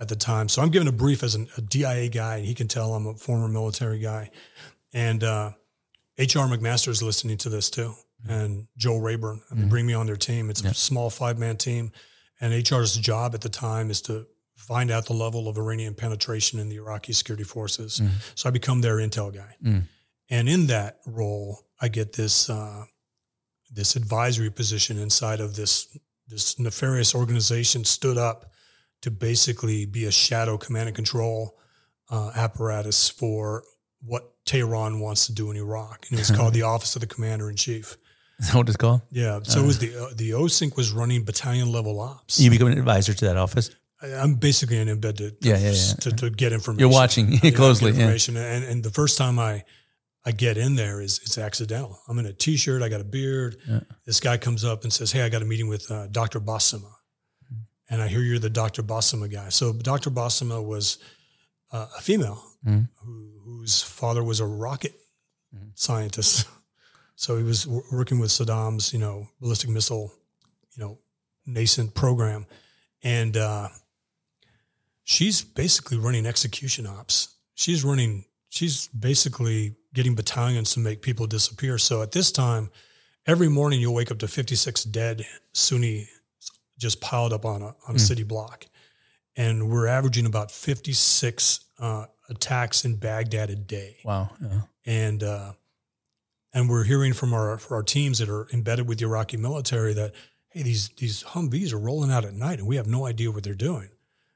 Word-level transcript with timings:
at 0.00 0.08
the 0.08 0.16
time. 0.16 0.48
So 0.48 0.62
I'm 0.62 0.70
given 0.70 0.88
a 0.88 0.92
brief 0.92 1.22
as 1.22 1.34
an, 1.34 1.48
a 1.56 1.60
DIA 1.60 2.08
guy. 2.08 2.36
And 2.36 2.46
he 2.46 2.54
can 2.54 2.68
tell 2.68 2.94
I'm 2.94 3.06
a 3.06 3.14
former 3.14 3.48
military 3.48 3.98
guy. 3.98 4.30
And 4.92 5.22
uh, 5.24 5.52
HR 6.18 6.46
McMaster 6.46 6.88
is 6.88 7.02
listening 7.02 7.36
to 7.38 7.48
this 7.48 7.70
too, 7.70 7.94
and 8.28 8.68
Joel 8.76 9.00
Rayburn. 9.00 9.40
They 9.50 9.64
bring 9.68 9.86
me 9.86 9.94
on 9.94 10.06
their 10.06 10.16
team. 10.16 10.50
It's 10.50 10.62
a 10.62 10.74
small 10.74 11.10
five 11.10 11.38
man 11.38 11.56
team. 11.56 11.90
And 12.40 12.52
HR's 12.52 12.96
job 12.96 13.34
at 13.34 13.40
the 13.40 13.48
time 13.48 13.90
is 13.90 14.00
to 14.02 14.26
find 14.56 14.90
out 14.90 15.06
the 15.06 15.12
level 15.12 15.48
of 15.48 15.58
Iranian 15.58 15.94
penetration 15.94 16.60
in 16.60 16.68
the 16.68 16.76
Iraqi 16.76 17.12
security 17.12 17.44
forces. 17.44 18.00
So 18.36 18.48
I 18.48 18.52
become 18.52 18.80
their 18.80 18.96
intel 18.96 19.34
guy. 19.34 19.56
And 20.30 20.48
in 20.48 20.66
that 20.68 21.00
role, 21.06 21.66
I 21.80 21.88
get 21.88 22.12
this 22.12 22.48
uh, 22.48 22.84
this 23.72 23.96
advisory 23.96 24.50
position 24.50 24.98
inside 24.98 25.40
of 25.40 25.56
this 25.56 25.98
this 26.28 26.58
nefarious 26.58 27.14
organization 27.14 27.84
stood 27.84 28.16
up 28.16 28.52
to 29.04 29.10
basically 29.10 29.86
be 29.86 30.04
a 30.06 30.10
shadow 30.10 30.56
command 30.58 30.88
and 30.88 30.96
control 30.96 31.56
uh, 32.10 32.30
apparatus 32.34 33.08
for 33.08 33.62
what 34.02 34.32
Tehran 34.44 35.00
wants 35.00 35.26
to 35.26 35.32
do 35.32 35.50
in 35.50 35.56
Iraq, 35.56 36.06
and 36.10 36.18
it's 36.18 36.30
called 36.30 36.52
the 36.58 36.62
Office 36.62 36.96
of 36.96 37.00
the 37.00 37.06
Commander 37.06 37.48
in 37.50 37.56
Chief. 37.56 37.96
Is 38.40 38.48
that 38.48 38.56
what 38.56 38.68
it's 38.68 38.76
called? 38.76 39.02
Yeah, 39.10 39.40
so 39.42 39.60
it 39.62 39.66
was 39.66 39.78
the 39.78 39.94
uh, 39.96 40.08
the 40.14 40.30
OCINC 40.30 40.76
was 40.76 40.90
running 40.92 41.24
battalion 41.24 41.70
level 41.70 42.00
ops. 42.00 42.40
You 42.40 42.50
become 42.50 42.68
an 42.68 42.78
advisor 42.78 43.14
to 43.14 43.24
that 43.26 43.36
office. 43.36 43.70
I- 44.02 44.14
I'm 44.22 44.34
basically 44.34 44.78
an 44.78 44.98
bed 45.00 45.16
to, 45.18 45.34
Yeah, 45.40 45.56
yeah, 45.58 45.70
yeah. 45.70 45.94
to, 46.00 46.10
to 46.12 46.30
get 46.30 46.52
information. 46.52 46.80
You're 46.80 46.88
watching 47.00 47.26
Yeah, 47.42 47.50
closely. 47.62 47.90
information. 47.90 48.36
And, 48.36 48.64
and 48.64 48.82
the 48.82 48.90
first 48.90 49.16
time 49.16 49.38
I, 49.38 49.64
I 50.26 50.32
get 50.32 50.58
in 50.58 50.74
there 50.76 51.00
is 51.00 51.20
it's 51.24 51.38
accidental. 51.38 52.00
I'm 52.08 52.18
in 52.18 52.26
a 52.26 52.32
t-shirt. 52.32 52.82
I 52.82 52.88
got 52.88 53.00
a 53.00 53.04
beard. 53.04 53.56
This 54.04 54.18
guy 54.20 54.36
comes 54.36 54.64
up 54.64 54.82
and 54.82 54.92
says, 54.92 55.12
Hey, 55.12 55.22
I 55.22 55.28
got 55.28 55.40
a 55.42 55.44
meeting 55.46 55.68
with 55.68 55.90
uh, 55.90 56.08
Dr. 56.08 56.40
Bassima. 56.40 56.90
And 57.90 58.00
I 58.02 58.08
hear 58.08 58.20
you're 58.20 58.38
the 58.38 58.50
Dr. 58.50 58.82
Bassima 58.82 59.30
guy. 59.30 59.50
So 59.50 59.72
Dr. 59.72 60.10
Bassima 60.10 60.64
was 60.64 60.98
uh, 61.72 61.86
a 61.98 62.00
female 62.00 62.42
Mhm. 62.66 62.88
who, 63.02 63.30
whose 63.44 63.82
father 63.82 64.22
was 64.24 64.40
a 64.40 64.46
rocket 64.46 64.94
scientist. 65.74 66.46
So 67.16 67.36
he 67.36 67.44
was 67.44 67.62
w- 67.64 67.84
working 67.92 68.18
with 68.18 68.30
Saddam's, 68.30 68.92
you 68.92 68.98
know, 68.98 69.28
ballistic 69.40 69.70
missile, 69.70 70.12
you 70.76 70.82
know, 70.82 70.98
nascent 71.46 71.94
program. 71.94 72.44
And, 73.04 73.36
uh, 73.36 73.68
she's 75.04 75.42
basically 75.42 75.96
running 75.96 76.26
execution 76.26 76.86
ops. 76.86 77.36
She's 77.54 77.84
running, 77.84 78.24
she's 78.48 78.88
basically 78.88 79.76
getting 79.92 80.16
battalions 80.16 80.72
to 80.74 80.80
make 80.80 81.02
people 81.02 81.26
disappear. 81.28 81.78
So 81.78 82.02
at 82.02 82.10
this 82.10 82.32
time, 82.32 82.70
every 83.26 83.48
morning 83.48 83.80
you'll 83.80 83.94
wake 83.94 84.10
up 84.10 84.18
to 84.18 84.28
56 84.28 84.82
dead 84.84 85.24
Sunni 85.52 86.08
just 86.78 87.00
piled 87.00 87.32
up 87.32 87.44
on 87.44 87.62
a, 87.62 87.74
on 87.88 87.96
a 87.96 87.98
city 87.98 88.22
block. 88.22 88.66
And 89.36 89.68
we're 89.68 89.86
averaging 89.86 90.26
about 90.26 90.50
56 90.50 91.64
uh, 91.78 92.06
attacks 92.28 92.84
in 92.84 92.96
Baghdad 92.96 93.50
a 93.50 93.56
day. 93.56 93.96
Wow. 94.04 94.30
Yeah. 94.40 94.60
And, 94.86 95.22
uh, 95.22 95.52
and 96.52 96.68
we're 96.68 96.84
hearing 96.84 97.12
from 97.12 97.34
our, 97.34 97.58
for 97.58 97.74
our 97.74 97.82
teams 97.82 98.18
that 98.18 98.28
are 98.28 98.48
embedded 98.52 98.86
with 98.88 98.98
the 98.98 99.06
Iraqi 99.06 99.36
military 99.36 99.92
that, 99.94 100.12
hey, 100.50 100.62
these, 100.62 100.90
these 100.90 101.24
Humvees 101.24 101.72
are 101.72 101.78
rolling 101.78 102.12
out 102.12 102.24
at 102.24 102.34
night 102.34 102.58
and 102.58 102.68
we 102.68 102.76
have 102.76 102.86
no 102.86 103.06
idea 103.06 103.30
what 103.30 103.42
they're 103.42 103.54
doing. 103.54 103.88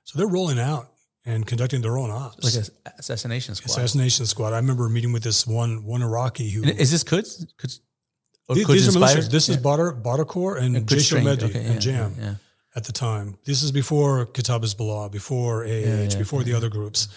So 0.04 0.18
they're 0.18 0.26
rolling 0.26 0.58
out 0.58 0.90
and 1.24 1.46
conducting 1.46 1.82
their 1.82 1.98
own 1.98 2.10
ops. 2.10 2.42
Like 2.42 2.66
an 2.66 2.92
assassination 2.98 3.54
squad. 3.54 3.70
assassination 3.70 4.26
squad. 4.26 4.52
I 4.52 4.56
remember 4.56 4.88
meeting 4.88 5.12
with 5.12 5.22
this 5.22 5.46
one 5.46 5.84
one 5.84 6.02
Iraqi 6.02 6.50
who 6.50 6.62
And 6.62 6.72
is 6.72 6.90
this 6.90 7.04
Quds? 7.04 7.46
Quds? 7.58 7.80
Or 8.48 8.54
these, 8.54 8.66
these 8.66 8.84
are 8.96 8.98
inspired? 8.98 9.24
militias. 9.24 9.30
This 9.30 9.48
is 9.50 9.56
Yeah. 9.56 9.62
Badr 9.62 9.88
Badrkor 9.90 10.58
and 10.60 10.76
Quds 10.76 10.86
Jaish 10.86 11.08
trained. 11.10 11.28
al-Mehdi 11.28 11.42
Okay, 11.50 11.64
and 11.64 11.74
yeah, 11.74 11.78
Jam 11.80 12.14
yeah, 12.18 12.24
yeah. 12.24 12.34
at 12.74 12.84
the 12.84 12.92
time. 12.92 13.36
This 13.44 13.62
is 13.62 13.72
before 13.72 14.24
Kata'ib 14.26 14.62
Hezbollah, 14.62 15.10
before 15.12 15.64
AH, 15.64 15.68
yeah, 15.68 16.16
before 16.16 16.42
the 16.44 16.54
other 16.54 16.70
groups. 16.70 17.08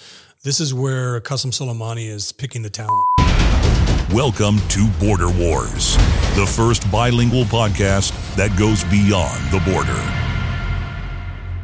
This 0.43 0.59
is 0.59 0.73
where 0.73 1.21
Qassem 1.21 1.51
Soleimani 1.53 2.07
is 2.09 2.33
picking 2.33 2.63
the 2.63 2.69
talent. 2.69 3.07
Welcome 4.11 4.59
to 4.69 4.87
Border 4.99 5.29
Wars, 5.29 5.95
the 6.35 6.45
first 6.45 6.89
bilingual 6.91 7.45
podcast 7.45 8.11
that 8.35 8.57
goes 8.59 8.83
beyond 8.85 9.39
the 9.51 9.59
border. 9.71 10.30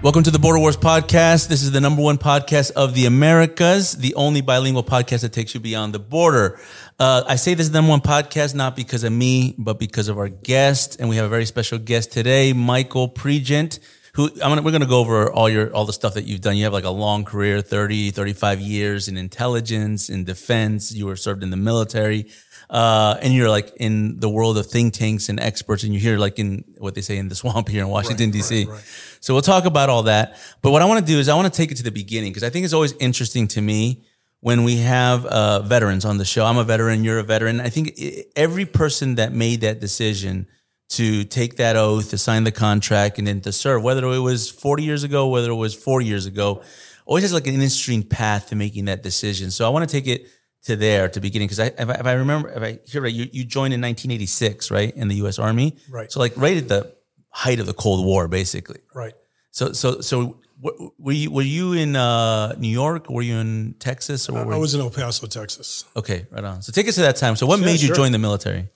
Welcome 0.03 0.21
to 0.23 0.31
the 0.31 0.37
Border 0.37 0.59
Wars 0.59 0.77
podcast. 0.77 1.47
This 1.47 1.63
is 1.63 1.71
the 1.71 1.81
number 1.81 2.03
one 2.03 2.19
podcast 2.19 2.71
of 2.73 2.93
the 2.93 3.07
Americas, 3.07 3.93
the 3.93 4.13
only 4.13 4.41
bilingual 4.41 4.83
podcast 4.83 5.21
that 5.21 5.33
takes 5.33 5.55
you 5.55 5.59
beyond 5.59 5.91
the 5.91 5.99
border. 5.99 6.59
Uh, 6.99 7.23
I 7.27 7.35
say 7.35 7.55
this 7.55 7.65
is 7.65 7.71
the 7.71 7.79
number 7.79 7.89
one 7.89 8.01
podcast 8.01 8.53
not 8.53 8.75
because 8.75 9.03
of 9.03 9.11
me, 9.11 9.55
but 9.57 9.79
because 9.79 10.07
of 10.07 10.19
our 10.19 10.29
guest, 10.29 10.97
and 10.99 11.09
we 11.09 11.15
have 11.15 11.25
a 11.25 11.29
very 11.29 11.45
special 11.45 11.79
guest 11.79 12.11
today, 12.11 12.53
Michael 12.53 13.09
Pregent. 13.09 13.79
Who 14.17 14.31
I'm 14.41 14.49
gonna, 14.49 14.63
we're 14.63 14.71
going 14.71 14.81
to 14.81 14.87
go 14.87 14.99
over 14.99 15.31
all 15.31 15.47
your 15.47 15.71
all 15.75 15.85
the 15.85 15.93
stuff 15.93 16.15
that 16.15 16.25
you've 16.25 16.41
done. 16.41 16.57
You 16.57 16.63
have 16.63 16.73
like 16.73 16.85
a 16.85 16.89
long 16.89 17.23
career, 17.23 17.61
30, 17.61 18.09
35 18.09 18.59
years 18.59 19.07
in 19.07 19.15
intelligence, 19.15 20.09
in 20.09 20.23
defense. 20.23 20.91
You 20.91 21.05
were 21.05 21.15
served 21.15 21.43
in 21.43 21.51
the 21.51 21.57
military, 21.57 22.31
uh, 22.67 23.17
and 23.21 23.31
you're 23.31 23.47
like 23.47 23.71
in 23.77 24.19
the 24.19 24.27
world 24.27 24.57
of 24.57 24.65
think 24.65 24.95
tanks 24.95 25.29
and 25.29 25.39
experts, 25.39 25.83
and 25.83 25.93
you 25.93 25.99
hear 25.99 26.17
like 26.17 26.39
in 26.39 26.63
what 26.79 26.95
they 26.95 27.01
say 27.01 27.17
in 27.17 27.29
the 27.29 27.35
swamp 27.35 27.67
here 27.69 27.83
in 27.83 27.89
Washington 27.89 28.31
D.C. 28.31 28.65
right. 28.65 28.83
So 29.19 29.35
we'll 29.35 29.43
talk 29.43 29.65
about 29.65 29.87
all 29.89 30.01
that. 30.03 30.35
But 30.63 30.71
what 30.71 30.81
I 30.81 30.85
want 30.85 30.99
to 30.99 31.05
do 31.05 31.19
is 31.19 31.29
I 31.29 31.35
want 31.35 31.53
to 31.53 31.55
take 31.55 31.71
it 31.71 31.75
to 31.75 31.83
the 31.83 31.91
beginning 31.91 32.31
because 32.31 32.43
I 32.43 32.49
think 32.49 32.65
it's 32.65 32.73
always 32.73 32.93
interesting 32.93 33.47
to 33.49 33.61
me 33.61 34.03
when 34.39 34.63
we 34.63 34.77
have 34.77 35.27
uh, 35.27 35.61
veterans 35.61 36.05
on 36.05 36.17
the 36.17 36.25
show. 36.25 36.43
I'm 36.43 36.57
a 36.57 36.63
veteran, 36.63 37.03
you're 37.03 37.19
a 37.19 37.23
veteran. 37.23 37.59
I 37.59 37.69
think 37.69 37.99
every 38.35 38.65
person 38.65 39.13
that 39.15 39.31
made 39.31 39.61
that 39.61 39.79
decision 39.79 40.47
to 40.89 41.23
take 41.25 41.57
that 41.57 41.75
oath, 41.75 42.09
to 42.11 42.17
sign 42.17 42.43
the 42.45 42.51
contract, 42.51 43.17
and 43.17 43.27
then 43.27 43.41
to 43.41 43.51
serve, 43.51 43.83
whether 43.83 44.05
it 44.05 44.19
was 44.19 44.49
40 44.49 44.83
years 44.83 45.03
ago, 45.03 45.27
whether 45.27 45.51
it 45.51 45.55
was 45.55 45.75
four 45.75 46.01
years 46.01 46.25
ago, 46.25 46.61
always 47.05 47.23
has 47.23 47.33
like 47.33 47.47
an 47.47 47.53
interesting 47.55 48.03
path 48.03 48.49
to 48.49 48.55
making 48.55 48.85
that 48.85 49.03
decision. 49.03 49.51
So 49.51 49.65
I 49.65 49.69
want 49.69 49.87
to 49.87 49.91
take 49.91 50.07
it 50.07 50.27
to 50.63 50.75
there 50.75 51.07
to 51.09 51.19
beginning 51.19 51.47
because 51.47 51.59
I, 51.59 51.65
if 51.67 51.89
I, 51.89 51.93
if 51.93 52.05
I 52.05 52.13
remember, 52.13 52.49
if 52.49 52.61
I 52.63 52.79
hear 52.89 53.01
right, 53.01 53.13
you, 53.13 53.27
you 53.31 53.43
joined 53.45 53.73
in 53.73 53.81
1986, 53.81 54.71
right, 54.71 54.95
in 54.95 55.07
the 55.07 55.15
U.S. 55.15 55.39
Army, 55.39 55.75
Right. 55.89 56.11
So 56.11 56.19
like 56.19 56.33
right 56.37 56.57
at 56.57 56.67
the 56.67 56.93
height 57.29 57.59
of 57.59 57.65
the 57.65 57.73
Cold 57.73 58.05
War, 58.05 58.27
basically. 58.27 58.79
Right. 58.95 59.13
So, 59.51 59.73
so, 59.73 60.01
so, 60.01 60.39
were 60.59 61.11
you 61.13 61.31
were 61.31 61.41
you 61.43 61.73
in 61.73 61.95
uh, 61.95 62.53
New 62.57 62.67
York? 62.67 63.09
Were 63.09 63.21
you 63.21 63.37
in 63.37 63.75
Texas? 63.79 64.27
Or 64.29 64.37
I 64.39 64.55
you? 64.55 64.59
was 64.59 64.73
in 64.73 64.81
El 64.81 64.89
Paso, 64.89 65.27
Texas. 65.27 65.85
okay, 65.95 66.25
right 66.31 66.43
on. 66.43 66.61
So, 66.61 66.71
take 66.71 66.87
us 66.87 66.95
to 66.95 67.01
that 67.01 67.15
time. 67.15 67.35
So, 67.35 67.45
what 67.45 67.59
Yeah, 67.59 67.65
made 67.67 67.79
you 67.81 67.87
sure. 67.87 67.95
join 67.95 68.11
the 68.11 68.17
military? 68.19 68.69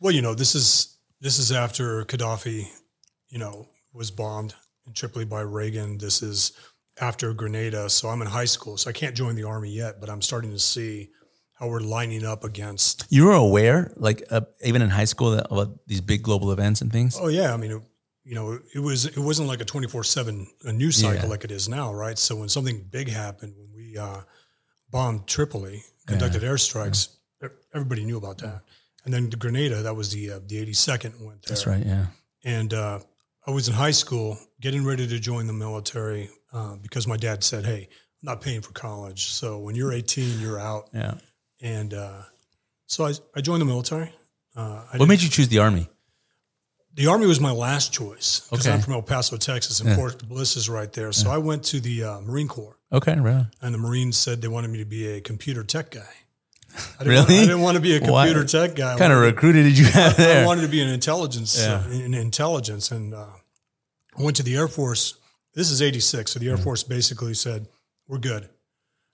Well, 0.00 0.12
you 0.12 0.22
know, 0.22 0.34
this 0.34 0.54
is 0.54 0.96
this 1.22 1.38
is 1.38 1.50
after 1.52 2.04
Gaddafi, 2.04 2.66
you 3.28 3.38
know, 3.38 3.68
was 3.94 4.10
bombed 4.10 4.54
in 4.86 4.92
Tripoli 4.92 5.24
by 5.24 5.40
Reagan. 5.40 5.98
This 5.98 6.20
is 6.22 6.52
after 7.00 7.32
Grenada. 7.32 7.88
So 7.88 8.08
I'm 8.08 8.20
in 8.20 8.28
high 8.28 8.44
school, 8.56 8.76
so 8.76 8.90
I 8.90 8.92
can't 8.92 9.14
join 9.16 9.34
the 9.36 9.44
army 9.44 9.70
yet, 9.70 10.00
but 10.00 10.10
I'm 10.10 10.20
starting 10.20 10.50
to 10.50 10.58
see 10.58 11.10
how 11.54 11.68
we're 11.68 11.80
lining 11.80 12.24
up 12.26 12.42
against. 12.44 13.06
You 13.08 13.26
were 13.26 13.34
aware, 13.34 13.92
like 13.96 14.24
uh, 14.30 14.42
even 14.64 14.82
in 14.82 14.90
high 14.90 15.04
school, 15.04 15.30
that, 15.30 15.46
about 15.50 15.78
these 15.86 16.00
big 16.00 16.22
global 16.22 16.50
events 16.50 16.80
and 16.82 16.90
things. 16.92 17.16
Oh 17.20 17.28
yeah, 17.28 17.54
I 17.54 17.56
mean, 17.56 17.70
it, 17.70 17.82
you 18.24 18.34
know, 18.34 18.58
it 18.74 18.80
was 18.80 19.06
it 19.06 19.18
wasn't 19.18 19.48
like 19.48 19.60
a 19.60 19.64
24 19.64 20.04
seven 20.04 20.48
a 20.64 20.72
news 20.72 20.96
cycle 20.96 21.24
Yeah. 21.24 21.30
like 21.30 21.44
it 21.44 21.52
is 21.52 21.68
now, 21.68 21.94
right? 21.94 22.18
So 22.18 22.34
when 22.36 22.48
something 22.48 22.84
big 22.90 23.08
happened, 23.08 23.54
when 23.56 23.68
we 23.74 23.96
uh, 23.96 24.22
bombed 24.90 25.28
Tripoli, 25.28 25.84
conducted 26.06 26.42
airstrikes, 26.42 27.08
e- 27.44 27.48
everybody 27.72 28.04
knew 28.04 28.16
about 28.18 28.38
that. 28.38 28.62
And 29.04 29.12
then 29.12 29.30
the 29.30 29.36
Grenada, 29.36 29.82
that 29.82 29.94
was 29.96 30.10
the 30.12 30.32
uh, 30.32 30.40
the 30.46 30.64
82nd 30.66 31.20
went 31.20 31.42
there. 31.42 31.48
That's 31.48 31.66
right. 31.66 31.84
Yeah. 31.84 32.06
And 32.44 32.72
uh, 32.74 33.00
I 33.46 33.50
was 33.50 33.68
in 33.68 33.74
high 33.74 33.90
school, 33.92 34.38
getting 34.60 34.84
ready 34.84 35.06
to 35.08 35.18
join 35.18 35.46
the 35.46 35.52
military 35.52 36.30
uh, 36.52 36.76
because 36.76 37.06
my 37.06 37.16
dad 37.16 37.42
said, 37.42 37.64
"Hey, 37.64 37.88
I'm 37.90 38.26
not 38.26 38.40
paying 38.40 38.60
for 38.62 38.72
college, 38.72 39.26
so 39.26 39.58
when 39.58 39.74
you're 39.74 39.92
18, 39.92 40.40
you're 40.40 40.60
out." 40.60 40.88
Yeah. 40.94 41.14
And 41.60 41.94
uh, 41.94 42.22
so 42.86 43.06
I, 43.06 43.12
I 43.36 43.40
joined 43.40 43.60
the 43.60 43.66
military. 43.66 44.12
Uh, 44.54 44.82
What 44.96 45.08
made 45.08 45.22
you 45.22 45.28
choose 45.28 45.48
the 45.48 45.58
army? 45.58 45.88
the 46.94 47.06
army 47.06 47.26
was 47.26 47.40
my 47.40 47.52
last 47.52 47.90
choice 47.92 48.40
because 48.50 48.66
Okay. 48.66 48.74
I'm 48.74 48.82
from 48.82 48.92
El 48.92 49.00
Paso, 49.02 49.38
Texas, 49.38 49.80
and 49.80 49.96
Fort 49.96 50.28
Bliss 50.28 50.56
is 50.56 50.68
right 50.68 50.92
there. 50.92 51.10
So 51.12 51.30
I 51.30 51.38
went 51.38 51.64
to 51.72 51.80
the 51.80 52.04
uh, 52.04 52.20
Marine 52.20 52.48
Corps, 52.48 52.76
Okay. 52.92 53.18
Right. 53.18 53.46
and 53.62 53.72
the 53.74 53.78
Marines 53.78 54.18
said 54.18 54.42
they 54.42 54.48
wanted 54.48 54.70
me 54.70 54.78
to 54.78 54.84
be 54.84 55.06
a 55.08 55.20
computer 55.22 55.64
tech 55.64 55.90
guy. 55.90 56.12
I 57.00 57.04
didn't 57.04 57.08
Really? 57.08 57.18
Want, 57.18 57.30
I 57.30 57.40
didn't 57.46 57.60
want 57.60 57.74
to 57.76 57.80
be 57.82 57.94
a 57.96 58.00
computer 58.00 58.44
tech 58.44 58.74
guy. 58.74 58.88
I 58.88 58.92
What 58.92 58.98
kind 58.98 59.12
of 59.12 59.20
recruiter 59.20 59.62
did 59.62 59.76
you 59.78 59.84
have 59.86 60.14
I 60.14 60.22
there? 60.22 60.46
wanted 60.46 60.62
to 60.62 60.68
be 60.68 60.80
an 60.80 60.88
intelligence, 60.88 61.58
Yeah. 61.60 61.82
uh, 61.86 61.90
in 61.90 62.14
intelligence, 62.14 62.90
and 62.90 63.14
uh, 63.14 63.26
I 64.18 64.22
went 64.22 64.36
to 64.36 64.42
the 64.42 64.56
Air 64.56 64.68
Force. 64.68 65.14
This 65.54 65.70
is 65.70 65.82
'86, 65.82 66.32
so 66.32 66.38
the 66.38 66.48
Air 66.48 66.56
Force 66.56 66.82
basically 66.82 67.34
said, 67.34 67.68
"We're 68.08 68.18
good." 68.18 68.48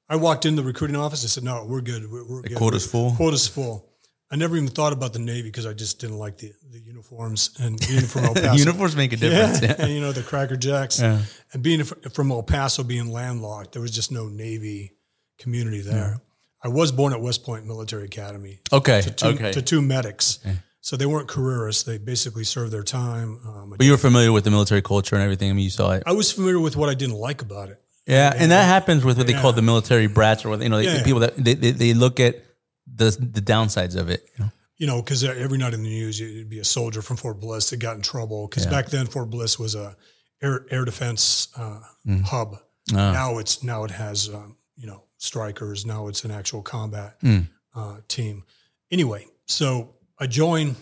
I 0.08 0.16
walked 0.16 0.46
in 0.46 0.56
the 0.56 0.62
recruiting 0.62 0.96
office. 0.96 1.22
They 1.22 1.28
said, 1.28 1.42
"No, 1.44 1.64
we're 1.64 1.80
good. 1.80 2.10
We're, 2.10 2.24
we're 2.28 2.42
good. 2.42 2.56
quota's 2.56 2.86
full? 2.86 3.12
Quota's 3.12 3.48
full." 3.48 3.86
I 4.30 4.36
never 4.36 4.56
even 4.56 4.68
thought 4.68 4.92
about 4.92 5.14
the 5.14 5.18
Navy 5.20 5.44
because 5.48 5.64
I 5.64 5.72
just 5.72 6.00
didn't 6.00 6.18
like 6.18 6.36
the, 6.36 6.52
the 6.70 6.78
uniforms 6.78 7.50
and 7.58 7.78
being 7.88 8.02
from 8.02 8.26
El 8.26 8.34
Paso. 8.34 8.56
Uniforms 8.56 8.94
make 8.94 9.14
a 9.14 9.16
difference. 9.16 9.62
Yeah, 9.62 9.68
Yeah. 9.78 9.84
and 9.86 9.92
you 9.94 10.00
know 10.02 10.12
the 10.12 10.22
Cracker 10.22 10.56
Jacks, 10.56 11.00
Yeah. 11.00 11.22
and 11.54 11.62
being 11.62 11.82
from 11.82 12.30
El 12.30 12.42
Paso, 12.42 12.82
being 12.84 13.10
landlocked, 13.10 13.72
there 13.72 13.80
was 13.80 13.90
just 13.90 14.12
no 14.12 14.28
Navy 14.28 14.92
community 15.38 15.80
there. 15.80 16.20
I 16.62 16.68
was 16.68 16.90
born 16.92 17.12
at 17.12 17.20
West 17.20 17.44
Point 17.44 17.66
Military 17.66 18.04
Academy 18.04 18.60
Okay. 18.72 19.00
to 19.02 19.10
two, 19.10 19.26
okay. 19.28 19.52
to 19.52 19.62
two 19.62 19.80
medics. 19.82 20.38
So 20.80 20.96
they 20.96 21.06
weren't 21.06 21.28
careerists. 21.28 21.82
They 21.84 21.98
basically 21.98 22.44
served 22.44 22.72
their 22.72 22.82
time. 22.82 23.40
Um, 23.46 23.70
but 23.76 23.84
you 23.84 23.90
were 23.92 23.98
familiar 23.98 24.32
with 24.32 24.44
the 24.44 24.50
military 24.50 24.80
culture 24.82 25.16
and 25.16 25.22
everything. 25.22 25.50
I 25.50 25.52
mean, 25.52 25.64
you 25.64 25.70
saw 25.70 25.90
it. 25.92 26.02
I 26.06 26.12
was 26.12 26.32
familiar 26.32 26.58
with 26.60 26.76
what 26.76 26.88
I 26.88 26.94
didn't 26.94 27.16
like 27.16 27.42
about 27.42 27.68
it. 27.68 27.80
Yeah, 28.06 28.32
and 28.34 28.50
that 28.52 28.64
happens 28.64 29.04
with 29.04 29.18
what 29.18 29.26
they 29.26 29.34
call 29.34 29.52
the 29.52 29.60
military 29.62 30.06
brats, 30.06 30.44
or 30.44 30.48
what 30.48 30.62
you 30.62 30.68
know, 30.70 30.78
Yeah. 30.78 30.96
the 30.98 31.04
people 31.04 31.20
that 31.20 31.36
they, 31.36 31.52
they, 31.54 31.72
they 31.72 31.92
look 31.94 32.20
at 32.20 32.42
the 32.86 33.10
the 33.10 33.42
downsides 33.42 33.96
of 33.96 34.08
it. 34.08 34.24
You 34.38 34.44
know? 34.44 34.50
you 34.78 34.86
know, 34.86 35.02
because 35.02 35.22
every 35.24 35.58
night 35.58 35.74
in 35.74 35.82
the 35.82 35.88
news, 35.90 36.18
it'd 36.20 36.48
be 36.48 36.58
a 36.58 36.64
soldier 36.64 37.02
from 37.02 37.16
Fort 37.18 37.38
Bliss 37.38 37.68
that 37.70 37.76
got 37.78 37.96
in 37.96 38.02
trouble. 38.02 38.48
Because 38.48 38.64
Yeah. 38.64 38.70
back 38.70 38.86
then, 38.88 39.06
Fort 39.06 39.28
Bliss 39.28 39.58
was 39.58 39.74
a 39.74 39.94
air 40.40 40.64
air 40.70 40.84
defense 40.86 41.48
uh, 41.56 41.80
Mm. 42.06 42.22
hub. 42.22 42.56
Ah. 42.94 43.12
Now 43.12 43.36
it's 43.38 43.62
now 43.62 43.84
it 43.84 43.90
has 43.90 44.28
um, 44.30 44.56
you 44.76 44.86
know 44.86 45.02
strikers. 45.18 45.84
Now 45.86 46.08
it's 46.08 46.24
an 46.24 46.30
actual 46.30 46.62
combat 46.62 47.20
Mm. 47.22 47.48
uh, 47.74 47.96
team. 48.08 48.44
Anyway, 48.90 49.26
so 49.46 49.94
I 50.18 50.26
joined 50.26 50.76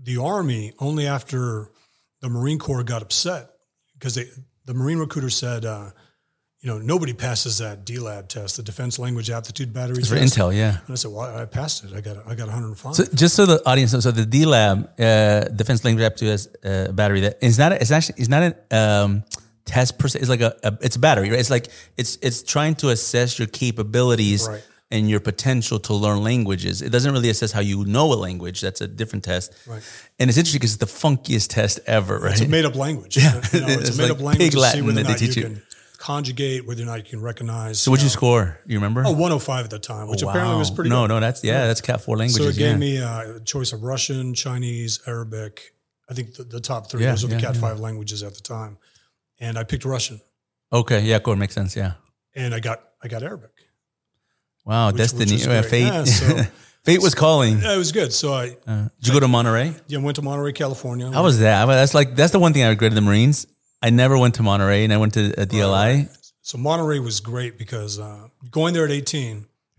the 0.00 0.18
army 0.18 0.72
only 0.78 1.06
after 1.06 1.70
the 2.20 2.28
Marine 2.28 2.58
Corps 2.58 2.84
got 2.84 3.02
upset 3.02 3.50
because 3.94 4.14
they 4.14 4.26
the 4.64 4.74
Marine 4.74 4.98
recruiter 4.98 5.30
said. 5.30 5.64
Uh, 5.64 5.90
you 6.60 6.68
know, 6.68 6.78
nobody 6.80 7.12
passes 7.12 7.58
that 7.58 7.84
DLAB 7.86 8.26
test, 8.26 8.56
the 8.56 8.64
Defense 8.64 8.98
Language 8.98 9.30
Aptitude 9.30 9.72
Battery 9.72 9.98
It's 9.98 10.08
for 10.08 10.16
test. 10.16 10.36
intel, 10.36 10.52
yeah. 10.52 10.78
And 10.86 10.90
I 10.90 10.94
said, 10.96 11.12
"Well, 11.12 11.20
I 11.36 11.44
passed 11.44 11.84
it. 11.84 11.92
I 11.94 12.00
got, 12.00 12.16
I 12.26 12.34
got 12.34 12.48
105." 12.48 12.96
So 12.96 13.04
just 13.14 13.36
so 13.36 13.46
the 13.46 13.62
audience, 13.64 13.92
knows, 13.92 14.02
so 14.02 14.10
the 14.10 14.24
DLAB 14.26 14.88
uh, 14.98 15.44
Defense 15.54 15.84
Language 15.84 16.04
Aptitude 16.04 16.48
a 16.64 16.92
battery 16.92 17.20
that 17.20 17.38
is 17.40 17.60
not. 17.60 17.70
A, 17.70 17.80
it's 17.80 17.92
actually 17.92 18.16
it's 18.18 18.28
not 18.28 18.42
a 18.42 18.76
um, 18.76 19.22
test 19.74 19.98
per 19.98 20.08
se. 20.08 20.18
It's 20.20 20.28
like 20.34 20.44
a, 20.50 20.52
a 20.68 20.70
it's 20.86 20.96
a 20.96 21.02
battery, 21.06 21.28
right? 21.30 21.40
It's 21.44 21.50
like 21.56 21.66
it's 22.00 22.12
it's 22.26 22.40
trying 22.54 22.74
to 22.82 22.86
assess 22.96 23.38
your 23.38 23.48
capabilities 23.48 24.42
Right. 24.48 24.64
and 24.90 25.02
your 25.12 25.20
potential 25.20 25.78
to 25.88 25.92
learn 26.04 26.18
languages. 26.32 26.80
It 26.82 26.90
doesn't 26.94 27.12
really 27.16 27.30
assess 27.30 27.52
how 27.52 27.60
you 27.72 27.84
know 27.84 28.06
a 28.12 28.18
language. 28.28 28.58
That's 28.66 28.80
a 28.80 28.88
different 29.00 29.24
test. 29.24 29.52
Right. 29.66 29.82
And 30.18 30.24
it's 30.30 30.38
interesting 30.38 30.60
because 30.60 30.74
it's 30.76 30.84
the 30.88 30.94
funkiest 31.08 31.48
test 31.58 31.80
ever, 31.86 32.14
right? 32.18 32.32
It's 32.32 32.40
a 32.40 32.48
made 32.48 32.64
up 32.70 32.74
language. 32.86 33.16
You 33.16 33.24
know, 33.24 33.40
it's, 33.42 33.54
It's 33.88 33.98
a 33.98 34.02
made 34.02 34.08
like 34.08 34.16
up 34.18 34.20
language 34.28 34.38
pig 34.38 34.52
to 34.52 34.56
see 34.58 34.62
Latin 34.66 34.86
whether 34.86 35.00
or 35.00 35.04
that 35.04 35.08
they 35.08 35.12
not 35.12 35.20
you 35.20 35.26
teach 35.28 35.36
you. 35.36 35.42
can 35.44 35.62
conjugate, 35.98 36.66
whether 36.66 36.82
or 36.82 36.86
not 36.86 36.98
you 36.98 37.04
can 37.12 37.20
recognize. 37.20 37.80
so 37.82 37.90
what'd 37.90 38.02
you 38.04 38.08
score? 38.08 38.58
You 38.66 38.78
remember? 38.78 39.02
Oh, 39.04 39.10
105 39.12 39.64
at 39.64 39.70
the 39.70 39.78
time, 39.78 40.08
which 40.08 40.22
apparently 40.22 40.56
was 40.56 40.70
pretty 40.70 40.90
No, 40.90 41.02
good. 41.02 41.08
no, 41.14 41.20
that's 41.20 41.42
yeah, 41.44 41.66
that's 41.66 41.80
Cat 41.80 42.00
Four 42.02 42.16
So 42.28 42.44
it 42.44 42.56
gave 42.56 42.70
yeah. 42.72 42.76
me 42.76 42.92
uh, 43.02 43.36
a 43.36 43.40
choice 43.40 43.72
of 43.72 43.82
Russian, 43.82 44.32
Chinese, 44.34 45.00
Arabic. 45.06 45.74
I 46.10 46.14
think 46.14 46.34
the, 46.34 46.44
the 46.44 46.60
top 46.60 46.88
three, 46.90 47.02
Yeah, 47.02 47.10
those 47.10 47.24
are 47.24 47.28
the 47.28 47.36
Cat 47.38 47.54
yeah. 47.56 47.60
5 47.60 47.80
languages 47.80 48.22
at 48.22 48.34
the 48.34 48.40
time. 48.40 48.78
And 49.40 49.56
I 49.58 49.64
picked 49.64 49.84
Russian 49.84 50.20
okay, 50.72 51.00
yeah, 51.00 51.18
cool, 51.20 51.36
makes 51.36 51.54
sense. 51.54 51.74
Yeah. 51.76 51.92
and 52.34 52.54
I 52.54 52.60
got 52.60 52.78
I 53.02 53.08
got 53.08 53.22
Arabic. 53.22 53.50
Wow, 54.64 54.88
Which- 54.88 54.94
which 55.12 55.28
destiny, 55.28 55.56
uh, 55.58 55.62
fate. 55.62 55.82
Yeah, 55.84 56.04
so- 56.04 56.42
fate 56.84 57.00
was 57.00 57.14
calling. 57.14 57.60
Yeah, 57.60 57.74
it 57.74 57.78
was 57.78 57.92
good. 57.92 58.12
So 58.12 58.32
I 58.34 58.56
Uh, 58.66 58.88
did 59.00 59.06
you 59.08 59.12
go 59.14 59.20
to 59.20 59.28
Monterey? 59.28 59.74
yeah, 59.86 59.98
I 59.98 60.02
went 60.02 60.16
to 60.16 60.22
Monterey, 60.22 60.52
California. 60.52 61.10
How 61.10 61.22
was 61.22 61.38
that? 61.40 61.62
I 61.62 61.66
mean, 61.66 61.76
that's 61.76 61.94
like 61.94 62.14
that's 62.16 62.32
the 62.32 62.38
one 62.38 62.52
thing 62.52 62.64
I 62.64 62.68
regretted 62.68 62.96
the 62.96 63.00
Marines. 63.02 63.46
I 63.80 63.90
never 63.90 64.18
went 64.18 64.34
to 64.36 64.42
Monterey, 64.42 64.84
and 64.84 64.92
I 64.92 64.96
went 64.96 65.14
to 65.14 65.32
a 65.40 65.46
DLI. 65.46 66.08
So 66.42 66.58
Monterey 66.58 66.98
was 66.98 67.20
great 67.20 67.56
because 67.58 67.98
uh, 67.98 68.28
going 68.50 68.74
there 68.74 68.84
at 68.84 68.90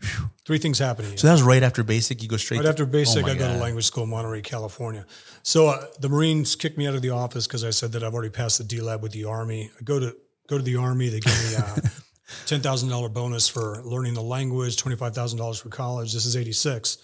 18, 0.03 0.29
three 0.45 0.57
things 0.57 0.79
you. 0.79 1.17
So 1.17 1.27
that 1.27 1.33
was 1.33 1.43
right 1.43 1.63
after 1.63 1.83
basic. 1.83 2.21
You 2.21 2.29
go 2.29 2.37
straight 2.37 2.57
Right 2.57 2.63
to- 2.63 2.69
after 2.69 2.85
basic, 2.85 3.25
Oh 3.25 3.29
I 3.29 3.35
go 3.35 3.47
to 3.53 3.59
language 3.59 3.85
school, 3.85 4.03
in 4.03 4.09
Monterey, 4.09 4.41
California. 4.41 5.05
So 5.43 5.67
uh, 5.67 5.85
the 5.99 6.09
Marines 6.09 6.55
kicked 6.55 6.77
me 6.77 6.87
out 6.87 6.95
of 6.95 7.01
the 7.01 7.09
office 7.11 7.47
because 7.47 7.63
I 7.63 7.69
said 7.69 7.91
that 7.93 8.03
I've 8.03 8.13
already 8.13 8.29
passed 8.29 8.57
the 8.57 8.63
DLAB 8.63 9.01
with 9.01 9.11
the 9.11 9.25
Army. 9.25 9.71
I 9.79 9.83
go 9.83 9.99
to 9.99 10.15
go 10.47 10.57
to 10.57 10.63
the 10.63 10.75
Army. 10.75 11.09
They 11.09 11.19
give 11.19 11.33
me 11.49 11.55
a 11.55 11.81
ten 12.45 12.61
thousand 12.61 12.89
dollar 12.89 13.09
bonus 13.09 13.47
for 13.47 13.81
learning 13.83 14.13
the 14.13 14.21
language, 14.23 14.77
twenty 14.77 14.95
five 14.97 15.13
thousand 15.13 15.37
dollars 15.39 15.59
for 15.59 15.69
college. 15.69 16.13
This 16.13 16.25
is 16.25 16.35
eighty 16.35 16.53
six. 16.53 16.97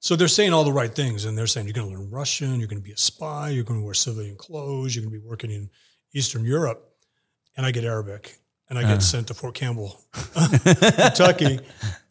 So 0.00 0.14
they're 0.14 0.28
saying 0.28 0.52
all 0.52 0.62
the 0.62 0.72
right 0.72 0.94
things, 0.94 1.24
and 1.24 1.36
they're 1.36 1.48
saying 1.48 1.66
you're 1.66 1.74
going 1.74 1.90
to 1.92 1.98
learn 1.98 2.08
Russian, 2.10 2.60
you're 2.60 2.68
going 2.68 2.80
to 2.80 2.84
be 2.84 2.92
a 2.92 2.96
spy, 2.96 3.48
you're 3.50 3.64
going 3.64 3.80
to 3.80 3.84
wear 3.84 3.94
civilian 3.94 4.36
clothes, 4.36 4.94
you're 4.94 5.04
going 5.04 5.12
to 5.12 5.20
be 5.20 5.26
working 5.26 5.50
in 5.50 5.70
Eastern 6.14 6.44
Europe, 6.44 6.88
and 7.56 7.66
I 7.66 7.72
get 7.72 7.82
Arabic, 7.84 8.38
and 8.70 8.78
I 8.78 8.84
get 8.84 9.02
sent 9.02 9.26
to 9.26 9.34
Fort 9.34 9.56
Campbell, 9.56 10.00
Kentucky. 10.34 11.58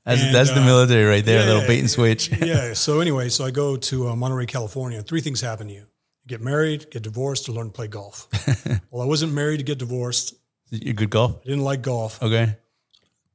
That's, 0.08 0.22
And, 0.24 0.34
that's 0.36 0.52
the 0.52 0.62
uh, 0.62 0.66
military 0.66 1.04
right 1.06 1.24
there. 1.26 1.42
yeah, 1.42 1.46
little 1.54 1.68
bait 1.68 1.80
and 1.80 1.90
switch. 1.90 2.30
yeah. 2.42 2.74
So 2.86 3.02
anyway, 3.02 3.28
so 3.30 3.44
I 3.46 3.52
go 3.52 3.76
to 3.76 4.08
uh, 4.10 4.16
Monterey, 4.16 4.46
California. 4.48 5.02
Three 5.04 5.22
things 5.22 5.42
happen 5.42 5.68
to 5.68 5.74
you: 5.74 5.82
you 6.22 6.28
get 6.28 6.42
married, 6.42 6.90
get 6.92 7.04
divorced, 7.04 7.48
or 7.50 7.52
learn 7.52 7.68
to 7.68 7.74
play 7.74 7.88
golf. 7.88 8.28
well, 8.92 9.02
I 9.04 9.06
wasn't 9.06 9.34
married 9.34 9.58
to 9.58 9.64
get 9.64 9.78
divorced. 9.80 10.34
you 10.72 10.94
good 10.94 11.10
golf? 11.10 11.42
I 11.44 11.50
didn't 11.50 11.64
like 11.66 11.82
golf, 11.82 12.24
Okay. 12.24 12.56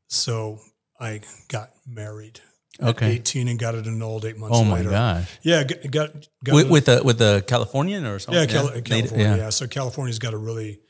so 0.08 0.58
I 0.98 1.20
got 1.48 1.70
married. 1.86 2.40
At 2.80 2.88
Okay. 2.96 3.10
18 3.12 3.48
and 3.48 3.58
got 3.58 3.74
it 3.74 3.86
annulled 3.86 4.24
eight 4.24 4.38
months 4.38 4.56
Oh 4.58 4.64
my 4.64 4.78
later. 4.78 4.90
gosh. 4.90 5.28
Yeah, 5.42 5.62
got 5.64 5.90
got, 5.90 6.12
got 6.42 6.54
With 6.54 6.66
it- 6.66 6.70
with 6.72 6.84
the 6.86 7.02
with 7.04 7.19
the 7.19 7.44
Californian 7.46 8.06
or 8.06 8.19
something? 8.19 8.40
yeah, 8.40 8.46
Cal- 8.46 8.70
Native- 8.70 8.84
California. 8.84 9.26
yeah. 9.26 9.36
yeah. 9.36 9.50
so 9.50 9.66
California's 9.66 10.19
got 10.19 10.32
a 10.32 10.38
really 10.38 10.80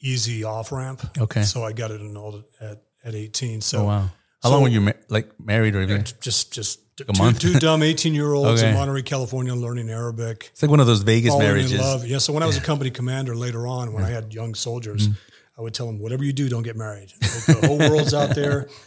easy 0.00 0.44
off 0.44 0.70
ramp. 0.70 1.02
Okay. 1.18 1.42
so 1.42 1.64
I 1.64 1.72
got 1.72 1.90
it 1.90 2.00
annulled 2.00 2.44
at 2.60 2.82
at 3.04 3.14
18. 3.16 3.60
So 3.62 3.78
Oh 3.80 3.84
wow. 3.84 4.10
How 4.44 4.50
So- 4.50 4.54
long 4.54 4.62
were 4.62 4.68
you 4.68 4.80
ma- 4.82 4.92
like 5.08 5.28
married 5.40 5.74
or 5.74 5.80
anything? 5.80 6.04
just 6.20 6.52
just 6.52 6.78
two, 6.96 7.04
month? 7.18 7.40
two 7.40 7.54
dumb 7.58 7.82
18 7.82 8.14
year 8.14 8.32
olds 8.32 8.60
Okay. 8.62 8.68
in 8.70 8.74
Monterey, 8.76 9.02
California, 9.02 9.54
learning 9.54 9.90
Arabic. 9.90 10.50
It's 10.52 10.62
like 10.62 10.70
one 10.70 10.78
of 10.80 10.86
those 10.86 11.02
Vegas 11.02 11.36
marriages. 11.36 11.72
in 11.72 11.78
love. 11.80 12.06
Yeah. 12.06 12.18
So 12.18 12.32
when 12.32 12.42
I 12.44 12.46
was 12.46 12.56
a 12.56 12.60
company 12.60 12.90
commander 12.90 13.34
later 13.34 13.66
on, 13.66 13.92
when 13.92 14.04
I 14.04 14.10
had 14.10 14.32
young 14.32 14.54
soldiers, 14.54 15.08
Mm-hmm. 15.08 15.18
I 15.58 15.62
would 15.62 15.72
tell 15.72 15.86
them, 15.86 16.00
whatever 16.00 16.24
you 16.24 16.32
do, 16.32 16.48
don't 16.48 16.64
get 16.64 16.76
married. 16.76 17.12
Like, 17.22 17.60
the 17.60 17.66
whole 17.68 17.78
world's 17.78 18.14
out 18.14 18.34
there. 18.34 18.68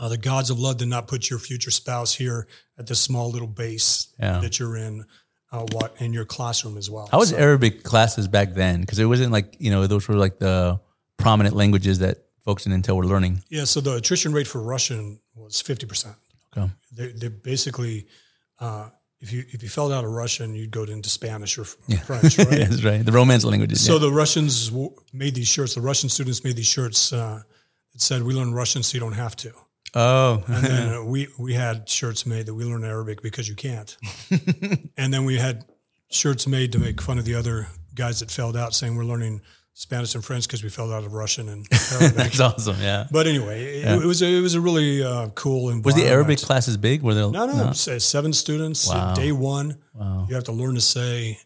Uh, 0.00 0.08
the 0.08 0.16
gods 0.16 0.48
of 0.48 0.60
love 0.60 0.76
did 0.76 0.86
not 0.86 1.08
put 1.08 1.28
your 1.28 1.40
future 1.40 1.72
spouse 1.72 2.14
here 2.14 2.46
at 2.78 2.86
this 2.86 3.00
small 3.00 3.32
little 3.32 3.48
base 3.48 4.06
Yeah. 4.20 4.38
that 4.38 4.60
you're 4.60 4.76
in, 4.76 5.04
uh, 5.50 5.66
what 5.72 5.96
in 5.98 6.12
your 6.12 6.24
classroom 6.24 6.78
as 6.78 6.88
well. 6.88 7.08
How 7.10 7.18
was 7.18 7.30
So- 7.30 7.36
Arabic 7.36 7.82
classes 7.82 8.28
back 8.28 8.54
then? 8.54 8.80
Because 8.82 9.00
it 9.00 9.06
wasn't 9.06 9.32
like 9.32 9.56
you 9.58 9.72
know 9.72 9.88
those 9.88 10.06
were 10.06 10.14
like 10.14 10.38
the 10.38 10.78
prominent 11.16 11.56
languages 11.56 11.98
that 11.98 12.18
folks 12.48 12.64
in 12.66 12.72
Intel 12.72 12.96
were 12.96 13.04
learning. 13.04 13.42
yeah. 13.50 13.64
So 13.64 13.80
the 13.82 13.94
attrition 13.96 14.32
rate 14.32 14.46
for 14.46 14.60
Russian 14.62 15.20
was 15.36 15.62
50%. 15.62 16.16
Okay. 16.56 16.72
They, 16.96 17.08
they 17.20 17.28
basically, 17.28 18.06
uh, 18.58 18.88
if 19.20 19.32
you 19.32 19.44
if 19.54 19.62
you 19.64 19.68
fell 19.68 19.92
out 19.92 20.04
of 20.04 20.10
Russian, 20.22 20.54
you'd 20.54 20.70
go 20.70 20.84
into 20.84 21.10
Spanish 21.10 21.58
or 21.58 21.64
French, 21.64 22.38
right? 22.50 22.68
That's 22.70 22.84
right. 22.84 23.04
The 23.04 23.12
Romance 23.20 23.44
languages. 23.44 23.84
So 23.84 23.94
yeah. 23.94 24.06
the 24.06 24.12
Russians 24.12 24.70
w- 24.70 24.94
made 25.12 25.34
these 25.34 25.48
shirts. 25.48 25.74
The 25.74 25.80
Russian 25.90 26.08
students 26.08 26.42
made 26.44 26.56
these 26.56 26.72
shirts 26.76 27.12
uh, 27.12 27.42
that 27.92 28.00
said, 28.00 28.22
"We 28.22 28.32
learn 28.32 28.54
Russian, 28.54 28.82
so 28.82 28.94
you 28.94 29.00
don't 29.00 29.20
have 29.26 29.34
to." 29.36 29.50
oh, 29.94 30.44
And 30.56 30.64
then 30.64 30.94
uh, 30.94 31.04
we 31.12 31.28
we 31.36 31.54
had 31.54 31.88
shirts 31.88 32.24
made 32.26 32.46
that 32.46 32.54
we 32.54 32.64
learn 32.64 32.84
Arabic 32.84 33.20
because 33.20 33.46
you 33.50 33.56
can't. 33.56 33.90
and 34.96 35.12
then 35.12 35.24
we 35.24 35.36
had 35.36 35.64
shirts 36.10 36.46
made 36.46 36.70
to 36.72 36.78
make 36.78 37.02
fun 37.02 37.18
of 37.18 37.24
the 37.24 37.34
other 37.34 37.66
guys 37.94 38.20
that 38.20 38.30
failed 38.30 38.56
out, 38.56 38.72
saying 38.72 38.96
we're 38.96 39.10
learning 39.12 39.42
Spanish 39.78 40.16
and 40.16 40.24
French 40.24 40.44
because 40.44 40.64
we 40.64 40.70
fell 40.70 40.92
out 40.92 41.04
of 41.04 41.12
Russian 41.12 41.48
and 41.48 41.64
Arabic. 41.92 42.16
That's 42.16 42.40
awesome, 42.40 42.78
yeah. 42.80 43.06
But 43.12 43.28
anyway, 43.28 43.80
yeah. 43.80 43.94
It, 43.94 44.04
was 44.04 44.20
a, 44.22 44.26
it 44.26 44.40
was 44.40 44.56
a 44.56 44.60
really 44.60 45.04
uh, 45.04 45.28
cool 45.36 45.70
environment. 45.70 45.86
Was 45.86 45.94
the 45.94 46.08
Arabic 46.08 46.40
classes 46.40 46.76
big? 46.76 47.00
Were 47.00 47.14
there 47.14 47.30
no 47.30 47.46
no, 47.46 47.66
no. 47.66 47.72
seven 47.72 48.32
students 48.32 48.88
wow. 48.88 49.14
day 49.14 49.30
one? 49.30 49.78
Wow. 49.94 50.26
You 50.28 50.34
have 50.34 50.44
to 50.44 50.52
learn 50.52 50.74
to 50.74 50.80
say. 50.80 51.38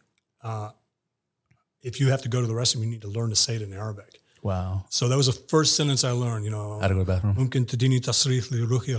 Uh, 0.43 0.71
if 1.83 2.01
you 2.01 2.09
have 2.09 2.23
to 2.23 2.31
go 2.31 2.41
to 2.41 2.47
the 2.47 2.55
restroom, 2.55 2.81
you 2.81 2.87
need 2.87 3.03
to 3.03 3.09
learn 3.09 3.29
to 3.31 3.37
say 3.37 3.57
it 3.57 3.63
in 3.63 3.75
Arabic. 3.75 4.21
Wow. 4.43 4.87
So 4.89 5.09
that 5.09 5.17
was 5.17 5.27
the 5.27 5.33
first 5.33 5.77
sentence 5.77 6.03
I 6.03 6.13
learned. 6.13 6.47
You 6.47 6.53
know, 6.53 6.81
how 6.81 6.89
to 6.89 6.95
go 6.95 7.01
to 7.01 7.05
the 7.05 7.13
bathroom. 7.13 7.35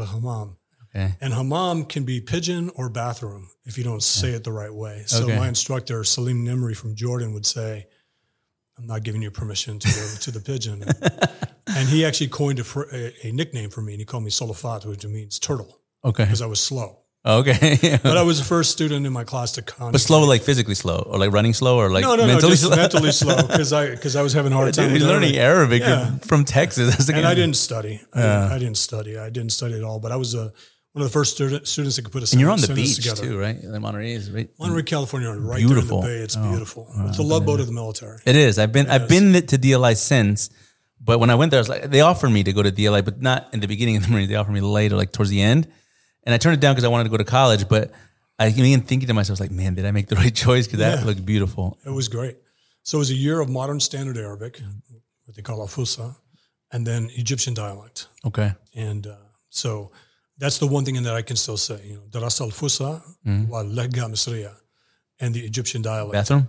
Hamam. 0.05 0.57
Okay. 0.95 1.15
And 1.21 1.33
hammam 1.33 1.85
can 1.85 2.03
be 2.03 2.21
pigeon 2.21 2.69
or 2.75 2.87
bathroom 2.87 3.49
if 3.65 3.79
you 3.79 3.83
don't 3.83 4.03
say 4.03 4.29
yeah. 4.29 4.35
it 4.35 4.43
the 4.43 4.51
right 4.51 4.73
way. 4.73 5.03
So 5.07 5.23
okay. 5.23 5.39
my 5.39 5.47
instructor 5.47 6.03
Salim 6.03 6.45
Nimri 6.45 6.77
from 6.77 6.93
Jordan 6.93 7.33
would 7.33 7.47
say 7.47 7.87
"I'm 8.77 8.87
not 8.87 9.03
giving 9.03 9.21
you 9.21 9.31
permission 9.31 9.79
to 9.79 9.87
go 9.87 10.07
to 10.21 10.31
the 10.31 10.39
pigeon." 10.39 10.83
and 11.67 11.89
he 11.89 12.05
actually 12.05 12.27
coined 12.29 12.59
a, 12.59 12.65
a, 12.93 13.27
a 13.27 13.31
nickname 13.31 13.69
for 13.69 13.81
me, 13.81 13.93
and 13.93 13.99
he 14.01 14.05
called 14.05 14.23
me 14.23 14.31
Solofat, 14.31 14.85
which 14.85 15.05
means 15.05 15.39
turtle, 15.39 15.79
Okay. 16.03 16.23
because 16.25 16.41
I 16.41 16.45
was 16.47 16.59
slow. 16.59 16.99
Okay. 17.25 17.77
But 18.03 18.17
I 18.17 18.23
was 18.23 18.37
the 18.39 18.43
first 18.45 18.71
student 18.71 19.05
in 19.05 19.13
my 19.13 19.23
class 19.23 19.53
to 19.53 19.61
con. 19.61 19.93
but 19.93 20.01
slow, 20.01 20.25
like 20.25 20.41
physically 20.43 20.75
slow, 20.75 20.97
or 21.09 21.17
like 21.17 21.31
running 21.31 21.53
slow, 21.53 21.77
or 21.77 21.89
like 21.89 22.03
no, 22.03 22.15
no, 22.17 22.23
no, 22.23 22.27
mentally 22.33 22.51
just 22.51 22.63
slow. 22.63 22.75
mentally 22.75 23.11
slow 23.23 23.37
because 23.47 23.71
I 23.71 23.91
because 23.91 24.17
I 24.17 24.21
was 24.21 24.33
having 24.33 24.51
a 24.51 24.55
hard 24.55 24.73
time. 24.73 24.85
Dude, 24.85 24.93
with 24.93 25.01
you're 25.03 25.11
learning 25.11 25.37
Arabic 25.37 25.81
Yeah. 25.83 26.17
from 26.29 26.43
Texas. 26.43 27.07
And 27.09 27.25
I 27.25 27.33
didn't 27.33 27.55
study. 27.55 28.01
I, 28.13 28.17
didn't, 28.21 28.51
I 28.51 28.59
didn't 28.59 28.77
study. 28.77 29.17
I 29.17 29.29
didn't 29.29 29.51
study 29.53 29.75
at 29.75 29.83
all. 29.85 29.99
But 30.01 30.11
I 30.11 30.17
was 30.17 30.35
a, 30.35 30.51
one 30.93 31.01
of 31.03 31.09
the 31.09 31.13
first 31.13 31.33
student, 31.35 31.67
students 31.67 31.95
that 31.97 32.03
could 32.03 32.11
put 32.11 32.23
a 32.23 32.31
And 32.31 32.39
you're 32.39 32.51
on 32.51 32.61
the 32.61 32.73
beach 32.73 32.95
together. 32.95 33.21
too, 33.23 33.39
right? 33.39 33.57
Like 33.63 33.81
Monterey 33.81 34.13
is 34.13 34.29
right. 34.31 34.49
Monterey, 34.59 34.83
California, 34.83 35.29
right 35.31 35.57
Beautiful. 35.57 36.01
there 36.01 36.09
in 36.11 36.15
the 36.15 36.19
bay. 36.19 36.23
It's 36.23 36.37
Oh, 36.37 36.49
beautiful. 36.49 36.87
it's 37.09 37.17
a 37.17 37.23
love 37.23 37.45
boat 37.45 37.59
of 37.59 37.65
the 37.67 37.73
military. 37.73 38.19
It 38.25 38.35
is. 38.35 38.57
I've 38.59 38.71
been 38.71 38.89
I've 38.89 39.09
been 39.09 39.33
to 39.33 39.57
DLI 39.57 39.95
since, 39.97 40.49
but 41.01 41.19
when 41.19 41.29
I 41.29 41.35
went 41.35 41.49
there, 41.51 41.57
I 41.59 41.61
was 41.61 41.69
like, 41.69 41.83
they 41.89 42.01
offered 42.01 42.29
me 42.29 42.43
to 42.43 42.53
go 42.53 42.61
to 42.63 42.71
DLI, 42.71 43.03
but 43.03 43.21
not 43.21 43.49
in 43.53 43.59
the 43.59 43.67
beginning 43.67 43.97
of 43.97 44.03
the 44.03 44.09
Marine. 44.09 44.29
They 44.29 44.35
offered 44.35 44.53
me 44.53 44.61
later, 44.61 44.95
like 44.95 45.11
towards 45.11 45.31
the 45.31 45.41
end, 45.41 45.67
and 46.23 46.33
I 46.33 46.37
turned 46.37 46.53
it 46.53 46.61
down 46.61 46.73
because 46.73 46.85
I 46.85 46.89
wanted 46.89 47.05
to 47.05 47.09
go 47.09 47.17
to 47.17 47.23
college. 47.25 47.67
But 47.67 47.91
I 48.37 48.49
began 48.51 48.81
thinking 48.81 49.07
to 49.07 49.13
myself, 49.15 49.39
like, 49.39 49.51
man, 49.51 49.73
did 49.73 49.85
I 49.85 49.91
make 49.91 50.07
the 50.07 50.15
right 50.23 50.33
choice? 50.33 50.67
Because 50.67 50.79
that 50.79 50.99
Yeah. 50.99 51.05
looked 51.05 51.25
beautiful. 51.25 51.77
It 51.85 51.89
was 51.91 52.07
great. 52.07 52.37
So 52.83 52.97
it 52.97 52.99
was 52.99 53.09
a 53.09 53.15
year 53.15 53.39
of 53.39 53.49
modern 53.49 53.79
standard 53.79 54.17
Arabic, 54.17 54.61
what 55.25 55.35
they 55.35 55.41
call 55.41 55.65
Afusa, 55.65 56.17
and 56.71 56.85
then 56.85 57.09
Egyptian 57.15 57.53
dialect. 57.55 58.07
Okay. 58.25 58.53
And 58.75 59.07
uh, 59.07 59.15
so 59.49 59.91
that's 60.37 60.57
the 60.57 60.67
one 60.67 60.83
thing 60.85 61.01
that 61.03 61.13
I 61.13 61.21
can 61.21 61.35
still 61.35 61.57
say. 61.57 61.79
You 61.85 61.95
know, 61.95 62.01
Daras 62.09 62.41
al 62.41 62.49
Fusa 62.51 63.01
wa 63.49 63.63
Legga 63.63 64.05
Misriya, 64.13 64.53
and 65.19 65.33
the 65.33 65.41
Egyptian 65.41 65.81
dialect. 65.81 66.13
Bathroom 66.13 66.47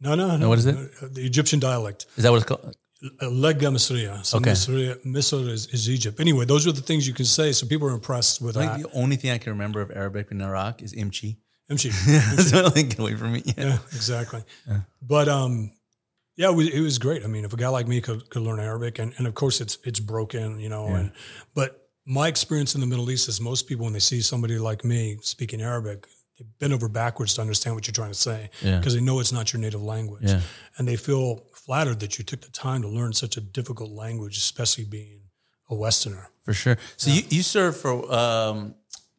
No, 0.00 0.14
no, 0.14 0.36
no. 0.36 0.48
what 0.48 0.58
is 0.58 0.66
it? 0.66 0.76
Uh, 0.76 1.08
The 1.12 1.24
Egyptian 1.24 1.58
dialect. 1.60 2.06
is 2.16 2.22
that 2.24 2.30
what 2.30 2.36
it's 2.42 2.46
called? 2.46 2.76
Lega 3.22 3.68
Misriya. 3.70 4.24
So 4.24 4.38
Okay. 4.38 4.52
Misriya, 4.52 4.96
Misr 5.04 5.48
is, 5.48 5.66
is 5.66 5.88
Egypt. 5.88 6.18
Anyway, 6.20 6.44
those 6.46 6.66
are 6.66 6.72
the 6.72 6.80
things 6.80 7.06
you 7.06 7.14
can 7.14 7.26
say. 7.26 7.52
So 7.52 7.66
people 7.66 7.88
are 7.88 7.92
impressed 7.94 8.40
with 8.40 8.56
I 8.56 8.66
that. 8.66 8.82
the 8.82 8.90
only 8.92 9.16
thing 9.16 9.30
I 9.30 9.38
can 9.38 9.52
remember 9.52 9.80
of 9.82 9.90
Arabic 9.90 10.30
in 10.30 10.40
Iraq 10.40 10.82
is 10.82 10.92
imchi. 10.94 11.36
Imchi. 11.70 11.90
That's 12.36 12.50
the 12.52 12.62
only 12.64 12.84
get 12.84 12.98
away 12.98 13.14
from 13.16 13.32
me. 13.32 13.42
Yeah. 13.44 13.54
yeah, 13.58 13.78
exactly. 13.92 14.44
But 15.02 15.28
um, 15.28 15.72
yeah, 16.36 16.50
it 16.50 16.54
was, 16.54 16.68
it 16.68 16.80
was 16.80 16.98
great. 16.98 17.24
I 17.24 17.26
mean, 17.26 17.44
if 17.44 17.52
a 17.52 17.56
guy 17.56 17.68
like 17.68 17.88
me 17.88 18.00
could, 18.00 18.30
could 18.30 18.42
learn 18.42 18.60
Arabic, 18.60 18.98
and, 19.00 19.12
and 19.18 19.26
of 19.26 19.34
course 19.34 19.60
it's 19.60 19.76
it's 19.84 19.98
broken, 20.00 20.58
you 20.60 20.68
know. 20.68 20.86
And 20.86 21.10
but 21.54 21.85
my 22.06 22.28
experience 22.28 22.74
in 22.74 22.80
the 22.80 22.86
Middle 22.86 23.10
East 23.10 23.28
is 23.28 23.40
most 23.40 23.66
people 23.66 23.84
when 23.84 23.92
they 23.92 23.98
see 23.98 24.20
somebody 24.20 24.58
like 24.58 24.84
me 24.84 25.18
speaking 25.22 25.60
Arabic, 25.60 26.06
they 26.38 26.44
bend 26.60 26.72
over 26.72 26.88
backwards 26.88 27.34
to 27.34 27.40
understand 27.40 27.74
what 27.74 27.86
you're 27.86 27.92
trying 27.92 28.10
to 28.12 28.14
say 28.14 28.50
Yeah. 28.62 28.78
because 28.78 28.94
they 28.94 29.00
know 29.00 29.18
it's 29.20 29.32
not 29.32 29.52
your 29.52 29.60
native 29.60 29.82
language, 29.82 30.22
Yeah. 30.30 30.40
and 30.78 30.86
they 30.86 30.96
feel 30.96 31.44
flattered 31.52 31.98
that 32.00 32.18
you 32.18 32.24
took 32.24 32.42
the 32.42 32.50
time 32.50 32.82
to 32.82 32.88
learn 32.88 33.12
such 33.12 33.36
a 33.36 33.40
difficult 33.40 33.90
language, 33.90 34.36
especially 34.36 34.84
being 34.84 35.22
a 35.68 35.74
Westerner. 35.74 36.28
For 36.44 36.54
sure. 36.54 36.76
So 36.96 37.10
you, 37.10 37.22
you 37.28 37.42
served 37.42 37.78
for 37.78 38.12
um, 38.14 38.74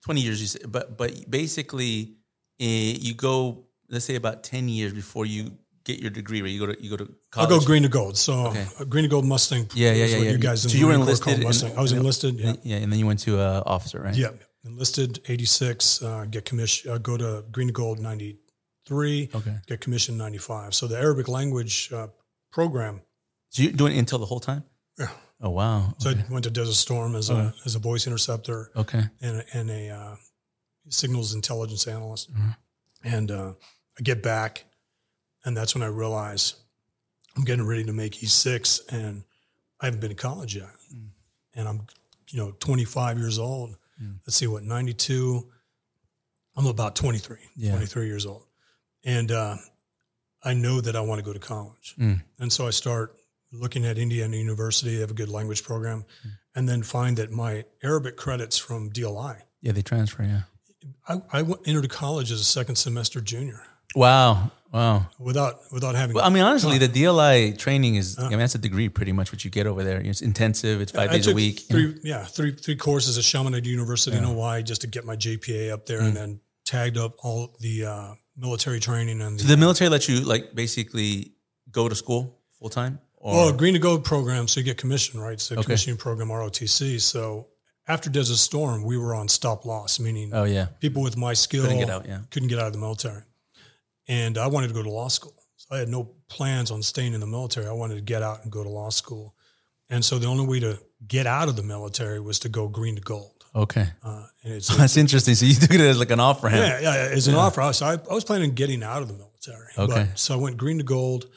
20 0.06 0.22
years, 0.22 0.40
you 0.40 0.48
said, 0.48 0.72
but 0.72 0.98
but 0.98 1.30
basically 1.30 2.16
eh, 2.60 2.96
you 3.02 3.14
go, 3.14 3.66
let's 3.90 4.06
say 4.06 4.16
about 4.16 4.44
10 4.44 4.70
years 4.70 4.94
before 4.94 5.26
you 5.26 5.58
get 5.88 5.98
your 6.04 6.12
degree, 6.20 6.42
right? 6.44 6.52
You 6.56 6.60
go 6.66 6.68
to 6.72 6.78
you 6.84 6.90
go 6.96 6.98
to 7.04 7.08
I'll 7.40 7.48
go 7.56 7.60
green 7.70 7.84
to 7.88 7.90
gold. 8.00 8.16
So 8.18 8.34
Okay. 8.50 8.66
uh, 8.80 8.84
green 8.92 9.04
to 9.08 9.12
gold 9.16 9.26
Mustang. 9.26 9.64
Yeah, 9.74 9.94
yeah, 9.94 10.06
yeah, 10.06 10.18
what 10.18 10.26
yeah. 10.26 10.32
You 10.36 10.38
guys 10.50 10.62
So 10.62 10.78
you 10.82 10.88
were 10.90 10.98
enlisted 11.02 11.34
in- 11.40 11.78
I 11.80 11.82
was 11.88 11.92
enlisted. 11.92 12.34
Yeah. 12.40 12.56
Yeah, 12.70 12.84
and 12.84 12.90
then 12.92 13.00
you 13.02 13.08
went 13.12 13.22
to 13.28 13.32
uh, 13.48 13.76
officer, 13.76 14.00
right? 14.08 14.18
Yeah, 14.24 14.32
enlisted 14.72 15.12
eighty 15.32 15.46
six. 15.62 16.02
Uh, 16.02 16.26
get 16.34 16.44
commission. 16.50 16.92
Uh, 16.92 16.98
go 17.10 17.14
to 17.24 17.30
green 17.56 17.68
to 17.72 17.74
gold 17.74 18.00
ninety 18.00 18.32
three. 18.90 19.20
Okay. 19.38 19.56
Get 19.70 19.78
commissioned 19.86 20.18
ninety 20.18 20.40
five. 20.52 20.70
So 20.74 20.88
the 20.88 20.98
Arabic 20.98 21.28
language 21.28 21.76
uh, 21.98 22.08
program. 22.52 23.02
So 23.50 23.64
you're 23.64 23.78
doing 23.82 23.94
Intel 24.02 24.20
the 24.20 24.30
whole 24.34 24.44
time? 24.52 24.64
Yeah. 25.00 25.12
Oh 25.46 25.52
wow. 25.52 25.94
So 26.00 26.10
okay. 26.10 26.24
I 26.30 26.34
went 26.34 26.44
to 26.44 26.52
Desert 26.60 26.76
Storm 26.76 27.16
as 27.16 27.30
a 27.30 27.54
as 27.66 27.76
a 27.76 27.80
voice 27.80 28.08
interceptor 28.10 28.72
okay. 28.76 29.04
and 29.22 29.34
a, 29.42 29.44
and 29.58 29.70
a 29.70 29.84
uh, 30.00 30.16
signals 30.90 31.34
intelligence 31.34 31.88
analyst. 31.96 32.34
Mhm. 32.34 32.56
And 33.04 33.32
uh, 33.32 33.54
I 34.00 34.02
get 34.04 34.22
back, 34.24 34.66
and 35.48 35.56
that's 35.56 35.74
when 35.74 35.82
I 35.82 35.88
realize 35.88 36.56
I'm 37.38 37.46
getting 37.46 37.66
ready 37.66 37.86
to 37.86 37.94
make 37.94 38.16
E6, 38.16 38.82
and 38.92 39.24
I 39.80 39.86
haven't 39.86 40.02
been 40.02 40.10
to 40.10 40.16
college 40.16 40.58
yet. 40.58 40.68
Mm. 40.94 41.08
And 41.56 41.68
I'm, 41.70 41.82
you 42.30 42.38
know, 42.38 42.52
25 42.60 43.18
years 43.18 43.40
old. 43.40 43.78
Mm. 44.04 44.16
Let's 44.28 44.36
see, 44.36 44.46
what, 44.48 44.64
92? 44.64 45.48
I'm 46.58 46.66
about 46.66 46.98
23, 46.98 47.38
Yeah. 47.56 47.72
23 47.72 48.08
years 48.08 48.26
old. 48.26 48.44
And 49.06 49.32
uh, 49.32 49.56
I 50.44 50.54
know 50.54 50.82
that 50.82 50.98
I 50.98 51.00
want 51.02 51.20
to 51.20 51.26
go 51.26 51.32
to 51.32 51.40
college. 51.40 51.96
Mm. 51.98 52.24
And 52.40 52.52
so 52.52 52.68
I 52.68 52.72
start 52.72 53.16
looking 53.54 53.86
at 53.86 53.98
Indiana 53.98 54.36
University, 54.36 54.96
they 54.96 55.00
have 55.02 55.12
a 55.12 55.14
good 55.14 55.30
language 55.30 55.64
program, 55.64 56.04
Mm. 56.26 56.32
and 56.56 56.68
then 56.68 56.84
find 56.84 57.16
that 57.18 57.32
my 57.32 57.64
Arabic 57.82 58.18
credits 58.18 58.58
from 58.58 58.90
DLI, 58.92 59.44
Yeah, 59.62 59.72
they 59.72 59.82
transfer. 59.82 60.24
Yeah. 60.24 60.42
I, 61.08 61.22
I 61.32 61.42
went, 61.44 61.62
entered 61.66 61.90
college 61.90 62.34
as 62.34 62.42
a 62.42 62.44
second 62.44 62.76
semester 62.76 63.22
junior 63.22 63.62
Wow. 63.96 64.52
Wow. 64.72 65.08
without 65.20 65.60
without 65.72 65.96
having. 65.96 66.16
Well, 66.16 66.26
I 66.26 66.30
mean, 66.30 66.44
honestly, 66.44 66.78
the 66.78 66.90
DLI 66.90 67.58
training 67.58 67.96
is, 67.96 68.20
I 68.20 68.30
mean, 68.30 68.40
that's 68.40 68.56
a 68.56 68.60
degree 68.60 68.90
pretty 68.90 69.12
much 69.12 69.32
what 69.32 69.46
you 69.46 69.52
get 69.52 69.66
over 69.66 69.84
there. 69.84 70.00
It's 70.00 70.22
intensive. 70.22 70.82
It's 70.82 70.92
five 70.92 71.10
I 71.10 71.14
days 71.14 71.28
a 71.28 71.34
week. 71.34 71.62
Three, 71.70 71.98
yeah, 72.04 72.26
three 72.26 72.54
three 72.54 72.76
courses 72.76 73.18
at 73.18 73.24
Chaminade 73.24 73.66
University 73.66 74.18
in 74.18 74.24
Hawaii 74.24 74.64
just 74.64 74.82
to 74.82 74.88
get 74.88 75.06
my 75.06 75.16
GPA 75.16 75.72
up 75.72 75.86
there, 75.86 76.02
and 76.02 76.16
then 76.16 76.42
tagged 76.66 76.98
up 76.98 77.16
all 77.24 77.56
the 77.62 77.86
uh, 77.86 78.14
military 78.36 78.80
training 78.80 79.22
and 79.22 79.40
So 79.40 79.48
the, 79.48 79.56
the 79.56 79.60
military 79.60 79.90
lets 79.90 80.10
you 80.10 80.20
like 80.22 80.54
basically 80.54 81.34
go 81.72 81.90
to 81.90 81.96
school 81.96 82.38
full 82.60 82.70
time? 82.70 83.00
Or 83.16 83.34
well, 83.34 83.54
green 83.54 83.74
to 83.74 83.80
gold 83.80 84.06
program. 84.06 84.48
So 84.48 84.60
you 84.60 84.66
get 84.66 84.78
commission, 84.78 85.20
right? 85.20 85.34
It's 85.34 85.52
a 85.52 85.56
commissioning 85.56 85.98
program, 85.98 86.30
ROTC. 86.30 87.02
So 87.02 87.48
after 87.88 88.10
Desert 88.10 88.38
Storm, 88.38 88.84
we 88.84 88.98
were 88.98 89.16
on 89.16 89.28
stop 89.28 89.66
loss, 89.66 90.00
meaning 90.00 90.32
oh 90.34 90.44
yeah. 90.44 90.68
people 90.80 91.02
with 91.02 91.18
my 91.18 91.34
skill 91.34 91.64
Couldn't 91.64 91.80
get 91.80 91.90
out, 91.90 92.06
yeah. 92.06 92.20
couldn't 92.30 92.50
get 92.50 92.60
out 92.60 92.68
of 92.68 92.74
the 92.74 92.80
military. 92.80 93.24
And 94.08 94.38
I 94.38 94.48
wanted 94.48 94.70
to 94.70 94.74
go 94.74 94.84
to 94.84 94.90
law 94.90 95.08
school. 95.08 95.34
So 95.58 95.76
I 95.76 95.80
had 95.80 95.90
no 95.90 96.12
plans 96.30 96.72
on 96.72 96.82
staying 96.82 97.14
in 97.14 97.20
the 97.20 97.28
military. 97.28 97.68
I 97.68 97.72
wanted 97.72 97.96
to 97.96 98.02
get 98.02 98.22
out 98.22 98.44
and 98.44 98.52
go 98.52 98.64
to 98.64 98.70
law 98.70 98.90
school. 98.90 99.36
And 99.90 100.04
so 100.04 100.20
the 100.20 100.28
only 100.28 100.46
way 100.46 100.60
to 100.60 100.80
get 101.08 101.28
out 101.28 101.48
of 101.48 101.56
the 101.56 101.64
military 101.64 102.20
was 102.20 102.40
to 102.40 102.50
go 102.50 102.68
green 102.68 102.96
to 102.96 103.02
gold. 103.02 103.46
Okay. 103.56 103.88
Uh, 104.04 104.26
and 104.44 104.54
it's 104.54 104.68
That's 104.78 104.98
interesting. 104.98 105.36
So 105.36 105.46
you 105.46 105.56
took 105.56 105.72
it 105.72 105.82
as 105.82 105.98
like 106.00 106.12
an 106.12 106.20
offer. 106.20 106.50
yeah, 106.50 106.80
yeah, 106.80 107.10
as 107.12 107.28
an 107.28 107.36
offer. 107.36 107.62
I 107.62 107.68
was, 107.68 107.82
I, 107.82 107.94
I 107.94 108.14
was 108.14 108.24
planning 108.24 108.50
on 108.50 108.56
getting 108.56 108.84
out 108.84 109.02
of 109.02 109.08
the 109.08 109.14
military. 109.16 109.72
Okay. 109.78 110.08
But, 110.10 110.20
so 110.20 110.36
I 110.36 110.38
went 110.38 110.58
green 110.58 110.78
to 110.78 110.84
gold. 110.84 111.28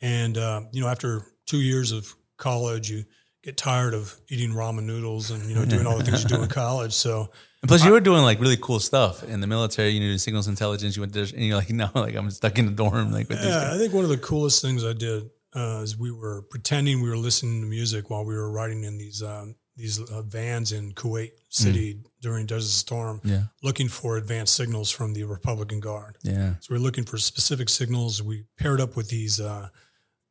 And, 0.00 0.36
uh, 0.36 0.62
you 0.72 0.80
know, 0.80 0.88
after 0.88 1.22
two 1.46 1.60
years 1.60 1.92
of 1.92 2.14
college, 2.36 2.90
you 2.90 3.04
get 3.42 3.56
tired 3.56 3.94
of 3.94 4.14
eating 4.28 4.50
ramen 4.50 4.84
noodles 4.84 5.30
and, 5.30 5.48
you 5.48 5.54
know, 5.54 5.64
doing 5.64 5.86
all 5.86 5.96
the 5.96 6.04
things 6.04 6.22
you 6.22 6.28
do 6.28 6.42
in 6.42 6.48
college. 6.64 6.92
So 6.92 7.30
And 7.66 7.68
plus, 7.68 7.84
you 7.84 7.90
were 7.92 8.00
doing 8.00 8.22
like 8.22 8.40
really 8.40 8.56
cool 8.56 8.78
stuff 8.80 9.22
in 9.24 9.40
the 9.40 9.46
military. 9.46 9.90
You 9.90 10.00
knew 10.00 10.18
signals 10.18 10.46
intelligence. 10.48 10.96
You 10.96 11.02
went 11.02 11.12
there, 11.12 11.24
and 11.24 11.44
you're 11.44 11.56
like, 11.56 11.70
no, 11.82 11.90
like 11.94 12.14
I'm 12.14 12.30
stuck 12.30 12.58
in 12.58 12.66
the 12.66 12.72
dorm, 12.72 13.12
like 13.12 13.28
with 13.28 13.42
Yeah. 13.42 13.72
I 13.74 13.78
think 13.78 13.92
one 13.92 14.04
of 14.04 14.10
the 14.10 14.18
coolest 14.18 14.62
things 14.62 14.84
I 14.84 14.92
did 14.92 15.30
uh, 15.54 15.80
is 15.82 15.98
we 15.98 16.12
were 16.12 16.42
pretending 16.50 17.02
we 17.02 17.08
were 17.08 17.16
listening 17.16 17.60
to 17.62 17.66
music 17.66 18.08
while 18.10 18.24
we 18.24 18.34
were 18.34 18.50
riding 18.50 18.84
in 18.84 18.98
these 18.98 19.22
um, 19.22 19.56
these 19.76 20.00
uh, 20.00 20.22
vans 20.22 20.72
in 20.72 20.92
Kuwait 20.92 21.32
City 21.50 22.00
during 22.22 22.46
Desert 22.46 22.70
Storm, 22.70 23.20
Yeah, 23.24 23.42
looking 23.62 23.88
for 23.88 24.16
advanced 24.16 24.54
signals 24.54 24.90
from 24.90 25.12
the 25.12 25.24
Republican 25.24 25.80
Guard. 25.80 26.16
yeah, 26.22 26.54
So 26.60 26.68
we 26.70 26.76
are 26.76 26.80
looking 26.82 27.04
for 27.04 27.18
specific 27.18 27.68
signals. 27.68 28.22
We 28.22 28.44
paired 28.58 28.80
up 28.80 28.96
with 28.96 29.08
these 29.10 29.38
uh, 29.40 29.68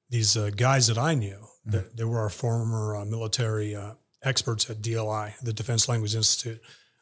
these 0.10 0.38
uh, 0.38 0.50
guys 0.56 0.88
that 0.88 0.98
I 0.98 1.13
knew. 1.15 1.39
That 1.65 1.98
they 1.98 2.04
were 2.04 2.20
our 2.20 2.30
former 2.30 2.96
uh, 2.96 3.06
military 3.06 3.75
uh, 3.75 3.94
experts 4.24 4.70
at 4.70 4.82
DLI, 4.82 5.34
the 5.42 5.51
Defense 5.54 5.89
Language 5.89 6.13
Institute, 6.15 6.62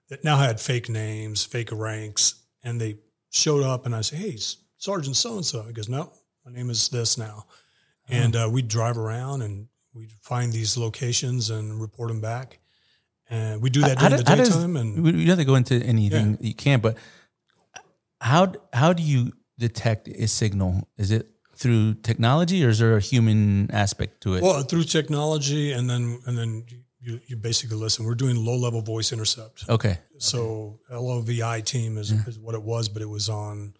that 0.09 0.23
now 0.23 0.37
had 0.37 0.59
fake 0.59 0.89
names, 0.89 1.43
fake 1.45 1.69
ranks, 1.71 2.35
and 2.63 2.79
they 2.79 2.97
showed 3.29 3.63
up. 3.63 3.85
And 3.85 3.95
I 3.95 4.01
said, 4.01 4.19
"Hey, 4.19 4.37
Sergeant 4.77 5.15
so 5.15 5.35
and 5.35 5.45
so." 5.45 5.63
He 5.63 5.73
goes, 5.73 5.89
"No, 5.89 6.11
my 6.45 6.51
name 6.51 6.69
is 6.69 6.89
this 6.89 7.17
now." 7.17 7.45
And 8.09 8.35
uh, 8.35 8.49
we'd 8.51 8.67
drive 8.67 8.97
around 8.97 9.41
and 9.43 9.67
we'd 9.93 10.11
find 10.21 10.51
these 10.51 10.75
locations 10.77 11.49
and 11.49 11.79
report 11.79 12.09
them 12.09 12.19
back. 12.19 12.59
And 13.29 13.61
we 13.61 13.69
do 13.69 13.79
that 13.81 13.97
How 13.97 14.09
during 14.09 14.23
the 14.25 14.35
does- 14.35 14.49
daytime. 14.49 14.75
and 14.75 15.01
we- 15.03 15.11
you 15.11 15.19
don't 15.19 15.27
have 15.29 15.37
to 15.39 15.45
go 15.45 15.55
into 15.55 15.75
anything 15.75 16.37
you 16.41 16.53
can, 16.53 16.81
but 16.81 16.97
how 18.19 18.53
how 18.73 18.93
do 18.93 19.03
you 19.03 19.31
detect 19.57 20.07
a 20.07 20.27
signal? 20.27 20.87
Is 20.97 21.11
it 21.11 21.29
through 21.55 21.93
technology, 21.95 22.65
or 22.65 22.69
is 22.69 22.79
there 22.79 22.97
a 22.97 22.99
human 22.99 23.69
aspect 23.71 24.21
to 24.21 24.35
it? 24.35 24.43
Well, 24.43 24.63
through 24.63 24.83
technology, 24.83 25.71
and 25.71 25.89
then 25.89 26.19
and 26.25 26.37
then 26.37 26.65
you, 27.03 27.19
you 27.27 27.35
basically 27.35 27.77
listen. 27.77 28.05
We're 28.05 28.15
doing 28.15 28.35
low 28.45 28.55
level 28.55 28.81
voice 28.81 29.11
intercept. 29.11 29.65
okay, 29.69 29.97
So 30.19 30.79
LOVI 30.91 31.61
team 31.65 31.97
is, 31.97 32.11
is 32.11 32.39
what 32.39 32.55
it 32.55 32.63
was, 32.63 32.89
but 32.89 33.01
it 33.01 33.09
was 33.09 33.29
on 33.29 33.73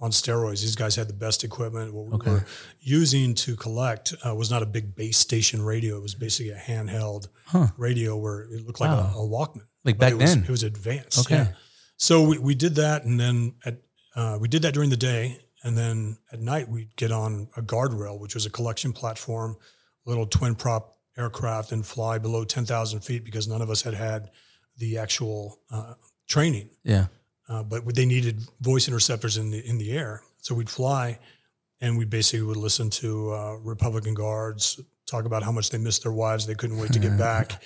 on 0.00 0.12
steroids. 0.12 0.60
These 0.60 0.76
guys 0.76 0.94
had 0.94 1.08
the 1.08 1.12
best 1.26 1.42
equipment. 1.42 1.92
What 1.92 2.06
we 2.06 2.12
Okay. 2.14 2.30
were 2.30 2.46
using 2.78 3.34
to 3.34 3.56
collect 3.56 4.14
uh, 4.24 4.32
was 4.32 4.48
not 4.48 4.62
a 4.62 4.66
big 4.66 4.94
base 4.94 5.18
station 5.18 5.60
radio. 5.60 5.96
It 5.96 6.02
was 6.02 6.14
basically 6.14 6.52
a 6.52 6.56
handheld 6.56 7.26
Huh. 7.46 7.68
radio 7.76 8.16
where 8.16 8.42
it 8.42 8.64
looked 8.64 8.80
like 8.80 8.90
Wow. 8.90 9.12
a, 9.16 9.24
a 9.24 9.28
Walkman. 9.28 9.64
like 9.84 9.98
But 9.98 9.98
back 9.98 10.12
it 10.12 10.18
was, 10.18 10.34
then. 10.34 10.44
it 10.44 10.50
was 10.50 10.62
advanced. 10.62 11.18
Okay. 11.18 11.34
yeah. 11.36 11.48
So 11.96 12.22
we, 12.22 12.38
we 12.38 12.54
did 12.54 12.76
that, 12.76 13.04
and 13.04 13.18
then 13.18 13.54
at 13.64 13.78
uh, 14.14 14.38
we 14.40 14.46
did 14.46 14.62
that 14.62 14.72
during 14.74 14.90
the 14.90 14.96
day, 14.96 15.40
and 15.64 15.76
then 15.76 16.18
at 16.32 16.40
night 16.40 16.68
we'd 16.68 16.94
get 16.94 17.10
on 17.10 17.48
a 17.56 17.62
guardrail, 17.62 18.20
which 18.20 18.34
was 18.34 18.46
a 18.46 18.50
collection 18.50 18.92
platform, 18.92 19.56
little 20.06 20.26
twin 20.26 20.54
prop 20.54 20.94
aircraft, 21.18 21.72
and 21.72 21.84
fly 21.84 22.18
below 22.18 22.44
ten 22.44 22.64
thousand 22.64 23.00
feet 23.00 23.24
because 23.24 23.48
none 23.48 23.60
of 23.60 23.70
us 23.70 23.82
had 23.82 23.94
had 23.94 24.30
the 24.76 24.98
actual 24.98 25.58
uh, 25.70 25.94
training, 26.28 26.70
yeah, 26.84 27.06
uh, 27.48 27.62
but 27.62 27.94
they 27.94 28.06
needed 28.06 28.42
voice 28.60 28.88
interceptors 28.88 29.36
in 29.36 29.50
the 29.50 29.66
in 29.66 29.78
the 29.78 29.92
air, 29.92 30.22
so 30.38 30.54
we'd 30.54 30.70
fly, 30.70 31.18
and 31.80 31.98
we 31.98 32.04
basically 32.04 32.46
would 32.46 32.56
listen 32.56 32.88
to 32.90 33.32
uh, 33.32 33.54
Republican 33.56 34.14
guards 34.14 34.80
talk 35.06 35.24
about 35.24 35.42
how 35.42 35.50
much 35.50 35.70
they 35.70 35.78
missed 35.78 36.02
their 36.02 36.12
wives, 36.12 36.46
they 36.46 36.54
couldn't 36.54 36.78
wait 36.78 36.92
to 36.92 36.98
get 36.98 37.18
back, 37.30 37.62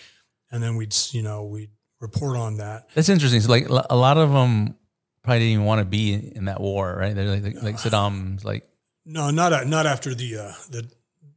and 0.51 0.63
then 0.63 0.77
we'd 0.77 0.95
you 1.11 1.23
know 1.23 1.45
we'd 1.45 1.71
report 2.01 2.37
on 2.37 2.57
that. 2.57 2.89
that's 2.95 3.09
interesting. 3.09 3.41
So 3.41 3.51
like 3.51 3.69
a 3.69 3.97
lot 3.97 4.19
of 4.19 4.31
them 4.33 4.77
probably 5.23 5.41
didn't 5.41 5.53
even 5.53 5.65
want 5.65 5.81
to 5.81 5.85
be 5.85 6.15
in 6.15 6.47
that 6.47 6.61
war, 6.61 6.95
right? 6.99 7.15
They're 7.15 7.27
like 7.27 7.43
like, 7.43 7.63
like 7.63 7.77
Saddam's 7.77 8.45
like 8.45 8.69
No, 9.05 9.31
not 9.31 9.67
not 9.67 9.87
after 9.87 10.15
the 10.15 10.39
uh, 10.39 10.53
the 10.71 10.91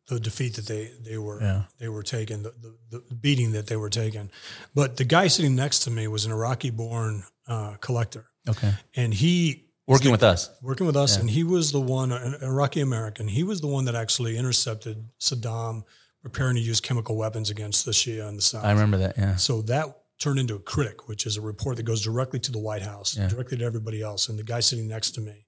the 0.07 0.19
defeat 0.19 0.55
that 0.55 0.67
they 0.67 0.91
they 1.01 1.17
were 1.17 1.41
Yeah. 1.41 1.63
they 1.79 1.89
were 1.89 2.03
taken, 2.03 2.43
the, 2.43 2.53
the 2.91 3.03
the 3.09 3.15
beating 3.15 3.51
that 3.53 3.67
they 3.67 3.75
were 3.77 3.89
taken. 3.89 4.31
But 4.73 4.97
the 4.97 5.03
guy 5.05 5.27
sitting 5.27 5.55
next 5.55 5.79
to 5.79 5.91
me 5.91 6.07
was 6.07 6.25
an 6.25 6.31
Iraqi-born 6.31 7.23
uh, 7.47 7.75
collector, 7.81 8.25
okay, 8.49 8.73
and 8.95 9.13
he 9.13 9.65
working 9.87 10.11
with 10.11 10.23
us. 10.23 10.49
working 10.61 10.87
with 10.87 10.95
us, 10.97 11.17
and 11.17 11.29
he 11.29 11.43
was 11.43 11.71
the 11.71 11.79
one, 11.81 12.11
an 12.11 12.35
Iraqi 12.41 12.81
American. 12.81 13.27
He 13.27 13.43
was 13.43 13.61
the 13.61 13.67
one 13.67 13.85
that 13.85 13.95
actually 13.95 14.37
intercepted 14.37 15.05
Saddam 15.19 15.83
preparing 16.23 16.55
to 16.55 16.61
use 16.61 16.79
chemical 16.81 17.15
weapons 17.15 17.49
against 17.51 17.85
the 17.85 17.91
Shia 17.91 18.27
and 18.27 18.37
the 18.37 18.41
south. 18.41 18.65
I 18.65 18.71
remember 18.71 18.97
that. 18.97 19.15
Yeah, 19.17 19.35
So 19.35 19.61
that 19.63 19.85
turned 20.19 20.39
into 20.39 20.55
a 20.55 20.59
critic, 20.59 21.07
which 21.07 21.25
is 21.27 21.37
a 21.37 21.41
report 21.41 21.75
that 21.77 21.83
goes 21.83 22.01
directly 22.01 22.39
to 22.39 22.51
the 22.51 22.57
White 22.57 22.81
House, 22.81 23.15
Yeah. 23.15 23.27
directly 23.27 23.57
to 23.59 23.63
everybody 23.65 24.01
else. 24.01 24.27
And 24.27 24.39
the 24.39 24.43
guy 24.43 24.59
sitting 24.61 24.87
next 24.87 25.11
to 25.15 25.21
me 25.21 25.44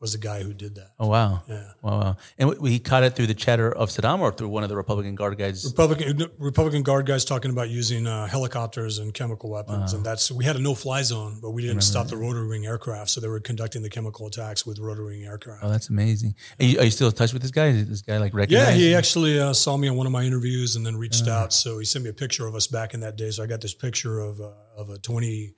was 0.00 0.12
the 0.12 0.18
guy 0.18 0.42
who 0.42 0.54
did 0.54 0.76
that. 0.76 0.92
Oh 0.98 1.08
wow. 1.08 1.42
Yeah. 1.48 1.62
Wow. 1.82 2.00
wow. 2.00 2.16
And 2.38 2.50
w- 2.50 2.72
he 2.72 2.78
caught 2.78 3.02
it 3.02 3.14
through 3.14 3.26
the 3.26 3.34
chatter 3.34 3.70
of 3.70 3.90
Saddam 3.90 4.20
or 4.20 4.32
through 4.32 4.48
one 4.48 4.62
of 4.62 4.70
the 4.70 4.76
Republican 4.76 5.14
guard 5.14 5.36
guys. 5.38 5.64
Republican 5.64 6.30
Republican 6.38 6.82
guard 6.82 7.04
guys 7.06 7.24
talking 7.24 7.50
about 7.50 7.68
using 7.68 8.06
uh, 8.06 8.26
helicopters 8.26 8.98
and 8.98 9.12
chemical 9.12 9.50
weapons, 9.50 9.92
and 9.92 10.04
that's 10.04 10.30
we 10.32 10.44
had 10.44 10.56
a 10.56 10.58
no 10.58 10.74
fly 10.74 11.02
zone, 11.02 11.38
but 11.42 11.50
we 11.50 11.62
didn't 11.62 11.82
stop 11.82 12.08
the 12.08 12.16
rotary 12.16 12.48
wing 12.48 12.64
aircraft, 12.66 13.10
so 13.10 13.20
they 13.20 13.28
were 13.28 13.40
conducting 13.40 13.82
the 13.82 13.90
chemical 13.90 14.26
attacks 14.26 14.64
with 14.64 14.78
rotary 14.78 15.18
wing 15.18 15.24
aircraft. 15.26 15.62
Oh, 15.62 15.68
that's 15.68 15.90
amazing. 15.90 16.34
Are 16.58 16.64
you, 16.64 16.78
are 16.78 16.84
you 16.84 16.90
still 16.90 17.08
in 17.08 17.14
touch 17.14 17.32
with 17.34 17.42
this 17.42 17.50
guy? 17.50 17.66
Is 17.66 17.88
this 17.88 18.02
guy 18.02 18.16
like 18.18 18.32
Yeah, 18.32 18.38
recognized? 18.38 18.76
he 18.78 18.94
actually 18.94 19.38
uh, 19.38 19.52
saw 19.52 19.76
me 19.76 19.88
on 19.88 19.96
one 19.96 20.06
of 20.06 20.12
my 20.12 20.22
interviews 20.22 20.76
and 20.76 20.86
then 20.86 20.96
reached 20.96 21.28
out. 21.28 21.52
So 21.52 21.78
he 21.78 21.84
sent 21.84 22.04
me 22.04 22.10
a 22.10 22.14
picture 22.14 22.46
of 22.46 22.54
us 22.54 22.66
back 22.66 22.94
in 22.94 23.00
that 23.00 23.16
day. 23.16 23.30
So 23.30 23.42
I 23.42 23.46
got 23.46 23.60
this 23.60 23.74
picture 23.74 24.20
of 24.20 24.40
uh, 24.40 24.52
of 24.78 24.88
a 24.88 24.98
twenty. 24.98 25.52
What, 25.52 25.56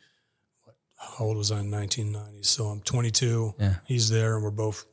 how 1.03 1.25
old 1.27 1.37
was 1.37 1.51
I 1.51 1.61
in 1.61 1.71
nineteen 1.71 2.13
ninety? 2.13 2.43
So 2.43 2.67
I'm 2.67 2.81
twenty 2.81 3.11
two. 3.11 3.55
Yeah. 3.59 3.77
He's 3.87 4.09
there, 4.09 4.35
and 4.35 4.45
we're 4.45 4.51
both 4.51 4.85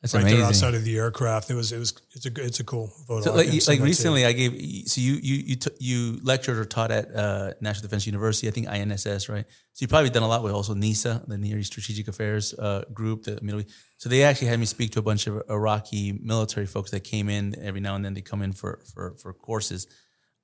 That's 0.00 0.14
right 0.14 0.22
amazing. 0.22 0.40
there 0.40 0.48
outside 0.48 0.74
of 0.74 0.84
the 0.84 0.96
aircraft. 0.98 1.50
It 1.50 1.54
was 1.54 1.72
it 1.72 1.78
was 1.78 1.94
it's 2.12 2.26
a 2.26 2.32
it's 2.44 2.60
a 2.60 2.64
cool 2.64 2.88
photo. 3.06 3.22
So 3.22 3.30
like, 3.32 3.46
like 3.46 3.54
that 3.54 3.64
to 3.66 3.76
you. 3.76 3.84
recently, 3.84 4.26
I 4.26 4.32
gave 4.32 4.88
so 4.88 5.00
you 5.00 5.14
you 5.14 5.36
you 5.46 5.56
t- 5.56 5.70
you 5.78 6.20
lectured 6.22 6.58
or 6.58 6.64
taught 6.64 6.90
at 6.90 7.14
uh, 7.14 7.52
National 7.60 7.82
Defense 7.82 8.06
University, 8.06 8.48
I 8.48 8.50
think 8.50 8.66
INSS, 8.68 9.28
right? 9.28 9.46
So 9.72 9.78
you've 9.82 9.90
probably 9.90 10.10
done 10.10 10.24
a 10.24 10.28
lot 10.28 10.42
with 10.42 10.52
also 10.52 10.74
NESA, 10.74 11.24
the 11.28 11.38
Near 11.38 11.58
East 11.58 11.72
Strategic 11.72 12.08
Affairs 12.08 12.52
uh, 12.54 12.82
group, 12.92 13.24
the 13.24 13.38
Middle 13.40 13.60
East. 13.60 13.74
So 13.98 14.08
they 14.08 14.24
actually 14.24 14.48
had 14.48 14.58
me 14.58 14.66
speak 14.66 14.90
to 14.92 14.98
a 14.98 15.02
bunch 15.02 15.26
of 15.26 15.42
Iraqi 15.48 16.12
military 16.12 16.66
folks 16.66 16.90
that 16.90 17.04
came 17.04 17.28
in 17.28 17.54
every 17.62 17.80
now 17.80 17.94
and 17.94 18.04
then. 18.04 18.14
They 18.14 18.20
come 18.20 18.42
in 18.42 18.52
for 18.52 18.80
for 18.92 19.14
for 19.22 19.32
courses, 19.32 19.86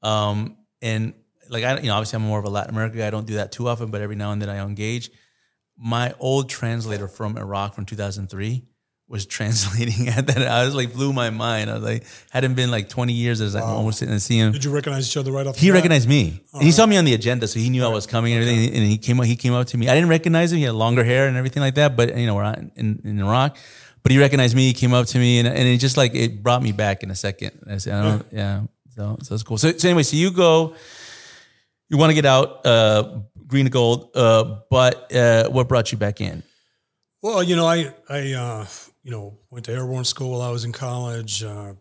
um, 0.03 0.57
and 0.81 1.15
like 1.51 1.65
I, 1.65 1.79
you 1.79 1.87
know, 1.89 1.95
obviously 1.95 2.17
I'm 2.17 2.23
more 2.23 2.39
of 2.39 2.45
a 2.45 2.51
Latin 2.51 2.75
America 2.75 2.99
guy. 2.99 3.07
I 3.07 3.11
don't 3.11 3.27
do 3.27 3.35
that 3.35 3.53
too 3.53 3.69
often, 3.69 3.91
but 3.91 4.01
every 4.01 4.17
now 4.17 4.33
and 4.33 4.41
then 4.41 4.49
I 4.49 4.65
engage. 4.65 5.11
My 5.77 6.15
old 6.19 6.49
translator 6.49 7.09
from 7.09 7.37
Iraq 7.37 7.75
from 7.75 7.87
2003 7.87 8.65
was 9.09 9.27
translating 9.37 10.09
at 10.09 10.27
that. 10.27 10.43
I 10.43 10.65
was 10.65 10.75
like, 10.75 10.93
blew 10.93 11.13
my 11.13 11.31
mind. 11.31 11.71
I 11.71 11.75
was 11.75 11.83
like, 11.83 12.05
hadn't 12.31 12.55
been 12.55 12.71
like 12.71 12.89
20 12.89 13.13
years 13.13 13.41
as 13.41 13.57
I'm 13.57 13.63
almost 13.63 13.99
sitting 13.99 14.13
and 14.13 14.23
seeing 14.23 14.41
him. 14.41 14.53
Did 14.53 14.65
you 14.65 14.71
recognize 14.71 15.09
each 15.09 15.17
other 15.17 15.33
right 15.33 15.47
off? 15.47 15.57
He 15.57 15.71
recognized 15.71 16.09
me. 16.09 16.43
And 16.53 16.63
he 16.63 16.73
saw 16.73 16.87
me 16.87 16.97
on 16.97 17.05
the 17.05 17.15
agenda, 17.15 17.49
so 17.49 17.59
he 17.59 17.71
knew 17.71 17.85
I 17.85 17.89
was 17.89 18.07
coming 18.07 18.35
and 18.35 18.43
everything. 18.43 18.75
And 18.75 18.85
he 18.85 18.99
came 18.99 19.19
up, 19.19 19.27
he 19.27 19.37
came 19.37 19.55
up 19.55 19.67
to 19.69 19.79
me. 19.79 19.89
I 19.89 19.95
didn't 19.95 20.11
recognize 20.11 20.53
him. 20.53 20.59
He 20.59 20.65
had 20.65 20.75
longer 20.75 21.05
hair 21.05 21.27
and 21.27 21.37
everything 21.37 21.63
like 21.63 21.77
that. 21.77 21.97
But 21.97 22.17
you 22.17 22.27
know, 22.27 22.35
we're 22.35 22.45
out 22.45 22.59
in, 22.59 23.01
in 23.05 23.21
Iraq. 23.21 23.57
But 24.03 24.13
he 24.13 24.19
recognized 24.19 24.55
me. 24.55 24.69
He 24.69 24.73
came 24.75 24.95
up 24.95 25.07
to 25.07 25.19
me, 25.19 25.39
and, 25.39 25.49
and 25.49 25.69
it 25.69 25.79
just 25.79 25.97
like 25.97 26.15
it 26.15 26.43
brought 26.43 26.63
me 26.63 26.73
back 26.73 27.03
in 27.03 27.11
a 27.11 27.15
second. 27.15 27.53
I 27.69 27.79
said, 27.79 27.95
oh, 27.95 27.99
I 27.99 28.03
don't, 28.03 28.27
yeah. 28.33 28.61
So 28.95 29.19
so 29.23 29.35
that's 29.35 29.43
cool. 29.43 29.59
So 29.59 29.73
so 29.73 29.89
anyway, 29.89 30.03
so 30.03 30.17
you 30.17 30.31
go. 30.31 30.75
You 31.89 31.97
want 31.97 32.11
to 32.11 32.15
get 32.15 32.27
out, 32.27 32.67
uh, 32.67 33.21
green 33.47 33.65
to 33.65 33.71
gold. 33.71 34.11
Uh, 34.15 34.61
but 34.71 35.15
uh, 35.15 35.49
what 35.49 35.69
brought 35.69 35.91
you 35.91 35.99
back 35.99 36.21
in? 36.21 36.43
Well, 37.23 37.43
you 37.43 37.57
know, 37.57 37.67
I 37.67 37.93
I 38.09 38.33
uh, 38.33 38.67
you 39.03 39.11
know 39.11 39.39
went 39.51 39.65
to 39.67 39.73
airborne 39.73 40.05
school. 40.05 40.33
while 40.33 40.43
I 40.43 40.51
was 40.51 40.65
in 40.65 40.73
college. 40.73 41.43
Uh, 41.43 41.75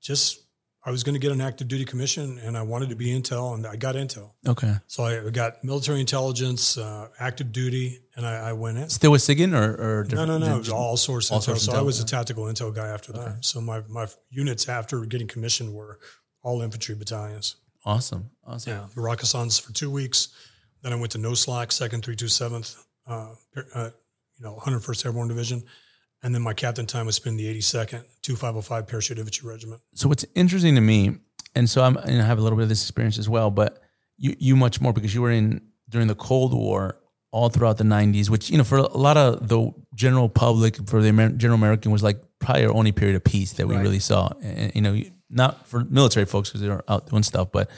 just 0.00 0.42
I 0.84 0.90
was 0.90 1.04
going 1.04 1.14
to 1.14 1.20
get 1.20 1.30
an 1.30 1.40
active 1.40 1.68
duty 1.68 1.84
commission, 1.84 2.40
and 2.40 2.58
I 2.58 2.62
wanted 2.62 2.88
to 2.88 2.96
be 2.96 3.06
intel, 3.06 3.54
and 3.54 3.64
I 3.64 3.76
got 3.76 3.94
intel. 3.94 4.32
Okay. 4.48 4.74
So 4.88 5.04
I 5.04 5.30
got 5.30 5.62
military 5.62 6.00
intelligence, 6.00 6.76
uh, 6.76 7.08
active 7.20 7.52
duty, 7.52 8.00
and 8.16 8.26
I, 8.26 8.48
I 8.48 8.52
went 8.54 8.78
in. 8.78 8.88
Still 8.90 9.12
with 9.12 9.22
SIGINT 9.22 9.54
or, 9.54 10.00
or 10.00 10.04
No, 10.10 10.24
no, 10.24 10.38
no. 10.38 10.56
It 10.56 10.58
was 10.58 10.70
all 10.70 10.96
source 10.96 11.30
all 11.30 11.38
intel. 11.38 11.44
source 11.44 11.64
so 11.66 11.72
intel, 11.72 11.78
I 11.78 11.82
was 11.82 11.98
yeah. 11.98 12.04
a 12.04 12.06
tactical 12.06 12.44
intel 12.44 12.74
guy 12.74 12.88
after 12.88 13.12
that. 13.12 13.44
So 13.44 13.60
my 13.60 13.82
my 13.88 14.08
units 14.30 14.68
after 14.68 15.04
getting 15.04 15.28
commissioned 15.28 15.72
were 15.72 16.00
all 16.42 16.62
infantry 16.62 16.96
battalions. 16.96 17.56
Awesome. 17.84 18.30
Awesome. 18.46 18.72
Yeah, 18.72 18.86
the 18.94 19.00
Rakkasans 19.00 19.60
for 19.60 19.72
two 19.72 19.90
weeks. 19.90 20.28
Then 20.82 20.92
I 20.92 20.96
went 20.96 21.12
to 21.12 21.18
No 21.18 21.34
Slack, 21.34 21.72
Second 21.72 22.04
Three 22.04 22.16
Two 22.16 22.28
Seventh, 22.28 22.76
uh, 23.06 23.34
uh, 23.74 23.90
you 24.38 24.44
know, 24.44 24.56
101st 24.62 25.06
Airborne 25.06 25.28
Division, 25.28 25.62
and 26.22 26.34
then 26.34 26.42
my 26.42 26.54
captain 26.54 26.86
time 26.86 27.06
was 27.06 27.16
spent 27.16 27.38
in 27.40 27.44
the 27.44 27.58
82nd, 27.58 28.04
2505 28.22 28.86
Parachute 28.86 29.18
Infantry 29.18 29.48
Regiment. 29.48 29.80
so 29.94 30.08
what's 30.08 30.24
interesting 30.34 30.74
to 30.74 30.80
me, 30.80 31.16
and 31.54 31.68
so 31.70 31.82
I'm, 31.82 31.96
and 31.96 32.20
I 32.20 32.24
have 32.24 32.38
a 32.38 32.42
little 32.42 32.56
bit 32.56 32.64
of 32.64 32.68
this 32.68 32.82
experience 32.82 33.18
as 33.18 33.28
well, 33.28 33.50
but 33.50 33.80
you, 34.16 34.34
you 34.38 34.56
much 34.56 34.80
more 34.80 34.92
because 34.92 35.14
you 35.14 35.22
were 35.22 35.30
in 35.30 35.60
during 35.88 36.06
the 36.08 36.14
Cold 36.14 36.52
War 36.54 36.98
all 37.30 37.48
throughout 37.48 37.78
the 37.78 37.84
90s, 37.84 38.28
which, 38.28 38.50
you 38.50 38.58
know, 38.58 38.64
for 38.64 38.78
a 38.78 38.96
lot 38.96 39.16
of 39.16 39.48
the 39.48 39.72
general 39.94 40.28
public, 40.28 40.76
for 40.88 41.00
the 41.00 41.08
Amer- 41.08 41.30
general 41.30 41.58
American, 41.58 41.90
was 41.90 42.02
like 42.02 42.20
probably 42.40 42.66
our 42.66 42.72
only 42.74 42.92
period 42.92 43.16
of 43.16 43.24
peace 43.24 43.52
that 43.54 43.66
we 43.66 43.74
Right. 43.76 43.82
really 43.82 43.98
saw. 44.00 44.28
And, 44.42 44.72
you 44.74 44.80
know, 44.82 45.00
not 45.32 45.66
for 45.66 45.84
military 45.84 46.26
folks 46.26 46.50
because 46.50 46.60
they're 46.60 46.84
out 46.88 47.08
doing 47.08 47.22
stuff, 47.22 47.50
but 47.52 47.70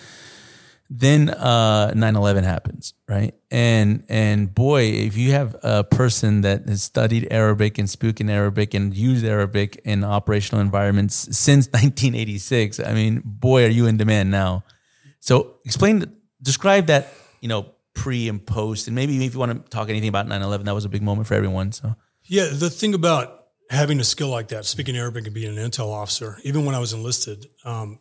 then 0.90 1.31
uh 1.31 1.90
9-11 1.95 2.45
happens 2.45 2.95
right? 3.09 3.35
And 3.51 4.05
and 4.09 4.55
boy 4.55 4.83
if 4.83 5.17
you 5.17 5.33
have 5.33 5.57
a 5.62 5.83
person 5.83 6.43
that 6.43 6.69
has 6.69 6.83
studied 6.83 7.27
arabic 7.31 7.79
and 7.79 7.88
spoken 7.88 8.29
arabic 8.29 8.75
and 8.75 8.95
used 8.95 9.25
arabic 9.25 9.81
in 9.85 10.05
operational 10.05 10.61
environments 10.61 11.14
since 11.37 11.67
1986 11.73 12.81
i 12.81 12.93
mean 12.93 13.23
boy 13.25 13.64
are 13.64 13.69
you 13.69 13.87
in 13.87 13.97
demand 13.97 14.31
now. 14.31 14.64
So 15.21 15.57
explain 15.64 16.05
describe 16.43 16.87
that 16.87 17.09
you 17.40 17.49
know 17.49 17.71
pre 17.95 18.29
and 18.29 18.45
post 18.45 18.87
and 18.87 18.95
maybe 18.95 19.25
if 19.25 19.33
you 19.33 19.40
want 19.40 19.64
to 19.64 19.71
talk 19.71 19.88
anything 19.88 20.11
about 20.11 20.27
9-11 20.27 20.64
that 20.64 20.75
was 20.75 20.85
a 20.85 20.90
big 20.90 21.03
moment 21.03 21.27
for 21.27 21.35
everyone 21.35 21.73
so. 21.73 21.95
Yeah, 22.27 22.49
the 22.53 22.71
thing 22.71 22.95
about 22.95 23.43
having 23.70 24.00
a 24.00 24.05
skill 24.05 24.29
like 24.29 24.48
that, 24.48 24.64
speaking 24.64 24.96
Arabic 24.96 25.24
and 25.27 25.35
being 25.35 25.57
an 25.57 25.70
intel 25.70 25.92
officer, 25.92 26.38
even 26.44 26.64
when 26.64 26.74
I 26.74 26.79
was 26.79 26.92
enlisted, 26.92 27.46
um, 27.64 27.98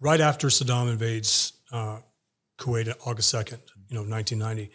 right 0.00 0.20
after 0.20 0.48
Saddam 0.48 0.90
invades 0.90 1.52
uh, 1.72 1.98
Kuwait, 2.58 2.92
August 3.06 3.30
second, 3.30 3.60
you 3.88 3.96
know, 3.96 4.04
nineteen 4.04 4.38
ninety, 4.38 4.70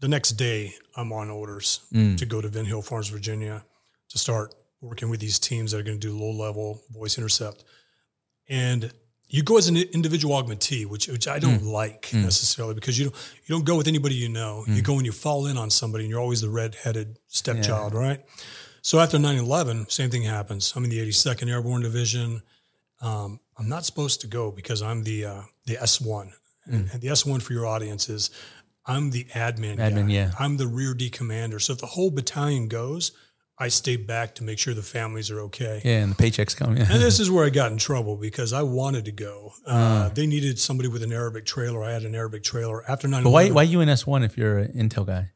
the 0.00 0.08
next 0.08 0.32
day 0.32 0.74
I'm 0.96 1.12
on 1.12 1.30
orders 1.30 1.80
to 2.16 2.26
go 2.26 2.40
to 2.40 2.48
Vint 2.48 2.66
Hill 2.66 2.82
Farms, 2.82 3.08
Virginia, 3.08 3.64
to 4.10 4.18
start 4.18 4.54
working 4.80 5.08
with 5.08 5.20
these 5.20 5.38
teams 5.38 5.70
that 5.70 5.78
are 5.78 5.82
going 5.84 5.98
to 6.00 6.06
do 6.08 6.18
low 6.18 6.32
level 6.32 6.82
voice 6.90 7.16
intercept, 7.18 7.64
and 8.48 8.92
you 9.28 9.42
go 9.42 9.56
as 9.56 9.68
an 9.68 9.76
individual 9.76 10.34
augmentee, 10.34 10.84
which 10.84 11.06
which 11.08 11.26
I 11.28 11.38
don't 11.38 11.62
like 11.64 12.10
necessarily 12.12 12.74
because 12.74 12.98
you 12.98 13.06
don't 13.06 13.16
you 13.46 13.54
don't 13.54 13.64
go 13.64 13.76
with 13.76 13.86
anybody 13.88 14.14
you 14.14 14.28
know. 14.28 14.64
You 14.66 14.82
go 14.82 14.96
and 14.96 15.06
you 15.06 15.12
fall 15.12 15.46
in 15.46 15.56
on 15.56 15.70
somebody, 15.70 16.04
and 16.04 16.10
you're 16.10 16.20
always 16.20 16.40
the 16.42 16.50
red 16.50 16.74
headed 16.74 17.18
stepchild, 17.28 17.94
right? 17.94 18.20
So 18.82 18.98
after 19.00 19.16
9-11, 19.16 19.90
same 19.90 20.10
thing 20.10 20.22
happens. 20.22 20.72
I'm 20.76 20.84
in 20.84 20.90
the 20.90 20.98
82nd 20.98 21.48
Airborne 21.48 21.82
Division. 21.82 22.42
Um, 23.00 23.40
I'm 23.58 23.68
not 23.68 23.84
supposed 23.84 24.20
to 24.22 24.26
go 24.26 24.50
because 24.50 24.82
I'm 24.82 25.04
the 25.04 25.24
uh, 25.24 25.42
the 25.66 25.76
S1, 25.76 26.32
and 26.66 26.88
the 26.90 27.08
S1 27.08 27.42
for 27.42 27.52
your 27.52 27.66
audience 27.66 28.08
is 28.08 28.30
I'm 28.86 29.10
the 29.10 29.24
admin. 29.32 29.76
Admin, 29.78 30.06
guy. 30.08 30.12
yeah. 30.12 30.30
I'm 30.38 30.56
the 30.56 30.66
rear 30.66 30.94
D 30.94 31.10
commander. 31.10 31.58
So 31.58 31.72
if 31.72 31.78
the 31.80 31.86
whole 31.86 32.10
battalion 32.10 32.68
goes, 32.68 33.12
I 33.58 33.68
stay 33.68 33.96
back 33.96 34.34
to 34.36 34.44
make 34.44 34.58
sure 34.58 34.74
the 34.74 34.82
families 34.82 35.30
are 35.30 35.40
okay. 35.42 35.80
yeah 35.84 36.00
and 36.02 36.12
the 36.12 36.16
paychecks 36.22 36.56
come 36.56 36.76
yeah 36.76 36.86
And 36.90 37.00
this 37.02 37.20
is 37.24 37.30
where 37.30 37.44
I 37.44 37.50
got 37.50 37.70
in 37.70 37.78
trouble 37.78 38.16
because 38.16 38.52
I 38.52 38.62
wanted 38.62 39.04
to 39.04 39.12
go. 39.12 39.52
Ah. 39.66 40.06
Uh, 40.06 40.08
They 40.08 40.26
needed 40.26 40.58
somebody 40.58 40.88
with 40.88 41.02
an 41.02 41.12
Arabic 41.12 41.44
trailer. 41.44 41.84
I 41.84 41.92
had 41.92 42.02
an 42.02 42.14
Arabic 42.14 42.42
trailer 42.42 42.82
after 42.90 43.06
9 43.06 43.22
but 43.22 43.30
why 43.30 43.50
why 43.50 43.62
you 43.62 43.80
in 43.80 43.88
s1 43.88 44.24
if 44.24 44.36
you're 44.36 44.58
an 44.58 44.72
intel 44.72 45.06
guy 45.06 45.30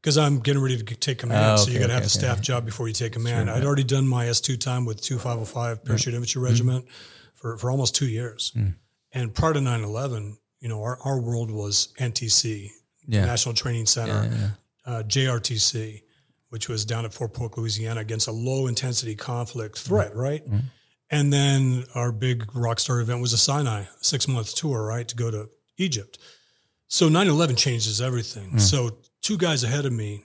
Because 0.00 0.16
I'm 0.16 0.40
getting 0.40 0.62
ready 0.62 0.82
to 0.82 0.94
take 0.96 1.18
command. 1.18 1.44
Oh, 1.44 1.56
so 1.56 1.70
you 1.70 1.76
okay, 1.76 1.80
got 1.80 1.86
to 1.88 1.92
have 1.92 2.00
okay, 2.02 2.06
the 2.06 2.10
staff 2.10 2.40
job 2.40 2.64
before 2.64 2.88
you 2.88 2.94
take 2.94 3.12
command. 3.12 3.50
I'd 3.50 3.64
already 3.64 3.84
done 3.84 4.08
my 4.08 4.26
S2 4.26 4.58
time 4.58 4.86
with 4.86 5.02
2505 5.02 5.82
mm. 5.82 5.84
Parachute 5.84 6.14
Infantry 6.14 6.40
mm. 6.40 6.44
Regiment 6.44 6.86
for, 7.34 7.58
for 7.58 7.70
almost 7.70 7.94
two 7.94 8.06
years. 8.08 8.52
Mm. 8.56 8.76
And 9.12 9.34
prior 9.34 9.52
to 9.52 9.60
9 9.60 9.84
11, 9.84 10.38
you 10.60 10.68
know, 10.68 10.82
our, 10.82 10.98
our 11.04 11.20
world 11.20 11.50
was 11.50 11.92
NTC, 11.98 12.70
Yeah. 13.06 13.26
National 13.26 13.54
Training 13.54 13.86
Center, 13.86 14.56
Uh, 14.86 15.02
JRTC, 15.06 16.02
which 16.48 16.68
was 16.68 16.86
down 16.86 17.04
at 17.04 17.12
Fort 17.12 17.34
Polk, 17.34 17.58
Louisiana, 17.58 18.00
against 18.00 18.26
a 18.26 18.32
low 18.32 18.66
intensity 18.66 19.14
conflict 19.14 19.78
threat, 19.78 20.16
right? 20.16 20.42
And 21.10 21.32
then 21.32 21.84
our 21.94 22.12
big 22.12 22.54
rock 22.54 22.78
star 22.78 23.00
event 23.00 23.20
was 23.20 23.32
a 23.32 23.38
Sinai 23.38 23.84
six 24.00 24.26
month 24.28 24.54
tour, 24.54 24.84
right, 24.84 25.06
to 25.08 25.16
go 25.16 25.30
to 25.30 25.48
Egypt. 25.76 26.18
So 26.88 27.08
9 27.08 27.28
11 27.28 27.56
changes 27.56 28.00
everything. 28.00 28.58
So 28.58 28.98
two 29.22 29.36
guys 29.38 29.64
ahead 29.64 29.86
of 29.86 29.92
me 29.92 30.24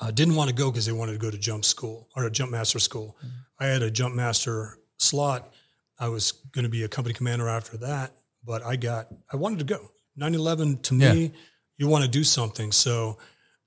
uh, 0.00 0.10
didn't 0.10 0.34
want 0.34 0.48
to 0.50 0.54
go 0.54 0.70
because 0.70 0.86
they 0.86 0.92
wanted 0.92 1.12
to 1.12 1.18
go 1.18 1.30
to 1.30 1.38
jump 1.38 1.64
school 1.64 2.08
or 2.16 2.24
a 2.24 2.30
jump 2.30 2.50
master 2.50 2.78
school. 2.78 3.16
I 3.58 3.66
had 3.66 3.82
a 3.82 3.90
jump 3.90 4.14
master 4.14 4.78
slot. 4.98 5.52
I 5.98 6.08
was 6.08 6.32
going 6.52 6.64
to 6.64 6.68
be 6.68 6.82
a 6.84 6.88
company 6.88 7.14
commander 7.14 7.48
after 7.48 7.76
that, 7.78 8.12
but 8.44 8.62
I 8.62 8.76
got, 8.76 9.08
I 9.32 9.36
wanted 9.36 9.58
to 9.60 9.64
go. 9.64 9.90
9 10.16 10.34
11 10.34 10.78
to 10.82 10.94
me, 10.94 11.32
you 11.76 11.88
want 11.88 12.04
to 12.04 12.10
do 12.10 12.24
something. 12.24 12.72
So 12.72 13.18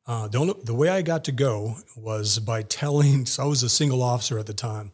uh, 0.07 0.27
the, 0.27 0.37
only, 0.39 0.53
the 0.63 0.73
way 0.73 0.89
I 0.89 1.01
got 1.01 1.23
to 1.25 1.31
go 1.31 1.75
was 1.97 2.39
by 2.39 2.63
telling, 2.63 3.25
so 3.27 3.43
I 3.43 3.45
was 3.47 3.63
a 3.63 3.69
single 3.69 4.01
officer 4.03 4.37
at 4.39 4.45
the 4.47 4.53
time, 4.53 4.91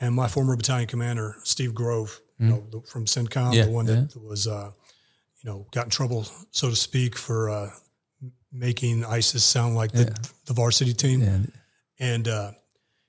and 0.00 0.14
my 0.14 0.28
former 0.28 0.56
battalion 0.56 0.88
commander, 0.88 1.36
Steve 1.44 1.74
Grove, 1.74 2.20
you 2.38 2.46
know, 2.46 2.66
the, 2.70 2.80
from 2.88 3.04
CENTCOM, 3.04 3.52
Yeah, 3.54 3.64
the 3.66 3.70
one 3.70 3.84
that 3.86 4.16
was, 4.16 4.46
uh, 4.46 4.70
you 5.42 5.50
know, 5.50 5.66
got 5.72 5.84
in 5.84 5.90
trouble, 5.90 6.26
so 6.50 6.70
to 6.70 6.76
speak, 6.76 7.16
for 7.16 7.50
uh, 7.50 7.70
making 8.52 9.04
ISIS 9.04 9.44
sound 9.44 9.74
like 9.74 9.92
the, 9.92 10.30
the 10.46 10.52
varsity 10.52 10.92
team. 10.92 11.22
And 11.22 11.52
And 11.98 12.28
uh, 12.28 12.52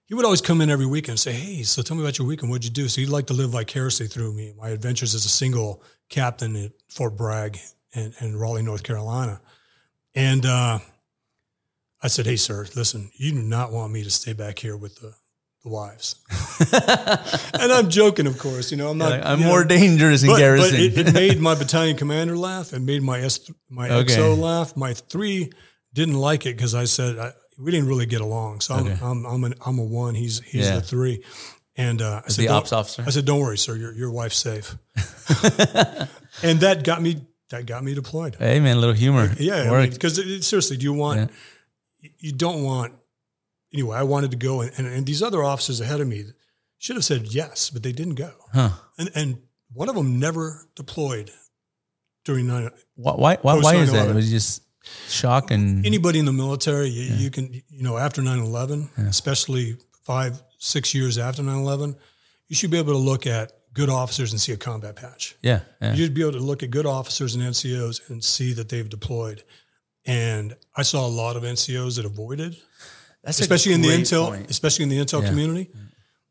he 0.06 0.14
would 0.14 0.26
always 0.26 0.42
come 0.42 0.62
in 0.62 0.70
every 0.70 0.86
weekend 0.86 1.12
and 1.12 1.20
say, 1.20 1.32
Hey, 1.32 1.64
so 1.64 1.82
tell 1.82 1.96
me 1.96 2.04
about 2.04 2.18
your 2.18 2.28
weekend. 2.28 2.52
What'd 2.52 2.66
you 2.66 2.72
do? 2.72 2.88
So 2.88 3.02
he'd 3.02 3.10
like 3.10 3.28
to 3.28 3.34
live 3.34 3.52
vicariously 3.52 4.08
through 4.08 4.34
me, 4.34 4.54
my 4.58 4.70
adventures 4.70 5.16
as 5.16 5.26
a 5.26 5.30
single 5.30 5.82
captain 6.10 6.56
at 6.56 6.72
Fort 6.90 7.16
Bragg 7.16 7.58
and, 7.96 8.14
and 8.20 8.40
Raleigh, 8.40 8.62
North 8.64 8.84
Carolina. 8.84 9.42
And 10.14 10.46
uh, 10.46 10.80
I 12.04 12.08
said, 12.08 12.26
"Hey, 12.26 12.36
sir, 12.36 12.68
listen, 12.76 13.12
you 13.16 13.32
do 13.32 13.42
not 13.42 13.72
want 13.72 13.94
me 13.94 14.04
to 14.04 14.10
stay 14.10 14.34
back 14.34 14.60
here 14.60 14.76
with 14.76 14.98
the 14.98 15.14
the 15.64 15.70
wives." 15.70 16.16
and 17.54 17.72
I'm 17.72 17.90
joking, 17.90 18.28
of 18.28 18.38
course. 18.38 18.72
You 18.72 18.78
know, 18.78 18.90
I'm 18.90 18.98
not. 18.98 19.12
Like, 19.12 19.26
I'm 19.26 19.40
you 19.40 19.46
know, 19.46 19.52
more 19.52 19.64
dangerous 19.64 20.24
in 20.24 20.30
but, 20.30 20.38
garrison. 20.40 20.72
But 20.72 20.80
it, 20.80 21.08
it 21.08 21.14
made 21.22 21.40
my 21.40 21.56
battalion 21.56 21.98
commander 21.98 22.38
laugh. 22.38 22.74
It 22.74 22.80
made 22.82 23.02
my 23.04 23.20
S, 23.22 23.52
my 23.70 23.90
Okay. 23.90 24.16
XO 24.16 24.38
laugh. 24.38 24.76
My 24.76 24.94
three 24.94 25.52
didn't 25.94 26.16
like 26.16 26.46
it 26.46 26.56
because 26.56 26.74
I 26.76 26.86
said 26.86 27.18
I, 27.20 27.34
we 27.60 27.72
didn't 27.72 27.88
really 27.88 28.06
get 28.06 28.22
along. 28.22 28.62
So 28.62 28.74
I'm 28.76 28.88
Okay. 28.88 28.98
I'm 29.04 29.26
I'm, 29.26 29.44
an, 29.44 29.54
I'm 29.66 29.80
a 29.80 29.84
one. 29.84 30.16
He's 30.16 30.40
he's 30.42 30.66
Yeah. 30.68 30.76
the 30.76 30.82
three. 30.82 31.24
And 31.78 32.02
uh, 32.02 32.22
I 32.26 32.30
said, 32.30 32.44
the 32.44 32.48
"Don't- 32.48 32.58
ops 32.58 32.74
officer. 32.74 33.04
I 33.08 33.12
said, 33.12 33.26
"Don't 33.26 33.40
worry, 33.40 33.58
sir. 33.58 33.76
Your 33.78 33.94
your 33.94 34.12
wife's 34.12 34.38
safe." 34.38 34.76
and 36.44 36.60
that 36.60 36.84
got 36.84 37.02
me 37.02 37.22
that 37.50 37.66
got 37.66 37.84
me 37.84 37.94
deployed. 37.94 38.36
hey 38.38 38.60
man, 38.60 38.78
a 38.78 38.80
little 38.80 38.96
humor. 38.96 39.32
Yeah, 39.40 39.72
Worked. 39.72 39.94
because 39.94 40.16
seriously, 40.46 40.78
do 40.78 40.84
you 40.84 40.94
want? 40.94 41.32
You 42.20 42.34
don't 42.34 42.64
want. 42.64 42.94
Anyway, 43.74 43.96
I 43.98 44.04
wanted 44.04 44.32
to 44.32 44.38
go, 44.38 44.62
and, 44.62 44.72
and, 44.78 44.88
and 44.88 45.06
these 45.06 45.22
other 45.24 45.44
officers 45.44 45.80
ahead 45.80 46.02
of 46.02 46.08
me 46.08 46.26
should 46.78 46.96
have 46.96 47.06
said 47.06 47.28
yes, 47.34 47.70
but 47.70 47.84
they 47.84 47.92
didn't 47.92 48.16
go. 48.16 48.32
huh. 48.54 48.72
And 48.98 49.10
and 49.16 49.38
one 49.74 49.88
of 49.90 49.96
them 49.96 50.20
never 50.20 50.68
deployed 50.76 51.32
during 52.26 52.48
nine. 52.48 52.70
Why? 52.96 53.14
Why? 53.14 53.38
Why, 53.42 53.60
why 53.60 53.76
is 53.76 53.92
that? 53.92 54.10
It 54.10 54.16
was 54.16 54.30
just 54.30 54.64
shock 55.08 55.52
and 55.52 55.86
Anybody 55.86 56.20
in 56.20 56.26
the 56.26 56.34
military, 56.34 56.90
you, 56.90 57.16
you 57.16 57.32
can, 57.32 57.54
you 57.54 57.84
know, 57.84 57.98
after 57.98 58.22
9 58.22 58.40
11, 58.40 58.90
especially 58.98 59.78
five, 60.04 60.42
six 60.58 60.94
years 60.96 61.18
after 61.18 61.44
9 61.44 61.56
11, 61.56 61.96
you 62.48 62.56
should 62.56 62.72
be 62.72 62.80
able 62.80 62.94
to 62.94 63.00
look 63.00 63.28
at 63.28 63.52
good 63.74 63.90
officers 63.90 64.32
and 64.34 64.42
see 64.42 64.52
a 64.52 64.58
combat 64.58 64.96
patch. 64.96 65.36
yeah, 65.42 65.62
yeah. 65.82 65.94
You'd 65.94 66.14
be 66.14 66.22
able 66.22 66.34
to 66.34 66.40
look 66.40 66.62
at 66.64 66.72
good 66.72 66.86
officers 66.86 67.36
and 67.36 67.44
NCOs 67.44 68.10
and 68.10 68.24
see 68.24 68.54
that 68.54 68.70
they've 68.70 68.90
deployed. 68.90 69.44
And 70.06 70.58
I 70.76 70.82
saw 70.82 71.06
a 71.06 71.10
lot 71.10 71.36
of 71.38 71.44
NCOs 71.44 71.96
that 71.98 72.06
avoided, 72.06 72.58
That's 73.24 73.40
especially 73.40 73.74
in 73.74 73.82
the 73.82 73.90
intel, 73.90 74.30
point. 74.30 74.50
especially 74.50 74.84
in 74.84 74.90
the 74.90 74.98
intel 74.98 75.22
Yeah. 75.22 75.30
community, 75.30 75.70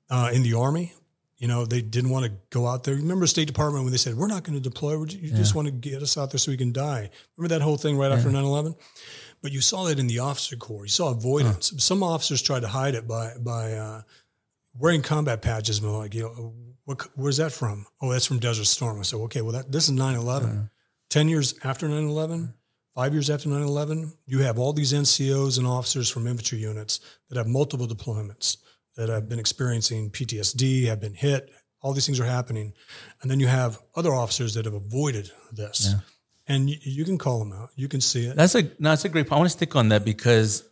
uh, 0.09 0.31
in 0.33 0.42
the 0.42 0.55
army. 0.55 0.92
You 1.38 1.48
know, 1.48 1.64
they 1.64 1.81
didn't 1.81 2.11
want 2.11 2.26
to 2.26 2.33
go 2.50 2.66
out 2.66 2.85
there. 2.85 2.94
Remember 2.96 3.26
State 3.26 3.46
Department 3.46 3.85
when 3.85 3.92
they 3.92 3.96
said, 3.96 4.14
we're 4.14 4.26
not 4.26 4.42
going 4.44 4.61
to 4.61 4.62
deploy. 4.62 4.92
You 5.05 5.31
just 5.31 5.55
want 5.55 5.66
to 5.68 5.72
get 5.72 6.03
us 6.03 6.18
out 6.18 6.31
there 6.31 6.38
so 6.38 6.50
we 6.50 6.59
can 6.59 6.70
die. 6.72 7.09
Remember 7.38 7.55
that 7.55 7.62
whole 7.62 7.79
thing 7.79 7.96
right 7.96 8.12
after 8.12 8.31
9 8.31 8.44
11? 8.44 8.74
But 9.40 9.50
you 9.53 9.62
saw 9.62 9.85
that 9.85 9.98
in 9.98 10.07
the 10.07 10.18
officer 10.18 10.57
corps. 10.57 10.85
You 10.85 10.90
saw 10.90 11.11
avoidance. 11.11 11.72
Some 11.79 12.03
officers 12.03 12.42
tried 12.42 12.61
to 12.61 12.68
hide 12.68 12.94
it 12.94 13.09
by, 13.09 13.33
by 13.40 13.72
uh, 13.72 14.03
wearing 14.79 15.00
combat 15.00 15.40
patches. 15.40 15.79
And 15.79 15.90
like, 15.96 16.12
you 16.14 16.24
know, 16.24 16.55
what, 16.85 17.09
where's 17.14 17.38
that 17.38 17.53
from? 17.53 17.87
Oh, 18.03 18.12
that's 18.12 18.26
from 18.26 18.38
Desert 18.38 18.66
Storm. 18.66 18.98
I 18.98 19.03
said, 19.03 19.16
okay, 19.20 19.40
well, 19.40 19.53
that, 19.53 19.72
this 19.72 19.85
is 19.85 19.92
9 19.92 20.16
11. 20.16 20.68
10 21.09 21.29
years 21.29 21.55
after 21.64 21.88
9 21.88 22.05
11, 22.07 22.53
five 22.94 23.12
years 23.12 23.31
after 23.31 23.48
9 23.48 23.62
11, 23.62 24.12
you 24.26 24.40
have 24.40 24.59
all 24.59 24.72
these 24.72 24.92
NCOs 24.92 25.59
and 25.59 25.66
officers 25.66 26.09
from 26.11 26.26
infantry 26.26 26.59
units 26.59 27.00
that 27.29 27.37
have 27.38 27.46
multiple 27.46 27.87
deployments, 27.87 28.57
that 28.96 29.09
have 29.09 29.29
been 29.29 29.38
experiencing 29.38 30.11
PTSD, 30.11 30.87
have 30.87 31.00
been 31.00 31.14
hit. 31.14 31.50
All 31.83 31.92
these 31.92 32.05
things 32.07 32.20
are 32.20 32.24
happening. 32.26 32.72
And 33.22 33.31
then 33.31 33.40
you 33.40 33.46
have 33.46 33.79
other 33.96 34.12
officers 34.12 34.55
that 34.55 34.64
have 34.66 34.74
avoided 34.74 35.31
this. 35.53 35.94
And 36.46 36.68
you, 36.68 36.76
you 36.83 37.05
can 37.05 37.16
call 37.16 37.38
them 37.38 37.53
out. 37.53 37.70
You 37.76 37.88
can 37.88 38.00
see 38.00 38.26
it. 38.26 38.37
That's 38.37 38.55
a 38.55 38.62
no. 38.62 38.90
That's 38.90 39.05
a 39.05 39.09
great 39.09 39.26
point. 39.29 39.35
I 39.35 39.38
want 39.38 39.50
to 39.50 39.57
stick 39.57 39.76
on 39.76 39.88
that 39.90 40.05
because 40.05 40.64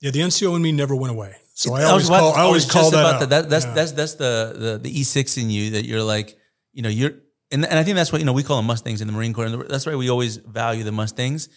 Yeah, 0.00 0.12
the 0.12 0.20
NCO 0.20 0.54
in 0.56 0.62
me 0.62 0.72
never 0.72 0.94
went 0.94 1.10
away. 1.12 1.34
So 1.54 1.74
I 1.74 1.80
was 1.80 1.84
always 1.90 2.08
about- 2.08 2.20
call. 2.20 2.34
I 2.34 2.40
always 2.42 2.64
was 2.64 2.72
call 2.72 2.90
that 2.92 3.20
that. 3.20 3.28
That- 3.30 3.50
that's 3.50 3.64
Yeah. 3.66 3.74
that's 3.74 3.92
that's 3.92 4.14
the 4.14 4.54
the 4.56 4.78
the 4.78 5.00
E 5.00 5.02
six 5.02 5.36
in 5.36 5.50
you 5.50 5.70
that 5.70 5.84
you're 5.84 6.02
like 6.02 6.38
you 6.72 6.82
know 6.82 6.88
you're 6.88 7.14
and 7.50 7.64
and 7.64 7.78
I 7.78 7.82
think 7.84 7.96
that's 7.96 8.12
what 8.12 8.20
you 8.20 8.24
know 8.26 8.32
we 8.32 8.42
call 8.42 8.56
them 8.56 8.66
Mustangs 8.66 9.00
in 9.00 9.06
the 9.06 9.12
Marine 9.12 9.32
Corps 9.32 9.46
and 9.46 9.62
that's 9.68 9.86
why 9.86 9.94
we 9.94 10.10
always 10.10 10.36
value 10.36 10.84
the 10.84 10.92
Mustangs 10.92 11.48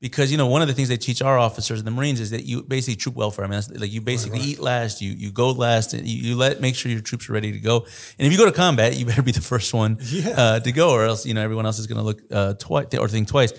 because 0.00 0.30
you 0.30 0.38
know 0.38 0.46
one 0.46 0.62
of 0.62 0.68
the 0.68 0.74
things 0.74 0.88
they 0.88 0.96
teach 0.96 1.22
our 1.22 1.38
officers 1.38 1.78
in 1.80 1.84
the 1.84 1.90
Marines 1.90 2.20
is 2.20 2.30
that 2.30 2.44
you 2.44 2.62
basically 2.62 2.96
troop 2.96 3.16
welfare. 3.16 3.44
I 3.44 3.48
mean, 3.48 3.56
that's, 3.56 3.70
like 3.70 3.92
you 3.92 4.00
basically 4.00 4.40
eat 4.40 4.60
last, 4.60 5.02
you 5.02 5.10
you 5.12 5.32
go 5.32 5.50
last, 5.50 5.92
and 5.94 6.06
you, 6.06 6.30
you 6.30 6.36
let 6.36 6.60
make 6.60 6.76
sure 6.76 6.90
your 6.92 7.00
troops 7.00 7.28
are 7.28 7.32
ready 7.32 7.52
to 7.52 7.58
go. 7.58 7.78
And 8.18 8.26
if 8.26 8.32
you 8.32 8.38
go 8.38 8.44
to 8.44 8.52
combat, 8.52 8.96
you 8.96 9.06
better 9.06 9.22
be 9.22 9.32
the 9.32 9.40
first 9.40 9.74
one 9.74 9.98
Yeah. 10.02 10.30
uh, 10.30 10.60
to 10.60 10.72
go, 10.72 10.90
or 10.92 11.04
else 11.04 11.26
you 11.26 11.34
know 11.34 11.42
everyone 11.42 11.66
else 11.66 11.78
is 11.78 11.86
going 11.88 11.98
to 11.98 12.04
look 12.04 12.20
uh, 12.30 12.54
twice 12.54 12.94
or 12.94 13.08
think 13.08 13.28
twice. 13.28 13.52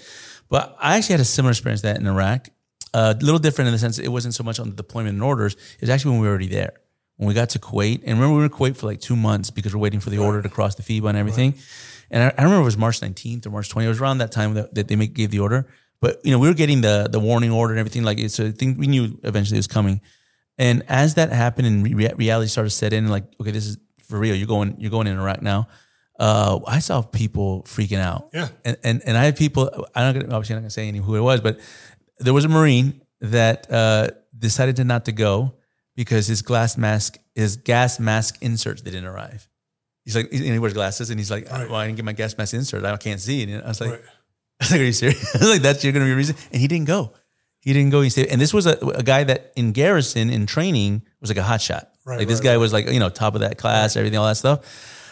But 0.50 0.76
I 0.80 0.98
actually 0.98 1.14
had 1.14 1.22
a 1.22 1.26
similar 1.26 1.52
experience 1.52 1.82
to 1.82 1.88
that 1.88 1.98
in 1.98 2.08
Iraq. 2.08 2.48
Uh, 2.92 3.14
a 3.20 3.24
little 3.24 3.40
different 3.40 3.68
in 3.68 3.74
the 3.74 3.78
sense 3.80 4.00
it 4.00 4.08
wasn't 4.08 4.34
so 4.34 4.44
much 4.44 4.60
on 4.60 4.70
the 4.70 4.76
deployment 4.76 5.14
and 5.14 5.24
orders. 5.24 5.54
It 5.54 5.82
was 5.82 5.90
actually 5.92 6.12
when 6.12 6.22
we 6.22 6.28
were 6.28 6.32
already 6.32 6.48
there. 6.48 6.74
When 7.20 7.28
we 7.28 7.34
got 7.34 7.50
to 7.50 7.60
Kuwait, 7.60 8.00
and 8.06 8.14
remember 8.14 8.30
we 8.30 8.38
were 8.38 8.46
in 8.46 8.50
Kuwait 8.50 8.78
for 8.78 8.86
like 8.86 9.02
two 9.02 9.18
months 9.18 9.50
because 9.50 9.76
we're 9.76 9.82
waiting 9.82 10.00
for 10.00 10.10
the 10.10 10.20
order 10.20 10.42
to 10.42 10.48
cross 10.48 10.76
the 10.76 10.84
FIBA 10.84 11.10
and 11.10 11.18
everything. 11.18 11.54
And 12.10 12.24
I, 12.24 12.34
I 12.38 12.44
remember 12.44 12.62
it 12.62 12.66
was 12.66 12.78
March 12.78 13.02
19th 13.02 13.46
or 13.46 13.50
March 13.50 13.70
20th. 13.70 13.84
It 13.84 13.88
was 13.90 14.00
around 14.00 14.20
that 14.20 14.32
time 14.32 14.54
that, 14.54 14.74
that 14.74 14.88
they 14.88 14.96
make, 14.96 15.14
gave 15.14 15.30
the 15.30 15.42
order. 15.42 15.68
But 16.00 16.22
you 16.24 16.32
know, 16.32 16.40
we 16.40 16.48
were 16.48 16.54
getting 16.54 16.80
the 16.80 17.10
the 17.12 17.20
warning 17.20 17.52
order 17.52 17.74
and 17.74 17.80
everything. 17.80 18.04
Like 18.04 18.20
it's 18.20 18.40
a 18.40 18.54
thing 18.54 18.78
we 18.78 18.88
knew 18.88 19.20
eventually 19.24 19.58
it 19.58 19.60
was 19.60 19.68
coming. 19.68 20.00
And 20.58 20.82
as 20.88 21.16
that 21.16 21.30
happened 21.34 21.68
and 21.68 21.84
re- 21.84 22.14
reality 22.16 22.48
started 22.48 22.70
to 22.70 22.76
set 22.76 22.94
in, 22.94 23.10
like 23.10 23.26
okay, 23.42 23.52
this 23.52 23.68
is 23.68 23.78
for 24.08 24.18
real. 24.18 24.34
You're 24.34 24.48
going 24.48 24.76
you're 24.80 24.92
going 24.92 25.08
in 25.08 25.20
Iraq 25.20 25.42
now. 25.42 25.68
Uh, 26.18 26.60
I 26.68 26.80
saw 26.80 27.02
people 27.02 27.64
freaking 27.64 28.00
out. 28.00 28.30
Yeah. 28.34 28.48
And 28.64 28.78
and, 28.84 29.02
and 29.06 29.18
I 29.18 29.26
had 29.26 29.36
people. 29.36 29.70
I'm 29.94 30.14
not 30.14 30.22
gonna, 30.22 30.34
obviously 30.34 30.56
not 30.56 30.62
gonna 30.62 30.70
say 30.70 30.88
any 30.88 31.00
who 31.00 31.16
it 31.16 31.22
was, 31.22 31.42
but 31.42 31.60
there 32.20 32.34
was 32.34 32.46
a 32.46 32.50
Marine 32.50 33.02
that 33.20 33.70
uh, 33.70 34.10
decided 34.38 34.78
to 34.78 34.86
not 34.86 35.06
to 35.06 35.12
go 35.12 35.56
because 36.00 36.28
his 36.28 36.42
glass 36.42 36.78
mask, 36.78 37.18
his 37.36 37.58
gas 37.58 38.00
mask 38.00 38.38
inserts 38.40 38.82
didn't 38.82 39.04
arrive. 39.04 39.50
He's 40.06 40.16
like, 40.16 40.30
and 40.32 40.42
he 40.42 40.58
wears 40.58 40.72
glasses, 40.72 41.10
and 41.10 41.20
he's 41.20 41.30
like, 41.30 41.46
oh, 41.52 41.58
Right. 41.58 41.70
"Well, 41.70 41.76
I 41.78 41.88
didn't 41.88 41.98
get 41.98 42.06
my 42.06 42.14
gas 42.14 42.38
mask 42.38 42.54
insert. 42.54 42.86
I 42.86 42.96
can't 42.96 43.20
see." 43.20 43.44
And 43.44 43.62
I 43.62 43.68
was 43.68 43.82
like, 43.82 43.92
Right. 43.92 44.02
I 44.62 44.64
was 44.64 44.72
like, 44.72 44.80
"Are 44.80 44.84
you 44.86 44.94
serious?" 44.94 45.36
I 45.36 45.40
was 45.40 45.50
like, 45.50 45.62
"That's 45.62 45.84
you're 45.84 45.92
going 45.92 46.06
to 46.06 46.08
be 46.08 46.14
a 46.14 46.16
reason." 46.16 46.38
And 46.54 46.62
he 46.62 46.70
didn't 46.70 46.88
go. 46.88 47.12
He 47.60 47.74
didn't 47.74 47.90
go. 47.90 48.00
He 48.00 48.10
said, 48.10 48.28
and 48.28 48.40
this 48.40 48.54
was 48.54 48.66
a, 48.66 48.78
a 48.78 49.04
guy 49.04 49.26
that 49.26 49.52
in 49.58 49.74
garrison 49.74 50.30
in 50.30 50.46
training 50.46 51.02
was 51.20 51.30
like 51.30 51.38
a 51.38 51.44
hot 51.44 51.60
shot. 51.60 51.92
Right, 52.06 52.20
like 52.20 52.30
this 52.30 52.40
guy 52.40 52.56
was 52.56 52.72
like 52.72 52.90
you 52.90 53.02
know 53.02 53.10
top 53.10 53.36
of 53.36 53.42
that 53.42 53.58
class, 53.58 53.98
everything, 53.98 54.18
all 54.18 54.28
that 54.28 54.38
stuff. 54.38 54.62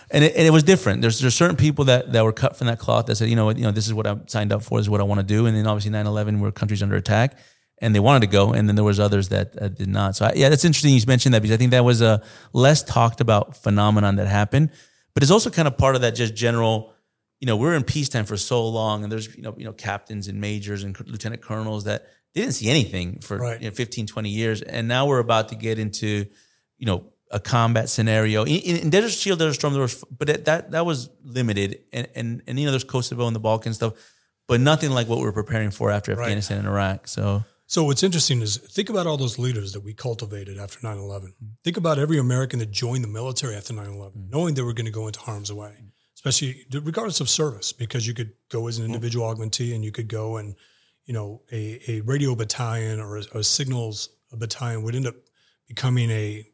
And 0.09 0.23
it, 0.23 0.37
and 0.37 0.47
it 0.47 0.51
was 0.51 0.63
different. 0.63 1.01
There's 1.01 1.19
there's 1.19 1.35
certain 1.35 1.57
people 1.57 1.83
that, 1.85 2.13
that 2.13 2.23
were 2.23 2.31
cut 2.31 2.55
from 2.55 2.67
that 2.67 2.79
cloth 2.79 3.07
that 3.07 3.17
said, 3.17 3.27
you 3.27 3.35
know 3.35 3.43
what, 3.43 3.57
you 3.57 3.63
know, 3.63 3.71
this 3.71 3.87
is 3.87 3.93
what 3.93 4.07
I'm 4.07 4.25
signed 4.29 4.53
up 4.53 4.63
for, 4.63 4.79
this 4.79 4.85
is 4.85 4.89
what 4.89 5.01
I 5.01 5.03
want 5.03 5.19
to 5.19 5.25
do. 5.25 5.47
And 5.47 5.57
then 5.57 5.67
obviously 5.67 5.91
9/11, 5.91 6.39
where 6.39 6.49
countries 6.53 6.81
under 6.81 6.95
attack, 6.95 7.37
and 7.79 7.93
they 7.93 7.99
wanted 7.99 8.21
to 8.21 8.27
go, 8.27 8.53
and 8.53 8.67
then 8.67 8.75
there 8.75 8.83
was 8.85 8.99
others 8.99 9.29
that 9.29 9.53
uh, 9.61 9.67
did 9.67 9.87
not. 9.87 10.15
So 10.15 10.25
I, 10.25 10.33
yeah, 10.35 10.49
that's 10.49 10.65
interesting. 10.65 10.93
You 10.93 11.01
mentioned 11.07 11.33
that 11.35 11.41
because 11.41 11.53
I 11.53 11.57
think 11.57 11.71
that 11.71 11.83
was 11.85 12.01
a 12.01 12.21
less 12.53 12.83
talked 12.83 13.21
about 13.21 13.55
phenomenon 13.55 14.15
that 14.15 14.27
happened, 14.27 14.71
but 15.13 15.23
it's 15.23 15.31
also 15.31 15.49
kind 15.49 15.67
of 15.67 15.77
part 15.77 15.95
of 15.95 16.01
that 16.01 16.11
just 16.15 16.35
general. 16.35 16.93
You 17.39 17.45
know, 17.45 17.55
we're 17.55 17.75
in 17.75 17.83
peacetime 17.83 18.25
for 18.25 18.35
so 18.37 18.67
long, 18.67 19.03
and 19.03 19.11
there's 19.11 19.35
you 19.35 19.43
know 19.43 19.53
you 19.57 19.65
know 19.65 19.73
captains 19.73 20.27
and 20.27 20.41
majors 20.41 20.83
and 20.83 20.99
lieutenant 21.07 21.41
colonels 21.41 21.83
that 21.83 22.07
they 22.33 22.41
didn't 22.41 22.55
see 22.55 22.69
anything 22.69 23.19
for 23.19 23.37
Right. 23.37 23.61
you 23.61 23.69
know, 23.69 23.75
15, 23.75 24.07
20 24.07 24.29
years, 24.29 24.61
and 24.63 24.87
now 24.87 25.05
we're 25.05 25.19
about 25.19 25.49
to 25.49 25.55
get 25.55 25.77
into 25.77 26.25
you 26.77 26.85
know 26.87 27.05
a 27.29 27.39
combat 27.39 27.89
scenario. 27.89 28.43
In, 28.43 28.55
in, 28.61 28.75
in 28.77 28.89
Desert 28.89 29.11
Shield, 29.11 29.37
Desert 29.39 29.53
Storm, 29.55 29.73
there 29.73 29.81
was, 29.81 30.03
but 30.05 30.29
it, 30.29 30.45
that 30.45 30.71
that 30.71 30.85
was 30.85 31.09
limited, 31.23 31.79
and 31.93 32.07
and 32.15 32.41
and 32.47 32.59
you 32.59 32.65
know 32.65 32.71
there's 32.71 32.83
Kosovo 32.83 33.27
and 33.27 33.35
the 33.35 33.39
Balkan 33.39 33.73
stuff, 33.75 33.93
but 34.47 34.59
nothing 34.59 34.89
like 34.89 35.07
what 35.07 35.19
we're 35.19 35.31
preparing 35.31 35.69
for 35.69 35.91
after 35.91 36.15
Right. 36.15 36.23
Afghanistan 36.23 36.57
and 36.59 36.67
Iraq. 36.67 37.07
So 37.07 37.43
So 37.69 37.83
what's 37.83 38.01
interesting 38.01 38.41
is 38.41 38.55
think 38.55 38.89
about 38.89 39.07
all 39.07 39.17
those 39.17 39.37
leaders 39.37 39.73
that 39.73 39.81
we 39.81 39.93
cultivated 39.93 40.57
after 40.57 40.79
9-11. 40.79 41.21
Mm. 41.21 41.33
Think 41.65 41.75
about 41.75 41.99
every 41.99 42.17
American 42.17 42.59
that 42.59 42.71
joined 42.71 43.03
the 43.03 43.09
military 43.09 43.55
after 43.55 43.73
9-11, 43.73 44.15
mm. 44.15 44.29
knowing 44.29 44.53
they 44.55 44.61
were 44.61 44.73
going 44.73 44.85
to 44.85 44.91
go 44.91 45.07
into 45.07 45.19
harm's 45.19 45.51
way, 45.51 45.75
mm. 45.83 45.89
especially 46.15 46.65
regardless 46.71 47.19
of 47.19 47.29
service, 47.29 47.73
because 47.73 48.07
you 48.07 48.13
could 48.13 48.31
go 48.49 48.67
as 48.67 48.77
an 48.77 48.85
individual 48.85 49.27
augmentee 49.27 49.75
and 49.75 49.83
you 49.83 49.91
could 49.91 50.07
go 50.07 50.37
and, 50.37 50.55
you 51.05 51.13
know, 51.13 51.41
a, 51.51 51.81
a 51.89 52.01
radio 52.01 52.35
battalion 52.35 53.01
or 53.01 53.17
a, 53.17 53.23
a 53.35 53.43
signals 53.43 54.09
battalion 54.31 54.81
would 54.83 54.95
end 54.95 55.07
up 55.07 55.15
becoming 55.67 56.09
a, 56.09 56.47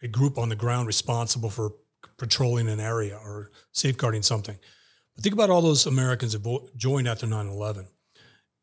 a 0.00 0.06
group 0.06 0.38
on 0.38 0.48
the 0.48 0.56
ground 0.56 0.86
responsible 0.86 1.50
for 1.50 1.72
patrolling 2.18 2.68
an 2.68 2.78
area 2.78 3.16
or 3.16 3.50
safeguarding 3.72 4.22
something. 4.22 4.56
But 5.16 5.24
think 5.24 5.34
about 5.34 5.50
all 5.50 5.60
those 5.60 5.86
Americans 5.86 6.32
that 6.32 6.70
joined 6.76 7.08
after 7.08 7.26
9-11. 7.26 7.86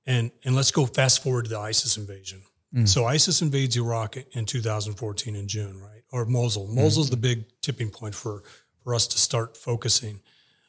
And, 0.05 0.31
and 0.43 0.55
let's 0.55 0.71
go 0.71 0.85
fast 0.85 1.21
forward 1.23 1.45
to 1.45 1.49
the 1.49 1.59
ISIS 1.59 1.97
invasion. 1.97 2.41
Mm. 2.73 2.87
So 2.87 3.05
ISIS 3.05 3.41
invades 3.41 3.75
Iraq 3.77 4.17
in 4.31 4.45
2014 4.45 5.35
in 5.35 5.47
June, 5.47 5.79
right? 5.79 6.01
Or 6.11 6.25
Mosul. 6.25 6.67
Mm. 6.67 6.75
Mosul's 6.75 7.09
the 7.09 7.17
big 7.17 7.45
tipping 7.61 7.89
point 7.89 8.15
for, 8.15 8.43
for 8.83 8.95
us 8.95 9.07
to 9.07 9.17
start 9.17 9.57
focusing. 9.57 10.21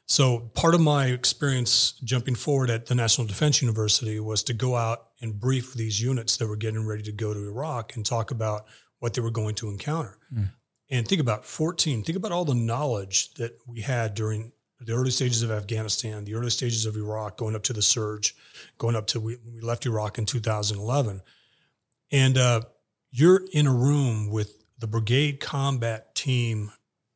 So 0.06 0.50
part 0.54 0.74
of 0.74 0.80
my 0.80 1.06
experience 1.06 1.92
jumping 2.02 2.34
forward 2.34 2.68
at 2.68 2.86
the 2.86 2.94
National 2.94 3.26
Defense 3.26 3.62
University 3.62 4.18
was 4.18 4.42
to 4.44 4.52
go 4.52 4.74
out 4.74 5.10
and 5.20 5.38
brief 5.38 5.74
these 5.74 6.02
units 6.02 6.36
that 6.38 6.48
were 6.48 6.56
getting 6.56 6.84
ready 6.86 7.02
to 7.04 7.12
go 7.12 7.32
to 7.32 7.48
Iraq 7.48 7.94
and 7.94 8.04
talk 8.04 8.30
about 8.30 8.64
what 8.98 9.14
they 9.14 9.20
were 9.20 9.30
going 9.30 9.54
to 9.56 9.68
encounter. 9.68 10.18
Mm. 10.34 10.50
And 10.90 11.06
think 11.06 11.20
about 11.20 11.44
14, 11.44 12.02
think 12.02 12.16
about 12.16 12.32
all 12.32 12.44
the 12.44 12.54
knowledge 12.54 13.34
that 13.34 13.56
we 13.68 13.82
had 13.82 14.14
during 14.14 14.52
the 14.80 14.92
early 14.92 15.10
stages 15.10 15.42
of 15.42 15.50
Afghanistan, 15.50 16.24
the 16.24 16.34
early 16.34 16.50
stages 16.50 16.86
of 16.86 16.96
Iraq, 16.96 17.36
going 17.36 17.54
up 17.54 17.62
to 17.64 17.72
the 17.72 17.82
surge, 17.82 18.34
going 18.78 18.96
up 18.96 19.06
to 19.08 19.20
we, 19.20 19.36
we 19.52 19.60
left 19.60 19.86
Iraq 19.86 20.18
in 20.18 20.24
2011. 20.24 21.20
And 22.10 22.38
uh, 22.38 22.62
you're 23.10 23.42
in 23.52 23.66
a 23.66 23.74
room 23.74 24.30
with 24.30 24.64
the 24.78 24.86
brigade 24.86 25.40
combat 25.40 26.14
team 26.14 26.72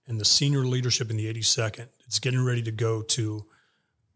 and 0.06 0.20
the 0.20 0.24
senior 0.24 0.64
leadership 0.64 1.10
in 1.10 1.16
the 1.16 1.32
82nd. 1.32 1.88
It's 2.06 2.18
getting 2.18 2.44
ready 2.44 2.62
to 2.62 2.72
go 2.72 3.02
to 3.02 3.46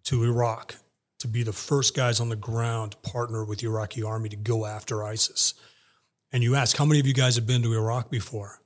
to 0.05 0.25
Iraq 0.25 0.77
to 1.19 1.29
be 1.29 1.43
the 1.43 1.53
first 1.53 1.97
guys 1.97 2.21
on 2.21 2.29
the 2.29 2.37
ground 2.37 2.93
to 2.93 3.11
partner 3.11 3.45
with 3.45 3.59
the 3.59 3.67
Iraqi 3.67 4.03
army 4.03 4.29
to 4.29 4.37
go 4.37 4.65
after 4.65 5.03
ISIS. 5.03 5.55
and 6.33 6.43
you 6.43 6.55
ask 6.55 6.77
how 6.77 6.85
many 6.85 7.01
of 7.01 7.07
you 7.07 7.15
guys 7.15 7.37
have 7.37 7.47
been 7.47 7.63
to 7.63 7.73
Iraq 7.73 8.11
before, 8.11 8.61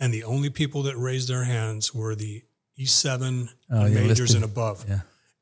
and 0.00 0.12
the 0.12 0.24
only 0.24 0.48
people 0.48 0.82
that 0.82 0.96
raised 0.96 1.28
their 1.28 1.44
hands 1.44 1.94
were 1.94 2.14
the 2.14 2.42
E7 2.78 3.48
Oh, 3.70 3.86
yeah, 3.86 3.94
majors 4.00 4.20
listed. 4.20 4.36
and 4.36 4.44
above, 4.44 4.84
Yeah. 4.88 5.00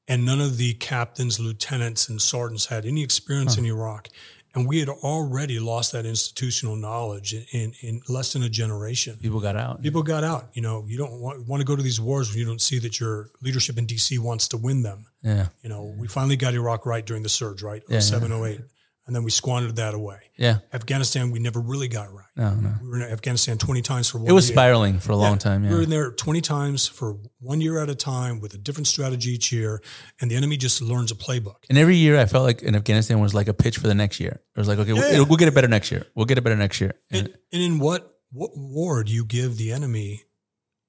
and 0.08 0.24
none 0.26 0.40
of 0.40 0.56
the 0.58 0.74
captains, 0.74 1.38
lieutenants, 1.40 2.08
and 2.08 2.20
sergeants 2.20 2.66
had 2.66 2.84
any 2.86 3.02
experience 3.02 3.56
in 3.56 3.64
Iraq. 3.64 4.08
And 4.54 4.68
we 4.68 4.80
had 4.80 4.90
already 4.90 5.58
lost 5.58 5.92
that 5.92 6.04
institutional 6.04 6.76
knowledge 6.76 7.32
in, 7.32 7.46
in, 7.52 7.72
in 7.80 8.02
less 8.06 8.34
than 8.34 8.42
a 8.42 8.50
generation. 8.50 9.16
People 9.18 9.40
got 9.40 9.56
out. 9.56 9.80
People 9.82 10.02
got 10.02 10.24
out. 10.24 10.50
You 10.52 10.60
know, 10.60 10.84
you 10.86 10.98
don't 10.98 11.20
want, 11.22 11.48
want 11.48 11.62
to 11.62 11.64
go 11.64 11.74
to 11.74 11.82
these 11.82 11.98
wars 11.98 12.28
when 12.28 12.38
you 12.38 12.44
don't 12.44 12.60
see 12.60 12.78
that 12.80 13.00
your 13.00 13.30
leadership 13.40 13.78
in 13.78 13.86
DC 13.86 14.18
wants 14.18 14.48
to 14.48 14.58
win 14.58 14.82
them. 14.82 15.06
Yeah. 15.22 15.46
You 15.62 15.70
know, 15.70 15.94
we 15.96 16.06
finally 16.06 16.36
got 16.36 16.52
Iraq 16.52 16.84
right 16.84 17.04
during 17.06 17.22
the 17.22 17.30
surge, 17.30 17.62
right? 17.62 17.82
Yeah, 17.88 18.00
07, 18.00 18.30
08. 18.30 18.60
And 19.04 19.16
then 19.16 19.24
we 19.24 19.32
squandered 19.32 19.74
that 19.76 19.94
away. 19.94 20.30
Yeah. 20.36 20.58
Afghanistan, 20.72 21.32
we 21.32 21.40
never 21.40 21.60
really 21.60 21.88
got 21.88 22.12
right. 22.12 22.24
No, 22.36 22.54
no. 22.54 22.74
We 22.80 22.88
were 22.88 22.96
in 22.98 23.02
Afghanistan 23.02 23.58
20 23.58 23.82
times 23.82 24.08
for 24.08 24.18
one 24.18 24.28
It 24.28 24.32
was 24.32 24.48
year. 24.48 24.54
spiraling 24.54 25.00
for 25.00 25.10
a 25.10 25.16
long 25.16 25.38
time. 25.38 25.64
Yeah. 25.64 25.70
We 25.70 25.76
were 25.76 25.82
in 25.82 25.90
there 25.90 26.12
20 26.12 26.40
times 26.40 26.86
for 26.86 27.18
one 27.40 27.60
year 27.60 27.80
at 27.80 27.90
a 27.90 27.96
time 27.96 28.38
with 28.38 28.54
a 28.54 28.58
different 28.58 28.86
strategy 28.86 29.32
each 29.32 29.50
year. 29.50 29.82
And 30.20 30.30
the 30.30 30.36
enemy 30.36 30.56
just 30.56 30.80
learns 30.80 31.10
a 31.10 31.16
playbook. 31.16 31.56
And 31.68 31.76
every 31.78 31.96
year 31.96 32.16
I 32.16 32.26
felt 32.26 32.44
like 32.44 32.62
in 32.62 32.76
Afghanistan 32.76 33.18
was 33.18 33.34
like 33.34 33.48
a 33.48 33.54
pitch 33.54 33.76
for 33.78 33.88
the 33.88 33.94
next 33.94 34.20
year. 34.20 34.40
It 34.54 34.58
was 34.58 34.68
like, 34.68 34.78
okay, 34.78 34.92
Yeah. 34.92 35.00
we'll, 35.18 35.26
we'll 35.26 35.36
get 35.36 35.48
it 35.48 35.54
better 35.54 35.68
next 35.68 35.90
year. 35.90 36.06
We'll 36.14 36.26
get 36.26 36.38
it 36.38 36.42
better 36.44 36.56
next 36.56 36.80
year. 36.80 36.94
And, 37.10 37.26
And, 37.26 37.36
and 37.52 37.62
in 37.62 37.78
what, 37.80 38.08
what 38.30 38.52
war 38.54 39.02
do 39.02 39.12
you 39.12 39.24
give 39.24 39.56
the 39.58 39.72
enemy 39.72 40.22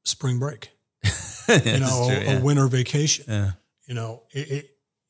spring 0.06 0.38
break? 0.39 0.69
You 1.65 1.80
know, 1.80 2.08
a, 2.10 2.38
a 2.38 2.39
winter 2.41 2.67
vacation. 2.67 3.26
yeah. 3.28 3.52
You 3.86 3.95
know, 3.95 4.23
it, 4.32 4.49
it, 4.52 4.65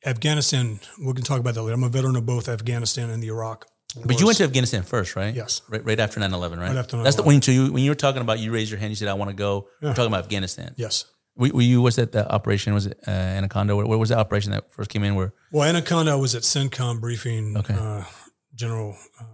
Afghanistan, 0.05 0.79
we 0.99 1.13
can 1.13 1.23
talk 1.23 1.39
about 1.39 1.53
that 1.55 1.61
later. 1.63 1.73
I'm 1.75 1.83
a 1.83 1.89
veteran 1.89 2.15
of 2.15 2.25
both 2.25 2.49
Afghanistan 2.49 3.09
and 3.09 3.21
the 3.23 3.27
Iraq. 3.27 3.65
But 4.05 4.19
you 4.19 4.25
went 4.25 4.37
to 4.39 4.43
Afghanistan 4.43 4.81
first, 4.83 5.15
right? 5.15 5.33
Yes. 5.35 5.61
Right, 5.69 5.85
right 5.85 5.99
after 5.99 6.19
9-11, 6.19 6.57
right? 6.57 6.69
Right 6.69 6.77
after 6.77 7.01
That's 7.03 7.15
the 7.15 7.21
9/11. 7.23 7.25
when 7.27 7.41
you, 7.45 7.53
you 7.67 7.73
when 7.73 7.83
you 7.83 7.91
were 7.91 7.95
talking 7.95 8.21
about 8.21 8.39
you 8.39 8.51
raised 8.51 8.71
your 8.71 8.79
hand, 8.79 8.89
you 8.91 8.95
said 8.95 9.07
I 9.07 9.13
want 9.13 9.29
to 9.29 9.35
go. 9.35 9.67
We're 9.81 9.93
talking 9.93 10.07
about 10.07 10.23
Afghanistan. 10.23 10.73
Yes. 10.77 11.05
Were, 11.35 11.49
were 11.49 11.61
you 11.61 11.81
was 11.81 11.95
that 11.97 12.11
the 12.11 12.29
operation? 12.31 12.73
Was 12.73 12.87
it 12.87 12.99
uh, 13.07 13.11
Anaconda? 13.11 13.75
Where, 13.75 13.85
where 13.85 13.97
was 13.99 14.09
the 14.09 14.17
operation 14.17 14.51
that 14.51 14.71
first 14.71 14.89
came 14.89 15.03
in? 15.03 15.13
Where 15.15 15.33
Well, 15.51 15.63
Anaconda 15.69 16.17
was 16.17 16.33
at 16.35 16.41
CENTCOM 16.41 17.01
briefing 17.01 17.55
Okay. 17.57 17.75
uh, 17.75 18.03
General 18.55 18.95
uh, 19.21 19.25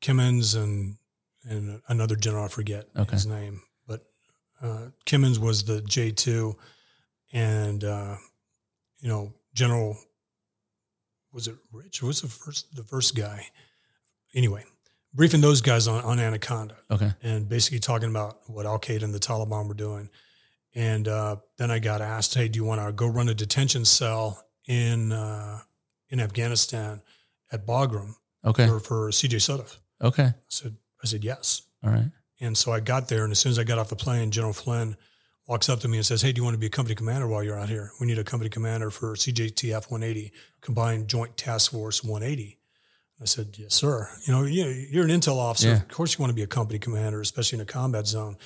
Kimmons 0.00 0.54
and 0.56 0.96
and 1.44 1.80
another 1.88 2.16
general, 2.16 2.44
I 2.44 2.48
forget 2.48 2.86
Okay. 2.96 3.12
his 3.12 3.26
name, 3.26 3.60
but 3.86 4.06
uh, 4.62 4.88
Kimmons 5.04 5.38
was 5.38 5.64
the 5.64 5.80
J 5.82 6.10
two, 6.12 6.56
and 7.32 7.82
uh, 7.84 8.16
you 9.00 9.08
know 9.08 9.34
General 9.54 9.96
was 11.32 11.48
it 11.48 11.56
Rich? 11.72 11.98
Who 11.98 12.06
was 12.06 12.22
the 12.22 12.28
first 12.28 12.74
the 12.74 12.84
first 12.84 13.14
guy? 13.14 13.48
Anyway, 14.34 14.64
briefing 15.12 15.40
those 15.40 15.60
guys 15.60 15.88
on 15.88 16.04
on 16.04 16.20
Anaconda 16.20 16.76
okay, 16.90 17.12
and 17.22 17.48
basically 17.48 17.80
talking 17.80 18.08
about 18.08 18.38
what 18.46 18.66
Al 18.66 18.78
Qaeda 18.78 19.02
and 19.02 19.14
the 19.14 19.18
Taliban 19.18 19.68
were 19.68 19.74
doing. 19.74 20.08
And 20.76 21.06
uh, 21.06 21.36
then 21.56 21.70
I 21.70 21.78
got 21.78 22.00
asked, 22.00 22.34
"Hey, 22.34 22.48
do 22.48 22.58
you 22.58 22.64
want 22.64 22.80
to 22.84 22.92
go 22.92 23.06
run 23.06 23.28
a 23.28 23.34
detention 23.34 23.84
cell 23.84 24.44
in 24.66 25.12
uh, 25.12 25.60
in 26.08 26.20
Afghanistan 26.20 27.02
at 27.52 27.66
Bagram 27.66 28.14
okay, 28.44 28.66
for, 28.66 28.80
for 28.80 29.10
CJSOTF?" 29.10 29.76
okay, 30.02 30.24
I 30.24 30.34
said, 30.48 30.76
"I 31.02 31.06
said 31.06 31.24
yes." 31.24 31.62
all 31.84 31.90
right, 31.90 32.10
And 32.40 32.56
so 32.56 32.72
I 32.72 32.80
got 32.80 33.08
there, 33.08 33.24
and 33.24 33.30
as 33.30 33.38
soon 33.38 33.50
as 33.50 33.58
I 33.58 33.64
got 33.64 33.78
off 33.78 33.90
the 33.90 33.96
plane, 33.96 34.30
General 34.30 34.54
Flynn 34.54 34.96
walks 35.46 35.68
up 35.68 35.80
to 35.80 35.88
me 35.88 35.98
and 35.98 36.06
says, 36.06 36.22
"Hey, 36.22 36.32
do 36.32 36.38
you 36.40 36.44
want 36.44 36.54
to 36.54 36.58
be 36.58 36.66
a 36.66 36.70
company 36.70 36.94
commander 36.94 37.26
while 37.26 37.42
you're 37.42 37.58
out 37.58 37.68
here? 37.68 37.92
We 38.00 38.06
need 38.06 38.18
a 38.18 38.24
company 38.24 38.48
commander 38.50 38.90
for 38.90 39.14
CJTF 39.16 39.90
180, 39.90 40.32
Combined 40.60 41.08
Joint 41.08 41.36
Task 41.36 41.70
Force 41.72 42.02
180." 42.02 42.58
I 43.20 43.26
said, 43.26 43.54
"Yes, 43.58 43.74
sir. 43.74 44.10
You 44.26 44.32
know, 44.32 44.42
you- 44.44 44.64
you're 44.90 45.04
an 45.04 45.10
intel 45.10 45.36
officer. 45.36 45.68
Yeah. 45.68 45.76
Of 45.82 45.88
course, 45.88 46.14
you 46.14 46.18
want 46.22 46.30
to 46.30 46.34
be 46.34 46.42
a 46.42 46.46
company 46.46 46.78
commander, 46.78 47.20
especially 47.20 47.56
in 47.58 47.62
a 47.62 47.66
combat 47.66 48.06
zone." 48.06 48.36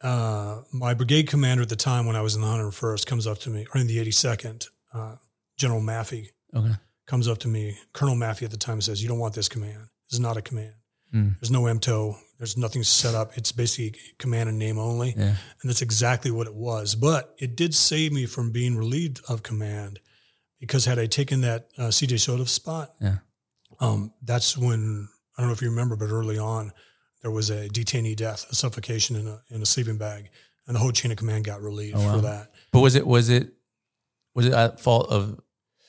Uh, 0.00 0.62
my 0.72 0.94
brigade 0.94 1.28
commander 1.28 1.62
at 1.62 1.68
the 1.68 1.76
time, 1.76 2.06
when 2.06 2.16
I 2.16 2.22
was 2.22 2.34
in 2.34 2.40
the 2.40 2.46
101st, 2.46 3.06
comes 3.06 3.26
up 3.26 3.38
to 3.40 3.50
me, 3.50 3.66
or 3.74 3.80
in 3.80 3.86
the 3.86 3.98
82nd, 3.98 4.68
uh, 4.94 5.16
General 5.58 5.82
Maffey 5.82 6.30
okay, 6.54 6.74
comes 7.06 7.28
up 7.28 7.38
to 7.40 7.48
me, 7.48 7.78
Colonel 7.92 8.14
Maffey 8.16 8.44
at 8.44 8.50
the 8.50 8.56
time 8.56 8.80
says, 8.80 9.02
"You 9.02 9.08
don't 9.08 9.18
want 9.18 9.34
this 9.34 9.48
command. 9.48 9.88
This 10.08 10.14
is 10.14 10.20
not 10.20 10.38
a 10.38 10.42
command. 10.42 10.72
Mm. 11.14 11.38
There's 11.40 11.50
no 11.50 11.62
MTO. 11.62 12.16
There's 12.38 12.56
nothing 12.56 12.82
set 12.84 13.14
up. 13.14 13.36
It's 13.36 13.52
basically 13.52 13.98
command 14.18 14.48
and 14.48 14.58
name 14.58 14.78
only." 14.78 15.14
yeah, 15.16 15.36
And 15.60 15.64
that's 15.70 15.82
exactly 15.82 16.30
what 16.30 16.46
it 16.46 16.54
was. 16.54 16.94
But 16.94 17.34
it 17.38 17.56
did 17.56 17.74
save 17.74 18.12
me 18.12 18.26
from 18.26 18.50
being 18.52 18.76
relieved 18.76 19.20
of 19.28 19.42
command 19.42 20.00
because 20.60 20.84
had 20.84 20.98
I 20.98 21.06
taken 21.06 21.40
that 21.42 21.68
uh, 21.78 21.88
CJSOTF 21.88 22.48
spot, 22.48 22.90
Yeah. 23.00 23.16
um, 23.80 24.12
that's 24.22 24.56
when 24.56 25.08
I 25.36 25.42
don't 25.42 25.48
know 25.48 25.54
if 25.54 25.62
you 25.62 25.70
remember, 25.70 25.96
but 25.96 26.10
early 26.10 26.38
on 26.38 26.72
there 27.22 27.30
was 27.30 27.50
a 27.50 27.68
detainee 27.68 28.16
death, 28.16 28.46
a 28.50 28.54
suffocation 28.54 29.16
in 29.16 29.26
a 29.26 29.40
in 29.50 29.60
a 29.62 29.66
sleeping 29.66 29.98
bag, 29.98 30.30
and 30.66 30.74
the 30.76 30.80
whole 30.80 30.92
chain 30.92 31.10
of 31.10 31.18
command 31.18 31.44
got 31.44 31.60
relieved 31.60 31.96
Oh, 31.96 32.00
wow. 32.06 32.14
for 32.16 32.20
that. 32.22 32.52
But 32.72 32.80
was 32.80 32.94
it 32.94 33.06
was 33.06 33.28
it 33.28 33.52
was 34.34 34.46
it 34.46 34.52
at 34.52 34.80
fault 34.80 35.10
of 35.10 35.40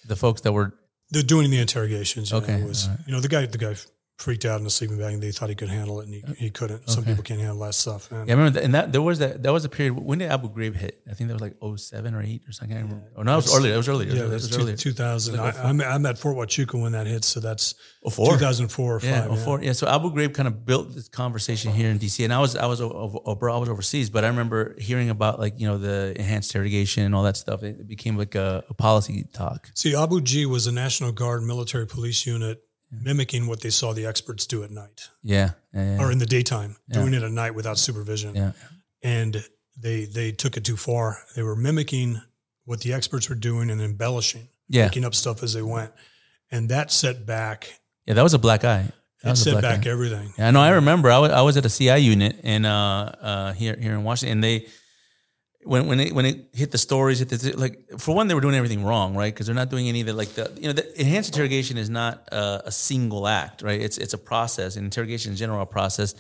the 0.06 0.16
folks 0.16 0.42
that 0.42 0.52
were 0.52 0.74
They're 1.12 1.22
doing 1.24 1.52
the 1.52 1.60
interrogations. 1.60 2.32
You 2.32 2.38
Okay, 2.38 2.58
know, 2.58 2.66
it 2.66 2.68
was 2.68 2.88
right. 2.90 2.98
you 3.06 3.14
know 3.14 3.20
the 3.22 3.28
guy 3.30 3.46
the 3.46 3.58
guy 3.58 3.76
freaked 4.22 4.46
out 4.46 4.60
in 4.60 4.64
the 4.64 4.70
sleeping 4.70 4.98
bag 4.98 5.14
and 5.14 5.24
they 5.24 5.32
thought 5.32 5.50
he 5.50 5.56
could 5.56 5.70
handle 5.70 6.00
it 6.00 6.06
and 6.06 6.14
he, 6.14 6.24
he 6.38 6.50
couldn't. 6.50 6.90
Some 6.90 7.04
people 7.04 7.24
can't 7.24 7.40
handle 7.40 7.60
that 7.60 7.74
stuff. 7.74 8.12
And 8.12 8.28
Yeah, 8.28 8.34
I 8.34 8.38
remember 8.38 8.60
that, 8.60 8.64
and 8.66 8.76
that 8.76 8.92
there 8.92 9.02
was 9.02 9.20
that 9.20 9.44
that 9.44 9.52
was 9.52 9.66
a 9.66 9.70
period. 9.70 9.94
When 10.00 10.20
did 10.20 10.32
Abu 10.32 10.50
Ghraib 10.50 10.76
hit? 10.76 11.02
I 11.10 11.14
think 11.14 11.30
that 11.30 11.34
was 11.34 11.42
like 11.42 11.56
07 11.80 12.14
or 12.14 12.22
eight 12.22 12.44
or 12.48 12.52
something. 12.52 12.78
Remember. 12.78 13.12
Oh 13.18 13.24
no, 13.24 13.34
it 13.34 13.36
was 13.38 13.58
earlier. 13.58 13.74
It 13.74 13.78
was 13.78 13.90
earlier. 13.90 14.14
Yeah, 14.14 14.24
it 14.26 14.30
was 14.30 14.50
two, 14.50 14.62
earlier. 14.62 14.76
2000. 14.76 15.36
Like 15.36 15.56
oh, 15.56 15.60
I, 15.60 15.70
I'm, 15.70 15.82
I'm 15.82 16.06
at 16.06 16.18
Fort 16.18 16.38
Huachuca 16.38 16.80
when 16.82 16.92
that 16.94 17.08
hit, 17.08 17.24
so 17.24 17.40
that's 17.40 17.76
Oh, 18.04 18.10
four? 18.10 18.34
2004 18.34 18.96
or 18.96 19.00
five. 19.00 19.28
Oh, 19.30 19.36
yeah, 19.36 19.46
04. 19.46 19.62
Yeah. 19.62 19.74
So 19.74 19.88
Abu 19.88 20.12
Ghraib 20.12 20.34
kind 20.34 20.48
of 20.48 20.66
built 20.66 20.96
this 20.96 21.08
conversation 21.08 21.72
here 21.72 21.90
in 21.90 22.00
DC, 22.00 22.24
and 22.24 22.34
I 22.34 22.40
was 22.40 22.56
I 22.56 22.66
was 22.66 22.82
over, 22.82 23.50
I 23.50 23.58
was 23.58 23.70
overseas, 23.70 24.10
but 24.10 24.24
I 24.24 24.28
remember 24.28 24.76
hearing 24.80 25.10
about 25.10 25.40
like 25.40 25.60
you 25.60 25.68
know 25.68 25.78
the 25.78 26.14
enhanced 26.18 26.54
interrogation 26.54 27.04
and 27.04 27.14
all 27.14 27.24
that 27.24 27.38
stuff. 27.38 27.62
It 27.64 27.88
became 27.88 28.18
like 28.18 28.34
a, 28.36 28.64
a 28.70 28.74
policy 28.74 29.26
talk. 29.34 29.70
See, 29.76 29.96
Abu 29.96 30.22
G 30.22 30.46
was 30.46 30.66
a 30.66 30.72
National 30.72 31.12
Guard 31.12 31.44
military 31.44 31.86
police 31.86 32.26
unit 32.26 32.64
mimicking 32.92 33.48
what 33.48 33.62
they 33.62 33.70
saw 33.70 33.94
the 33.94 34.06
experts 34.06 34.46
do 34.46 34.64
at 34.64 34.72
night 34.72 35.10
Yeah, 35.24 35.52
yeah, 35.74 35.96
yeah. 35.96 36.02
or 36.04 36.12
in 36.12 36.18
the 36.20 36.26
daytime, 36.26 36.76
doing 36.90 37.14
it 37.14 37.24
at 37.24 37.32
night 37.32 37.56
without 37.56 37.78
supervision. 37.78 38.36
yeah. 38.36 38.52
And 39.04 39.44
they 39.82 40.06
they 40.06 40.32
took 40.32 40.58
it 40.58 40.64
too 40.66 40.78
far. 40.78 41.20
They 41.36 41.44
were 41.44 41.56
mimicking 41.56 42.22
what 42.66 42.82
the 42.82 42.94
experts 42.94 43.30
were 43.30 43.36
doing 43.36 43.70
and 43.72 43.82
embellishing, 43.82 44.50
Yeah. 44.68 44.86
making 44.86 45.06
up 45.06 45.16
stuff 45.16 45.42
as 45.44 45.54
they 45.54 45.62
went. 45.62 45.92
And 46.52 46.70
that 46.70 46.92
set 46.92 47.26
back 47.26 47.80
Yeah, 48.06 48.14
that 48.16 48.24
was 48.24 48.34
a 48.34 48.40
black 48.40 48.64
eye. 48.66 48.92
That 49.24 49.34
it 49.34 49.36
set 49.38 49.62
back 49.62 49.86
eye. 49.88 49.90
everything. 49.90 50.34
Yeah, 50.38 50.48
I 50.48 50.52
know. 50.52 50.62
I 50.62 50.70
remember. 50.72 51.10
I 51.12 51.20
was 51.20 51.32
I 51.32 51.42
was 51.42 51.56
at 51.58 51.66
a 51.66 51.70
CI 51.70 51.98
unit 52.00 52.40
and 52.44 52.66
uh, 52.66 53.12
uh, 53.22 53.54
here 53.54 53.76
here 53.80 53.94
in 53.94 54.04
Washington, 54.04 54.38
and 54.38 54.44
they 54.44 54.66
when 55.64 55.88
when 55.88 56.00
it 56.00 56.14
when 56.14 56.26
it 56.26 56.50
hit 56.54 56.72
the 56.72 56.78
stories, 56.78 57.20
hit 57.20 57.30
the, 57.30 57.54
like 57.58 57.76
for 58.00 58.16
one, 58.16 58.28
they 58.28 58.34
were 58.34 58.42
doing 58.42 58.56
everything 58.56 58.84
wrong, 58.84 59.16
right? 59.16 59.34
Because 59.34 59.46
they're 59.46 59.56
not 59.56 59.70
doing 59.70 59.88
any 59.88 60.02
of 60.02 60.08
the 60.08 60.14
like 60.14 60.30
the 60.34 60.52
you 60.60 60.68
know 60.68 60.74
the 60.74 61.00
enhanced 61.00 61.30
interrogation 61.34 61.78
is 61.78 61.90
not 61.90 62.28
uh, 62.32 62.62
a 62.66 62.72
single 62.72 63.28
act, 63.28 63.62
right? 63.62 63.80
It's 63.80 63.98
it's 63.98 64.14
a 64.14 64.18
process, 64.18 64.76
and 64.76 64.86
interrogation 64.86 65.32
in 65.32 65.38
general 65.38 65.62
a 65.62 65.66
process, 65.66 66.16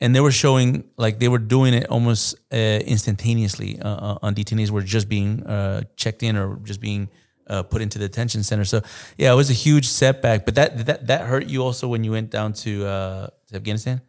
and 0.00 0.14
they 0.14 0.20
were 0.20 0.32
showing 0.32 0.84
like 0.96 1.18
they 1.18 1.28
were 1.28 1.38
doing 1.38 1.74
it 1.74 1.86
almost 1.88 2.34
uh, 2.52 2.56
instantaneously 2.56 3.80
uh, 3.80 3.88
uh, 3.88 4.18
on 4.22 4.34
detainees 4.34 4.70
were 4.70 4.82
just 4.82 5.08
being 5.08 5.42
uh, 5.46 5.82
checked 5.96 6.22
in 6.22 6.36
or 6.36 6.56
just 6.64 6.80
being. 6.80 7.08
Uh, 7.48 7.60
put 7.60 7.82
into 7.82 7.98
the 7.98 8.06
detention 8.08 8.42
center. 8.44 8.64
So 8.64 8.80
yeah, 9.18 9.32
it 9.32 9.36
was 9.36 9.50
a 9.50 9.52
huge 9.52 9.86
setback. 9.88 10.44
But 10.46 10.54
that 10.54 10.86
that 10.86 11.06
that 11.08 11.22
hurt 11.22 11.46
you 11.48 11.64
also 11.64 11.88
when 11.88 12.04
you 12.04 12.12
went 12.12 12.30
down 12.30 12.52
to 12.64 12.86
uh, 12.86 13.26
to 13.48 13.56
Afghanistan. 13.56 14.00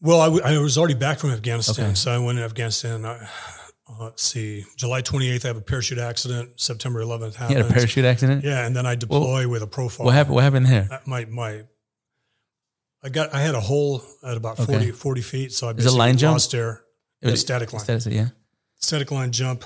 Well, 0.00 0.20
I, 0.20 0.26
w- 0.26 0.42
I 0.44 0.56
was 0.58 0.78
already 0.78 0.94
back 0.94 1.18
from 1.18 1.30
Afghanistan, 1.32 1.86
Okay. 1.86 1.94
so 1.94 2.12
I 2.12 2.18
went 2.18 2.38
to 2.38 2.44
Afghanistan. 2.44 3.04
I, 3.04 3.28
uh, 3.88 4.04
let's 4.04 4.22
see, 4.22 4.64
July 4.76 5.00
28th, 5.02 5.44
I 5.44 5.48
have 5.48 5.56
a 5.56 5.60
parachute 5.60 5.98
accident. 5.98 6.60
September 6.60 7.00
11th 7.02 7.32
You 7.34 7.38
happens. 7.38 7.56
had 7.58 7.70
a 7.70 7.72
parachute 7.72 8.04
accident. 8.04 8.44
Yeah, 8.44 8.66
and 8.66 8.74
then 8.74 8.84
I 8.86 8.94
deploy 8.96 9.48
with 9.48 9.62
a 9.62 9.66
profile. 9.66 10.06
What 10.06 10.14
happened? 10.14 10.34
What 10.34 10.44
happened 10.44 10.66
there? 10.66 10.88
Uh, 10.90 10.98
My 11.06 11.24
my, 11.26 11.62
I 13.02 13.08
got 13.08 13.32
I 13.34 13.40
had 13.40 13.54
a 13.54 13.60
hole 13.60 14.02
at 14.24 14.36
about 14.36 14.58
Okay. 14.58 14.72
40, 14.72 14.90
40 14.92 15.20
feet, 15.22 15.52
so 15.52 15.68
I 15.68 15.70
it 15.70 15.76
basically 15.76 15.98
line 15.98 16.16
jump? 16.16 16.34
lost 16.34 16.54
air. 16.54 16.82
It 17.22 17.26
Yeah, 17.26 17.30
was- 17.32 17.40
static 17.40 17.72
line, 17.72 17.82
Static, 17.84 18.12
yeah. 18.12 18.28
static 18.76 19.10
line 19.10 19.32
jump. 19.32 19.64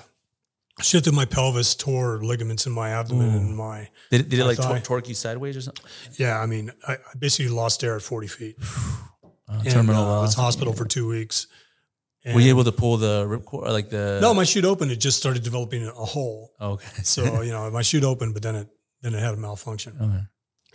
Shifted 0.80 1.12
my 1.12 1.26
pelvis, 1.26 1.74
tore 1.74 2.22
ligaments 2.24 2.64
in 2.66 2.72
my 2.72 2.88
abdomen 2.90 3.34
Ooh. 3.34 3.36
and 3.38 3.56
my 3.56 3.88
Did, 4.10 4.30
did 4.30 4.38
it 4.38 4.44
like 4.46 4.56
tor- 4.56 4.78
torque 4.80 5.08
you 5.08 5.14
sideways 5.14 5.54
or 5.56 5.60
something? 5.60 5.84
yeah. 6.18 6.40
I 6.40 6.46
mean, 6.46 6.72
I, 6.88 6.94
I 6.94 6.98
basically 7.18 7.50
lost 7.52 7.84
air 7.84 7.96
at 7.96 8.02
forty 8.02 8.28
feet. 8.28 8.56
Uh, 8.62 9.60
And, 9.64 9.70
terminal 9.70 10.04
uh, 10.04 10.18
I 10.20 10.22
was 10.22 10.34
hospital 10.34 10.72
for 10.72 10.86
two 10.86 11.06
weeks. 11.08 11.48
Were 12.24 12.40
you 12.40 12.50
able 12.50 12.64
to 12.64 12.72
pull 12.72 12.98
the 12.98 13.24
ripcord 13.26 13.68
like 13.72 13.88
the? 13.88 14.18
No, 14.20 14.34
my 14.34 14.44
chute 14.44 14.64
opened. 14.64 14.90
It 14.90 14.96
just 14.96 15.18
started 15.18 15.42
developing 15.42 15.86
a 15.86 15.90
hole. 15.92 16.52
Okay. 16.60 16.88
So 17.02 17.42
you 17.42 17.52
know, 17.52 17.70
my 17.70 17.82
chute 17.82 18.04
opened, 18.04 18.34
but 18.34 18.42
then 18.42 18.56
it 18.56 18.68
then 19.02 19.14
it 19.14 19.20
had 19.20 19.34
a 19.34 19.38
malfunction. 19.38 19.96
okay. 20.00 20.24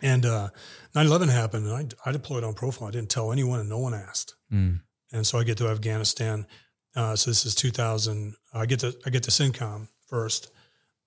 And 0.01 0.25
uh, 0.25 0.49
9/11 0.95 1.29
happened, 1.29 1.67
and 1.67 1.93
I, 2.05 2.09
I 2.09 2.11
deployed 2.11 2.43
on 2.43 2.53
profile. 2.53 2.87
I 2.87 2.91
didn't 2.91 3.09
tell 3.09 3.31
anyone, 3.31 3.59
and 3.59 3.69
no 3.69 3.77
one 3.77 3.93
asked. 3.93 4.35
Mm. 4.51 4.81
And 5.13 5.25
so 5.25 5.39
I 5.39 5.43
get 5.43 5.57
to 5.59 5.67
Afghanistan. 5.69 6.47
Uh, 6.95 7.15
so 7.15 7.29
this 7.29 7.45
is 7.45 7.55
2000. 7.55 8.35
I 8.53 8.65
get 8.65 8.79
to 8.79 8.95
I 9.05 9.09
get 9.09 9.23
to 9.23 9.31
CENTCOM 9.31 9.87
first, 10.07 10.51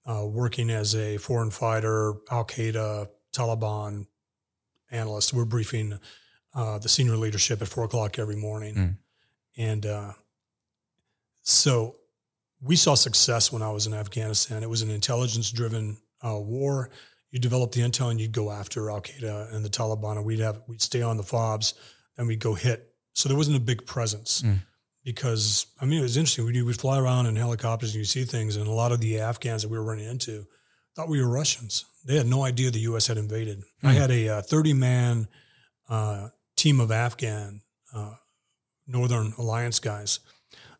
uh, 0.06 0.24
working 0.24 0.70
as 0.70 0.94
a 0.94 1.18
foreign 1.18 1.50
fighter, 1.50 2.14
Al 2.30 2.44
Qaeda, 2.44 3.08
Taliban 3.32 4.06
analyst. 4.90 5.34
We're 5.34 5.44
briefing 5.44 5.98
uh, 6.54 6.78
the 6.78 6.88
senior 6.88 7.16
leadership 7.16 7.60
at 7.60 7.68
four 7.68 7.84
o'clock 7.84 8.18
every 8.18 8.36
morning. 8.36 8.74
Mm. 8.74 8.96
And 9.56 9.86
uh, 9.86 10.12
so 11.48 11.96
we 12.60 12.76
saw 12.76 12.94
success 12.94 13.50
when 13.52 13.62
I 13.62 13.70
was 13.70 13.86
in 13.86 13.94
Afghanistan. 13.94 14.62
It 14.62 14.68
was 14.70 14.82
an 14.82 14.90
intelligence 14.90 15.50
driven 15.50 15.96
uh, 16.22 16.36
war. 16.38 16.90
You 17.30 17.38
develop 17.38 17.72
the 17.72 17.80
intel 17.80 18.10
and 18.10 18.20
you'd 18.20 18.32
go 18.32 18.50
after 18.50 18.90
Al 18.90 19.00
Qaeda 19.00 19.54
and 19.54 19.64
the 19.64 19.68
Taliban, 19.70 20.16
and 20.16 20.24
we'd 20.26 20.40
have 20.40 20.62
we'd 20.66 20.82
stay 20.82 21.00
on 21.02 21.16
the 21.16 21.22
fobs 21.22 21.74
and 22.16 22.26
we'd 22.26 22.40
go 22.40 22.54
hit. 22.54 22.92
So 23.14 23.28
there 23.28 23.38
wasn't 23.38 23.56
a 23.56 23.60
big 23.60 23.86
presence 23.86 24.42
Mm. 24.42 24.58
because 25.04 25.66
I 25.80 25.84
mean 25.86 26.00
it 26.00 26.02
was 26.02 26.16
interesting. 26.16 26.44
We 26.44 26.62
would 26.62 26.80
fly 26.80 26.98
around 26.98 27.26
in 27.26 27.36
helicopters 27.36 27.90
and 27.92 27.98
you 28.00 28.04
see 28.04 28.24
things, 28.24 28.56
and 28.56 28.66
a 28.66 28.70
lot 28.72 28.92
of 28.92 29.00
the 29.00 29.20
Afghans 29.20 29.62
that 29.62 29.68
we 29.68 29.78
were 29.78 29.84
running 29.84 30.06
into 30.08 30.46
thought 30.96 31.08
we 31.08 31.22
were 31.22 31.28
Russians. 31.30 31.84
They 32.04 32.16
had 32.16 32.26
no 32.26 32.42
idea 32.44 32.70
the 32.70 32.80
U.S. 32.90 33.06
had 33.06 33.18
invaded. 33.18 33.62
I 33.82 33.92
Mm. 33.94 34.00
had 34.02 34.10
a 34.10 34.28
uh, 34.28 34.42
thirty 34.42 34.72
man 34.74 35.28
uh, 35.88 36.28
team 36.56 36.80
of 36.80 36.90
Afghan 36.90 37.62
uh, 37.94 38.14
Northern 38.86 39.32
Alliance 39.38 39.78
guys 39.78 40.20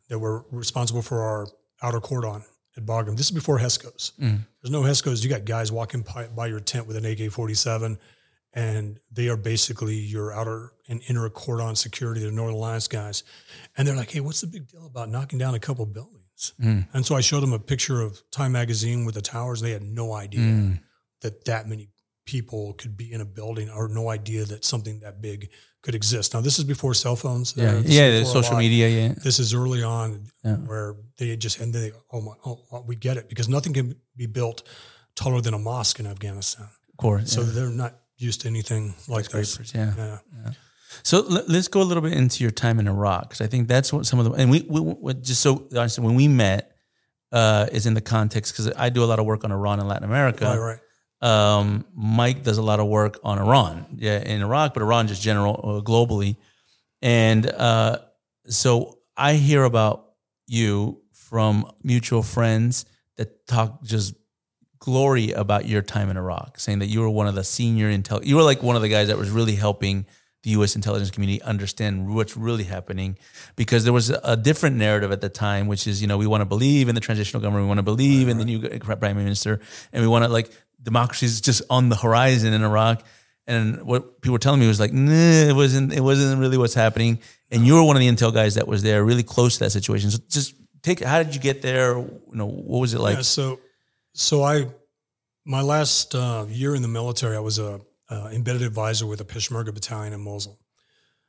that 0.09 0.19
were 0.19 0.45
responsible 0.51 1.03
for 1.03 1.23
our 1.23 1.47
outer 1.83 2.01
cordon 2.01 2.45
at 2.77 2.85
Bagram. 2.87 3.17
This 3.17 3.27
is 3.27 3.33
before 3.33 3.59
HESCOs. 3.59 4.13
Mm. 4.19 4.41
There's 4.63 4.71
no 4.71 4.83
HESCOs. 4.83 5.23
You 5.23 5.31
got 5.31 5.45
guys 5.45 5.71
walking 5.73 6.03
by, 6.03 6.29
by 6.29 6.47
your 6.47 6.61
tent 6.61 6.87
with 6.87 6.97
an 6.97 7.05
AK 7.05 7.31
47, 7.33 7.99
and 8.55 8.99
they 9.13 9.29
are 9.29 9.37
basically 9.37 9.97
your 9.97 10.33
outer 10.33 10.73
and 10.89 11.03
inner 11.09 11.29
cordon 11.29 11.77
security. 11.77 12.21
They're 12.21 12.31
Northern 12.33 12.55
Alliance 12.57 12.89
guys. 12.89 13.23
And 13.77 13.87
they're 13.87 13.97
like, 13.97 14.11
hey, 14.11 14.21
what's 14.21 14.41
the 14.41 14.47
big 14.47 14.69
deal 14.69 14.87
about 14.87 15.11
knocking 15.11 15.39
down 15.39 15.55
a 15.55 15.61
couple 15.61 15.85
buildings? 15.87 16.53
Mm. 16.61 16.89
And 16.95 17.05
so 17.05 17.15
I 17.15 17.21
showed 17.21 17.41
them 17.41 17.53
a 17.53 17.59
picture 17.59 18.01
of 18.01 18.23
Time 18.31 18.53
Magazine 18.53 19.05
with 19.05 19.15
the 19.17 19.21
towers. 19.23 19.61
They 19.61 19.73
had 19.73 19.83
no 19.83 20.13
idea 20.15 20.41
Mm. 20.41 20.81
that 21.21 21.45
that 21.45 21.69
many 21.69 21.89
people 22.29 22.75
could 22.81 22.95
be 22.95 23.11
in 23.15 23.21
a 23.23 23.25
building 23.25 23.71
or 23.71 23.89
no 23.89 24.11
idea 24.19 24.45
that 24.45 24.63
something 24.63 25.01
that 25.01 25.15
big 25.23 25.49
could 25.83 25.95
exist. 25.95 26.35
Now, 26.35 26.43
this 26.43 26.59
is 26.59 26.65
before 26.65 26.93
cell 26.93 27.17
phones. 27.17 27.55
Yeah, 27.57 27.77
Uh, 27.77 27.83
yeah, 27.87 28.25
social 28.25 28.59
media. 28.65 28.87
Yeah, 28.99 29.15
This 29.25 29.39
is 29.39 29.55
early 29.55 29.83
on 29.83 30.09
Yeah. 30.45 30.57
where 30.71 30.97
they 31.17 31.37
just, 31.37 31.59
and 31.61 31.73
they, 31.73 31.93
oh 32.13 32.21
my, 32.21 32.35
oh, 32.45 32.85
we 32.87 32.97
get 32.97 33.17
it 33.17 33.25
because 33.31 33.49
nothing 33.49 33.73
can 33.73 33.95
be 34.15 34.27
built 34.27 34.63
taller 35.15 35.41
than 35.41 35.55
a 35.55 35.59
mosque 35.59 35.99
in 36.01 36.07
Afghanistan. 36.07 36.69
of 36.93 36.97
course. 36.97 37.33
So 37.33 37.41
yeah. 37.41 37.53
they're 37.55 37.77
not 37.85 37.93
used 38.19 38.41
to 38.43 38.49
anything 38.49 38.95
like 39.17 39.29
this. 39.31 39.53
Scrapers, 39.53 39.73
yeah. 39.75 40.19
Yeah. 40.45 40.53
So 41.03 41.21
let, 41.21 41.49
us 41.63 41.69
go 41.69 41.81
a 41.81 41.89
little 41.91 42.03
bit 42.03 42.13
into 42.13 42.45
your 42.45 42.51
time 42.65 42.79
in 42.81 42.87
Iraq 42.89 43.23
because 43.23 43.41
I 43.41 43.47
think 43.47 43.69
that's 43.69 43.91
what 43.93 44.05
some 44.05 44.19
of 44.21 44.25
the 44.27 44.33
and 44.33 44.51
we, 44.51 44.59
we, 44.69 44.81
we 44.81 45.15
just 45.15 45.41
so 45.41 45.69
honestly 45.77 46.05
when 46.05 46.17
we 46.23 46.29
met 46.29 46.63
uh, 47.31 47.67
is 47.73 47.87
in 47.87 47.95
the 47.95 48.01
context 48.01 48.53
because 48.53 48.73
I 48.77 48.89
do 48.91 49.05
a 49.05 49.09
lot 49.13 49.19
of 49.19 49.27
work 49.27 49.45
on 49.45 49.53
Iran 49.53 49.79
and 49.81 49.89
Latin 49.89 50.05
America. 50.13 50.45
Right, 50.47 50.59
right. 50.71 50.81
Um, 51.21 51.85
Mike 51.95 52.45
does 52.45 52.59
a 52.59 52.63
lot 52.63 52.81
of 52.81 52.87
work 52.87 53.19
on 53.25 53.39
Iran, 53.39 53.87
yeah, 53.97 54.21
in 54.21 54.41
Iraq, 54.43 54.75
but 54.75 54.83
Iran 54.83 55.09
just 55.09 55.23
general 55.23 55.61
uh, 55.63 55.83
globally. 55.83 56.37
And 57.03 57.47
uh, 57.47 57.99
so 58.47 58.99
I 59.17 59.35
hear 59.35 59.65
about 59.65 60.07
you 60.47 61.03
from 61.13 61.71
mutual 61.83 62.23
friends 62.23 62.87
that 63.17 63.47
talk 63.47 63.83
just 63.83 64.15
glory 64.79 65.33
about 65.33 65.67
your 65.67 65.83
time 65.83 66.09
in 66.09 66.17
Iraq, 66.17 66.59
saying 66.59 66.79
that 66.79 66.87
you 66.87 67.01
were 67.01 67.11
one 67.11 67.27
of 67.27 67.35
the 67.35 67.45
senior 67.45 67.91
intel. 67.91 68.25
You 68.25 68.37
were 68.37 68.43
like 68.43 68.63
one 68.63 68.77
of 68.77 68.83
the 68.83 68.89
guys 68.89 69.09
that 69.09 69.19
was 69.19 69.31
really 69.31 69.57
helping 69.57 70.07
the 70.45 70.51
U.S. 70.51 70.77
intelligence 70.77 71.11
community 71.11 71.43
understand 71.43 72.15
what's 72.15 72.37
really 72.37 72.65
happening, 72.65 73.19
because 73.57 73.83
there 73.83 73.93
was 73.93 74.11
a, 74.11 74.37
different 74.37 74.77
narrative 74.77 75.11
at 75.11 75.21
the 75.21 75.29
time, 75.29 75.67
which 75.67 75.87
is 75.87 76.01
you 76.01 76.07
know 76.07 76.17
we 76.17 76.29
want 76.29 76.43
to 76.43 76.47
believe 76.47 76.89
in 76.89 76.95
the 76.95 77.01
transitional 77.01 77.43
government, 77.43 77.65
we 77.65 77.69
want 77.69 77.79
to 77.79 77.83
believe 77.83 78.29
in 78.29 78.39
the 78.39 78.45
new 78.45 78.61
prime 78.79 79.17
minister, 79.17 79.61
and 79.93 80.01
we 80.01 80.09
want 80.09 80.25
to 80.25 80.29
like 80.31 80.51
democracy 80.83 81.27
is 81.27 81.41
just 81.41 81.63
on 81.71 81.89
the 81.89 81.97
horizon 81.97 82.53
in 82.53 82.63
Iraq. 82.63 83.05
And 83.47 83.83
what 83.83 84.21
people 84.21 84.35
were 84.35 84.39
telling 84.39 84.61
me 84.61 84.69
was 84.69 84.79
like, 84.79 84.93
nah, 84.93 85.13
it 85.13 85.55
wasn't. 85.55 85.93
It 85.93 86.03
wasn't 86.03 86.39
really 86.39 86.59
what's 86.59 86.75
happening. 86.75 87.19
And 87.51 87.67
you 87.67 87.75
were 87.75 87.83
one 87.83 87.97
of 87.97 88.01
the 88.01 88.09
intel 88.09 88.33
guys 88.33 88.57
that 88.57 88.69
was 88.69 88.83
there, 88.83 89.03
really 89.03 89.23
close 89.23 89.55
to 89.55 89.65
that 89.65 89.71
situation. 89.71 90.11
So 90.11 90.19
just 90.29 90.55
take. 90.83 91.01
How 91.01 91.23
did 91.23 91.35
you 91.35 91.41
get 91.41 91.63
there? 91.63 91.97
You 91.97 92.21
know, 92.33 92.47
what 92.47 92.81
was 92.81 92.93
it 92.93 93.01
like? 93.01 93.17
yeah, 93.17 93.23
so, 93.23 93.59
so 94.13 94.43
I, 94.43 94.67
my 95.47 95.63
last 95.63 96.15
uh, 96.15 96.45
year 96.49 96.75
in 96.75 96.83
the 96.83 96.89
military, 96.89 97.37
I 97.37 97.41
was 97.41 97.59
a 97.59 97.81
uh, 98.11 98.29
embedded 98.33 98.63
advisor 98.63 99.07
with 99.07 99.21
a 99.23 99.25
Peshmerga 99.25 99.73
battalion 99.73 100.13
in 100.13 100.21
Mosul. 100.21 100.59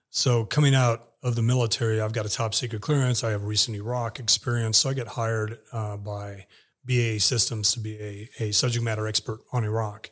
So 0.09 0.43
coming 0.45 0.75
out 0.75 1.07
of 1.21 1.35
the 1.35 1.41
military, 1.41 2.01
I've 2.01 2.13
got 2.13 2.25
a 2.25 2.29
top 2.29 2.53
secret 2.53 2.81
clearance. 2.81 3.23
I 3.23 3.31
have 3.31 3.43
recent 3.43 3.77
Iraq 3.77 4.19
experience. 4.19 4.79
So 4.79 4.89
I 4.89 4.93
get 4.93 5.07
hired 5.07 5.59
uh, 5.71 5.97
by 5.97 6.47
BAE 6.85 7.17
Systems 7.19 7.71
to 7.73 7.79
be 7.79 7.97
a, 7.99 8.29
a 8.43 8.51
subject 8.51 8.83
matter 8.83 9.07
expert 9.07 9.39
on 9.51 9.63
Iraq. 9.63 10.09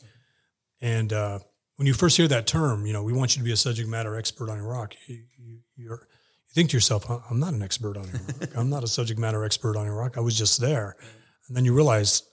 And 0.82 1.12
uh, 1.14 1.40
when 1.78 1.88
you 1.88 1.94
first 1.94 2.18
hear 2.18 2.28
that 2.28 2.48
term, 2.48 2.86
you 2.86 2.94
know, 2.94 3.04
we 3.04 3.14
want 3.14 3.36
you 3.36 3.42
to 3.42 3.46
be 3.46 3.52
a 3.52 3.58
subject 3.58 3.90
matter 3.90 4.16
expert 4.16 4.50
on 4.50 4.60
Iraq. 4.60 4.94
You, 5.08 5.24
you, 5.38 5.60
you're, 5.76 6.08
you 6.48 6.54
think 6.54 6.70
to 6.72 6.78
yourself, 6.78 7.10
"I- 7.10 7.22
I'm 7.30 7.40
not 7.40 7.54
an 7.54 7.64
expert 7.64 7.98
on 7.98 8.06
Iraq. 8.10 8.50
I'm 8.58 8.70
not 8.70 8.84
a 8.84 8.88
subject 8.88 9.20
matter 9.20 9.44
expert 9.44 9.76
on 9.78 9.88
Iraq. 9.88 10.18
I 10.18 10.22
was 10.22 10.38
just 10.38 10.60
there. 10.62 10.96
And 11.48 11.56
then 11.58 11.66
you 11.66 11.74
realize 11.74 12.24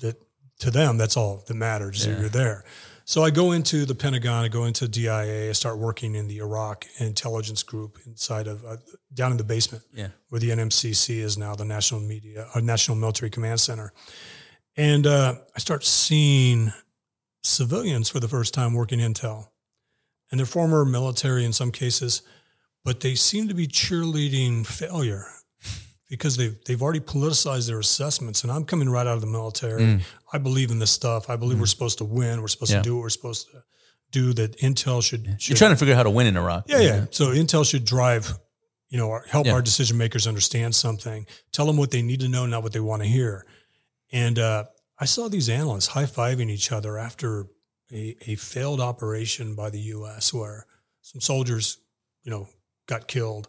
that 0.00 0.16
to 0.60 0.70
them, 0.70 0.98
that's 0.98 1.16
all 1.16 1.44
that 1.46 1.54
matters. 1.54 2.04
that 2.04 2.20
You're 2.20 2.28
there. 2.28 2.64
So 3.08 3.22
I 3.22 3.30
go 3.30 3.52
into 3.52 3.86
the 3.86 3.94
Pentagon, 3.94 4.44
I 4.44 4.48
go 4.48 4.64
into 4.64 4.86
DIA, 4.86 5.48
I 5.48 5.52
start 5.52 5.78
working 5.78 6.14
in 6.14 6.28
the 6.28 6.40
Iraq 6.40 6.84
intelligence 6.98 7.62
group 7.62 7.98
inside 8.04 8.46
of 8.46 8.62
uh, 8.66 8.76
down 9.14 9.30
in 9.30 9.38
the 9.38 9.44
basement 9.44 9.82
Yeah. 9.94 10.08
where 10.28 10.38
the 10.38 10.50
NMCC 10.50 11.20
is 11.20 11.38
now, 11.38 11.54
the 11.54 11.64
National 11.64 12.02
Media, 12.02 12.46
uh, 12.54 12.60
National 12.60 12.98
Military 12.98 13.30
Command 13.30 13.60
Center. 13.60 13.94
And 14.76 15.06
uh, 15.06 15.36
I 15.56 15.58
start 15.58 15.86
seeing 15.86 16.70
civilians 17.42 18.10
for 18.10 18.20
the 18.20 18.28
first 18.28 18.52
time 18.52 18.74
working 18.74 18.98
intel. 18.98 19.48
And 20.30 20.38
they're 20.38 20.44
former 20.44 20.84
military 20.84 21.46
in 21.46 21.54
some 21.54 21.72
cases, 21.72 22.20
but 22.84 23.00
they 23.00 23.14
seem 23.14 23.48
to 23.48 23.54
be 23.54 23.66
cheerleading 23.66 24.66
failure 24.66 25.24
because 26.08 26.36
they've, 26.36 26.56
they've 26.64 26.80
already 26.82 27.00
politicized 27.00 27.66
their 27.68 27.78
assessments. 27.78 28.42
And 28.42 28.52
I'm 28.52 28.64
coming 28.64 28.88
right 28.88 29.06
out 29.06 29.14
of 29.14 29.20
the 29.20 29.26
military. 29.26 29.82
Mm. 29.82 30.00
I 30.32 30.38
believe 30.38 30.70
in 30.70 30.78
this 30.78 30.90
stuff. 30.90 31.28
I 31.28 31.36
believe 31.36 31.58
we're 31.58 31.66
mm. 31.66 31.68
supposed 31.68 31.98
to 31.98 32.04
win. 32.04 32.40
We're 32.40 32.48
supposed 32.48 32.72
Yeah. 32.72 32.78
to 32.78 32.82
do 32.82 32.96
what 32.96 33.02
we're 33.02 33.10
supposed 33.10 33.50
to 33.50 33.62
do, 34.10 34.32
that 34.34 34.56
intel 34.58 35.02
should, 35.02 35.36
should 35.38 35.50
You're 35.50 35.58
trying 35.58 35.72
to 35.72 35.76
figure 35.76 35.92
out 35.94 35.98
how 35.98 36.02
to 36.04 36.10
win 36.10 36.26
in 36.26 36.36
Iraq. 36.36 36.64
yeah, 36.66 36.80
yeah. 36.80 36.90
Mm-hmm. 36.92 37.04
So 37.10 37.26
Intel 37.26 37.68
should 37.68 37.84
drive, 37.84 38.32
you 38.88 38.96
know, 38.96 39.10
our, 39.10 39.24
help 39.28 39.46
Yeah. 39.46 39.52
our 39.52 39.62
decision 39.62 39.98
makers 39.98 40.26
understand 40.26 40.74
something, 40.74 41.26
tell 41.52 41.66
them 41.66 41.76
what 41.76 41.90
they 41.90 42.00
need 42.02 42.20
to 42.20 42.28
know, 42.28 42.46
not 42.46 42.62
what 42.62 42.72
they 42.72 42.80
want 42.80 43.02
to 43.02 43.08
hear. 43.08 43.44
And 44.10 44.38
uh, 44.38 44.64
I 44.98 45.04
saw 45.04 45.28
these 45.28 45.50
analysts 45.50 45.88
high 45.88 46.04
fiving 46.06 46.48
each 46.50 46.72
other 46.72 46.96
after 46.96 47.48
a, 47.92 48.16
a 48.26 48.34
failed 48.36 48.80
operation 48.80 49.54
by 49.54 49.68
the 49.70 49.80
U.S. 49.80 50.32
where 50.32 50.64
some 51.02 51.20
soldiers, 51.20 51.78
you 52.22 52.30
know, 52.30 52.48
got 52.86 53.08
killed, 53.08 53.48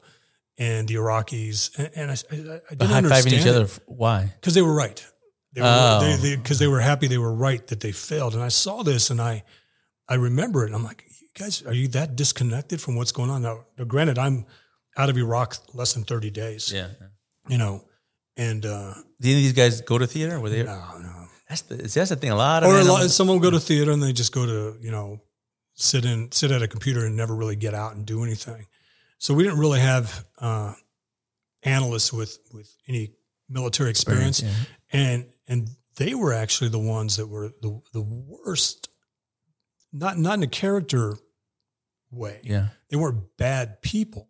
and 0.60 0.88
the 0.88 0.96
Iraqis, 0.96 1.72
and, 1.80 1.90
and 1.96 2.12
I, 2.12 2.14
I, 2.14 2.60
I 2.70 2.76
didn't 2.76 2.96
understand 2.96 3.34
each 3.42 3.48
other. 3.48 3.68
Why? 3.88 4.32
because 4.40 4.54
they 4.54 4.62
were 4.62 4.76
right. 4.76 5.04
They 5.54 5.62
were 5.62 5.68
Oh. 5.68 6.00
because 6.02 6.22
they, 6.22 6.36
because 6.36 6.60
they 6.60 6.68
were 6.68 6.80
happy 6.82 7.08
they 7.08 7.18
were 7.18 7.34
right 7.34 7.66
that 7.68 7.80
they 7.80 7.92
failed. 7.92 8.34
And 8.36 8.44
I 8.44 8.50
saw 8.50 8.84
this 8.84 9.10
and 9.10 9.20
I 9.20 9.44
I 10.08 10.16
remember 10.16 10.64
it 10.64 10.68
and 10.68 10.76
I'm 10.76 10.84
like, 10.84 11.04
you 11.22 11.28
guys, 11.34 11.64
are 11.64 11.74
you 11.74 11.88
that 11.90 12.16
disconnected 12.16 12.82
from 12.82 12.96
what's 12.98 13.12
going 13.12 13.30
on 13.32 13.42
now? 13.42 13.66
now 13.78 13.86
granted, 13.86 14.18
I'm 14.20 14.46
out 14.98 15.10
of 15.10 15.18
Iraq 15.18 15.56
less 15.74 15.94
than 15.94 16.04
30 16.04 16.30
days. 16.30 16.72
Yeah. 16.72 16.90
You 17.48 17.58
know, 17.58 17.84
and 18.38 18.66
uh 18.66 18.94
Did 19.22 19.30
any 19.30 19.38
of 19.38 19.44
these 19.44 19.54
guys 19.54 19.82
go 19.82 19.98
to 19.98 20.06
theater? 20.06 20.40
Were 20.40 20.50
they? 20.50 20.64
no, 20.64 20.98
no. 21.02 21.26
That's 21.48 21.62
the 21.62 21.76
that's 21.78 22.10
the 22.10 22.16
thing. 22.16 22.30
A 22.32 22.36
lot 22.36 22.64
of 22.64 22.70
Or 22.70 22.80
a 22.80 22.84
lot, 22.84 23.10
some 23.10 23.28
will 23.28 23.40
go 23.40 23.50
to 23.50 23.60
theater 23.60 23.92
and 23.92 24.04
they 24.04 24.14
just 24.14 24.32
go 24.34 24.46
to, 24.46 24.78
you 24.82 24.92
know, 24.92 25.20
sit 25.74 26.06
in 26.06 26.32
sit 26.32 26.52
at 26.52 26.62
a 26.62 26.68
computer 26.68 27.06
and 27.06 27.16
never 27.16 27.34
really 27.36 27.56
get 27.56 27.74
out 27.74 27.96
and 27.96 28.06
do 28.06 28.24
anything. 28.24 28.68
So 29.20 29.34
we 29.36 29.44
didn't 29.44 29.60
really 29.60 29.80
have 29.82 30.26
uh 30.40 30.74
analysts 31.64 32.12
with 32.12 32.38
with 32.54 32.74
any 32.88 33.14
military 33.50 33.90
experience. 33.90 34.42
yeah. 34.42 34.52
and 34.92 35.26
and 35.48 35.68
they 35.98 36.14
were 36.16 36.34
actually 36.34 36.70
the 36.70 36.80
ones 36.80 37.18
that 37.18 37.28
were 37.28 37.50
the 37.62 37.80
the 37.94 38.02
worst 38.02 38.88
not 39.92 40.18
not 40.18 40.36
in 40.36 40.44
a 40.44 40.48
character 40.48 41.18
way 42.12 42.40
Yeah. 42.44 42.70
they 42.90 42.98
weren't 42.98 43.38
bad 43.38 43.82
people 43.82 44.30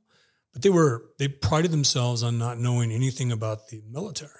but 0.53 0.61
they 0.63 0.69
were 0.69 1.05
they 1.19 1.27
prided 1.27 1.71
themselves 1.71 2.23
on 2.23 2.37
not 2.37 2.57
knowing 2.57 2.91
anything 2.91 3.31
about 3.31 3.67
the 3.69 3.81
military 3.89 4.31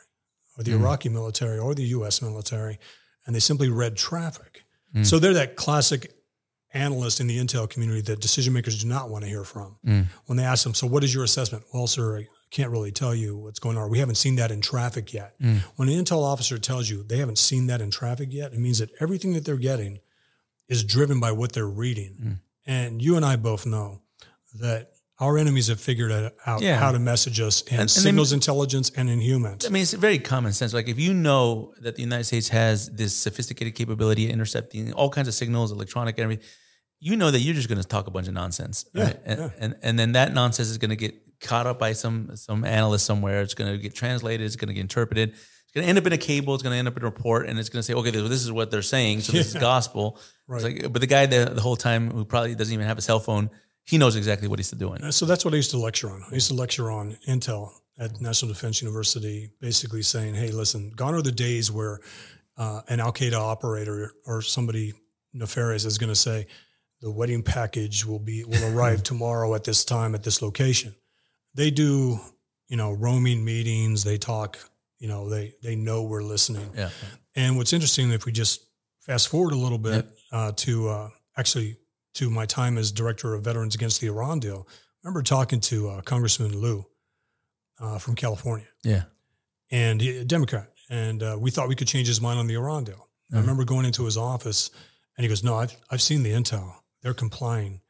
or 0.57 0.63
the 0.63 0.71
Mhm. 0.71 0.79
Iraqi 0.81 1.09
military 1.09 1.59
or 1.59 1.75
the 1.75 1.83
US 1.97 2.21
military 2.21 2.79
and 3.25 3.35
they 3.35 3.39
simply 3.39 3.69
read 3.69 3.95
traffic 3.95 4.63
Mm. 4.95 5.05
so 5.05 5.19
they're 5.19 5.35
that 5.35 5.55
classic 5.55 6.15
analyst 6.73 7.19
in 7.19 7.27
the 7.27 7.37
intel 7.37 7.69
community 7.69 8.01
that 8.01 8.19
decision 8.19 8.53
makers 8.53 8.81
do 8.81 8.87
not 8.87 9.09
want 9.09 9.23
to 9.23 9.29
hear 9.29 9.43
from 9.43 9.77
Mm. 9.85 10.05
when 10.27 10.37
they 10.37 10.43
ask 10.43 10.63
them 10.63 10.73
so 10.73 10.85
what 10.87 11.03
is 11.03 11.13
your 11.13 11.23
assessment 11.23 11.63
well 11.73 11.87
sir 11.87 12.19
I 12.19 12.27
can't 12.51 12.69
really 12.71 12.91
tell 12.91 13.13
you 13.15 13.37
what's 13.37 13.59
going 13.59 13.77
on 13.77 13.89
we 13.89 13.99
haven't 13.99 14.15
seen 14.15 14.35
that 14.35 14.51
in 14.51 14.61
traffic 14.61 15.13
yet 15.13 15.33
Mm. 15.41 15.61
when 15.77 15.89
an 15.89 15.95
intel 16.03 16.23
officer 16.23 16.57
tells 16.59 16.89
you 16.89 17.03
they 17.03 17.17
haven't 17.17 17.39
seen 17.39 17.67
that 17.67 17.81
in 17.81 17.89
traffic 17.91 18.29
yet, 18.31 18.53
it 18.53 18.59
means 18.59 18.77
that 18.79 18.89
everything 18.99 19.33
that 19.33 19.45
they're 19.45 19.57
getting 19.57 19.99
is 20.67 20.83
driven 20.83 21.19
by 21.19 21.31
what 21.31 21.53
they're 21.53 21.67
reading. 21.67 22.15
Mm. 22.23 22.39
And 22.67 23.01
you 23.01 23.15
and 23.15 23.25
I 23.25 23.35
both 23.35 23.65
know 23.65 24.01
that 24.59 24.91
our 25.19 25.37
enemies 25.37 25.67
have 25.67 25.81
figured 25.81 26.11
out 26.45 26.61
Yeah. 26.61 26.79
how 26.79 26.91
to 26.93 26.99
message 26.99 27.39
us 27.41 27.61
in 27.63 27.79
And- 27.81 27.91
signals 27.91 28.31
intelligence 28.31 28.89
and 28.95 29.09
in 29.09 29.19
humans. 29.19 29.65
I 29.65 29.69
mean, 29.69 29.81
it's 29.81 29.93
very 29.93 30.17
common 30.19 30.53
sense. 30.53 30.71
Like 30.73 30.87
if 30.87 30.97
you 30.99 31.13
know 31.13 31.73
that 31.81 31.95
the 31.95 32.01
United 32.03 32.23
States 32.23 32.47
has 32.49 32.89
this 32.89 33.13
sophisticated 33.15 33.75
capability 33.75 34.25
of 34.25 34.31
intercepting 34.31 34.93
all 34.93 35.09
kinds 35.09 35.27
of 35.27 35.33
signals, 35.33 35.71
electronic 35.71 36.17
and 36.17 36.23
everything, 36.23 36.45
you 36.99 37.15
know 37.15 37.31
that 37.31 37.39
you're 37.39 37.55
just 37.55 37.69
going 37.69 37.81
to 37.81 37.87
talk 37.87 38.07
a 38.07 38.11
bunch 38.11 38.27
of 38.27 38.33
nonsense, 38.33 38.85
Yeah, 38.93 39.03
right? 39.05 39.19
And, 39.25 39.39
yeah. 39.39 39.49
and 39.59 39.75
and 39.81 39.99
then 39.99 40.11
that 40.13 40.33
nonsense 40.33 40.69
is 40.69 40.77
going 40.77 40.89
to 40.89 40.95
get 40.95 41.15
caught 41.41 41.65
up 41.67 41.79
by 41.79 41.93
some 41.93 42.35
some 42.35 42.63
analyst 42.65 43.05
somewhere. 43.05 43.41
It's 43.41 43.53
going 43.53 43.71
to 43.71 43.77
get 43.77 43.95
translated. 43.95 44.45
It's 44.45 44.55
going 44.57 44.67
to 44.67 44.73
get 44.73 44.81
interpreted. 44.81 45.29
It's 45.29 45.73
going 45.73 45.83
to 45.85 45.89
end 45.89 45.97
up 45.99 46.07
in 46.07 46.13
a 46.13 46.17
cable. 46.17 46.53
It's 46.55 46.63
going 46.63 46.73
to 46.73 46.77
end 46.79 46.87
up 46.87 46.97
in 46.97 47.03
a 47.03 47.05
report, 47.05 47.47
and 47.47 47.59
it's 47.59 47.69
going 47.69 47.79
to 47.79 47.83
say, 47.83 47.93
okay, 47.93 48.09
this 48.09 48.43
is 48.43 48.51
what 48.51 48.71
they're 48.71 48.81
saying, 48.81 49.21
so 49.21 49.31
this 49.33 49.47
is 49.49 49.53
Yeah. 49.55 49.61
gospel. 49.61 50.19
It's 50.49 50.63
like, 50.63 50.91
but 50.91 50.99
the 50.99 51.07
guy 51.07 51.25
the, 51.27 51.45
the 51.53 51.61
whole 51.61 51.75
time 51.75 52.09
who 52.09 52.25
probably 52.25 52.55
doesn't 52.55 52.73
even 52.73 52.87
have 52.87 52.97
a 52.97 53.01
cell 53.01 53.19
phone, 53.19 53.51
he 53.85 53.97
knows 53.99 54.15
exactly 54.15 54.47
what 54.47 54.57
he's 54.59 54.71
doing. 54.71 55.11
So 55.11 55.25
that's 55.27 55.45
what 55.45 55.53
I 55.53 55.57
used 55.57 55.71
to 55.71 55.77
lecture 55.77 56.09
on. 56.09 56.23
I 56.29 56.33
used 56.33 56.47
to 56.49 56.55
lecture 56.55 56.89
on 56.91 57.17
Intel 57.27 57.71
at 57.99 58.19
National 58.19 58.51
Defense 58.51 58.81
University, 58.81 59.51
basically 59.61 60.01
saying, 60.01 60.33
"Hey, 60.35 60.49
listen, 60.51 60.91
gone 60.95 61.13
are 61.13 61.21
the 61.21 61.31
days 61.31 61.71
where 61.71 61.99
uh, 62.57 62.81
an 62.89 62.99
Al 62.99 63.13
Qaeda 63.13 63.33
operator 63.39 64.13
or 64.25 64.41
somebody 64.41 64.93
nefarious 65.33 65.85
is 65.85 65.97
going 65.99 66.09
to 66.11 66.15
say 66.15 66.47
the 67.01 67.11
wedding 67.11 67.43
package 67.43 68.05
will 68.05 68.19
be 68.19 68.43
will 68.43 68.65
arrive 68.77 69.03
tomorrow 69.11 69.55
at 69.55 69.63
this 69.63 69.83
time 69.85 70.15
at 70.15 70.23
this 70.23 70.41
location." 70.41 70.95
They 71.55 71.71
do, 71.71 72.19
you 72.67 72.77
know, 72.77 72.91
roaming 72.91 73.43
meetings. 73.43 74.03
They 74.03 74.17
talk. 74.17 74.57
You 74.99 75.07
know, 75.07 75.29
they 75.29 75.53
they 75.63 75.75
know 75.75 76.03
we're 76.03 76.23
listening. 76.23 76.69
Yeah, 76.75 76.89
And 77.35 77.55
what's 77.57 77.71
interesting, 77.73 78.11
if 78.11 78.25
we 78.25 78.31
just 78.33 78.61
fast 79.01 79.29
forward 79.29 79.53
a 79.53 79.57
little 79.57 79.77
bit 79.77 80.05
uh, 80.31 80.51
to 80.57 80.89
uh, 80.89 81.09
actually 81.37 81.77
to 82.15 82.29
my 82.29 82.45
time 82.45 82.77
as 82.77 82.91
director 82.91 83.33
of 83.33 83.43
Veterans 83.43 83.75
Against 83.75 84.01
the 84.01 84.07
Iran 84.07 84.39
Deal, 84.39 84.67
I 84.69 85.07
remember 85.07 85.23
talking 85.23 85.61
to 85.61 85.89
uh, 85.89 86.01
Congressman 86.01 86.57
Lieu 86.59 86.85
uh, 87.79 87.97
from 87.97 88.15
California, 88.15 88.67
yeah, 88.83 89.03
and 89.71 90.01
he, 90.01 90.17
a 90.17 90.25
Democrat, 90.25 90.69
and 90.89 91.23
uh, 91.23 91.37
we 91.39 91.49
thought 91.49 91.69
we 91.69 91.75
could 91.75 91.87
change 91.87 92.07
his 92.07 92.19
mind 92.19 92.37
on 92.39 92.47
the 92.47 92.55
Iran 92.55 92.83
deal. 92.83 93.07
I 93.31 93.35
Mhm. 93.35 93.41
remember 93.41 93.63
going 93.63 93.85
into 93.85 94.03
his 94.05 94.17
office, 94.17 94.69
and 95.15 95.23
he 95.23 95.29
goes, 95.29 95.43
"No, 95.43 95.55
I've 95.55 95.75
I've 95.89 96.01
seen 96.01 96.23
the 96.23 96.31
intel. 96.31 96.75
They're 97.01 97.13
complying." 97.13 97.81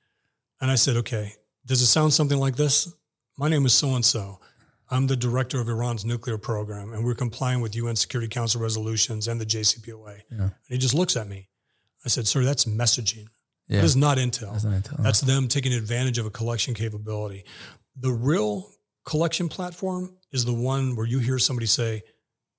And 0.62 0.70
I 0.72 0.76
said, 0.76 0.98
"Okay, 0.98 1.36
does 1.66 1.82
it 1.82 1.88
sound 1.88 2.14
something 2.14 2.38
like 2.38 2.56
this? 2.56 2.92
My 3.38 3.50
name 3.50 3.66
is 3.66 3.74
so 3.74 3.96
and 3.96 4.06
so. 4.06 4.40
I'm 4.92 5.08
the 5.08 5.16
director 5.16 5.62
of 5.62 5.70
Iran's 5.70 6.04
nuclear 6.04 6.38
program, 6.38 6.94
and 6.94 7.06
we're 7.06 7.14
complying 7.16 7.62
with 7.62 7.76
UN 7.76 7.96
Security 7.96 8.28
Council 8.28 8.60
resolutions 8.62 9.28
and 9.28 9.40
the 9.40 9.46
JCPOA." 9.46 10.22
Yeah. 10.32 10.38
And 10.42 10.52
he 10.68 10.78
just 10.78 10.94
looks 10.94 11.16
at 11.16 11.28
me. 11.28 11.50
I 12.06 12.10
said, 12.10 12.28
"Sir, 12.28 12.44
that's 12.44 12.66
messaging. 12.66 13.28
yeah. 13.68 13.78
That 13.78 13.86
is 13.86 13.96
not 13.96 14.18
intel. 14.18 14.52
That's 14.54 14.64
not 14.64 14.84
intel. 14.84 15.04
That's 15.04 15.22
them 15.22 15.48
taking 15.48 15.74
advantage 15.74 16.18
of 16.18 16.26
a 16.26 16.32
collection 16.32 16.74
capability. 16.74 17.46
The 17.96 18.12
real 18.12 18.72
collection 19.06 19.48
platform 19.48 20.18
is 20.32 20.46
the 20.46 20.54
one 20.54 20.96
where 20.96 21.06
you 21.06 21.20
hear 21.20 21.38
somebody 21.40 21.68
say, 21.68 22.04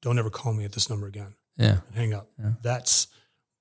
"Don't 0.02 0.18
ever 0.18 0.30
call 0.30 0.52
me 0.52 0.64
at 0.64 0.72
this 0.72 0.88
number 0.88 1.06
again," 1.06 1.34
yeah, 1.56 1.80
and 1.86 1.96
hang 1.96 2.14
up. 2.14 2.30
Yeah. 2.38 2.52
That's 2.62 3.08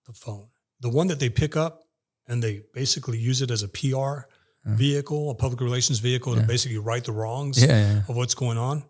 the 0.06 0.14
phone. 0.14 0.50
The 0.80 0.90
one 0.90 1.08
that 1.08 1.20
they 1.20 1.30
pick 1.30 1.56
up 1.56 1.89
and 2.30 2.41
they 2.41 2.61
basically 2.73 3.17
use 3.17 3.41
it 3.41 3.51
as 3.51 3.63
a 3.63 3.67
PR 3.67 4.27
vehicle, 4.65 5.32
a 5.32 5.36
public 5.36 5.61
relations 5.61 5.99
vehicle 5.99 6.36
to 6.36 6.41
Yeah. 6.41 6.45
basically 6.45 6.77
right 6.77 7.03
the 7.03 7.11
wrongs 7.11 7.61
yeah, 7.61 7.67
yeah. 7.67 8.01
of 8.07 8.15
what's 8.15 8.36
going 8.36 8.57
on. 8.57 8.84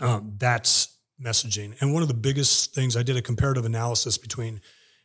Um, 0.00 0.34
that's 0.36 0.98
messaging. 1.20 1.74
And 1.80 1.94
one 1.94 2.02
of 2.02 2.08
the 2.08 2.14
biggest 2.14 2.74
things 2.74 2.96
I 2.96 3.02
did 3.02 3.16
a 3.16 3.22
comparative 3.22 3.64
analysis 3.64 4.18
between 4.18 4.60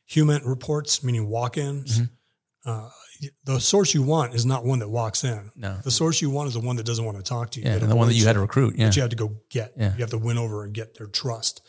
human 0.05 0.43
reports, 0.43 1.01
meaning 1.03 1.27
walk-ins. 1.29 1.99
Mhm. 1.99 2.09
Uh, 2.65 2.89
the 3.45 3.59
source 3.61 3.93
you 3.93 4.03
want 4.03 4.33
is 4.35 4.45
not 4.45 4.65
one 4.65 4.79
that 4.79 4.89
walks 4.89 5.23
in. 5.23 5.51
No, 5.55 5.77
The 5.83 5.91
source 5.91 6.21
you 6.21 6.29
want 6.29 6.47
is 6.49 6.55
the 6.55 6.59
one 6.59 6.75
that 6.75 6.85
doesn't 6.85 7.05
want 7.05 7.17
to 7.17 7.23
talk 7.23 7.51
to 7.51 7.59
you. 7.61 7.65
yeah, 7.67 7.75
and 7.77 7.89
the 7.89 7.95
one 7.95 8.07
that 8.09 8.15
you 8.15 8.25
had 8.25 8.33
to 8.33 8.39
recruit. 8.41 8.75
Yeah, 8.77 8.87
that 8.87 8.95
you 8.97 9.01
have 9.03 9.11
to 9.11 9.15
go 9.15 9.37
get. 9.49 9.73
Yeah. 9.77 9.93
You 9.93 10.01
have 10.01 10.09
to 10.09 10.17
win 10.17 10.37
over 10.37 10.63
and 10.65 10.73
get 10.73 10.95
their 10.97 11.07
trust. 11.07 11.61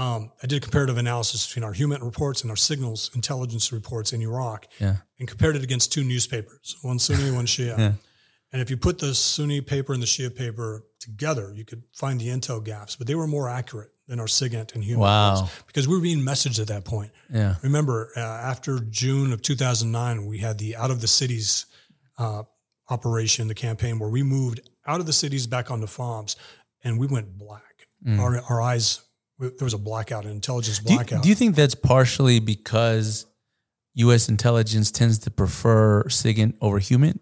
Um, 0.00 0.32
I 0.42 0.46
did 0.46 0.56
a 0.56 0.60
comparative 0.60 0.96
analysis 0.98 1.46
between 1.46 1.64
our 1.64 1.72
human 1.74 2.02
reports 2.02 2.40
and 2.42 2.50
our 2.50 2.56
signals 2.56 3.10
intelligence 3.14 3.70
reports 3.72 4.12
in 4.14 4.22
Iraq 4.22 4.66
yeah, 4.80 4.96
and 5.18 5.28
compared 5.28 5.56
it 5.56 5.62
against 5.62 5.92
two 5.92 6.04
newspapers, 6.04 6.76
one 6.82 6.98
Sunni, 6.98 7.30
one 7.30 7.46
Shia. 7.46 7.76
Yeah. 7.78 7.92
And 8.52 8.60
if 8.60 8.68
you 8.68 8.76
put 8.76 8.98
the 8.98 9.14
Sunni 9.14 9.60
paper 9.60 9.92
and 9.92 10.02
the 10.02 10.06
Shia 10.08 10.34
paper 10.34 10.84
together, 10.98 11.52
you 11.54 11.64
could 11.64 11.82
find 11.94 12.20
the 12.20 12.26
intel 12.28 12.64
gaps, 12.64 12.96
but 12.96 13.06
they 13.06 13.14
were 13.14 13.28
more 13.28 13.48
accurate 13.48 13.92
than 14.08 14.18
our 14.18 14.26
SIGINT 14.26 14.74
and 14.74 14.82
human 14.82 15.02
Wow. 15.02 15.34
reports 15.34 15.62
because 15.68 15.86
we 15.86 15.94
were 15.94 16.00
being 16.02 16.18
messaged 16.18 16.58
at 16.60 16.66
that 16.66 16.84
point. 16.84 17.12
yeah, 17.32 17.54
Remember, 17.62 18.10
uh, 18.16 18.20
after 18.20 18.80
June 18.80 19.32
of 19.32 19.40
2009, 19.42 20.26
we 20.26 20.38
had 20.38 20.58
the 20.58 20.74
out 20.76 20.90
of 20.90 21.00
the 21.00 21.06
cities 21.06 21.66
uh, 22.18 22.42
operation, 22.88 23.46
the 23.48 23.54
campaign 23.54 23.98
where 24.00 24.10
we 24.10 24.22
moved 24.24 24.58
out 24.84 24.98
of 24.98 25.06
the 25.06 25.12
cities 25.12 25.46
back 25.46 25.70
onto 25.70 25.86
FOBs, 25.86 26.34
and 26.82 26.98
we 26.98 27.06
went 27.06 27.38
black. 27.38 27.62
Our, 28.18 28.40
our 28.48 28.60
eyes, 28.62 29.00
there 29.40 29.64
was 29.64 29.74
a 29.74 29.78
blackout, 29.78 30.24
an 30.24 30.30
intelligence 30.30 30.80
Mm. 30.80 30.86
Do 30.86 30.92
you, 30.92 30.98
blackout. 30.98 31.22
do 31.22 31.28
you 31.28 31.34
think 31.34 31.56
that's 31.56 31.74
partially 31.74 32.40
because 32.40 33.26
U.S. 33.94 34.28
intelligence 34.28 34.90
tends 34.90 35.18
to 35.20 35.30
prefer 35.30 36.04
SIGINT 36.04 36.56
over 36.60 36.78
human? 36.78 37.20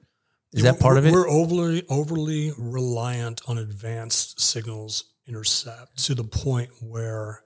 Is 0.52 0.62
that 0.62 0.80
part 0.80 0.96
of 0.96 1.06
it? 1.06 1.12
We're 1.12 1.28
overly 1.28 1.84
overly 1.88 2.52
reliant 2.56 3.42
on 3.46 3.58
advanced 3.58 4.40
signals 4.40 5.04
intercept 5.26 6.02
to 6.06 6.14
the 6.14 6.24
point 6.24 6.70
where 6.80 7.42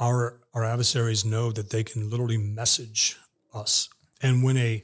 our 0.00 0.40
our 0.52 0.64
adversaries 0.64 1.24
know 1.24 1.52
that 1.52 1.70
they 1.70 1.84
can 1.84 2.10
literally 2.10 2.36
message 2.36 3.16
us. 3.54 3.88
And 4.20 4.42
when 4.42 4.56
a 4.56 4.82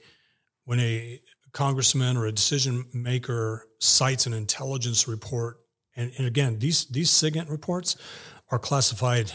when 0.64 0.78
a 0.78 1.20
congressman 1.52 2.16
or 2.16 2.26
a 2.26 2.32
decision 2.32 2.84
maker 2.92 3.66
cites 3.80 4.26
an 4.26 4.34
intelligence 4.34 5.08
report, 5.08 5.58
and, 5.96 6.12
and 6.18 6.26
again, 6.26 6.58
these 6.60 6.86
these 6.86 7.10
SIGINT 7.10 7.50
reports 7.50 7.96
are 8.50 8.58
classified 8.58 9.32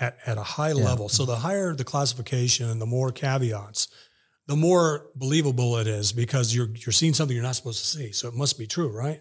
at, 0.00 0.16
at 0.26 0.38
a 0.38 0.42
high 0.42 0.72
level. 0.72 1.08
So 1.08 1.24
the 1.24 1.36
higher 1.36 1.74
the 1.74 1.84
classification 1.84 2.68
and 2.70 2.80
the 2.80 2.86
more 2.86 3.10
caveats, 3.12 3.88
the 4.46 4.56
more 4.56 5.06
believable 5.14 5.76
it 5.78 5.86
is 5.86 6.12
because 6.12 6.54
you're 6.54 6.68
you're 6.74 6.92
seeing 6.92 7.14
something 7.14 7.34
you're 7.36 7.44
not 7.44 7.56
supposed 7.56 7.80
to 7.80 7.86
see. 7.86 8.12
So 8.12 8.28
it 8.28 8.34
must 8.34 8.58
be 8.58 8.66
true, 8.66 8.88
right? 8.88 9.20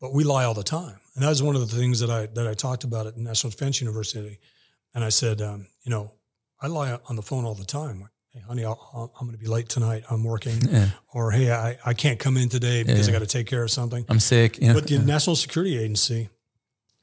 But 0.00 0.12
we 0.12 0.24
lie 0.24 0.44
all 0.44 0.54
the 0.54 0.64
time, 0.64 1.00
and 1.14 1.24
that 1.24 1.28
was 1.28 1.42
one 1.42 1.54
of 1.54 1.60
the 1.68 1.76
things 1.76 2.00
that 2.00 2.10
I 2.10 2.26
that 2.34 2.46
I 2.46 2.54
talked 2.54 2.84
about 2.84 3.06
at 3.06 3.16
National 3.16 3.50
Defense 3.50 3.80
University. 3.80 4.38
And 4.94 5.02
I 5.02 5.08
said, 5.08 5.40
um, 5.42 5.66
you 5.82 5.90
know, 5.90 6.12
I 6.62 6.68
lie 6.68 6.98
on 7.08 7.16
the 7.16 7.22
phone 7.22 7.44
all 7.44 7.54
the 7.54 7.64
time. 7.64 8.00
Like, 8.02 8.10
hey, 8.32 8.40
honey, 8.46 8.64
I'll, 8.64 8.78
I'll, 8.94 9.12
I'm 9.20 9.26
going 9.26 9.36
to 9.36 9.42
be 9.42 9.48
late 9.50 9.68
tonight. 9.68 10.04
I'm 10.08 10.22
working, 10.22 10.56
Yeah. 10.70 10.90
or 11.12 11.32
hey, 11.32 11.50
I, 11.50 11.78
I 11.84 11.94
can't 11.94 12.18
come 12.20 12.36
in 12.36 12.48
today 12.48 12.84
because 12.84 13.08
I 13.08 13.12
got 13.12 13.18
to 13.20 13.26
take 13.26 13.48
care 13.48 13.64
of 13.64 13.72
something. 13.72 14.04
I'm 14.08 14.20
sick. 14.20 14.60
Know? 14.62 14.74
But 14.74 14.86
the 14.86 14.98
National 15.00 15.34
Security 15.34 15.76
Agency, 15.78 16.28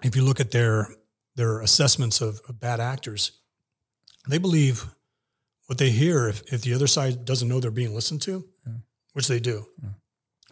if 0.03 0.15
you 0.15 0.23
look 0.23 0.39
at 0.39 0.51
their 0.51 0.87
their 1.35 1.61
assessments 1.61 2.21
of, 2.21 2.41
of 2.47 2.59
bad 2.59 2.79
actors, 2.79 3.31
they 4.27 4.37
believe 4.37 4.85
what 5.67 5.77
they 5.77 5.89
hear 5.89 6.27
if, 6.27 6.41
if 6.53 6.61
the 6.61 6.73
other 6.73 6.87
side 6.87 7.25
doesn't 7.25 7.47
know 7.47 7.59
they're 7.59 7.71
being 7.71 7.95
listened 7.95 8.21
to, 8.23 8.45
which 9.13 9.27
they 9.27 9.39
do, 9.39 9.65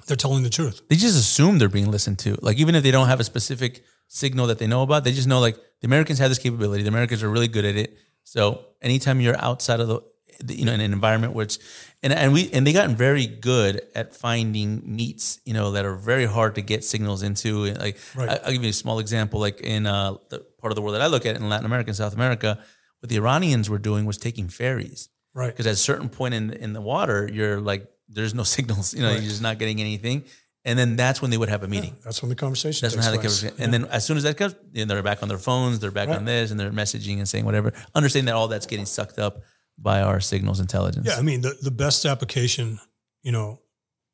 they're 0.07 0.15
telling 0.17 0.43
the 0.43 0.49
truth. 0.49 0.81
they 0.89 0.95
just 0.95 1.17
assume 1.17 1.59
they're 1.59 1.69
being 1.69 1.91
listened 1.91 2.19
to. 2.19 2.37
Like 2.41 2.57
even 2.57 2.75
if 2.75 2.83
they 2.83 2.91
don't 2.91 3.07
have 3.07 3.19
a 3.19 3.23
specific 3.23 3.83
signal 4.07 4.47
that 4.47 4.59
they 4.59 4.67
know 4.67 4.81
about, 4.81 5.03
they 5.03 5.11
just 5.11 5.27
know 5.27 5.39
like 5.39 5.55
the 5.81 5.85
Americans 5.87 6.19
have 6.19 6.29
this 6.29 6.39
capability. 6.39 6.83
The 6.83 6.89
Americans 6.89 7.21
are 7.23 7.29
really 7.29 7.47
good 7.47 7.65
at 7.65 7.75
it. 7.75 7.97
So 8.23 8.65
anytime 8.81 9.21
you're 9.21 9.37
outside 9.37 9.79
of 9.79 9.87
the, 9.87 10.01
the 10.41 10.55
you 10.55 10.65
know, 10.65 10.71
in 10.71 10.79
an 10.81 10.93
environment 10.93 11.33
where 11.33 11.43
it's 11.43 11.59
and 12.01 12.13
and 12.13 12.31
we 12.31 12.49
and 12.51 12.65
they 12.65 12.71
gotten 12.73 12.95
very 12.95 13.27
good 13.27 13.81
at 13.93 14.15
finding 14.15 14.81
meets, 14.85 15.39
you 15.45 15.53
know, 15.53 15.71
that 15.71 15.85
are 15.85 15.95
very 15.95 16.25
hard 16.25 16.55
to 16.55 16.61
get 16.61 16.83
signals 16.83 17.23
into. 17.23 17.65
Like 17.73 17.97
Right. 18.15 18.29
I, 18.29 18.39
I'll 18.45 18.51
give 18.53 18.63
you 18.63 18.69
a 18.69 18.73
small 18.73 18.99
example. 18.99 19.39
Like 19.39 19.59
in 19.61 19.85
uh, 19.85 20.15
the 20.29 20.45
part 20.59 20.71
of 20.71 20.75
the 20.75 20.81
world 20.81 20.95
that 20.95 21.01
I 21.01 21.07
look 21.07 21.25
at 21.25 21.35
in 21.35 21.49
Latin 21.49 21.65
America 21.65 21.89
and 21.89 21.97
South 21.97 22.13
America, 22.13 22.59
what 22.99 23.09
the 23.09 23.15
Iranians 23.17 23.69
were 23.69 23.79
doing 23.79 24.05
was 24.05 24.17
taking 24.17 24.49
ferries 24.49 25.09
Right. 25.33 25.47
because 25.47 25.67
at 25.67 25.73
a 25.73 25.77
certain 25.77 26.09
point 26.09 26.33
in 26.33 26.51
in 26.51 26.73
the 26.73 26.81
water, 26.81 27.29
you're 27.31 27.59
like, 27.59 27.87
there's 28.07 28.33
no 28.33 28.43
signals. 28.55 28.93
You 28.93 29.01
know, 29.01 29.09
Right. 29.09 29.21
you're 29.21 29.29
just 29.29 29.41
not 29.41 29.59
getting 29.59 29.79
anything. 29.79 30.25
And 30.65 30.77
then 30.77 30.97
that's 30.97 31.21
when 31.21 31.31
they 31.31 31.37
would 31.37 31.49
have 31.49 31.63
a 31.63 31.67
meeting. 31.67 31.95
That's 32.03 32.21
when 32.21 32.29
the 32.29 32.35
conversation 32.35 32.85
That's 32.85 32.93
when 32.93 33.01
takes 33.01 33.05
how 33.05 33.11
they 33.11 33.17
place. 33.21 33.41
conversation. 33.41 33.63
And 33.63 33.73
then 33.73 33.85
as 33.85 34.05
soon 34.05 34.17
as 34.17 34.23
that 34.23 34.35
comes, 34.35 34.55
then 34.73 34.89
they're 34.89 35.01
back 35.01 35.23
on 35.23 35.29
their 35.29 35.37
phones. 35.37 35.79
They're 35.79 35.89
back 35.89 36.09
on 36.09 36.25
this, 36.25 36.51
and 36.51 36.59
they're 36.59 36.71
messaging 36.71 37.17
and 37.17 37.27
saying 37.27 37.45
whatever. 37.45 37.71
Understanding 37.95 38.25
that 38.25 38.35
all 38.35 38.49
that's 38.49 38.65
getting 38.65 38.85
sucked 38.85 39.19
up 39.19 39.41
by 39.77 40.01
our 40.01 40.19
signals 40.19 40.59
intelligence. 40.59 41.07
Yeah, 41.07 41.15
I 41.15 41.21
mean 41.21 41.41
the, 41.41 41.55
the 41.61 41.71
best 41.71 42.05
application, 42.05 42.79
you 43.23 43.31
know, 43.31 43.61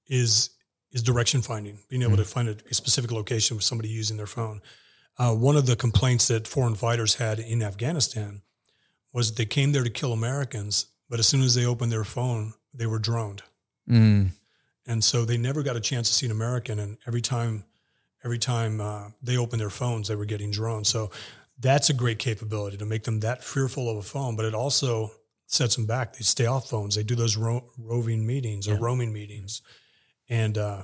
is 0.07 0.51
is 0.91 1.01
direction 1.01 1.41
finding, 1.41 1.79
being 1.89 2.03
able 2.03 2.13
mm-hmm. 2.13 2.21
to 2.21 2.25
find 2.29 2.47
a, 2.47 2.55
a 2.69 2.73
specific 2.73 3.11
location 3.11 3.57
with 3.57 3.65
somebody 3.65 3.89
using 3.89 4.17
their 4.17 4.27
phone. 4.27 4.61
Uh, 5.17 5.33
one 5.33 5.55
of 5.55 5.65
the 5.65 5.75
complaints 5.75 6.27
that 6.27 6.47
foreign 6.47 6.75
fighters 6.75 7.15
had 7.15 7.39
in 7.39 7.63
Afghanistan 7.63 8.41
was 9.13 9.33
they 9.35 9.45
came 9.45 9.71
there 9.71 9.83
to 9.83 9.89
kill 9.89 10.11
Americans, 10.11 10.87
but 11.09 11.19
as 11.19 11.27
soon 11.27 11.41
as 11.41 11.55
they 11.55 11.65
opened 11.65 11.91
their 11.91 12.03
phone, 12.03 12.53
they 12.73 12.85
were 12.85 12.99
droned, 12.99 13.41
Mm. 13.89 14.31
and 14.85 15.03
so 15.03 15.23
they 15.23 15.37
never 15.37 15.63
got 15.63 15.77
a 15.77 15.79
chance 15.79 16.09
to 16.09 16.13
see 16.13 16.25
an 16.25 16.31
American. 16.31 16.79
And 16.79 16.97
every 17.07 17.21
time, 17.21 17.63
every 18.23 18.39
time 18.39 18.81
uh, 18.81 19.11
they 19.21 19.37
opened 19.37 19.61
their 19.61 19.69
phones, 19.69 20.07
they 20.09 20.15
were 20.15 20.25
getting 20.25 20.51
droned. 20.51 20.87
So 20.87 21.11
that's 21.59 21.89
a 21.89 21.93
great 21.93 22.19
capability 22.19 22.75
to 22.77 22.85
make 22.85 23.03
them 23.03 23.21
that 23.21 23.43
fearful 23.43 23.89
of 23.89 23.95
a 23.97 24.01
phone, 24.01 24.35
but 24.35 24.43
it 24.45 24.53
also 24.53 25.11
sets 25.47 25.75
them 25.77 25.85
back. 25.85 26.13
They 26.13 26.23
stay 26.23 26.47
off 26.47 26.67
phones. 26.69 26.95
They 26.95 27.03
do 27.03 27.15
those 27.15 27.37
ro- 27.37 27.69
roving 27.77 28.25
meetings 28.25 28.67
or 28.67 28.71
Yeah. 28.73 28.79
roaming 28.81 29.13
meetings, 29.13 29.61
and 30.27 30.57
uh, 30.57 30.83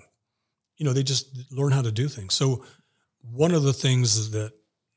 you 0.77 0.86
know 0.86 0.93
they 0.93 1.03
just 1.03 1.27
learn 1.51 1.71
how 1.73 1.82
to 1.82 1.91
do 1.91 2.07
things. 2.07 2.34
So 2.36 2.63
one 3.24 3.53
of 3.53 3.63
the 3.63 3.74
things 3.74 4.32
that 4.32 4.53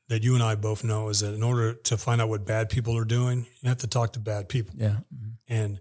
that 0.07 0.23
you 0.23 0.35
and 0.35 0.43
I 0.43 0.53
both 0.53 0.83
know 0.83 1.09
is 1.09 1.21
that 1.21 1.33
in 1.33 1.41
order 1.41 1.73
to 1.73 1.97
find 1.97 2.21
out 2.21 2.29
what 2.29 2.45
bad 2.45 2.69
people 2.69 2.95
are 2.95 3.05
doing, 3.05 3.47
you 3.61 3.69
have 3.69 3.79
to 3.79 3.87
talk 3.87 4.13
to 4.13 4.19
bad 4.19 4.47
people. 4.47 4.75
Yeah. 4.77 4.97
And 5.49 5.79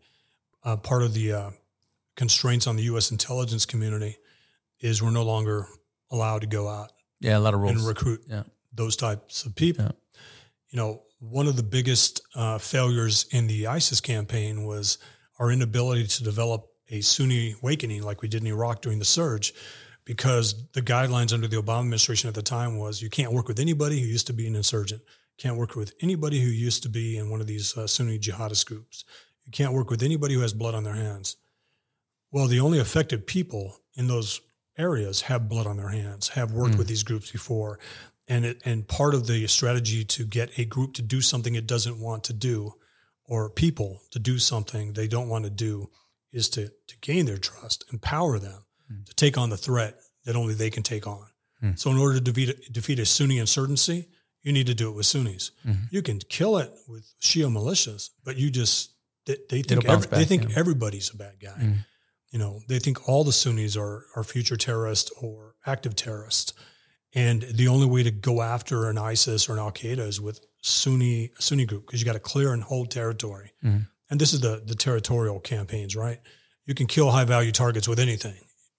uh, 0.64 0.76
part 0.78 1.02
of 1.02 1.12
the 1.12 1.32
uh, 1.32 1.50
constraints 2.16 2.66
on 2.66 2.76
the 2.76 2.84
U.S. 2.84 3.10
intelligence 3.10 3.66
community 3.66 4.16
is 4.80 5.02
we're 5.02 5.10
no 5.10 5.24
longer 5.24 5.66
allowed 6.10 6.40
to 6.40 6.46
go 6.46 6.68
out 6.68 6.92
Yeah, 7.20 7.36
a 7.36 7.40
lot 7.40 7.52
of 7.52 7.60
rules. 7.60 7.76
and 7.76 7.86
recruit 7.86 8.22
Yeah. 8.26 8.44
those 8.72 8.96
types 8.96 9.44
of 9.44 9.54
people. 9.54 9.84
Yeah. 9.84 9.90
You 10.70 10.76
know, 10.78 11.02
one 11.20 11.46
of 11.46 11.56
the 11.56 11.62
biggest 11.62 12.22
uh, 12.34 12.56
failures 12.56 13.26
in 13.30 13.46
the 13.46 13.66
ISIS 13.66 14.00
campaign 14.00 14.64
was 14.64 14.96
our 15.38 15.50
inability 15.50 16.06
to 16.06 16.24
develop 16.24 16.66
a 16.90 17.02
Sunni 17.02 17.56
awakening 17.62 18.02
like 18.02 18.22
we 18.22 18.28
did 18.28 18.40
in 18.42 18.46
Iraq 18.48 18.80
during 18.80 18.98
the 19.00 19.04
surge, 19.04 19.52
because 20.04 20.68
the 20.72 20.82
guidelines 20.82 21.32
under 21.32 21.48
the 21.48 21.56
Obama 21.56 21.80
administration 21.80 22.28
at 22.28 22.34
the 22.34 22.42
time 22.42 22.76
was 22.76 23.02
you 23.02 23.10
can't 23.10 23.32
work 23.32 23.48
with 23.48 23.58
anybody 23.58 24.00
who 24.00 24.06
used 24.06 24.26
to 24.26 24.32
be 24.32 24.46
an 24.46 24.54
insurgent, 24.54 25.02
can't 25.38 25.56
work 25.56 25.74
with 25.74 25.94
anybody 26.00 26.40
who 26.40 26.50
used 26.50 26.82
to 26.82 26.88
be 26.88 27.16
in 27.16 27.30
one 27.30 27.40
of 27.40 27.46
these 27.46 27.76
uh, 27.76 27.86
Sunni 27.86 28.18
jihadist 28.18 28.66
groups, 28.66 29.04
you 29.44 29.50
can't 29.50 29.72
work 29.72 29.90
with 29.90 30.02
anybody 30.02 30.34
who 30.34 30.40
has 30.40 30.52
blood 30.52 30.74
on 30.74 30.84
their 30.84 30.94
hands. 30.94 31.36
Well, 32.30 32.46
the 32.46 32.60
only 32.60 32.78
affected 32.78 33.26
people 33.26 33.80
in 33.94 34.08
those 34.08 34.40
areas 34.76 35.22
have 35.22 35.48
blood 35.48 35.66
on 35.66 35.76
their 35.76 35.90
hands, 35.90 36.30
have 36.30 36.52
worked 36.52 36.76
with 36.76 36.88
these 36.88 37.02
groups 37.04 37.30
before. 37.30 37.78
And 38.26 38.44
it, 38.44 38.62
and 38.64 38.88
part 38.88 39.14
of 39.14 39.26
the 39.26 39.46
strategy 39.46 40.04
to 40.04 40.24
get 40.24 40.58
a 40.58 40.64
group 40.64 40.94
to 40.94 41.02
do 41.02 41.20
something 41.20 41.54
it 41.54 41.66
doesn't 41.66 42.00
want 42.00 42.24
to 42.24 42.32
do, 42.32 42.74
or 43.26 43.50
people 43.50 44.02
to 44.10 44.18
do 44.18 44.38
something 44.38 44.92
they 44.92 45.06
don't 45.06 45.28
want 45.28 45.44
to 45.44 45.50
do, 45.50 45.90
is 46.32 46.48
to 46.50 46.68
to 46.86 46.96
gain 47.00 47.26
their 47.26 47.38
trust, 47.38 47.84
empower 47.92 48.38
them 48.38 48.63
to 49.06 49.14
take 49.14 49.38
on 49.38 49.50
the 49.50 49.56
threat 49.56 50.00
that 50.24 50.36
only 50.36 50.54
they 50.54 50.70
can 50.70 50.82
take 50.82 51.06
on. 51.06 51.26
So, 51.76 51.90
in 51.90 51.96
order 51.96 52.14
to 52.14 52.20
defeat 52.20 52.72
defeat 52.72 52.98
a 52.98 53.06
Sunni 53.06 53.38
insurgency, 53.38 54.08
you 54.42 54.52
need 54.52 54.66
to 54.66 54.74
do 54.74 54.90
it 54.90 54.94
with 54.94 55.06
Sunnis. 55.06 55.50
You 55.90 56.02
can 56.02 56.18
kill 56.18 56.58
it 56.58 56.72
with 56.86 57.10
Shia 57.20 57.50
militias, 57.50 58.10
but 58.22 58.36
you 58.36 58.50
just 58.50 58.90
they, 59.26 59.38
they 59.48 59.62
think 59.62 59.86
every, 59.86 60.06
they 60.08 60.24
think 60.24 60.50
yeah. 60.50 60.58
everybody's 60.58 61.10
a 61.12 61.16
bad 61.16 61.40
guy. 61.40 61.56
You 62.30 62.38
know, 62.38 62.60
they 62.68 62.78
think 62.78 63.08
all 63.08 63.24
the 63.24 63.32
Sunnis 63.32 63.76
are 63.76 64.04
are 64.14 64.24
future 64.24 64.56
terrorists 64.56 65.10
or 65.22 65.54
active 65.66 65.96
terrorists, 65.96 66.52
and 67.14 67.42
the 67.42 67.68
only 67.68 67.86
way 67.86 68.02
to 68.02 68.10
go 68.10 68.42
after 68.42 68.90
an 68.90 68.98
ISIS 68.98 69.48
or 69.48 69.54
an 69.54 69.60
Al 69.60 69.72
Qaeda 69.72 70.06
is 70.06 70.20
with 70.20 70.40
Sunni 70.60 71.32
a 71.38 71.42
Sunni 71.42 71.64
group 71.64 71.86
because 71.86 72.00
you 72.00 72.04
got 72.06 72.12
to 72.12 72.20
clear 72.20 72.52
and 72.52 72.62
hold 72.62 72.90
territory. 72.90 73.52
And 74.10 74.20
this 74.20 74.34
is 74.34 74.40
the 74.40 74.62
the 74.64 74.74
territorial 74.74 75.40
campaigns, 75.40 75.96
right? 75.96 76.20
You 76.66 76.74
can 76.74 76.86
kill 76.86 77.10
high 77.10 77.24
value 77.24 77.52
targets 77.52 77.88
with 77.88 77.98
anything. 77.98 78.36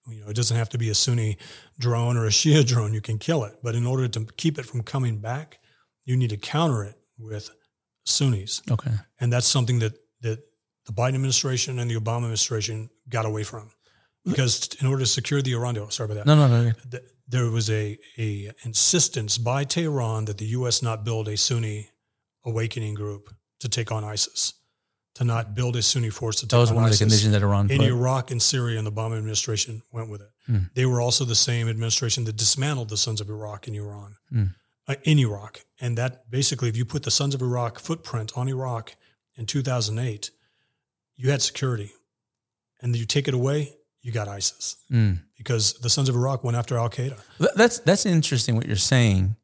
You 0.08 0.20
know, 0.22 0.28
it 0.28 0.36
doesn't 0.36 0.56
have 0.56 0.68
to 0.70 0.78
be 0.78 0.88
a 0.90 0.94
Sunni 0.94 1.36
drone 1.78 2.16
or 2.16 2.26
a 2.26 2.30
Shia 2.30 2.64
drone. 2.72 2.92
You 2.94 3.00
can 3.00 3.18
kill 3.18 3.44
it, 3.44 3.54
but 3.62 3.74
in 3.74 3.86
order 3.86 4.06
to 4.08 4.26
keep 4.36 4.58
it 4.58 4.66
from 4.66 4.82
coming 4.82 5.18
back, 5.18 5.58
you 6.04 6.16
need 6.16 6.30
to 6.30 6.36
counter 6.36 6.84
it 6.84 6.96
with 7.18 7.50
Sunnis 8.04 8.62
okay. 8.70 8.92
and 9.20 9.32
that's 9.32 9.48
something 9.48 9.80
that 9.80 9.94
that 10.20 10.38
the 10.86 10.92
Biden 10.92 11.16
administration 11.16 11.80
and 11.80 11.90
the 11.90 11.96
Obama 11.96 12.18
administration 12.18 12.88
got 13.08 13.26
away 13.26 13.42
from 13.42 13.70
because 14.24 14.68
in 14.80 14.86
order 14.86 15.00
to 15.00 15.06
secure 15.06 15.42
the 15.42 15.52
Iran 15.52 15.74
deal, 15.74 15.90
sorry 15.90 16.10
about 16.12 16.24
that, 16.24 16.26
No, 16.26 16.36
no, 16.36 16.62
no. 16.64 16.72
th- 16.90 17.02
there 17.28 17.50
was 17.50 17.68
a 17.70 17.98
a 18.18 18.52
insistence 18.64 19.38
by 19.38 19.64
Tehran 19.64 20.26
that 20.26 20.38
the 20.38 20.46
U.S. 20.58 20.82
not 20.82 21.04
build 21.04 21.26
a 21.28 21.36
Sunni 21.36 21.90
awakening 22.44 22.94
group 22.94 23.34
to 23.60 23.68
take 23.68 23.90
on 23.90 24.04
ISIS, 24.04 24.54
to 25.16 25.24
not 25.24 25.54
build 25.54 25.76
a 25.76 25.82
Sunni 25.82 26.10
force 26.10 26.36
to 26.36 26.42
take 26.46 26.50
That 26.50 26.58
was 26.58 26.70
on 26.70 26.76
one 26.76 26.84
of 26.86 26.90
the 26.92 26.98
conditions 26.98 27.32
that 27.32 27.42
Iran 27.42 27.70
In 27.70 27.78
put. 27.78 27.86
Iraq 27.88 28.30
and 28.30 28.40
Syria, 28.40 28.78
and 28.78 28.86
the 28.86 28.92
Obama 28.92 29.16
administration 29.16 29.82
went 29.92 30.08
with 30.10 30.20
it. 30.22 30.30
Hmm. 30.46 30.58
They 30.74 30.86
were 30.86 31.00
also 31.00 31.24
the 31.24 31.34
same 31.34 31.68
administration 31.68 32.24
that 32.24 32.36
dismantled 32.36 32.88
the 32.90 32.96
Sons 32.96 33.20
of 33.20 33.28
Iraq 33.30 33.66
in 33.68 33.74
Iran, 33.74 34.16
Hmm. 34.30 34.44
uh, 34.88 34.94
in 35.04 35.18
Iraq. 35.18 35.60
And 35.80 35.96
that 35.98 36.30
basically, 36.30 36.68
if 36.68 36.76
you 36.76 36.84
put 36.84 37.02
the 37.02 37.10
Sons 37.10 37.34
of 37.34 37.40
Iraq 37.42 37.78
footprint 37.78 38.32
on 38.36 38.48
Iraq 38.48 38.94
in 39.36 39.46
2008, 39.46 40.30
you 41.16 41.30
had 41.30 41.40
security. 41.42 41.92
And 42.82 42.94
you 42.94 43.06
take 43.06 43.26
it 43.26 43.32
away, 43.34 43.74
you 44.02 44.12
got 44.12 44.28
ISIS. 44.28 44.76
Mm. 44.92 45.20
Because 45.38 45.72
the 45.80 45.88
Sons 45.88 46.08
of 46.10 46.14
Iraq 46.14 46.44
went 46.44 46.56
after 46.58 46.76
Al 46.76 46.90
Qaeda. 46.90 47.18
That's 47.56 47.78
that's 47.80 48.04
interesting 48.04 48.54
what 48.54 48.66
you're 48.66 48.76
saying. 48.76 49.34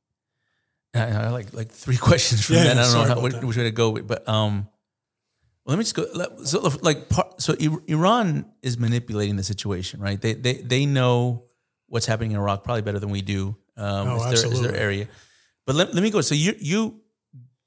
I, 0.94 1.00
I 1.04 1.28
like 1.30 1.54
like 1.54 1.70
three 1.72 1.96
questions 2.08 2.44
from 2.44 2.56
Yeah, 2.56 2.64
that. 2.74 2.78
I 2.78 2.82
don't 2.82 2.92
know 3.08 3.14
how, 3.14 3.20
which, 3.22 3.32
that. 3.32 3.42
which 3.44 3.56
way 3.56 3.64
to 3.64 3.70
go 3.70 3.88
with, 3.90 4.06
but 4.06 4.28
um, 4.28 4.68
well, 5.64 5.72
let 5.74 5.78
me 5.78 5.84
just 5.84 5.94
go. 5.94 6.06
let- 6.14 6.40
So 6.46 6.60
like, 6.82 7.06
so 7.38 7.54
Iran 7.86 8.46
is 8.62 8.78
manipulating 8.78 9.36
the 9.36 9.42
situation, 9.44 10.00
right? 10.00 10.20
They 10.20 10.34
they 10.34 10.54
they 10.54 10.86
know 10.86 11.44
what's 11.86 12.06
happening 12.06 12.32
in 12.32 12.38
Iraq 12.38 12.64
probably 12.64 12.82
better 12.82 12.98
than 12.98 13.10
we 13.10 13.22
do. 13.22 13.56
Um, 13.76 14.08
Oh, 14.08 14.14
it's, 14.30 14.42
their, 14.42 14.50
it's 14.50 14.60
their 14.60 14.76
area. 14.76 15.06
But 15.66 15.76
let, 15.76 15.94
let 15.94 16.02
me 16.02 16.10
go. 16.10 16.20
So 16.20 16.34
you 16.34 16.54
you 16.58 17.00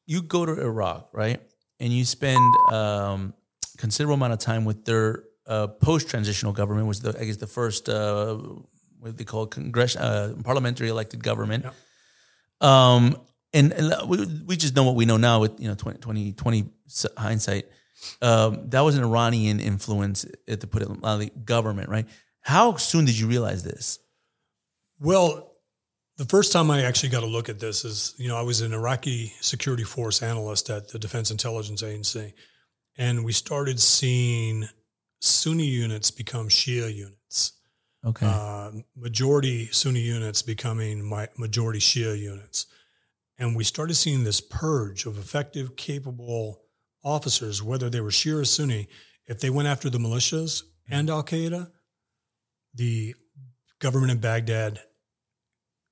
you 0.06 0.22
go 0.22 0.46
to 0.46 0.54
Iraq, 0.60 1.10
right? 1.14 1.40
And 1.80 1.92
you 1.94 2.06
spend 2.06 2.40
um, 2.72 3.34
considerable 3.78 4.16
amount 4.16 4.34
of 4.34 4.40
time 4.40 4.66
with 4.66 4.86
their 4.86 5.24
uh, 5.48 5.68
post-transitional 5.68 6.54
government, 6.54 6.88
was 6.88 7.00
the 7.02 7.16
I 7.20 7.26
guess 7.26 7.38
the 7.38 7.48
first 7.48 7.88
uh, 7.90 8.36
what 9.00 9.18
they 9.18 9.24
call 9.26 9.48
congress 9.48 9.96
uh, 9.96 10.34
parliamentary 10.44 10.90
elected 10.90 11.24
government. 11.24 11.66
Um, 12.62 13.18
and, 13.54 13.72
and 13.74 14.10
we, 14.10 14.26
we 14.46 14.58
just 14.58 14.76
know 14.76 14.84
what 14.84 14.96
we 14.96 15.06
know 15.06 15.18
now 15.18 15.40
with 15.42 15.60
you 15.60 15.68
know 15.68 15.76
20, 15.76 16.00
20, 16.00 16.34
20 16.34 16.66
hindsight. 17.18 17.66
Um, 18.22 18.70
that 18.70 18.82
was 18.82 18.96
an 18.98 19.04
Iranian 19.04 19.60
influence, 19.60 20.26
uh, 20.50 20.56
to 20.56 20.68
put 20.68 20.82
it 20.82 20.90
mildly, 21.02 21.32
government, 21.44 21.90
right? 21.90 22.08
How 22.42 22.76
soon 22.76 23.06
did 23.06 23.18
you 23.18 23.28
realize 23.28 23.64
this? 23.64 24.00
Well, 25.00 25.52
the 26.18 26.26
first 26.26 26.54
time 26.54 26.72
I 26.72 26.84
actually 26.84 27.10
got 27.10 27.24
a 27.24 27.28
look 27.28 27.50
at 27.50 27.60
this 27.60 27.84
is, 27.84 28.14
you 28.18 28.28
know, 28.28 28.38
I 28.38 28.42
was 28.42 28.62
an 28.62 28.74
Iraqi 28.74 29.34
security 29.42 29.84
force 29.84 30.22
analyst 30.22 30.70
at 30.70 30.90
the 30.90 31.00
Defense 31.00 31.32
Intelligence 31.32 31.84
Agency, 31.84 32.34
and 32.98 33.26
we 33.26 33.34
started 33.34 33.80
seeing 33.82 34.68
Sunni 35.20 35.66
units 35.66 36.12
become 36.12 36.48
Shia 36.50 36.94
units, 36.94 37.54
Okay. 38.06 38.26
uh, 38.26 38.72
majority 38.96 39.68
Sunni 39.72 40.02
units 40.02 40.42
becoming 40.42 41.04
my 41.04 41.28
majority 41.38 41.80
Shia 41.80 42.18
units. 42.18 42.68
And 43.38 43.56
we 43.56 43.64
started 43.66 43.96
seeing 43.96 44.24
this 44.24 44.40
purge 44.40 45.06
of 45.06 45.18
effective, 45.18 45.76
capable 45.76 46.62
officers, 47.06 47.64
whether 47.64 47.90
they 47.90 48.02
were 48.02 48.10
Shia 48.10 48.42
or 48.42 48.46
Sunni. 48.46 48.90
If 49.28 49.40
they 49.40 49.50
went 49.50 49.68
after 49.68 49.90
the 49.90 50.00
militias 50.00 50.64
and 50.90 51.10
Al 51.10 51.24
Qaeda, 51.24 51.72
the 52.74 53.16
government 53.80 54.12
in 54.12 54.18
Baghdad 54.18 54.82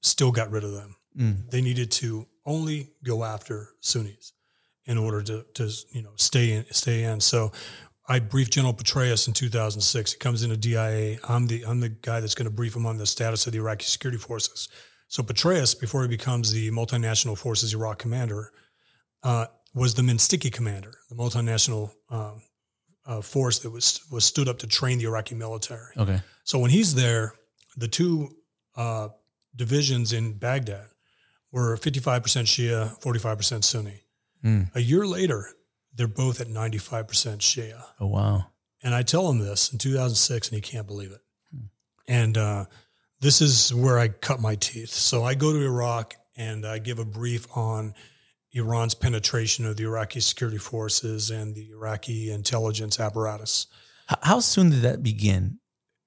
still 0.02 0.32
got 0.32 0.52
rid 0.52 0.64
of 0.64 0.74
them. 0.74 0.96
Mm. 1.18 1.50
They 1.50 1.62
needed 1.62 1.92
to 1.92 2.28
only 2.46 2.92
go 3.04 3.24
after 3.24 3.70
Sunnis 3.80 4.34
in 4.86 4.98
order 4.98 5.22
to, 5.24 5.46
to 5.54 5.72
you 5.92 6.02
know 6.02 6.12
stay 6.18 6.52
in 6.52 6.66
stay 6.72 7.04
in. 7.04 7.22
So 7.22 7.52
I 8.10 8.20
briefed 8.20 8.54
General 8.54 8.74
Petraeus 8.74 9.28
in 9.28 9.34
2006. 9.34 10.14
He 10.14 10.18
comes 10.18 10.44
into 10.44 10.58
DIA. 10.58 11.20
I'm 11.28 11.48
the 11.48 11.64
I'm 11.66 11.80
the 11.80 11.90
guy 11.90 12.20
that's 12.20 12.36
going 12.36 12.50
to 12.50 12.54
brief 12.54 12.76
him 12.76 12.86
on 12.86 12.98
the 12.98 13.06
status 13.06 13.46
of 13.48 13.54
the 13.54 13.60
Iraqi 13.60 13.86
security 13.86 14.18
forces. 14.18 14.68
So 15.08 15.22
Petraeus, 15.22 15.80
before 15.80 16.02
he 16.02 16.08
becomes 16.08 16.52
the 16.52 16.72
multinational 16.72 17.38
forces 17.38 17.74
Iraq 17.74 18.00
commander, 18.00 18.52
uh, 19.22 19.46
was 19.74 19.96
the 19.96 20.02
MNSTC-I 20.02 20.50
commander, 20.50 20.94
the 21.10 21.16
multinational 21.16 21.92
um, 22.10 22.42
uh, 23.06 23.22
force 23.22 23.60
that 23.60 23.72
was 23.72 24.02
was 24.12 24.26
stood 24.26 24.48
up 24.48 24.60
to 24.60 24.68
train 24.68 24.98
the 24.98 25.06
Iraqi 25.06 25.36
military. 25.36 25.94
Okay. 25.98 26.22
So 26.44 26.60
when 26.60 26.72
he's 26.72 26.96
there, 26.96 27.34
the 27.76 27.88
two 27.88 28.36
uh, 28.76 29.10
divisions 29.56 30.14
in 30.14 30.34
Baghdad 30.34 30.88
were 31.52 31.78
55% 31.78 32.22
Shia, 32.22 33.00
45% 33.02 33.64
Sunni. 33.64 34.04
Mm. 34.44 34.76
A 34.76 34.82
year 34.82 35.06
later, 35.06 35.50
they're 35.94 36.08
both 36.08 36.42
at 36.42 36.48
95% 36.48 37.06
Shia. 37.38 37.84
Oh 38.00 38.08
wow. 38.08 38.48
And 38.82 38.94
I 38.94 39.02
tell 39.02 39.30
him 39.30 39.40
this 39.40 39.72
in 39.72 39.80
2006, 39.80 40.50
and 40.50 40.56
he 40.56 40.62
can't 40.62 40.88
believe 40.88 41.12
it. 41.12 41.22
And 42.08 42.38
uh, 42.38 42.66
this 43.22 43.42
is 43.42 43.74
where 43.74 43.98
I 43.98 44.10
cut 44.10 44.42
my 44.42 44.56
teeth. 44.56 44.90
So 44.90 45.24
I 45.24 45.36
go 45.36 45.54
to 45.54 45.60
Iraq 45.64 46.16
and 46.36 46.66
I 46.66 46.80
give 46.80 47.00
a 47.00 47.06
brief 47.06 47.48
on 47.56 47.94
Iran's 48.54 48.94
penetration 48.94 49.66
of 49.66 49.78
the 49.78 49.84
Iraqi 49.84 50.20
security 50.20 50.58
forces 50.60 51.30
and 51.32 51.56
the 51.56 51.70
Iraqi 51.72 52.32
intelligence 52.32 53.00
apparatus. 53.00 53.68
How 54.22 54.40
soon 54.40 54.70
did 54.70 54.82
that 54.84 55.02
begin? 55.02 55.60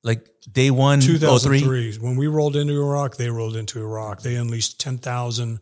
Like 0.03 0.28
day 0.51 0.70
one, 0.70 1.01
03? 1.01 1.18
2003. 1.18 1.99
When 1.99 2.16
we 2.16 2.28
rolled 2.28 2.55
into 2.55 2.80
Iraq, 2.80 3.16
they 3.16 3.30
rolled 3.30 3.57
into 3.57 3.80
Iraq. 3.80 4.22
They 4.22 4.36
unleashed 4.36 4.78
10,000 4.80 5.59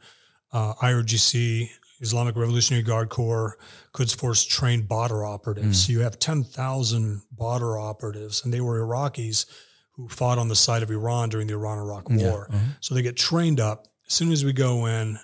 uh, 0.53 0.75
IRGC, 0.75 1.71
Islamic 2.01 2.37
Revolutionary 2.37 2.83
Guard 2.83 3.09
Corps, 3.09 3.57
Quds 3.95 4.15
Force 4.15 4.45
trained 4.45 4.87
border 4.87 5.25
operatives. 5.25 5.87
So 5.87 5.93
you 5.93 6.01
have 6.01 6.19
10,000 6.19 7.23
border 7.33 7.79
operatives, 7.79 8.45
and 8.45 8.53
they 8.53 8.61
were 8.61 8.79
Iraqis 8.81 9.47
who 9.93 10.09
fought 10.09 10.39
on 10.39 10.49
the 10.49 10.57
side 10.57 10.83
of 10.83 10.91
Iran 10.91 11.29
during 11.31 11.47
the 11.47 11.55
Iran 11.55 11.79
Iraq 11.79 12.11
War. 12.11 12.51
So 12.81 12.95
they 12.95 13.01
get 13.03 13.17
trained 13.17 13.61
up. 13.61 13.87
As 14.07 14.13
soon 14.13 14.33
as 14.33 14.45
we 14.45 14.53
go 14.53 14.85
in, 14.87 15.19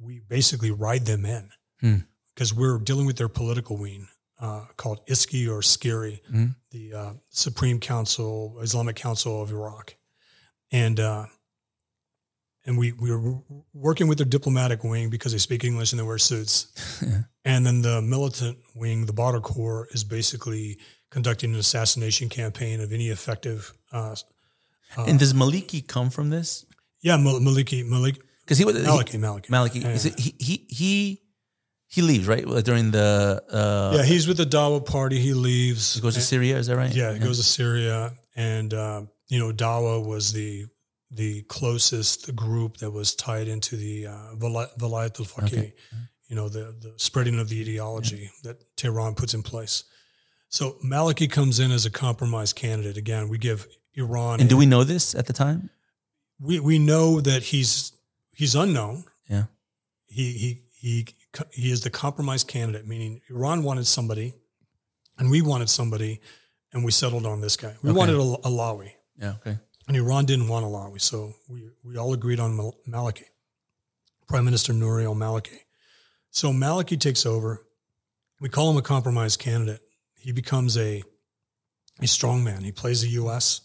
we 0.00 0.20
basically 0.28 0.70
ride 0.70 1.06
them 1.06 1.24
in 1.24 1.50
Hmm. 1.80 1.96
because 2.34 2.52
we're 2.54 2.78
dealing 2.78 3.06
with 3.06 3.16
their 3.16 3.28
political 3.28 3.76
wing 3.76 4.08
uh, 4.40 4.66
called 4.76 5.00
ISCI 5.08 5.48
or 5.48 5.60
SCIRI, 5.62 6.20
the 6.70 6.94
uh, 6.94 7.12
Supreme 7.30 7.80
Council, 7.80 8.58
Islamic 8.60 8.96
Council 8.96 9.42
of 9.42 9.50
Iraq. 9.50 9.94
And 10.70 10.98
uh, 11.00 11.26
and 12.66 12.76
we, 12.76 12.92
we 12.92 13.10
were 13.10 13.38
working 13.72 14.08
with 14.08 14.18
their 14.18 14.26
diplomatic 14.26 14.84
wing 14.84 15.08
because 15.08 15.32
they 15.32 15.38
speak 15.38 15.64
English 15.64 15.92
and 15.92 15.98
they 16.00 16.04
wear 16.04 16.18
suits. 16.18 16.66
And 17.44 17.64
then 17.64 17.80
the 17.80 18.02
militant 18.02 18.58
wing, 18.74 19.06
the 19.06 19.14
border 19.14 19.40
corps, 19.40 19.88
is 19.92 20.04
basically 20.04 20.78
conducting 21.10 21.54
an 21.54 21.58
assassination 21.58 22.28
campaign 22.28 22.80
of 22.82 22.92
any 22.92 23.08
effective. 23.08 23.72
Uh, 23.90 24.16
and 24.98 25.18
does 25.18 25.32
Maliki 25.32 25.86
come 25.86 26.10
from 26.10 26.28
this? 26.28 26.66
yeah, 27.00 27.16
Maliki, 27.16 27.84
Maliki, 27.88 28.20
Because 28.48 28.56
he 28.56 28.64
was 28.64 28.76
Maliki, 28.76 29.10
he, 29.10 29.18
Maliki. 29.18 29.46
Maliki. 29.48 29.82
Yeah, 29.82 29.88
Is 29.90 30.06
it, 30.06 30.18
he 30.18 30.34
he 30.38 30.66
he 30.70 31.20
he 31.86 32.00
leaves 32.00 32.26
right 32.26 32.46
during 32.64 32.92
the 32.92 33.42
uh, 33.52 33.92
yeah, 33.96 34.04
he's 34.04 34.26
with 34.26 34.38
the 34.38 34.46
Dawa 34.46 34.80
party. 34.84 35.20
He 35.20 35.34
leaves. 35.34 35.94
he 35.96 36.00
goes 36.00 36.14
to 36.14 36.22
Syria. 36.22 36.56
Is 36.56 36.68
that 36.68 36.76
right? 36.76 36.94
Yeah, 36.94 37.12
he 37.12 37.18
goes 37.18 37.36
to 37.36 37.44
Syria, 37.44 38.12
and 38.34 38.72
uh, 38.72 39.02
you 39.28 39.38
know, 39.38 39.52
Dawa 39.52 40.02
was 40.02 40.32
the 40.32 40.64
the 41.10 41.42
closest 41.42 42.34
group 42.34 42.78
that 42.78 42.90
was 42.90 43.14
tied 43.14 43.48
into 43.48 43.76
the 43.76 44.06
uh, 44.06 44.34
Velayat 44.36 45.20
al-Faqih, 45.20 45.44
Okay. 45.44 45.74
you 46.28 46.36
know, 46.36 46.48
the 46.48 46.74
the 46.80 46.94
spreading 46.96 47.38
of 47.38 47.50
the 47.50 47.60
ideology 47.60 48.30
that 48.44 48.56
Tehran 48.78 49.14
puts 49.14 49.34
in 49.34 49.42
place. 49.42 49.84
So 50.48 50.76
Maliki 50.82 51.30
comes 51.30 51.60
in 51.60 51.70
as 51.70 51.84
a 51.84 51.90
compromise 51.90 52.54
candidate. 52.54 52.96
Again, 52.96 53.28
we 53.28 53.36
give 53.36 53.66
Iran. 53.94 54.40
And 54.40 54.48
do 54.48 54.56
we 54.56 54.64
know 54.64 54.84
this 54.84 55.14
at 55.14 55.26
the 55.26 55.34
time? 55.34 55.68
we 56.40 56.60
we 56.60 56.78
know 56.78 57.20
that 57.20 57.42
he's 57.42 57.92
he's 58.38 58.54
unknown. 58.54 59.04
Yeah. 59.28 59.44
He 60.06 60.32
he 60.42 60.62
he 60.80 61.06
he 61.52 61.70
is 61.70 61.80
the 61.82 61.90
compromise 61.90 62.44
candidate, 62.44 62.86
meaning 62.86 63.20
Iran 63.28 63.62
wanted 63.62 63.86
somebody, 63.86 64.34
and 65.18 65.30
we 65.30 65.42
wanted 65.42 65.68
somebody, 65.68 66.20
and 66.72 66.84
we 66.84 66.90
settled 66.92 67.26
on 67.26 67.40
this 67.40 67.56
guy. 67.56 67.74
We 67.82 67.90
Okay. 67.90 67.98
wanted 67.98 68.16
a 68.16 68.22
a 68.22 68.50
Allawi, 68.50 68.90
Yeah. 69.20 69.34
Okay. 69.40 69.58
and 69.86 69.96
Iran 69.96 70.24
didn't 70.24 70.48
want 70.48 70.64
a 70.64 70.68
Allawi, 70.68 71.00
so 71.00 71.34
we 71.48 71.68
we 71.84 71.96
all 71.98 72.12
agreed 72.14 72.40
on 72.40 72.56
Mal- 72.56 72.78
Maliki, 72.86 73.24
Prime 74.28 74.44
Minister 74.44 74.72
Nouri 74.72 75.04
al 75.04 75.14
Maliki. 75.14 75.58
So 76.30 76.52
Maliki 76.52 76.98
takes 76.98 77.26
over. 77.26 77.66
We 78.40 78.48
call 78.48 78.70
him 78.70 78.76
a 78.76 78.82
compromise 78.82 79.36
candidate. 79.36 79.82
He 80.14 80.32
becomes 80.32 80.76
a 80.76 81.02
a 82.00 82.06
strong 82.06 82.44
man. 82.44 82.62
He 82.64 82.72
plays 82.72 83.00
the 83.02 83.10
U.S. 83.22 83.60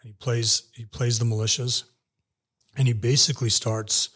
and 0.00 0.08
he 0.10 0.14
plays 0.24 0.62
he 0.74 0.84
plays 0.84 1.18
the 1.18 1.24
militias, 1.24 1.84
and 2.78 2.86
he 2.86 2.94
basically 2.94 3.50
starts 3.50 4.08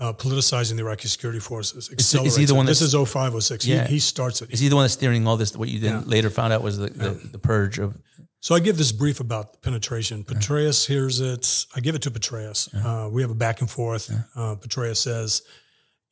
uh, 0.00 0.12
politicizing 0.12 0.76
the 0.76 0.82
Iraqi 0.82 1.08
security 1.08 1.40
forces. 1.40 1.88
is 1.90 2.36
he 2.36 2.44
the 2.44 2.54
one 2.54 2.66
This 2.66 2.80
is 2.80 2.92
0506. 2.94 3.66
Yeah. 3.66 3.86
He, 3.86 3.94
he 3.94 3.98
starts 3.98 4.40
it. 4.40 4.50
Is 4.52 4.60
he 4.60 4.68
the 4.68 4.76
one 4.76 4.84
that's 4.84 4.94
steering 4.94 5.26
all 5.26 5.36
this? 5.36 5.56
What 5.56 5.68
you 5.68 5.80
then 5.80 5.92
Yeah. 5.92 6.02
later 6.06 6.30
found 6.30 6.52
out 6.52 6.62
was 6.62 6.78
the, 6.78 6.88
the, 6.88 7.10
the 7.32 7.38
purge 7.38 7.78
of. 7.78 7.98
So 8.40 8.54
I 8.54 8.60
give 8.60 8.78
this 8.78 8.92
brief 8.92 9.18
about 9.18 9.60
penetration. 9.62 10.22
Petraeus 10.22 10.86
hears 10.86 11.20
it. 11.20 11.66
I 11.74 11.80
give 11.80 11.96
it 11.96 12.02
to 12.02 12.10
Petraeus. 12.12 12.68
Uh, 12.72 13.10
we 13.10 13.22
have 13.22 13.32
a 13.32 13.34
back 13.34 13.60
and 13.60 13.68
forth. 13.68 14.08
Uh, 14.36 14.54
Petraeus 14.54 14.98
says, 14.98 15.42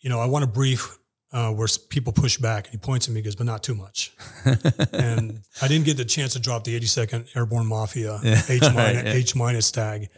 "You 0.01 0.11
know, 0.11 0.19
I 0.19 0.27
want 0.27 0.43
a 0.43 0.49
brief 0.49 0.99
uh, 1.37 1.53
where 1.53 1.69
people 1.95 2.13
push 2.13 2.37
back." 2.39 2.63
And 2.67 2.73
he 2.73 2.79
points 2.79 3.07
at 3.09 3.13
me, 3.15 3.21
and 3.21 3.25
goes, 3.25 3.37
"But 3.37 3.47
not 3.47 3.63
too 3.63 3.75
much." 3.75 4.13
and 4.93 5.43
I 5.63 5.69
didn't 5.69 5.85
get 5.87 5.97
the 5.97 6.05
chance 6.05 6.33
to 6.35 6.41
drop 6.41 6.65
the 6.65 6.79
82nd 6.81 7.37
Airborne 7.37 7.67
Mafia 7.67 8.19
H 8.49 8.63
minus 8.63 9.05
Yeah. 9.05 9.13
H 9.13 9.35
minus 9.37 9.71
tag 9.71 10.09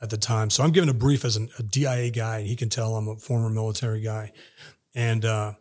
at 0.00 0.10
the 0.10 0.16
time. 0.16 0.50
So 0.50 0.62
I'm 0.62 0.70
given 0.72 0.88
a 0.88 0.94
brief 0.94 1.24
as 1.24 1.36
an, 1.36 1.48
a 1.58 1.62
DIA 1.62 2.10
guy, 2.10 2.38
and 2.38 2.46
he 2.46 2.56
can 2.56 2.68
tell 2.68 2.96
I'm 2.96 3.08
a 3.08 3.16
former 3.16 3.50
military 3.50 4.00
guy. 4.00 4.32
And 4.94 5.24
uh, 5.24 5.52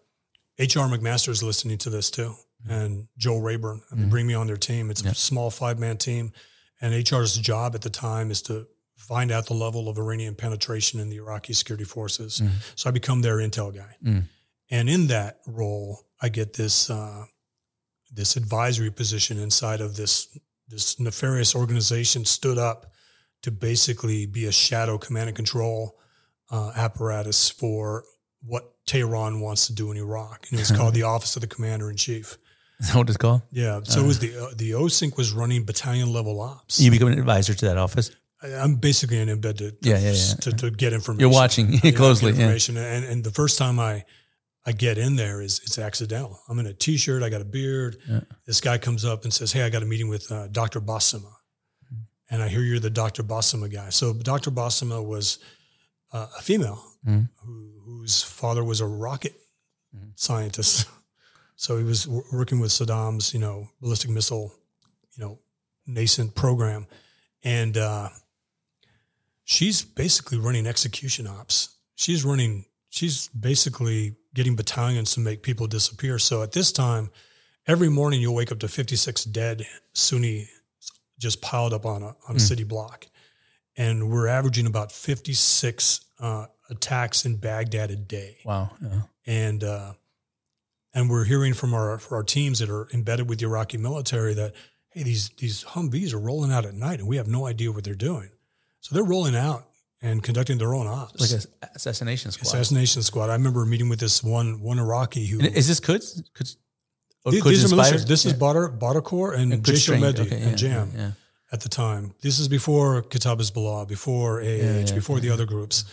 HR 0.59 0.87
McMaster 0.89 1.29
is 1.29 1.43
listening 1.43 1.77
to 1.79 1.89
this 1.89 2.09
too, 2.11 2.33
and 2.69 3.07
Joel 3.17 3.41
Rayburn. 3.41 3.81
They 3.91 4.05
bring 4.05 4.27
me 4.27 4.33
on 4.33 4.47
their 4.47 4.57
team. 4.57 4.89
It's 4.91 5.03
a 5.03 5.13
small 5.15 5.49
five 5.51 5.77
man 5.79 5.97
team, 5.97 6.31
and 6.81 6.93
HR's 6.93 7.35
job 7.37 7.75
at 7.75 7.81
the 7.81 7.89
time 7.89 8.31
is 8.31 8.41
to 8.43 8.67
find 8.97 9.31
out 9.31 9.45
the 9.45 9.53
level 9.53 9.87
of 9.89 9.97
Iranian 9.97 10.33
penetration 10.35 10.99
in 10.99 11.09
the 11.09 11.17
Iraqi 11.17 11.53
security 11.53 11.83
forces. 11.85 12.41
So 12.75 12.89
I 12.89 12.91
become 12.91 13.21
their 13.21 13.37
intel 13.37 13.73
guy, 13.73 13.95
Mm. 14.03 14.23
And 14.69 14.89
in 14.89 15.07
that 15.07 15.39
role, 15.47 16.05
I 16.21 16.29
get 16.29 16.53
this 16.53 16.89
uh, 16.89 17.25
this 18.11 18.35
advisory 18.35 18.91
position 18.91 19.37
inside 19.37 19.81
of 19.81 19.95
this 19.95 20.37
this 20.67 20.99
nefarious 20.99 21.55
organization 21.55 22.25
stood 22.25 22.57
up 22.57 22.91
to 23.43 23.51
basically 23.51 24.25
be 24.25 24.45
a 24.45 24.51
shadow 24.51 24.97
command 24.97 25.27
and 25.29 25.35
control 25.35 25.97
uh, 26.51 26.71
apparatus 26.75 27.49
for 27.49 28.03
what 28.43 28.73
Tehran 28.85 29.39
wants 29.41 29.67
to 29.67 29.73
do 29.73 29.91
in 29.91 29.97
Iraq. 29.97 30.47
And 30.49 30.59
it 30.59 30.61
was 30.61 30.71
called 30.71 30.93
the 30.99 31.03
Office 31.03 31.35
of 31.35 31.41
the 31.41 31.47
Commander 31.47 31.89
in 31.89 31.95
Chief. 31.97 32.37
Is 32.79 32.87
that 32.89 32.97
what 32.97 33.07
it's 33.07 33.17
called? 33.17 33.41
Yeah. 33.51 33.79
So 33.83 34.03
it 34.03 34.07
was 34.07 34.19
the 34.19 34.35
uh, 34.37 34.49
the 34.55 34.71
OCINC 34.71 35.17
was 35.17 35.31
running 35.31 35.63
battalion 35.65 36.11
level 36.11 36.41
ops. 36.41 36.79
You 36.79 36.91
become 36.91 37.07
an 37.09 37.17
advisor 37.19 37.53
to 37.53 37.65
that 37.65 37.77
office. 37.77 38.11
I- 38.43 38.53
I'm 38.55 38.75
basically 38.75 39.19
in 39.19 39.29
embed 39.29 39.57
to, 39.57 39.71
to, 39.71 39.77
Yeah, 39.81 39.97
yeah, 39.97 40.11
yeah. 40.11 40.33
to, 40.41 40.51
to 40.51 40.71
get 40.71 40.93
information. 40.93 41.19
You're 41.21 41.29
watching 41.31 41.79
closely. 41.95 42.29
information. 42.31 42.77
And, 42.77 43.03
and 43.05 43.23
the 43.23 43.31
first 43.31 43.57
time 43.57 43.79
I 43.79 44.03
I 44.67 44.73
get 44.73 44.97
in 44.97 45.15
there 45.15 45.41
is 45.41 45.59
it's 45.63 45.79
accidental. 45.79 46.41
I'm 46.49 46.59
in 46.59 46.65
a 46.67 46.73
t-shirt. 46.73 47.23
I 47.23 47.29
got 47.29 47.39
a 47.41 47.45
beard. 47.45 47.95
Yeah. 48.07 48.19
This 48.45 48.59
guy 48.61 48.77
comes 48.77 49.05
up 49.05 49.23
and 49.23 49.33
says, 49.33 49.53
"Hey, 49.53 49.63
I 49.63 49.69
got 49.69 49.81
a 49.81 49.85
meeting 49.85 50.09
with 50.09 50.29
uh, 50.31 50.47
Dr. 50.49 50.81
Bassima," 50.81 51.31
and 52.29 52.43
I 52.43 52.49
hear 52.49 52.61
you're 52.61 52.79
the 52.79 52.89
Dr. 52.89 53.23
Bassima 53.23 53.71
guy. 53.71 53.89
So 53.91 54.13
Dr. 54.13 54.51
Bassima 54.51 55.01
was 55.03 55.39
uh, 56.11 56.27
a 56.37 56.41
female 56.41 56.83
Mhm. 57.05 57.29
who, 57.45 57.71
whose 57.85 58.21
father 58.23 58.63
was 58.63 58.81
a 58.81 58.85
rocket 58.87 59.33
Mm-hmm. 59.95 60.09
scientist. 60.15 60.87
So 61.59 61.77
he 61.79 61.83
was 61.83 62.03
w- 62.05 62.23
working 62.31 62.59
with 62.59 62.69
Saddam's, 62.69 63.33
you 63.33 63.39
know, 63.39 63.69
ballistic 63.81 64.11
missile, 64.11 64.53
you 65.15 65.23
know, 65.23 65.39
nascent 65.87 66.35
program, 66.35 66.85
and 67.43 67.75
uh, 67.75 68.09
she's 69.43 69.81
basically 69.83 70.37
running 70.37 70.67
execution 70.67 71.25
ops. 71.25 71.69
She's 71.95 72.23
running. 72.23 72.65
She's 72.97 73.27
basically 73.29 74.15
getting 74.33 74.55
battalions 74.55 75.13
to 75.13 75.19
make 75.19 75.43
people 75.43 75.67
disappear. 75.67 76.17
So 76.17 76.41
at 76.41 76.51
this 76.53 76.71
time, 76.71 77.11
every 77.67 77.89
morning 77.89 78.21
you'll 78.21 78.33
wake 78.33 78.51
up 78.51 78.59
to 78.59 78.67
56 78.67 79.23
dead 79.25 79.65
Sunni 79.93 80.49
just 81.19 81.41
piled 81.41 81.73
up 81.73 81.85
on 81.85 82.01
a 82.03 82.15
on 82.27 82.35
a 82.35 82.39
city 82.39 82.63
block, 82.63 83.07
and 83.75 84.09
we're 84.09 84.27
averaging 84.27 84.65
about 84.67 84.91
56 84.91 86.01
uh, 86.19 86.45
attacks 86.69 87.25
in 87.25 87.35
Baghdad 87.37 87.91
a 87.91 87.95
day 87.95 88.37
Wow. 88.45 88.71
Yeah. 88.81 89.01
and 89.25 89.63
uh, 89.63 89.93
and 90.93 91.09
we're 91.09 91.25
hearing 91.25 91.53
from 91.53 91.73
our 91.73 91.99
our 92.11 92.23
teams 92.23 92.59
that 92.59 92.69
are 92.69 92.87
embedded 92.93 93.29
with 93.29 93.39
the 93.39 93.45
Iraqi 93.45 93.77
military 93.77 94.33
that 94.33 94.53
hey 94.89 95.03
these 95.03 95.29
these 95.37 95.63
Humvees 95.63 96.13
are 96.13 96.19
rolling 96.19 96.51
out 96.51 96.65
at 96.65 96.73
night 96.73 96.99
and 96.99 97.07
we 97.07 97.17
have 97.17 97.27
no 97.27 97.45
idea 97.45 97.71
what 97.71 97.83
they're 97.83 97.93
doing, 97.95 98.29
so 98.79 98.95
they're 98.95 99.03
rolling 99.03 99.35
out 99.35 99.66
and 100.01 100.21
conducting 100.23 100.57
their 100.57 100.73
own 100.73 100.87
ops. 100.87 101.19
Like 101.19 101.31
an 101.41 101.69
assassination 101.75 102.31
squad. 102.31 102.47
assassination 102.47 103.01
squad. 103.03 103.29
I 103.29 103.33
remember 103.33 103.65
meeting 103.65 103.89
with 103.89 103.99
this 103.99 104.23
one 104.23 104.61
one 104.61 104.79
Iraqi 104.79 105.25
who 105.27 105.39
And 105.39 105.47
is 105.55 105.67
this 105.67 105.79
Quds? 105.79 106.21
Quds? 106.37 106.57
these, 107.25 107.41
Quds 107.41 107.43
these 107.61 107.73
are 107.73 107.75
militias. 107.75 108.05
This 108.07 108.25
is 108.25 108.33
Yeah. 108.33 108.37
Badr 108.39 108.65
Badrkor 108.67 109.35
and 109.35 109.53
And 109.53 109.63
Jaish 109.63 109.91
al-Mahdi 109.93 110.21
Okay, 110.21 110.35
and 110.41 110.51
yeah, 110.51 110.55
Jam 110.55 110.91
Yeah. 110.95 111.11
at 111.51 111.61
the 111.61 111.69
time. 111.69 112.13
This 112.21 112.39
is 112.39 112.47
before 112.47 113.01
Kata'ib 113.03 113.39
Hezbollah, 113.39 113.87
before 113.87 114.41
AH, 114.41 114.93
before 114.93 115.19
the 115.19 115.29
other 115.31 115.45
groups. 115.45 115.83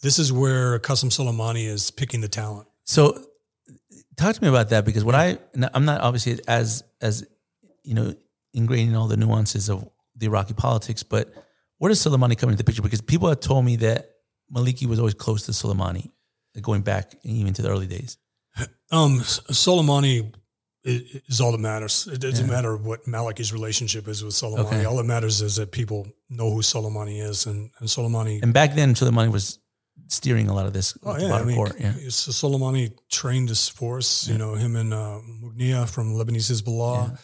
This 0.00 0.18
is 0.18 0.32
where 0.32 0.78
Qassem 0.80 1.10
Soleimani 1.10 1.66
is 1.66 1.90
picking 1.92 2.20
the 2.22 2.28
talent. 2.28 2.66
So, 2.84 3.24
talk 4.16 4.34
to 4.34 4.42
me 4.42 4.48
about 4.48 4.70
that 4.70 4.84
because 4.84 5.04
what 5.04 5.14
I 5.14 5.38
I'm 5.72 5.84
not 5.84 6.00
obviously 6.00 6.40
as 6.48 6.82
as 7.00 7.24
you 7.84 7.94
know 7.94 8.14
ingrained 8.52 8.90
in 8.90 8.96
all 8.96 9.06
the 9.08 9.16
nuances 9.16 9.70
of 9.70 9.88
the 10.16 10.26
Iraqi 10.26 10.54
politics, 10.54 11.02
but 11.04 11.32
where 11.82 11.88
does 11.88 11.98
Soleimani 11.98 12.38
come 12.38 12.48
into 12.48 12.58
the 12.58 12.64
picture? 12.64 12.80
Because 12.80 13.00
people 13.00 13.28
have 13.28 13.40
told 13.40 13.64
me 13.64 13.74
that 13.76 14.08
Maliki 14.54 14.86
was 14.86 15.00
always 15.00 15.14
close 15.14 15.46
to 15.46 15.50
Soleimani, 15.50 16.12
going 16.60 16.82
back 16.82 17.16
even 17.24 17.52
to 17.54 17.62
the 17.62 17.70
early 17.70 17.88
days. 17.88 18.18
Um, 18.92 19.20
Soleimani 19.20 20.34
is 20.84 21.40
all 21.40 21.50
that 21.52 21.58
matters. 21.58 22.06
It 22.06 22.20
doesn't 22.20 22.46
matter 22.46 22.76
what 22.76 23.06
Maliki's 23.06 23.54
relationship 23.54 24.06
is 24.06 24.22
with 24.22 24.34
Soleimani. 24.34 24.66
Okay. 24.66 24.84
All 24.84 24.98
that 24.98 25.04
matters 25.04 25.40
is 25.40 25.56
that 25.56 25.72
people 25.72 26.06
know 26.28 26.50
who 26.50 26.60
Soleimani 26.60 27.22
is, 27.22 27.46
and, 27.46 27.70
and 27.80 27.88
Soleimani. 27.88 28.42
And 28.42 28.52
back 28.52 28.74
then, 28.74 28.94
Soleimani 28.94 29.32
was 29.32 29.58
steering 30.08 30.50
a 30.50 30.54
lot 30.54 30.66
of 30.66 30.74
this. 30.74 30.96
oh 31.02 31.16
yeah, 31.18 31.32
I 31.32 31.42
mean, 31.42 31.56
court, 31.56 31.72
yeah. 31.80 31.94
so 32.10 32.30
Soleimani 32.30 32.92
trained 33.10 33.48
this 33.48 33.70
force. 33.70 34.28
You 34.28 34.36
know, 34.36 34.54
him 34.54 34.76
and 34.76 34.92
uh, 34.92 35.86
from 35.86 36.12
Lebanese 36.12 36.52
Hezbollah. 36.52 37.18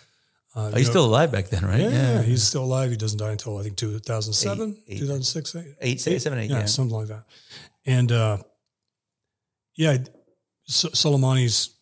Uh, 0.59 0.71
Oh, 0.73 0.77
he's 0.77 0.87
know- 0.89 0.91
still 0.93 1.05
alive 1.05 1.31
back 1.31 1.49
then, 1.51 1.65
right? 1.65 1.81
Yeah, 1.81 1.91
yeah, 1.91 2.23
he's 2.23 2.43
still 2.43 2.65
alive. 2.65 2.91
He 2.91 2.97
doesn't 2.97 3.19
die 3.19 3.31
until 3.31 3.59
I 3.59 3.63
think 3.63 3.77
2007, 3.77 4.71
Eight- 4.89 4.95
eight. 4.95 4.99
2006, 4.99 5.55
eight, 5.55 5.75
eight, 5.81 6.01
seven, 6.01 6.19
seven, 6.21 6.39
eight. 6.41 6.51
yeah, 6.51 6.59
Yeah, 6.61 6.65
something 6.67 6.97
like 6.97 7.07
that. 7.09 7.25
And 7.87 8.11
uh, 8.11 8.39
yeah, 9.77 9.99
so- 10.65 10.89
Soleimani's 10.89 11.77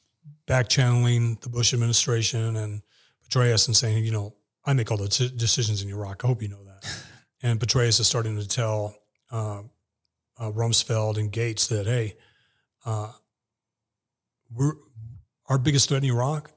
back 0.46 0.68
channeling 0.68 1.38
the 1.40 1.48
Bush 1.48 1.72
administration 1.72 2.54
and 2.56 2.82
Petraeus 3.24 3.66
and 3.66 3.76
saying, 3.76 4.04
you 4.04 4.12
know, 4.12 4.34
I 4.64 4.74
make 4.74 4.90
all 4.90 4.98
the 4.98 5.08
t- 5.08 5.32
decisions 5.34 5.82
in 5.82 5.88
Iraq. 5.88 6.22
I 6.24 6.26
hope 6.28 6.42
you 6.42 6.48
know 6.48 6.62
that. 6.64 6.84
and 7.42 7.58
Petraeus 7.58 7.98
is 7.98 8.06
starting 8.06 8.36
to 8.38 8.46
tell 8.46 8.94
uh, 9.30 9.62
uh, 10.38 10.50
Rumsfeld 10.52 11.16
and 11.16 11.32
Gates 11.32 11.66
that, 11.68 11.86
hey, 11.86 12.16
uh, 12.84 13.10
we're 14.52 14.74
our 15.48 15.58
biggest 15.58 15.88
threat 15.88 16.02
in 16.04 16.10
Iraq 16.10 16.52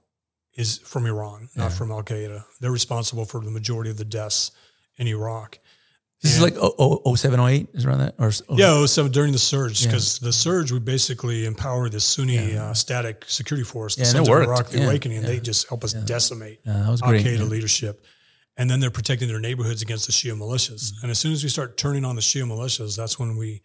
is 0.60 0.78
from 0.80 1.06
Iran, 1.06 1.50
not 1.56 1.70
Yeah. 1.72 1.78
from 1.78 1.92
Al 1.92 2.04
Qaeda. 2.04 2.44
They're 2.60 2.72
responsible 2.82 3.26
for 3.26 3.40
the 3.42 3.52
majority 3.52 3.90
of 3.90 3.98
the 3.98 4.06
deaths 4.06 4.52
in 4.98 5.08
Iraq. 5.08 5.58
This 6.22 6.36
is 6.36 6.42
like 6.42 6.56
oh, 6.60 6.74
oh, 7.06 7.16
07, 7.16 7.40
08, 7.40 7.70
is 7.74 7.86
around 7.86 8.00
that? 8.00 8.16
Or, 8.20 8.30
oh, 8.50 8.58
Yeah, 8.58 8.86
so 8.88 9.08
during 9.08 9.32
the 9.32 9.40
surge, 9.40 9.86
because 9.86 10.20
the 10.20 10.34
surge, 10.34 10.70
we 10.70 10.80
basically 10.80 11.46
empower 11.46 11.88
the 11.88 12.02
Sunni 12.02 12.58
uh, 12.58 12.74
static 12.74 13.24
security 13.28 13.64
force, 13.64 13.96
the 13.96 14.02
Yeah, 14.02 14.10
and 14.10 14.16
it 14.18 14.26
Sons 14.26 14.30
of. 14.30 14.48
Iraq, 14.50 14.68
the 14.70 14.80
Yeah, 14.80 14.86
Awakening, 14.88 15.18
and 15.20 15.28
they 15.28 15.40
just 15.40 15.70
help 15.70 15.86
us 15.86 15.94
decimate 15.94 16.60
Yeah, 16.66 16.88
Al 16.90 16.98
Qaeda 16.98 17.38
Yeah. 17.38 17.44
leadership. 17.46 18.06
And 18.58 18.70
then 18.70 18.82
they're 18.82 18.92
protecting 18.92 19.30
their 19.30 19.40
neighborhoods 19.40 19.82
against 19.82 20.08
the 20.08 20.12
Shia 20.12 20.34
militias. 20.38 20.84
Mm-hmm. 20.92 21.04
And 21.04 21.12
as 21.12 21.20
soon 21.20 21.32
as 21.32 21.42
we 21.42 21.48
start 21.50 21.78
turning 21.78 22.04
on 22.04 22.16
the 22.18 22.22
Shia 22.22 22.44
militias, 22.46 22.98
that's 22.98 23.18
when 23.18 23.38
we 23.38 23.62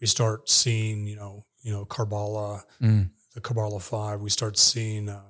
we 0.00 0.06
start 0.06 0.48
seeing, 0.48 1.06
you 1.06 1.16
know, 1.16 1.44
you 1.60 1.72
know, 1.72 1.84
Karbala, 1.84 2.62
Mm. 2.80 3.10
the 3.34 3.40
Karbala 3.42 3.82
Five. 3.82 4.20
We 4.20 4.30
start 4.30 4.56
seeing 4.56 5.10
uh, 5.10 5.20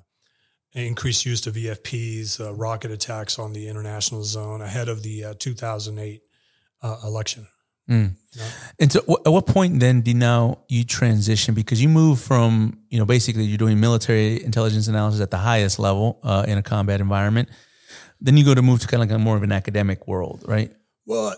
increased 0.75 1.25
use 1.27 1.47
of 1.47 1.55
EFPs, 1.55 2.41
uh, 2.41 2.55
rocket 2.55 2.91
attacks 2.91 3.39
on 3.39 3.53
the 3.53 3.69
international 3.69 4.23
zone 4.23 4.61
ahead 4.63 4.89
of 4.89 5.03
the 5.03 5.25
uh, 5.25 5.35
2008 5.39 6.21
uh, 6.83 6.97
election. 7.05 7.47
And 7.91 8.93
so, 8.93 9.01
wh- 9.09 9.27
at 9.27 9.33
what 9.33 9.47
point 9.47 9.81
then 9.81 10.03
do 10.03 10.13
now 10.13 10.59
you 10.69 10.85
transition 10.85 11.55
because 11.55 11.81
you 11.83 11.89
move 11.89 12.21
from 12.21 12.81
you 12.91 12.99
know 12.99 13.07
basically 13.07 13.45
you're 13.45 13.57
doing 13.57 13.81
military 13.81 14.45
intelligence 14.45 14.89
analysis 14.89 15.23
at 15.23 15.31
the 15.31 15.39
highest 15.39 15.79
level 15.79 16.21
uh, 16.23 16.45
in 16.47 16.59
a 16.59 16.63
combat 16.63 17.01
environment, 17.01 17.49
then 18.21 18.37
you 18.37 18.45
go 18.45 18.55
to 18.55 18.61
move 18.61 18.81
to 18.81 18.87
kind 18.87 19.03
of 19.03 19.09
like 19.09 19.17
a 19.17 19.19
more 19.19 19.37
of 19.39 19.43
an 19.43 19.53
academic 19.53 20.07
world, 20.07 20.45
right? 20.47 20.71
Well, 21.07 21.35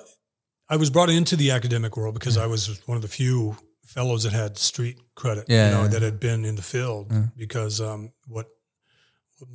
I 0.68 0.76
was 0.76 0.90
brought 0.90 1.08
into 1.10 1.36
the 1.36 1.52
academic 1.52 1.96
world 1.96 2.14
because 2.14 2.36
I 2.36 2.46
was 2.46 2.80
one 2.86 2.96
of 2.96 3.02
the 3.02 3.08
few 3.08 3.56
fellows 3.84 4.24
that 4.24 4.32
had 4.32 4.58
street 4.58 4.96
credit, 5.14 5.44
Yeah, 5.48 5.68
you 5.68 5.74
know, 5.76 5.82
yeah. 5.82 5.88
that 5.88 6.02
had 6.02 6.18
been 6.18 6.44
in 6.44 6.56
the 6.56 6.62
field. 6.62 7.12
Because 7.36 7.80
um, 7.80 8.12
what 8.26 8.46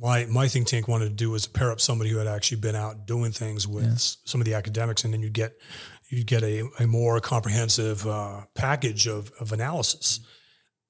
my 0.00 0.26
my 0.26 0.48
think 0.48 0.66
tank 0.66 0.88
wanted 0.88 1.08
to 1.10 1.14
do 1.14 1.30
was 1.30 1.46
pair 1.46 1.70
up 1.70 1.80
somebody 1.80 2.10
who 2.10 2.18
had 2.18 2.26
actually 2.26 2.60
been 2.60 2.74
out 2.74 3.06
doing 3.06 3.32
things 3.32 3.66
with 3.68 3.84
s- 3.86 4.18
some 4.24 4.40
of 4.40 4.44
the 4.44 4.54
academics, 4.54 5.04
and 5.04 5.12
then 5.14 5.20
you 5.22 5.30
get 5.30 5.52
you 6.08 6.24
get 6.24 6.42
a, 6.42 6.62
a 6.78 6.86
more 6.86 7.20
comprehensive 7.20 8.06
uh, 8.06 8.42
package 8.54 9.06
of, 9.08 9.30
of 9.40 9.52
analysis. 9.52 10.20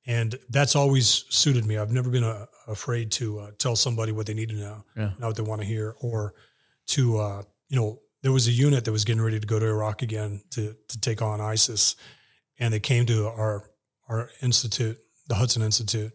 And 0.06 0.38
that's 0.50 0.76
always 0.76 1.24
suited 1.30 1.64
me. 1.66 1.78
I've 1.78 1.90
never 1.90 2.10
been 2.10 2.22
uh, 2.22 2.46
afraid 2.68 3.10
to 3.12 3.40
uh, 3.40 3.50
tell 3.58 3.74
somebody 3.74 4.12
what 4.12 4.26
they 4.26 4.34
need 4.34 4.50
to 4.50 4.54
know, 4.54 4.84
Yeah. 4.96 5.10
not 5.18 5.26
what 5.28 5.36
they 5.36 5.42
want 5.42 5.62
to 5.62 5.66
hear, 5.66 5.94
or 6.00 6.34
to 6.88 7.18
uh, 7.18 7.42
you 7.68 7.76
know, 7.76 7.98
there 8.22 8.30
was 8.32 8.46
a 8.46 8.52
unit 8.52 8.84
that 8.84 8.92
was 8.92 9.04
getting 9.04 9.22
ready 9.22 9.40
to 9.40 9.46
go 9.46 9.58
to 9.58 9.66
Iraq 9.66 10.02
again 10.02 10.42
to 10.50 10.74
to 10.88 11.00
take 11.00 11.22
on 11.22 11.40
ISIS, 11.40 11.96
and 12.60 12.72
they 12.72 12.80
came 12.80 13.04
to 13.06 13.26
our 13.26 13.70
our 14.08 14.30
institute, 14.42 14.98
the 15.28 15.34
Hudson 15.34 15.62
Institute, 15.62 16.12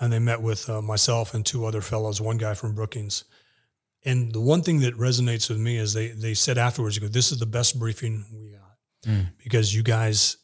and 0.00 0.12
they 0.12 0.18
met 0.18 0.42
with 0.42 0.68
uh, 0.68 0.82
myself 0.82 1.34
and 1.34 1.44
two 1.46 1.64
other 1.66 1.80
fellows, 1.80 2.20
one 2.20 2.36
guy 2.36 2.54
from 2.54 2.74
Brookings. 2.74 3.24
And 4.04 4.32
the 4.32 4.40
one 4.40 4.62
thing 4.62 4.80
that 4.80 4.94
resonates 4.94 5.48
with 5.48 5.58
me 5.58 5.78
is 5.78 5.94
they 5.94 6.08
they 6.08 6.34
said 6.34 6.58
afterwards, 6.58 6.98
go, 6.98 7.08
this 7.08 7.32
is 7.32 7.38
the 7.38 7.46
best 7.46 7.78
briefing 7.78 8.24
we 8.32 8.50
got 8.50 8.60
because 9.42 9.74
you 9.74 9.82
guys 9.82 10.36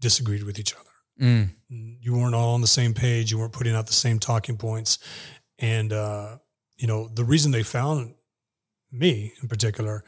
disagreed 0.00 0.44
with 0.44 0.58
each 0.58 0.74
other." 0.74 0.84
Mm. 1.20 1.50
you 1.68 2.14
weren't 2.14 2.34
all 2.34 2.54
on 2.54 2.62
the 2.62 2.66
same 2.66 2.94
page. 2.94 3.30
You 3.30 3.38
weren't 3.38 3.52
putting 3.52 3.74
out 3.74 3.86
the 3.86 3.92
same 3.92 4.18
talking 4.18 4.56
points. 4.56 4.98
And, 5.58 5.92
uh, 5.92 6.38
you 6.78 6.86
know, 6.86 7.08
the 7.08 7.24
reason 7.24 7.52
they 7.52 7.62
found 7.62 8.14
me 8.90 9.34
in 9.42 9.48
particular 9.48 10.02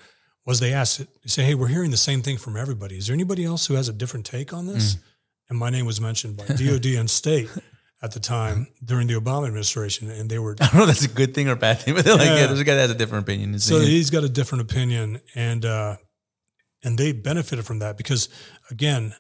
was 0.47 0.59
they 0.59 0.73
asked, 0.73 1.01
they 1.01 1.29
say, 1.29 1.45
Hey, 1.45 1.55
we're 1.55 1.67
hearing 1.69 1.91
the 1.91 1.97
same 1.99 2.23
thing 2.23 2.39
from 2.39 2.57
everybody. 2.57 2.97
Is 2.97 3.07
there 3.07 3.15
anybody 3.15 3.45
else 3.45 3.67
who 3.67 3.75
has 3.75 3.89
a 3.89 3.93
different 3.93 4.25
take 4.25 4.53
on 4.55 4.67
this? 4.67 4.97
And 5.51 5.59
my 5.59 5.69
name 5.69 5.85
was 5.85 6.01
mentioned 6.01 6.37
by 6.39 6.47
DOD 6.57 6.87
and 6.87 7.11
state 7.11 7.51
at 8.03 8.13
the 8.13 8.21
time 8.21 8.67
during 8.85 9.07
the 9.07 9.15
Obama 9.15 9.47
administration. 9.47 10.11
And 10.11 10.29
they 10.29 10.39
were, 10.39 10.57
I 10.61 10.67
don't 10.67 10.75
know 10.77 10.83
if 10.83 10.89
that's 10.89 11.05
a 11.05 11.09
good 11.09 11.35
thing 11.35 11.49
or 11.49 11.53
a 11.53 11.57
bad 11.57 11.81
thing, 11.81 11.95
but 11.95 12.05
they're 12.05 12.15
like, 12.17 12.27
Yeah. 12.27 12.39
yeah, 12.41 12.47
there's 12.47 12.61
a 12.61 12.65
guy 12.65 12.75
that 12.75 12.81
has 12.83 12.91
a 12.91 12.95
different 12.97 13.25
opinion. 13.27 13.59
So 13.59 13.79
he's 13.81 14.11
got 14.11 14.25
a 14.25 14.29
different 14.29 14.63
opinion 14.63 15.21
and 15.35 15.65
uh 15.65 15.97
and 16.85 16.99
they 16.99 17.13
benefited 17.13 17.65
from 17.65 17.79
that 17.79 17.97
because 17.97 18.29
again 18.71 19.15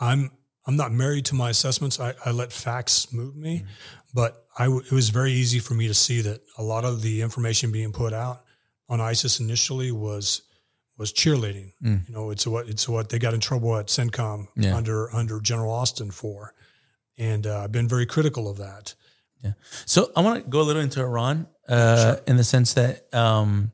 i'm 0.00 0.30
i'm 0.66 0.76
not 0.76 0.92
married 0.92 1.24
to 1.24 1.34
my 1.34 1.48
assessments 1.48 1.98
i, 1.98 2.12
I 2.26 2.30
let 2.30 2.52
facts 2.52 3.10
move 3.12 3.34
me 3.36 3.64
but 4.12 4.44
I 4.58 4.64
w- 4.64 4.82
it 4.84 4.92
was 4.92 5.08
very 5.10 5.32
easy 5.32 5.58
for 5.58 5.72
me 5.74 5.86
to 5.88 5.94
see 5.94 6.20
that 6.22 6.40
a 6.58 6.62
lot 6.62 6.84
of 6.84 7.00
the 7.02 7.22
information 7.22 7.72
being 7.72 7.90
put 7.92 8.12
out 8.12 8.42
on 8.90 9.00
isis 9.00 9.40
initially 9.40 9.90
was 9.92 10.42
was 10.98 11.10
cheerleading 11.12 11.72
you 11.80 12.00
know 12.10 12.28
it's 12.30 12.46
what 12.46 12.68
it's 12.68 12.86
what 12.86 13.08
they 13.08 13.18
got 13.18 13.32
in 13.32 13.40
trouble 13.40 13.76
at 13.78 13.86
CENTCOM 13.86 14.48
Yeah. 14.56 14.76
under 14.76 15.10
under 15.14 15.40
general 15.40 15.72
austin 15.72 16.10
for 16.10 16.52
and 17.18 17.46
uh, 17.46 17.60
i've 17.62 17.72
been 17.72 17.88
very 17.88 18.06
critical 18.06 18.48
of 18.50 18.56
that 18.58 18.94
Yeah. 19.44 19.52
So 19.84 20.10
I 20.16 20.20
want 20.22 20.42
to 20.44 20.50
go 20.50 20.60
a 20.60 20.66
little 20.68 20.82
into 20.82 21.00
Iran 21.00 21.46
uh, 21.68 22.16
in 22.26 22.36
the 22.36 22.44
sense 22.54 22.72
that 22.80 22.94
um, 23.14 23.70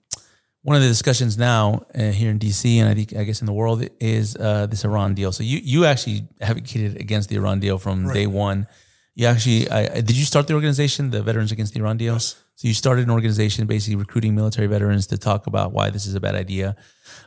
one 0.68 0.76
of 0.76 0.82
the 0.82 0.88
discussions 0.88 1.38
now 1.38 1.86
uh, 1.94 2.10
here 2.18 2.30
in 2.34 2.38
DC 2.38 2.62
and 2.80 2.88
I 2.92 2.94
think 2.98 3.14
I 3.20 3.24
guess 3.28 3.40
in 3.40 3.46
the 3.46 3.56
world 3.62 3.78
is 4.00 4.26
uh, 4.36 4.66
this 4.72 4.84
Iran 4.84 5.14
deal. 5.14 5.30
So 5.32 5.42
you 5.50 5.58
you 5.72 5.80
actually 5.92 6.18
advocated 6.40 6.92
against 7.04 7.26
the 7.30 7.36
Iran 7.40 7.58
deal 7.60 7.78
from 7.78 7.96
day 8.18 8.26
one. 8.26 8.66
You 9.14 9.26
actually 9.32 9.60
I, 9.70 9.80
I- 9.96 10.02
did 10.08 10.16
you 10.20 10.26
start 10.32 10.44
the 10.48 10.54
organization, 10.60 11.10
the 11.10 11.22
Veterans 11.22 11.52
Against 11.52 11.72
the 11.74 11.80
Iran 11.80 11.96
Deal? 11.96 12.14
Yes. 12.14 12.36
So 12.58 12.68
you 12.68 12.74
started 12.74 13.02
an 13.08 13.12
organization 13.18 13.66
basically 13.66 13.96
recruiting 14.06 14.34
military 14.34 14.68
veterans 14.74 15.06
to 15.12 15.16
talk 15.28 15.46
about 15.46 15.68
why 15.76 15.86
this 15.94 16.04
is 16.10 16.14
a 16.14 16.20
bad 16.26 16.34
idea. 16.44 16.68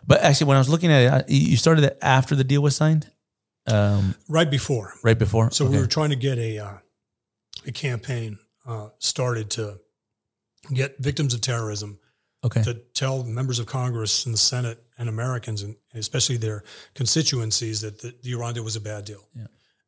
But 0.09 0.17
actually, 0.27 0.47
when 0.49 0.57
I 0.59 0.61
was 0.65 0.69
looking 0.69 0.91
at 0.91 1.01
it, 1.03 1.29
you 1.29 1.57
started 1.57 1.83
it 1.89 1.97
after 2.01 2.33
the 2.35 2.43
deal 2.51 2.61
was 2.61 2.75
signed, 2.83 3.03
um, 3.67 4.15
right 4.27 4.49
before 4.49 4.93
right 5.03 5.17
before. 5.17 5.51
So 5.51 5.65
we 5.65 5.77
were 5.77 5.87
trying 5.87 6.11
to 6.11 6.15
get 6.15 6.37
a 6.37 6.59
uh, 6.59 6.77
a 7.65 7.71
campaign 7.71 8.37
uh, 8.65 8.89
started 8.99 9.49
to 9.51 9.79
get 10.73 10.97
victims 10.99 11.33
of 11.33 11.41
terrorism 11.41 11.99
okay. 12.43 12.63
to 12.63 12.75
tell 12.93 13.23
members 13.23 13.59
of 13.59 13.65
Congress 13.65 14.25
and 14.25 14.33
the 14.33 14.39
Senate 14.39 14.83
and 14.97 15.09
Americans, 15.09 15.61
and 15.63 15.75
especially 15.93 16.37
their 16.37 16.63
constituencies, 16.93 17.81
that 17.81 18.01
the, 18.01 18.15
the 18.23 18.31
Iran 18.31 18.53
deal 18.53 18.63
was 18.63 18.75
a 18.75 18.81
bad 18.81 19.05
deal. 19.05 19.27
Yeah. 19.35 19.47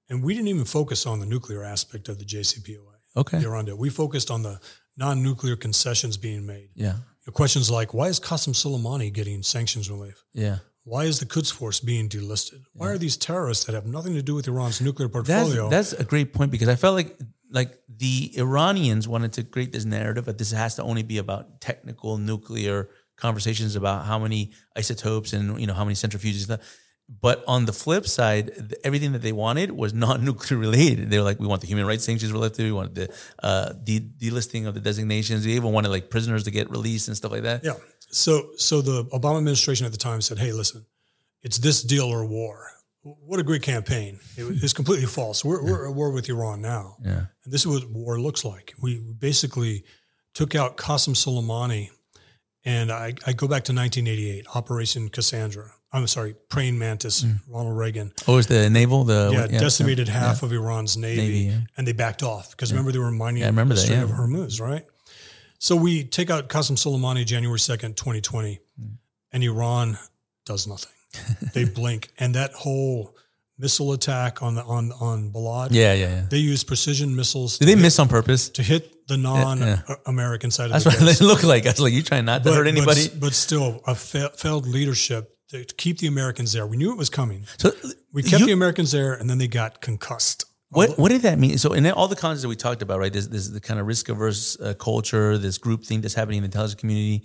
And 0.10 0.24
we 0.24 0.34
didn't 0.34 0.48
even 0.50 0.66
focus 0.66 1.06
on 1.06 1.20
the 1.20 1.26
nuclear 1.26 1.64
aspect 1.64 2.10
of 2.10 2.20
the 2.20 2.26
JCPOA, 2.26 2.80
Okay. 3.16 3.40
the 3.40 3.48
Iran 3.48 3.66
deal. 3.66 3.78
We 3.78 3.90
focused 3.90 4.32
on 4.32 4.44
the 4.44 4.60
non-nuclear 4.98 5.56
concessions 5.56 6.18
being 6.18 6.46
made. 6.46 6.70
Yeah. 6.76 6.96
Questions 7.34 7.70
like, 7.70 7.94
why 7.94 8.08
is 8.08 8.20
Qassem 8.20 8.54
Soleimani 8.54 9.12
getting 9.12 9.44
sanctions 9.44 9.90
relief? 9.92 10.24
Yeah. 10.34 10.60
Why 10.88 11.04
is 11.04 11.20
the 11.20 11.26
Quds 11.26 11.52
Force 11.52 11.82
being 11.82 12.08
delisted? 12.08 12.62
Why 12.74 12.88
are 12.88 12.98
these 12.98 13.18
terrorists 13.18 13.66
that 13.66 13.76
have 13.76 13.86
nothing 13.86 14.16
to 14.16 14.22
do 14.22 14.36
with 14.36 14.48
Iran's 14.48 14.80
nuclear 14.80 15.10
That's 15.10 15.28
portfolio? 15.28 15.70
that's 15.70 15.92
a 15.92 16.06
great 16.06 16.34
point 16.34 16.50
because 16.50 16.70
I 16.70 16.76
felt 16.76 16.96
like 16.96 17.20
like 17.52 17.78
the 17.90 18.32
Iranians 18.38 19.06
wanted 19.06 19.34
to 19.34 19.44
create 19.44 19.74
this 19.74 19.84
narrative 19.84 20.26
that 20.26 20.38
this 20.38 20.52
has 20.52 20.76
to 20.76 20.84
only 20.84 21.04
be 21.04 21.18
about 21.18 21.60
technical 21.60 22.18
nuclear 22.18 22.90
conversations 23.18 23.76
about 23.76 24.06
how 24.06 24.18
many 24.18 24.52
isotopes 24.78 25.34
and 25.34 25.60
you 25.60 25.68
know 25.68 25.74
how 25.74 25.84
many 25.84 25.96
centrifuges. 25.96 26.48
But 27.10 27.44
on 27.48 27.66
the 27.66 27.74
flip 27.74 28.06
side, 28.06 28.76
everything 28.84 29.14
that 29.14 29.22
they 29.22 29.32
wanted 29.32 29.72
was 29.72 29.94
non-nuclear 29.94 30.60
related. 30.68 31.10
They 31.10 31.18
were 31.18 31.24
like, 31.24 31.40
we 31.40 31.48
want 31.48 31.62
the 31.62 31.68
human 31.68 31.86
rights 31.86 32.04
sanctions 32.04 32.34
lifted. 32.34 32.64
We 32.64 32.74
wanted 32.74 32.96
the 32.96 33.16
uh, 33.42 33.74
de- 33.74 34.02
delisting 34.02 34.68
of 34.68 34.74
the 34.74 34.82
designations. 34.82 35.46
They 35.46 35.52
even 35.52 35.72
wanted 35.72 35.90
like 35.90 36.10
prisoners 36.10 36.44
to 36.44 36.52
get 36.52 36.70
released 36.70 37.08
and 37.08 37.16
stuff 37.16 37.32
like 37.32 37.44
that. 37.44 37.64
Yeah. 37.64 37.76
So 38.10 38.52
so 38.58 38.82
the 38.82 39.06
Obama 39.06 39.38
administration 39.38 39.86
at 39.86 39.92
the 39.92 39.98
time 39.98 40.22
said, 40.22 40.40
"Hey, 40.40 40.52
listen, 40.52 40.86
it's 41.42 41.58
this 41.58 41.84
deal 41.84 42.06
or 42.06 42.26
war." 42.26 42.72
What 43.04 43.40
a 43.40 43.44
great 43.44 43.62
campaign! 43.62 44.20
It 44.38 44.44
was 44.44 44.64
it's 44.64 44.74
completely 44.74 45.06
false. 45.06 45.44
We're 45.46 45.64
we're 45.64 45.88
at 45.88 45.96
war 45.96 46.12
with 46.12 46.30
Iran 46.30 46.62
now, 46.62 46.98
Yeah. 47.04 47.26
and 47.44 47.54
this 47.54 47.62
is 47.62 47.68
what 47.68 47.90
war 47.90 48.20
looks 48.20 48.44
like. 48.44 48.74
We 48.82 49.00
basically 49.00 49.84
took 50.34 50.56
out 50.56 50.78
Qassem 50.78 51.16
Soleimani, 51.16 51.90
and 52.66 52.92
I, 52.92 53.14
I 53.26 53.34
go 53.34 53.48
back 53.48 53.64
to 53.66 53.74
1988, 53.74 54.46
Operation 54.56 55.10
Cassandra. 55.10 55.72
I'm 55.94 56.06
sorry, 56.06 56.36
Praying 56.50 56.78
Mantis, 56.78 57.24
mm. 57.24 57.40
Ronald 57.48 57.78
Reagan. 57.78 58.12
Oh, 58.28 58.36
was 58.36 58.48
the 58.48 58.70
naval 58.70 59.06
the 59.06 59.30
Yeah, 59.32 59.48
yeah, 59.50 59.60
decimated 59.60 60.10
half 60.10 60.44
of 60.44 60.52
Iran's 60.52 60.98
navy, 60.98 61.22
Navy, 61.22 61.38
yeah. 61.40 61.60
and 61.78 61.88
they 61.88 61.94
backed 61.94 62.24
off 62.24 62.52
because 62.52 62.72
remember 62.74 62.92
they 62.92 63.00
were 63.00 63.10
mining 63.10 63.44
I 63.44 63.48
remember 63.48 63.74
the 63.74 63.80
Strait 63.80 63.98
yeah. 63.98 64.04
of 64.04 64.10
Hormuz, 64.12 64.60
right? 64.60 64.84
So 65.60 65.76
we 65.76 66.04
take 66.04 66.30
out 66.30 66.50
Qassem 66.50 66.76
Soleimani 66.78 67.26
January 67.26 67.60
second, 67.60 67.98
twenty 67.98 68.22
twenty, 68.22 68.60
Hmm. 68.80 68.94
and 69.32 69.44
Iran 69.44 69.98
does 70.46 70.68
nothing. 70.68 70.92
they 71.54 71.66
blink, 71.66 72.10
and 72.20 72.36
that 72.36 72.54
whole 72.54 73.16
missile 73.58 73.92
attack 73.94 74.42
on 74.44 74.56
the 74.56 74.64
on 74.64 74.92
on 75.00 75.32
Balad, 75.32 75.70
Yeah, 75.72 75.94
yeah, 75.94 76.08
yeah. 76.10 76.26
they 76.30 76.38
use 76.38 76.64
precision 76.64 77.16
missiles 77.16 77.58
Did 77.58 77.68
they 77.68 77.72
hit, 77.74 77.82
miss 77.82 77.98
on 77.98 78.08
purpose? 78.08 78.50
to 78.50 78.62
hit 78.62 79.08
the 79.08 79.18
non-American 79.18 80.52
side 80.52 80.66
of 80.66 80.72
That's 80.74 80.84
the 80.84 80.90
what 80.92 81.00
base. 81.00 81.20
they 81.20 81.26
look 81.26 81.44
like. 81.44 81.66
I 81.66 81.70
was 81.72 81.80
like, 81.80 81.94
you 81.94 82.04
trying 82.04 82.26
not 82.26 82.44
to 82.44 82.54
hurt 82.54 82.68
anybody? 82.68 83.08
But, 83.08 83.20
but 83.20 83.34
still, 83.34 83.82
a 83.88 83.96
fa- 83.96 84.32
failed 84.36 84.68
leadership 84.68 85.34
to 85.50 85.64
to 85.66 85.76
keep 85.76 85.98
the 86.00 86.08
Americans 86.08 86.52
there. 86.52 86.68
We 86.68 86.78
knew 86.78 86.92
it 86.92 86.98
was 86.98 87.10
coming. 87.10 87.46
so 87.58 87.72
We 88.14 88.22
kept 88.22 88.42
you- 88.42 88.46
the 88.48 88.52
Americans 88.52 88.92
there, 88.92 89.14
and 89.14 89.30
then 89.30 89.38
they 89.40 89.48
got 89.48 89.82
concussed. 89.82 90.46
What 90.70 90.98
what 91.00 91.10
did 91.10 91.22
that 91.22 91.40
mean? 91.40 91.58
So 91.58 91.74
in 91.74 91.86
all 91.92 92.08
the 92.08 92.16
concepts 92.16 92.42
that 92.42 92.50
we 92.50 92.56
talked 92.56 92.82
about, 92.82 93.00
right? 93.00 93.14
This, 93.14 93.28
there's 93.28 93.52
the 93.52 93.62
kind 93.62 93.80
of 93.80 93.88
risk 93.88 94.10
averse 94.10 94.60
uh, 94.60 94.74
culture, 94.74 95.38
this 95.38 95.58
group 95.58 95.86
thing 95.86 96.02
that's 96.02 96.14
happening 96.14 96.38
in 96.38 96.44
the 96.44 96.48
intelligence 96.48 96.80
community, 96.80 97.24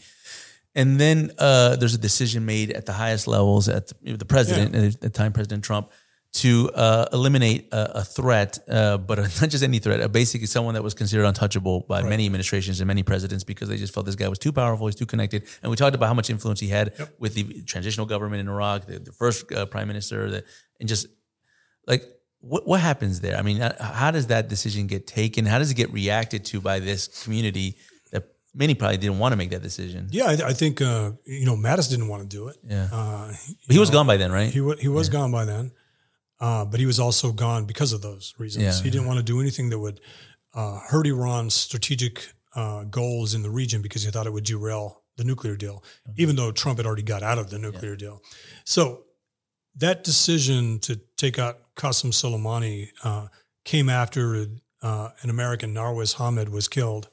and 0.74 1.00
then 1.00 1.32
uh, 1.38 1.76
there's 1.76 1.94
a 1.94 1.98
decision 1.98 2.46
made 2.46 2.70
at 2.70 2.86
the 2.86 2.92
highest 2.92 3.26
levels 3.26 3.68
at 3.68 3.88
the, 3.88 4.16
the 4.16 4.24
president 4.24 4.74
at 4.74 5.00
the 5.00 5.10
time, 5.10 5.32
President 5.32 5.64
Trump, 5.64 5.90
to 6.34 6.70
uh, 6.74 7.06
eliminate 7.12 7.68
a, 7.72 7.98
a 7.98 8.04
threat, 8.04 8.58
uh, 8.68 8.96
but 8.96 9.18
not 9.40 9.50
just 9.50 9.62
any 9.62 9.78
threat, 9.78 10.10
basically 10.12 10.46
someone 10.46 10.74
that 10.74 10.82
was 10.82 10.94
considered 10.94 11.24
untouchable 11.24 11.80
by 11.88 12.02
many 12.02 12.24
administrations 12.24 12.80
and 12.80 12.88
many 12.88 13.02
presidents 13.02 13.44
because 13.44 13.68
they 13.68 13.76
just 13.76 13.92
felt 13.92 14.06
this 14.06 14.14
guy 14.14 14.28
was 14.28 14.38
too 14.38 14.52
powerful, 14.52 14.86
he's 14.86 14.94
too 14.94 15.06
connected. 15.06 15.44
And 15.62 15.70
we 15.70 15.76
talked 15.76 15.94
about 15.94 16.06
how 16.06 16.14
much 16.14 16.30
influence 16.30 16.60
he 16.60 16.68
had 16.68 16.94
with 17.18 17.34
the 17.34 17.62
transitional 17.62 18.06
government 18.06 18.40
in 18.40 18.48
Iraq, 18.48 18.86
the, 18.86 18.98
the 18.98 19.12
first 19.12 19.52
uh, 19.52 19.66
prime 19.66 19.88
minister, 19.88 20.30
the, 20.30 20.44
and 20.80 20.88
just 20.88 21.06
like 21.86 22.04
what 22.42 22.66
what 22.66 22.80
happens 22.80 23.20
there? 23.20 23.36
I 23.36 23.42
mean, 23.42 23.62
uh, 23.62 23.82
how 23.82 24.10
does 24.10 24.26
that 24.26 24.48
decision 24.48 24.86
get 24.86 25.06
taken? 25.06 25.46
How 25.46 25.58
does 25.58 25.70
it 25.70 25.74
get 25.74 25.92
reacted 25.92 26.44
to 26.46 26.60
by 26.60 26.80
this 26.80 27.06
community 27.24 27.76
that 28.10 28.24
many 28.54 28.74
probably 28.74 28.98
didn't 28.98 29.18
want 29.18 29.32
to 29.32 29.36
make 29.36 29.50
that 29.50 29.62
decision? 29.62 30.08
Yeah, 30.10 30.26
I, 30.26 30.48
I 30.48 30.52
think 30.52 30.82
uh, 30.82 31.12
you 31.24 31.46
know 31.46 31.56
Mattis 31.56 31.88
didn't 31.88 32.08
want 32.08 32.22
to 32.22 32.28
do 32.28 32.48
it. 32.48 32.56
Yeah. 32.64 32.88
Uh, 32.92 33.32
he 33.68 33.78
was 33.78 33.90
gone 33.90 34.06
by 34.06 34.16
then, 34.16 34.32
right? 34.32 34.50
he 34.52 34.74
he 34.80 34.88
was 34.88 35.08
gone 35.08 35.30
by 35.30 35.44
then, 35.44 35.70
uh, 36.40 36.64
but 36.64 36.80
he 36.80 36.86
was 36.86 36.98
also 36.98 37.32
gone 37.32 37.64
because 37.64 37.92
of 37.92 38.02
those 38.02 38.34
reasons. 38.38 38.64
Yeah. 38.64 38.82
he 38.82 38.90
didn't 38.90 39.06
want 39.06 39.18
to 39.18 39.24
do 39.24 39.40
anything 39.40 39.70
that 39.70 39.78
would 39.78 40.00
uh, 40.54 40.80
hurt 40.88 41.06
Iran's 41.06 41.54
strategic 41.54 42.32
uh, 42.56 42.84
goals 42.84 43.34
in 43.34 43.42
the 43.42 43.50
region 43.50 43.82
because 43.82 44.02
he 44.02 44.10
thought 44.10 44.26
it 44.26 44.32
would 44.32 44.44
derail 44.44 45.02
the 45.16 45.24
nuclear 45.24 45.56
deal, 45.56 45.84
even 46.16 46.36
though 46.36 46.50
Trump 46.50 46.78
had 46.78 46.86
already 46.86 47.02
got 47.02 47.22
out 47.22 47.38
of 47.38 47.50
the 47.50 47.58
nuclear 47.58 47.96
deal. 47.96 48.20
So 48.64 49.04
that 49.76 50.04
decision 50.04 50.78
to 50.80 51.00
take 51.16 51.38
out 51.38 51.74
Qassem 51.76 52.10
Soleimani 52.10 52.90
uh, 53.04 53.28
came 53.64 53.88
after 53.88 54.46
uh, 54.82 55.08
an 55.22 55.30
American, 55.30 55.72
Narwez 55.72 56.14
Hamid, 56.14 56.48
was 56.48 56.68
killed 56.68 57.08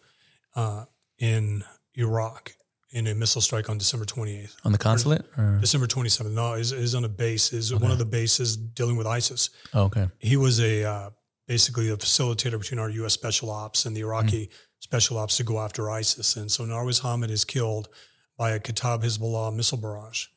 uh, 0.55 0.85
in 1.17 1.63
Iraq 1.95 2.53
in 2.91 3.05
a 3.07 3.13
missile 3.13 3.41
strike 3.41 3.69
on 3.69 3.77
December 3.77 4.05
28th. 4.05 4.55
On 4.65 4.71
the 4.71 4.77
consulate? 4.77 5.23
Or? 5.37 5.57
December 5.61 5.87
27th. 5.87 6.31
No, 6.31 6.53
is 6.53 6.71
is 6.71 6.95
on 6.95 7.05
a 7.05 7.09
base. 7.09 7.53
Is 7.53 7.73
one 7.73 7.91
of 7.91 7.99
the 7.99 8.05
bases 8.05 8.57
dealing 8.57 8.97
with 8.97 9.07
ISIS. 9.07 9.49
Oh, 9.73 9.83
okay. 9.83 10.07
He 10.19 10.37
was 10.37 10.59
a 10.59 10.83
uh, 10.83 11.09
basically 11.47 11.89
a 11.89 11.97
facilitator 11.97 12.59
between 12.59 12.79
our 12.79 12.89
U.S. 12.89 13.13
special 13.13 13.51
ops 13.51 13.85
and 13.85 13.95
the 13.95 14.01
Iraqi 14.01 14.49
special 14.79 15.17
ops 15.17 15.37
to 15.37 15.43
go 15.43 15.59
after 15.59 15.89
ISIS. 15.89 16.35
And 16.35 16.51
so 16.51 16.65
Narwez 16.65 16.99
Hamid 16.99 17.29
is 17.29 17.45
killed 17.45 17.89
by 18.37 18.51
a 18.51 18.59
Kata'ib 18.59 19.03
Hezbollah 19.03 19.53
missile 19.53 19.77
barrage, 19.77 20.27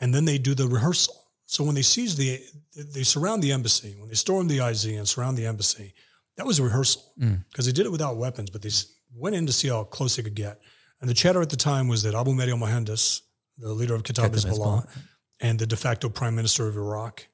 and 0.00 0.14
then 0.14 0.24
they 0.24 0.38
do 0.38 0.54
the 0.54 0.68
rehearsal. 0.68 1.21
So 1.52 1.62
when 1.64 1.74
they 1.74 1.82
seize 1.82 2.16
the, 2.16 2.40
they 2.74 3.02
surround 3.02 3.42
the 3.42 3.52
embassy. 3.52 3.94
When 3.98 4.08
they 4.08 4.14
storm 4.14 4.48
the 4.48 4.60
IZ 4.60 4.86
and 4.86 5.06
surround 5.06 5.36
the 5.36 5.44
embassy, 5.44 5.92
that 6.38 6.46
was 6.46 6.58
a 6.58 6.62
rehearsal 6.62 7.02
because 7.50 7.66
they 7.66 7.72
did 7.72 7.84
it 7.84 7.92
without 7.92 8.16
weapons, 8.16 8.48
but 8.48 8.62
they 8.62 8.70
went 9.14 9.36
in 9.36 9.44
to 9.44 9.52
see 9.52 9.68
how 9.68 9.84
close 9.84 10.16
they 10.16 10.22
could 10.22 10.34
get. 10.34 10.62
And 11.02 11.10
the 11.10 11.14
chatter 11.14 11.42
at 11.42 11.50
the 11.50 11.58
time 11.58 11.88
was 11.88 12.04
that 12.04 12.14
Abu 12.14 12.32
Mahdi 12.32 12.52
al-Mohandes, 12.52 13.20
the 13.58 13.74
leader 13.74 13.94
of 13.94 14.02
Kata'ib 14.02 14.30
Hezbollah, 14.30 14.88
and 15.40 15.58
the 15.58 15.66
de 15.66 15.76
facto 15.76 16.08
prime 16.08 16.34
minister 16.34 16.68
of 16.68 16.76
Iraq, 16.78 17.28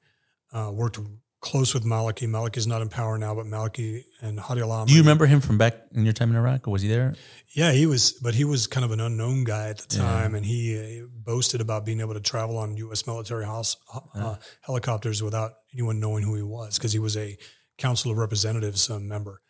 uh, 0.51 0.69
worked 0.73 0.99
close 1.41 1.73
with 1.73 1.83
Maliki. 1.83 2.27
Maliki 2.27 2.57
is 2.57 2.67
not 2.67 2.81
in 2.81 2.89
power 2.89 3.17
now, 3.17 3.33
but 3.33 3.45
Maliki 3.45 4.03
and 4.21 4.39
Hadi 4.39 4.61
al 4.61 4.85
Do 4.85 4.93
you 4.93 5.01
remember 5.01 5.25
him 5.25 5.41
from 5.41 5.57
back 5.57 5.75
in 5.93 6.03
your 6.03 6.13
time 6.13 6.29
in 6.29 6.35
Iraq, 6.35 6.67
or 6.67 6.71
was 6.71 6.81
he 6.81 6.87
there? 6.87 7.15
Yeah, 7.55 7.71
he 7.71 7.85
was, 7.85 8.13
but 8.13 8.35
he 8.35 8.43
was 8.43 8.67
kind 8.67 8.85
of 8.85 8.91
an 8.91 8.99
unknown 8.99 9.43
guy 9.43 9.69
at 9.69 9.79
the 9.79 9.87
time, 9.97 10.35
and 10.35 10.45
he 10.45 11.01
uh, 11.01 11.07
boasted 11.11 11.61
about 11.61 11.85
being 11.85 11.99
able 11.99 12.13
to 12.13 12.19
travel 12.19 12.57
on 12.57 12.77
U.S. 12.77 13.07
military 13.07 13.45
house, 13.45 13.77
uh, 14.15 14.35
helicopters 14.61 15.23
without 15.23 15.53
anyone 15.73 15.99
knowing 15.99 16.23
who 16.23 16.35
he 16.35 16.43
was 16.43 16.77
because 16.77 16.93
he 16.93 16.99
was 16.99 17.15
a 17.17 17.37
Council 17.77 18.11
of 18.11 18.17
Representatives 18.17 18.89
uh, 18.89 18.99
member. 18.99 19.41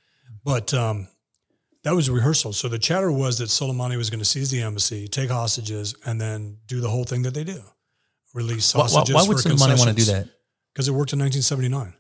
But 0.43 0.73
um, 0.73 1.07
that 1.83 1.95
was 1.95 2.07
a 2.07 2.13
rehearsal. 2.13 2.53
So 2.53 2.67
the 2.67 2.79
chatter 2.79 3.11
was 3.11 3.39
that 3.39 3.45
Soleimani 3.45 3.97
was 3.97 4.09
going 4.09 4.19
to 4.19 4.25
seize 4.25 4.51
the 4.51 4.61
embassy, 4.61 5.07
take 5.07 5.29
hostages, 5.29 5.95
and 6.05 6.21
then 6.21 6.57
do 6.67 6.79
the 6.79 6.89
whole 6.89 7.03
thing 7.03 7.23
that 7.23 7.33
they 7.33 7.43
do, 7.43 7.61
release 8.33 8.73
Why, 8.73 8.81
why, 8.81 8.89
hostages. 8.89 9.15
why 9.15 9.27
would 9.27 9.37
Soleimani 9.37 9.77
want 9.77 9.89
to 9.89 9.95
do 9.95 10.11
that? 10.11 10.27
Because 10.74 10.88
it 10.88 10.91
worked 10.91 11.13
in 11.13 11.20
1979. 11.20 11.93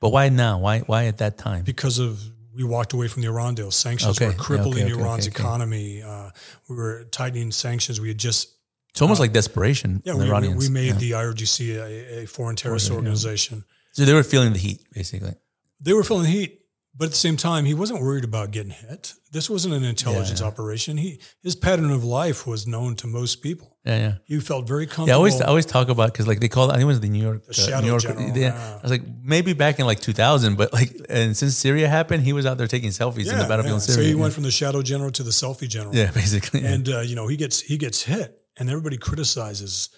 But 0.00 0.10
why 0.10 0.28
now? 0.28 0.58
Why 0.58 0.80
why 0.80 1.06
at 1.06 1.18
that 1.18 1.38
time? 1.38 1.64
because 1.64 1.98
of 1.98 2.20
we 2.54 2.64
walked 2.64 2.92
away 2.94 3.06
from 3.08 3.20
the 3.22 3.28
Iran 3.28 3.54
deal. 3.54 3.70
Sanctions 3.70 4.16
Okay. 4.16 4.28
were 4.28 4.32
crippling 4.32 4.84
okay, 4.84 4.92
okay, 4.94 5.02
Iran's 5.02 5.26
economy. 5.26 6.02
Uh, 6.02 6.30
we 6.68 6.76
were 6.76 7.04
tightening 7.04 7.50
sanctions. 7.52 8.00
We 8.00 8.08
had 8.08 8.18
just 8.18 8.48
It's 8.90 9.02
almost 9.02 9.20
like 9.20 9.32
desperation. 9.34 10.00
yeah 10.06 10.14
we, 10.14 10.30
we, 10.30 10.54
we 10.54 10.68
made 10.70 10.86
Yeah. 10.86 10.92
the 11.04 11.10
IRGC 11.12 11.76
a, 11.76 12.22
a 12.22 12.26
foreign 12.26 12.56
terrorist 12.56 12.88
yeah. 12.88 12.96
organization. 12.96 13.64
so 13.92 14.04
they 14.06 14.14
were 14.14 14.22
feeling 14.22 14.52
the 14.54 14.58
heat, 14.58 14.80
basically. 14.92 15.34
They 15.80 15.92
were 15.92 16.02
feeling 16.04 16.22
the 16.24 16.30
heat, 16.30 16.60
but 16.94 17.04
at 17.06 17.10
the 17.10 17.16
same 17.18 17.36
time, 17.36 17.66
he 17.66 17.74
wasn't 17.74 18.00
worried 18.00 18.24
about 18.24 18.50
getting 18.52 18.70
hit. 18.72 19.12
This 19.32 19.50
wasn't 19.50 19.74
an 19.74 19.84
intelligence 19.84 20.40
Yeah. 20.40 20.46
operation. 20.46 20.96
He 20.96 21.20
his 21.42 21.54
pattern 21.56 21.90
of 21.90 22.04
life 22.04 22.46
was 22.46 22.66
known 22.66 22.96
to 22.96 23.06
most 23.06 23.42
people. 23.42 23.75
Yeah, 23.86 23.98
yeah. 23.98 24.12
He 24.24 24.40
felt 24.40 24.66
very 24.66 24.86
comfortable. 24.86 25.08
Yeah, 25.08 25.14
I 25.14 25.16
always 25.16 25.40
I 25.40 25.46
always 25.46 25.64
talk 25.66 25.88
about 25.88 26.12
because 26.12 26.26
like 26.26 26.40
they 26.40 26.48
call 26.48 26.64
it, 26.68 26.72
I 26.72 26.76
think 26.76 26.82
it 26.82 26.86
was 26.96 27.00
the 27.00 27.08
New 27.08 27.22
York, 27.22 27.42
uh, 27.48 27.52
shadow 27.52 27.80
New 27.82 27.86
York. 27.94 28.02
general, 28.02 28.28
yeah. 28.30 28.34
yeah. 28.48 28.78
I 28.78 28.82
was 28.82 28.90
like 28.90 29.02
maybe 29.22 29.52
back 29.52 29.78
in 29.78 29.86
like 29.86 30.00
2000, 30.00 30.56
but 30.56 30.72
like 30.72 30.90
and 31.08 31.36
since 31.36 31.56
Syria 31.56 31.86
happened, 31.88 32.24
he 32.24 32.32
was 32.32 32.44
out 32.46 32.58
there 32.58 32.66
taking 32.76 32.90
selfies 32.90 33.30
in 33.32 33.38
the 33.38 33.46
battlefield 33.52 33.76
in 33.76 33.80
So 33.80 33.92
Syria. 33.92 34.08
he 34.08 34.14
went 34.16 34.34
from 34.34 34.42
the 34.42 34.50
shadow 34.50 34.82
general 34.82 35.12
to 35.12 35.22
the 35.22 35.30
selfie 35.42 35.68
general. 35.68 35.94
yeah, 35.94 36.10
basically. 36.22 36.64
and 36.64 36.88
uh, 36.88 37.00
you 37.00 37.14
know 37.14 37.26
he 37.28 37.36
gets 37.36 37.56
he 37.60 37.76
gets 37.78 38.02
hit, 38.02 38.28
and 38.58 38.68
everybody 38.68 38.96
criticizes. 39.08 39.88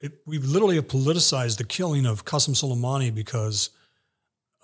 It, 0.00 0.12
we 0.26 0.38
literally 0.38 0.76
have 0.80 0.88
politicized 0.88 1.58
the 1.58 1.64
killing 1.76 2.06
of 2.06 2.24
Qassem 2.24 2.54
Soleimani 2.60 3.10
because 3.22 3.70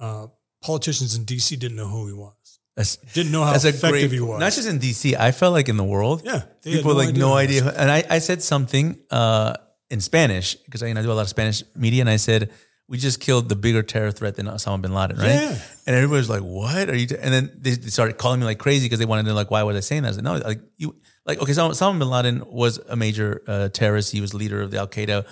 uh, 0.01 0.27
politicians 0.63 1.17
in 1.17 1.25
D.C. 1.25 1.57
didn't 1.57 1.77
know 1.77 1.89
who 1.95 2.07
he 2.07 2.13
was, 2.13 2.35
that's 2.77 2.97
didn't 2.97 3.33
know 3.33 3.45
how 3.45 3.53
that's 3.53 3.65
effective 3.65 4.11
great. 4.11 4.13
he 4.13 4.21
was. 4.21 4.41
Not 4.41 4.53
just 4.53 4.69
in 4.69 4.79
DC, 4.79 5.17
I 5.17 5.31
felt 5.31 5.53
like 5.53 5.69
in 5.69 5.77
the 5.77 5.85
world, 5.85 6.23
yeah, 6.25 6.43
people 6.63 6.95
like 6.95 7.15
no 7.15 7.35
idea. 7.35 7.73
And 7.77 7.91
I, 7.91 8.05
I 8.11 8.19
said 8.19 8.43
something 8.43 8.99
uh, 9.11 9.55
in 9.91 10.01
Spanish 10.01 10.57
because 10.57 10.83
I, 10.83 10.89
you 10.89 10.95
know, 10.95 11.01
I 11.01 11.05
do 11.05 11.13
a 11.13 11.15
lot 11.15 11.23
of 11.23 11.29
Spanish 11.29 11.63
media, 11.77 12.01
and 12.01 12.11
I 12.11 12.17
said 12.17 12.51
we 12.89 12.99
just 12.99 13.21
killed 13.21 13.49
the 13.49 13.57
bigger 13.57 13.83
terror 13.83 14.11
threat 14.11 14.35
than 14.35 14.47
Osama 14.47 14.83
bin 14.83 14.93
Laden, 14.93 15.17
right? 15.17 15.29
Yeah. 15.29 15.59
And 15.87 15.97
everybody 15.97 16.19
was 16.19 16.29
like, 16.29 16.43
"What 16.43 16.91
are 16.91 16.97
you?" 16.97 17.07
t-" 17.07 17.17
And 17.17 17.33
then 17.33 17.53
they, 17.57 17.71
they 17.71 17.91
started 17.91 18.19
calling 18.19 18.41
me 18.41 18.47
like 18.47 18.59
crazy 18.59 18.87
because 18.87 18.99
they 18.99 19.07
wanted 19.07 19.23
to 19.23 19.29
know 19.29 19.35
like 19.35 19.53
why 19.53 19.63
was 19.63 19.77
I 19.77 19.81
saying 19.81 20.03
that? 20.03 20.09
I 20.11 20.13
said, 20.17 20.25
"No, 20.25 20.37
like 20.37 20.61
you, 20.77 20.97
like 21.25 21.41
okay, 21.41 21.53
Osama, 21.53 21.71
Osama 21.71 21.99
bin 21.99 22.11
Laden 22.11 22.43
was 22.47 22.79
a 22.89 22.97
major 22.97 23.43
uh, 23.47 23.69
terrorist. 23.69 24.11
He 24.11 24.21
was 24.21 24.35
leader 24.35 24.61
of 24.61 24.73
the 24.73 24.79
Al 24.79 24.89
Qaeda, 24.89 25.27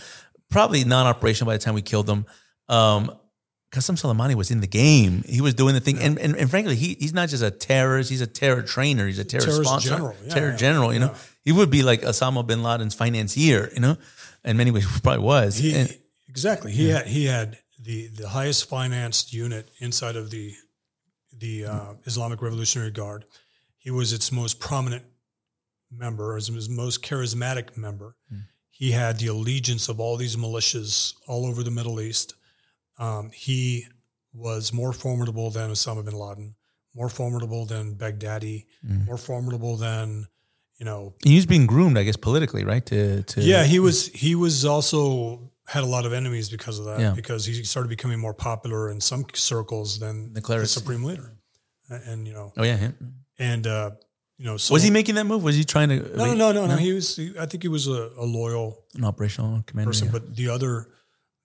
probably 0.49 0.84
non-operational 0.84 1.51
by 1.51 1.57
the 1.57 1.62
time 1.62 1.74
we 1.74 1.82
killed 1.82 2.09
him." 2.09 2.24
Um, 2.68 3.18
Qassem 3.73 3.97
Soleimani 3.97 4.35
was 4.35 4.51
in 4.51 4.61
the 4.61 4.66
game. 4.66 5.23
He 5.27 5.41
was 5.41 5.55
doing 5.55 5.73
the 5.75 5.81
thing, 5.81 5.99
and, 5.99 6.18
and 6.18 6.37
and 6.37 6.51
frankly, 6.51 6.77
he 6.77 6.95
he's 7.01 7.14
not 7.14 7.31
just 7.31 7.43
a 7.43 7.51
terrorist. 7.51 8.11
He's 8.11 8.20
a 8.20 8.27
terror 8.27 8.62
trainer. 8.62 9.07
He's 9.07 9.18
a 9.18 9.25
terror 9.25 9.43
Terrorist 9.47 9.68
sponsor, 9.70 9.89
general. 9.89 10.16
Yeah, 10.25 10.35
terror 10.35 10.51
yeah, 10.51 10.57
general. 10.57 10.93
You 10.93 11.01
know, 11.01 11.14
he 11.43 11.53
would 11.53 11.70
be 11.70 11.83
like 11.83 12.03
Osama 12.03 12.47
bin 12.47 12.62
Laden's 12.62 12.95
financier. 12.95 13.70
You 13.75 13.81
know, 13.81 13.97
in 14.45 14.59
many 14.59 14.70
ways, 14.70 14.87
probably 15.03 15.25
was. 15.25 15.57
He, 15.57 15.75
And- 15.75 15.97
exactly. 16.29 16.73
He 16.73 16.91
had 16.91 17.07
he 17.07 17.25
had 17.27 17.59
the 17.81 18.09
the 18.09 18.29
highest 18.29 18.68
financed 18.68 19.33
unit 19.33 19.70
inside 19.79 20.16
of 20.16 20.31
the 20.31 20.53
the 21.37 21.64
uh, 21.64 21.95
Islamic 22.05 22.43
Revolutionary 22.43 22.91
Guard. 22.91 23.25
He 23.79 23.91
was 23.91 24.12
its 24.12 24.31
most 24.31 24.61
prominent 24.61 25.05
member, 25.91 26.37
his, 26.37 26.49
his 26.49 26.68
most 26.68 27.03
charismatic 27.03 27.77
member. 27.77 28.16
He 28.70 28.93
had 28.93 29.18
the 29.18 29.29
allegiance 29.29 29.89
of 29.89 29.99
all 29.99 30.16
these 30.16 30.37
militias 30.37 31.14
all 31.27 31.47
over 31.47 31.62
the 31.62 31.70
Middle 31.70 32.01
East. 32.01 32.35
Um, 33.05 33.30
he 33.46 33.86
was 34.32 34.72
more 34.72 34.92
formidable 34.92 35.50
than 35.50 35.70
Osama 35.70 36.05
bin 36.05 36.14
Laden, 36.14 36.55
more 36.94 37.09
formidable 37.09 37.66
than 37.66 37.94
Baghdadi, 37.96 38.66
more 39.09 39.18
formidable 39.18 39.76
than 39.76 40.26
you 40.78 40.86
know 40.88 41.14
he 41.24 41.36
was 41.36 41.46
being 41.46 41.66
groomed, 41.66 41.98
I 41.98 42.05
guess, 42.05 42.16
politically, 42.16 42.64
right? 42.64 42.84
To 42.86 43.22
to 43.22 43.40
yeah, 43.40 43.64
he 43.64 43.78
was. 43.78 44.07
He 44.24 44.34
was 44.34 44.64
also 44.64 45.53
had 45.66 45.82
a 45.82 45.86
lot 45.86 46.07
of 46.07 46.12
enemies 46.12 46.50
because 46.50 46.78
of 46.78 46.84
that. 46.86 47.00
Yeah. 47.00 47.12
Because 47.14 47.46
he 47.46 47.62
started 47.64 47.88
becoming 47.88 48.18
more 48.18 48.34
popular 48.34 48.90
in 48.90 49.00
some 49.00 49.24
circles 49.34 49.98
than 49.98 50.32
The 50.32 50.40
the, 50.40 50.66
supreme 50.66 51.05
leader. 51.05 51.36
And, 51.88 52.03
and, 52.09 52.26
you 52.28 52.34
know, 52.34 52.53
Oh 52.57 52.62
yeah, 52.62 52.76
him. 52.76 52.94
and 53.38 53.66
uh, 53.66 53.90
you 54.38 54.46
know, 54.46 54.57
so 54.57 54.74
was 54.74 54.82
he 54.82 54.90
making 54.90 55.14
that 55.16 55.24
move? 55.24 55.42
Was 55.42 55.57
he 55.57 55.64
trying 55.64 55.88
to? 55.90 55.96
No, 56.16 56.26
no, 56.26 56.34
no, 56.34 56.53
no, 56.53 56.66
no. 56.66 56.76
He 56.76 56.92
was. 56.92 57.16
He, 57.16 57.32
I 57.38 57.46
think 57.46 57.62
he 57.62 57.68
was 57.68 57.86
a, 57.86 58.11
a 58.18 58.24
loyal 58.24 58.84
an 58.94 59.05
operational 59.05 59.62
commander. 59.66 59.90
person, 59.90 60.07
yeah. 60.07 60.12
but 60.12 60.36
the 60.36 60.48
other, 60.48 60.88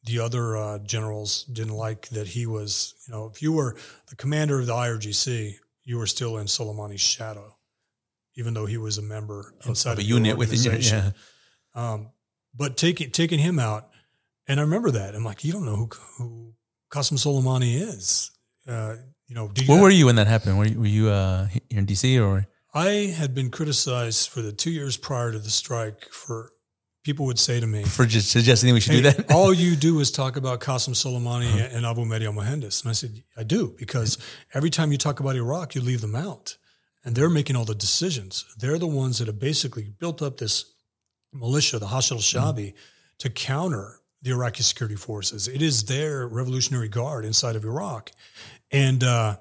the 0.07 0.19
other 0.19 0.57
uh, 0.57 0.79
generals 0.79 1.43
didn't 1.43 1.75
like 1.75 2.07
that 2.09 2.27
he 2.27 2.45
was. 2.45 2.95
You 3.07 3.13
know, 3.13 3.29
if 3.31 3.41
you 3.41 3.51
were 3.51 3.75
the 4.09 4.15
commander 4.15 4.59
of 4.59 4.65
the 4.65 4.73
IRGC, 4.73 5.55
you 5.83 5.97
were 5.97 6.07
still 6.07 6.37
in 6.37 6.47
Soleimani's 6.47 7.01
shadow, 7.01 7.57
even 8.35 8.53
though 8.53 8.65
he 8.65 8.77
was 8.77 8.97
a 8.97 9.01
member 9.01 9.53
inside 9.65 9.93
of 9.93 9.99
a 9.99 10.01
the 10.01 10.07
unit 10.07 10.37
within 10.37 10.81
yeah. 10.81 11.11
Um, 11.75 12.09
but 12.55 12.77
taking 12.77 13.11
taking 13.11 13.39
him 13.39 13.59
out, 13.59 13.89
and 14.47 14.59
I 14.59 14.63
remember 14.63 14.91
that 14.91 15.13
I'm 15.13 15.23
like, 15.23 15.43
you 15.43 15.53
don't 15.53 15.65
know 15.65 15.75
who 15.75 15.89
who 16.17 16.53
Qassem 16.91 17.17
Soleimani 17.17 17.79
is. 17.81 18.31
Uh, 18.67 18.95
you 19.27 19.35
know, 19.35 19.49
did 19.49 19.67
you 19.67 19.73
Where 19.73 19.83
were 19.83 19.89
you 19.89 20.05
when 20.07 20.15
that 20.15 20.27
happened? 20.27 20.57
Were 20.57 20.65
you, 20.65 20.79
were 20.79 20.85
you 20.85 21.09
uh, 21.09 21.45
here 21.47 21.61
in 21.69 21.85
DC 21.85 22.25
or? 22.25 22.47
I 22.73 23.13
had 23.17 23.33
been 23.33 23.49
criticized 23.49 24.29
for 24.29 24.41
the 24.41 24.51
two 24.51 24.71
years 24.71 24.97
prior 24.97 25.31
to 25.31 25.39
the 25.39 25.49
strike 25.49 26.07
for 26.11 26.51
people 27.07 27.25
would 27.25 27.39
say 27.39 27.57
to 27.57 27.65
me, 27.65 27.83
for 27.85 28.05
just 28.05 28.29
suggesting 28.29 28.73
we 28.73 28.81
should 28.81 28.95
"Hey, 28.95 29.01
do 29.01 29.11
that. 29.11 29.31
all 29.31 29.53
you 29.53 29.75
do 29.87 30.01
is 30.01 30.11
talk 30.11 30.35
about 30.35 30.59
Qassem 30.59 30.93
Soleimani 30.93 31.73
and 31.73 31.85
Abu 31.85 32.03
Mahdi 32.03 32.25
al-Mohandes. 32.25 32.81
And 32.81 32.89
I 32.89 32.93
said, 32.93 33.23
I 33.37 33.43
do, 33.43 33.73
because 33.79 34.17
every 34.53 34.69
time 34.69 34.91
you 34.91 34.97
talk 34.97 35.21
about 35.21 35.37
Iraq, 35.37 35.73
you 35.73 35.79
leave 35.79 36.01
them 36.01 36.15
out. 36.15 36.57
And 37.05 37.15
they're 37.15 37.29
making 37.29 37.55
all 37.55 37.63
the 37.63 37.73
decisions. 37.73 38.43
They're 38.59 38.77
the 38.77 38.87
ones 38.87 39.19
that 39.19 39.27
have 39.27 39.39
basically 39.39 39.87
built 39.87 40.21
up 40.21 40.35
this 40.37 40.73
militia, 41.31 41.79
the 41.79 41.85
Hashd 41.85 42.11
al-Shabi, 42.11 42.73
to 43.19 43.29
counter 43.29 44.01
the 44.21 44.31
Iraqi 44.31 44.63
security 44.63 44.97
forces. 44.97 45.47
It 45.47 45.61
is 45.61 45.85
their 45.85 46.27
Revolutionary 46.27 46.89
Guard 46.89 47.23
inside 47.23 47.55
of 47.55 47.63
Iraq. 47.63 48.11
And 48.69 49.01
uh, 49.01 49.37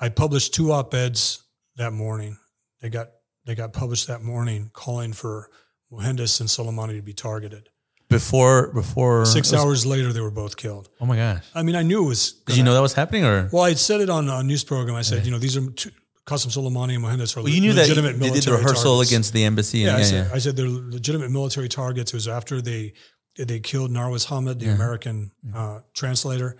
I 0.00 0.08
published 0.08 0.52
two 0.52 0.72
op 0.72 0.92
eds 0.94 1.44
that 1.76 1.92
morning. 1.92 2.38
They 2.80 2.88
got 2.88 3.10
they 3.44 3.54
got 3.54 3.72
published 3.72 4.08
that 4.08 4.22
morning, 4.22 4.70
calling 4.72 5.12
for 5.12 5.48
Mohandes 5.92 6.40
and 6.40 6.48
Soleimani 6.48 6.96
to 6.96 7.02
be 7.02 7.12
targeted. 7.12 7.68
Before 8.08 8.68
before 8.72 9.26
Six 9.26 9.50
was- 9.50 9.60
hours 9.60 9.84
later, 9.86 10.12
they 10.12 10.20
were 10.20 10.30
both 10.30 10.56
killed. 10.56 10.88
Oh 11.00 11.06
my 11.06 11.16
gosh! 11.16 11.44
I 11.54 11.62
mean, 11.64 11.74
I 11.74 11.82
knew 11.82 12.04
it 12.04 12.08
was. 12.08 12.32
Did 12.46 12.56
you 12.56 12.62
know 12.62 12.72
that 12.74 12.80
was 12.80 12.92
happening, 12.94 13.24
or 13.24 13.48
Well, 13.52 13.64
I 13.64 13.74
said 13.74 14.00
it 14.00 14.08
on 14.10 14.28
a 14.28 14.42
news 14.44 14.62
program. 14.62 14.94
I 14.96 15.02
said, 15.02 15.24
you 15.24 15.32
know, 15.32 15.38
these 15.38 15.56
are 15.56 15.68
two, 15.70 15.90
Qassem 16.24 16.50
Soleimani 16.56 16.94
and 16.94 17.02
Mohandes 17.04 17.36
are 17.36 17.42
well, 17.42 17.48
you 17.52 17.60
knew 17.60 17.72
that 17.72 17.88
legitimate 17.88 18.18
they 18.20 18.30
did 18.30 18.44
the 18.44 18.52
rehearsal 18.52 18.92
targets. 18.94 19.10
against 19.10 19.32
the 19.32 19.42
embassy? 19.44 19.78
Yeah, 19.80 19.88
and, 19.88 19.96
I, 19.96 20.00
yeah, 20.00 20.04
said, 20.04 20.26
yeah. 20.28 20.34
I 20.34 20.38
said 20.38 20.56
they're 20.56 20.68
legitimate 20.68 21.30
military 21.32 21.68
targets. 21.68 22.12
It 22.12 22.16
was 22.16 22.28
after 22.28 22.60
they 22.60 22.92
they 23.36 23.58
killed 23.58 23.90
Narwaz 23.90 24.24
Hamid, 24.26 24.60
the 24.60 24.66
Yeah. 24.66 24.74
American 24.74 25.32
uh, 25.54 25.80
translator, 25.94 26.56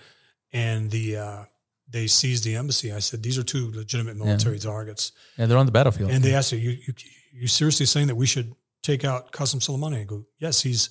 and 0.53 0.91
the 0.91 1.17
uh, 1.17 1.45
they 1.89 2.09
seized 2.09 2.43
the 2.43 2.57
embassy. 2.57 2.93
I 2.93 2.99
said 2.99 3.23
these 3.23 3.39
are 3.39 3.45
two 3.45 3.71
legitimate 3.71 4.17
military 4.17 4.59
targets. 4.59 5.13
Yeah, 5.39 5.47
they're 5.47 5.59
on 5.59 5.67
the 5.67 5.73
battlefield. 5.73 6.11
And 6.11 6.25
they 6.25 6.35
asked 6.35 6.51
you, 6.53 6.59
you, 6.59 6.71
you, 6.87 6.95
you 7.43 7.47
seriously 7.47 7.87
saying 7.87 8.09
that 8.09 8.17
we 8.17 8.27
should 8.27 8.53
take 8.87 9.05
out 9.05 9.33
Qassem 9.33 9.61
Soleimani? 9.61 10.01
I 10.01 10.05
go, 10.05 10.25
yes, 10.39 10.63
he's 10.63 10.91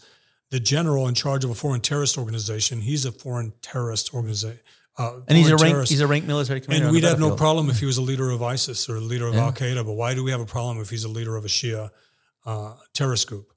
the 0.51 0.59
general 0.59 1.07
in 1.07 1.15
charge 1.15 1.43
of 1.43 1.49
a 1.49 1.55
foreign 1.55 1.81
terrorist 1.81 2.17
organization. 2.17 2.81
He's 2.81 3.05
a 3.05 3.11
foreign 3.11 3.53
terrorist 3.61 4.13
organization. 4.13 4.59
Uh, 4.97 5.19
and 5.27 5.37
he's 5.37 5.49
a 5.49 5.57
rank, 5.57 5.71
terrorist. 5.71 5.91
he's 5.91 6.01
a 6.01 6.07
ranked 6.07 6.27
military 6.27 6.61
commander. 6.61 6.85
And 6.85 6.93
we'd 6.93 7.03
have 7.03 7.19
no 7.19 7.35
problem 7.35 7.69
if 7.69 7.79
he 7.79 7.85
was 7.85 7.97
a 7.97 8.01
leader 8.01 8.29
of 8.29 8.41
ISIS 8.41 8.87
or 8.89 8.95
a 8.95 9.01
leader 9.01 9.27
of 9.27 9.33
Yeah. 9.33 9.45
Al 9.45 9.51
Qaeda, 9.51 9.85
but 9.85 9.93
why 9.93 10.13
do 10.13 10.23
we 10.23 10.31
have 10.31 10.39
a 10.39 10.45
problem 10.45 10.79
if 10.79 10.89
he's 10.89 11.03
a 11.03 11.09
leader 11.09 11.35
of 11.35 11.43
a 11.43 11.49
Shia 11.49 11.89
uh, 12.45 12.75
terrorist 12.93 13.27
group? 13.27 13.47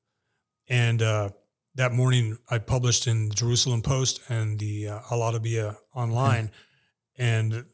And 0.69 1.01
uh, 1.01 1.31
that 1.77 1.93
morning, 1.93 2.39
I 2.51 2.59
published 2.59 3.07
in 3.07 3.29
the 3.29 3.35
Jerusalem 3.35 3.83
Post 3.83 4.21
and 4.29 4.59
the 4.59 4.89
uh, 4.89 5.01
Al 5.13 5.21
Arabiya 5.21 5.77
online, 5.95 6.51
and 7.17 7.65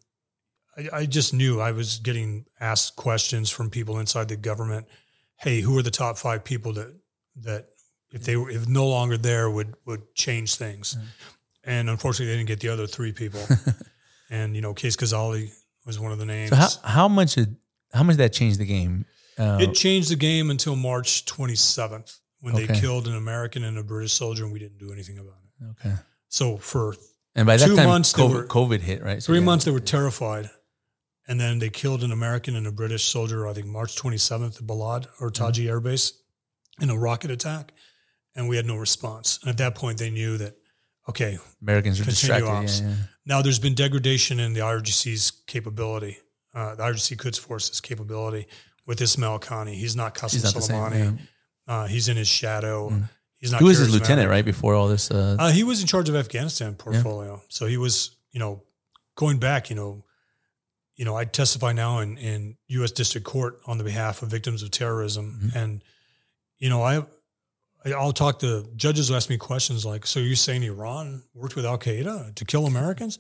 I, 0.77 1.01
I 1.01 1.07
just 1.07 1.33
knew 1.33 1.61
I 1.61 1.73
was 1.73 1.99
getting 1.99 2.45
asked 2.61 2.97
questions 2.97 3.49
from 3.51 3.71
people 3.71 3.99
inside 3.99 4.29
the 4.29 4.37
government. 4.37 4.87
Hey, 5.45 5.61
who 5.61 5.79
are 5.79 5.83
the 5.83 5.91
top 5.91 6.19
five 6.19 6.43
people 6.43 6.73
that 6.73 6.93
that 7.43 7.67
if 8.13 8.25
they 8.25 8.37
were 8.37 8.51
if 8.51 8.67
no 8.69 8.87
longer 8.89 9.17
there 9.17 9.49
would 9.51 9.75
would 9.87 10.15
change 10.15 10.57
things? 10.57 10.97
And 11.63 11.89
unfortunately, 11.89 12.33
they 12.33 12.39
didn't 12.39 12.49
get 12.49 12.61
the 12.61 12.69
other 12.71 12.87
three 12.87 13.13
people. 13.13 13.41
and 14.31 14.57
you 14.57 14.63
know, 14.63 14.75
Qais 14.75 14.97
Khazali 14.97 15.51
was 15.87 16.01
one 16.01 16.13
of 16.13 16.19
the 16.19 16.27
names. 16.27 16.51
So 16.51 16.57
how 16.57 16.69
how 16.83 17.09
much 17.09 17.35
did 17.35 17.57
how 17.93 18.03
much 18.03 18.17
did 18.17 18.25
that 18.25 18.33
change 18.33 18.59
the 18.59 18.67
game? 18.67 19.05
Uh, 19.39 19.59
it 19.61 19.75
changed 19.75 20.11
the 20.11 20.17
game 20.17 20.51
until 20.51 20.77
March 20.77 21.25
27th 21.27 22.19
when 22.41 22.55
they 22.55 22.67
killed 22.69 23.09
an 23.09 23.17
American 23.17 23.65
and 23.65 23.77
a 23.79 23.83
British 23.83 24.13
soldier, 24.13 24.45
and 24.45 24.53
we 24.53 24.59
didn't 24.59 24.79
do 24.79 24.93
anything 24.93 25.19
about 25.19 25.39
it. 25.45 25.67
okay. 25.87 25.95
So 26.29 26.57
for 26.57 26.95
And 27.35 27.47
by 27.47 27.57
that 27.57 27.67
Two 27.67 27.77
time, 27.77 27.89
months 27.89 28.13
they 28.13 28.23
COVID, 28.23 28.35
were- 28.35 28.47
COVID 28.47 28.81
hit, 28.81 29.03
right? 29.03 29.23
So 29.23 29.27
three 29.33 29.39
yeah. 29.41 29.45
months, 29.45 29.65
they 29.65 29.71
were 29.73 29.81
terrified. 29.81 30.51
And 31.27 31.41
then 31.41 31.59
they 31.59 31.71
killed 31.71 32.03
an 32.03 32.13
American 32.13 32.55
and 32.55 32.67
a 32.67 32.73
British 32.73 33.05
soldier, 33.05 33.47
I 33.47 33.55
think 33.55 33.67
March 33.67 33.97
27th 33.97 34.61
at 34.61 34.67
Balad 34.67 35.07
or 35.21 35.31
Taji 35.31 35.69
Air 35.69 35.81
Base 35.81 36.13
in 36.81 36.91
a 36.91 36.99
rocket 36.99 37.31
attack. 37.31 37.73
And 38.37 38.49
we 38.49 38.57
had 38.57 38.67
no 38.67 38.77
response. 38.77 39.39
And 39.41 39.49
at 39.49 39.57
that 39.59 39.75
point, 39.75 39.99
they 39.99 40.11
knew 40.11 40.37
that, 40.39 40.57
okay, 41.09 41.39
Americans 41.63 42.01
are 42.01 42.05
distracted. 42.05 42.47
Yeah, 42.47 42.89
yeah. 42.89 42.95
Now 43.25 43.43
there's 43.43 43.59
been 43.61 43.75
degradation 43.75 44.39
in 44.41 44.53
the 44.53 44.61
IRGC's 44.61 45.31
capability, 45.47 46.19
uh, 46.55 46.75
the 46.75 46.83
IRGC 46.83 47.17
Quds 47.19 47.39
Force's 47.39 47.81
capability 47.81 48.47
with 48.87 49.01
Ismail 49.01 49.39
Qaani. 49.39 49.75
He's 49.75 49.97
not 49.97 50.15
Qassem 50.15 50.33
He's 50.35 50.45
not. 50.45 50.55
Soleimani. 50.55 50.99
yeah. 50.99 51.05
Mm. 51.07 51.19
Uh, 51.67 51.87
he's 51.87 52.09
in 52.09 52.17
his 52.19 52.29
shadow. 52.29 52.93
He's 53.37 53.51
not. 53.53 53.61
Who 53.61 53.67
was 53.67 53.79
his 53.79 53.95
lieutenant, 53.95 54.29
right? 54.29 54.45
Before 54.45 54.75
all 54.75 54.89
this, 54.89 55.11
uh, 55.11 55.37
Uh, 55.39 55.51
he 55.51 55.65
was 55.65 55.81
in 55.81 55.87
charge 55.87 56.11
of 56.11 56.17
Afghanistan 56.17 56.75
portfolio. 56.75 57.43
So 57.49 57.65
he 57.65 57.79
was, 57.79 58.17
you 58.33 58.41
know, 58.41 58.65
going 59.17 59.39
back, 59.39 59.71
you 59.71 59.77
know, 59.77 60.04
you 60.97 61.05
know, 61.05 61.17
I 61.17 61.25
testify 61.25 61.73
now 61.73 61.99
in, 61.99 62.17
in 62.19 62.57
U.S. 62.69 62.93
District 62.93 63.27
Court 63.27 63.59
on 63.67 63.79
the 63.79 63.85
behalf 63.85 64.23
of 64.23 64.29
victims 64.29 64.63
of 64.63 64.71
terrorism, 64.71 65.41
Mm-hmm. 65.43 65.59
and 65.59 65.83
you 66.59 66.71
know, 66.71 66.83
I, 66.83 67.03
I'll 67.87 68.13
talk 68.13 68.39
to 68.39 68.67
judges 68.77 69.09
who 69.09 69.15
ask 69.15 69.29
me 69.29 69.37
questions 69.37 69.85
like, 69.85 70.07
"So 70.07 70.21
you're 70.21 70.37
saying 70.37 70.63
Iran 70.63 71.23
worked 71.35 71.57
with 71.57 71.67
Al 71.67 71.79
Qaeda 71.79 72.35
to 72.37 72.45
kill 72.45 72.67
Americans?" 72.67 73.19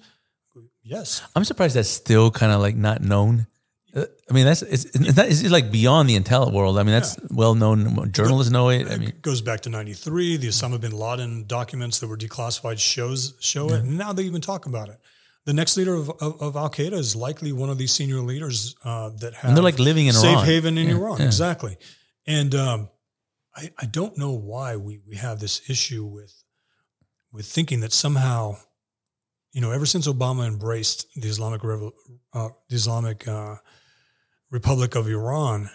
Yes, 0.83 1.22
I'm 1.35 1.45
surprised 1.45 1.75
that's 1.75 1.89
still 1.89 2.31
kind 2.31 2.53
of 2.53 2.61
like 2.61 2.77
not 2.77 3.01
known. 3.01 3.47
Uh, 3.95 4.05
I 4.31 4.33
mean, 4.33 4.45
that's 4.45 4.62
it's, 4.62 4.85
it's, 4.87 5.16
not, 5.16 5.27
it's 5.29 5.43
like 5.51 5.70
beyond 5.70 6.09
the 6.09 6.18
intel 6.18 6.53
world. 6.53 6.79
I 6.79 6.83
mean, 6.83 6.95
that's 6.95 7.16
well 7.31 7.55
known. 7.55 8.11
Journalists 8.12 8.53
know 8.53 8.68
it. 8.68 8.87
I 8.91 8.97
mean, 8.99 9.09
it 9.09 9.22
goes 9.22 9.41
back 9.41 9.61
to 9.62 9.68
'93. 9.70 10.37
The 10.37 10.49
Osama 10.49 10.81
bin 10.81 10.93
Laden 10.93 11.47
documents 11.47 11.99
that 11.99 12.07
were 12.07 12.16
declassified 12.16 12.79
shows 12.79 13.35
show 13.41 13.68
it, 13.70 13.81
and 13.81 13.99
now 13.99 14.12
they 14.12 14.22
even 14.25 14.41
talk 14.41 14.66
about 14.66 14.89
it. 14.89 14.99
The 15.47 15.53
next 15.53 15.76
leader 15.76 15.95
of, 15.95 16.09
of, 16.22 16.40
of 16.40 16.57
Al 16.57 16.70
Qaeda 16.70 16.92
is 16.95 17.14
likely 17.14 17.53
one 17.53 17.68
of 17.70 17.76
these 17.78 17.92
senior 17.92 18.20
leaders 18.20 18.74
uh, 18.84 19.11
that 19.20 19.34
have 19.34 19.49
and 19.49 19.57
they're 19.57 19.62
like 19.64 19.78
living 19.78 20.07
in 20.07 20.14
safe 20.14 20.32
Iran. 20.38 20.45
haven 20.47 20.78
in 20.78 20.88
Yeah, 20.88 20.95
Iran. 20.97 21.18
yeah. 21.20 21.26
Exactly. 21.26 21.76
And 22.26 22.55
um, 22.55 22.88
I, 23.55 23.70
I 23.78 23.86
don't 23.86 24.16
know 24.16 24.32
why 24.32 24.76
we, 24.76 25.01
we 25.07 25.16
have 25.16 25.40
this 25.40 25.68
issue 25.68 26.05
with 26.07 26.32
with 27.32 27.47
thinking 27.47 27.80
that 27.80 27.92
somehow, 27.92 28.57
you 29.53 29.61
know, 29.61 29.70
ever 29.72 29.86
since 29.86 30.07
Obama 30.09 30.47
embraced 30.47 31.07
the 31.14 31.28
Islamic 31.28 31.61
Revo- 31.62 31.92
uh, 32.32 32.49
the 32.68 32.76
Islamic 32.76 33.26
uh, 33.28 33.57
Republic 34.51 34.95
of 34.95 35.09
Iran, 35.09 35.68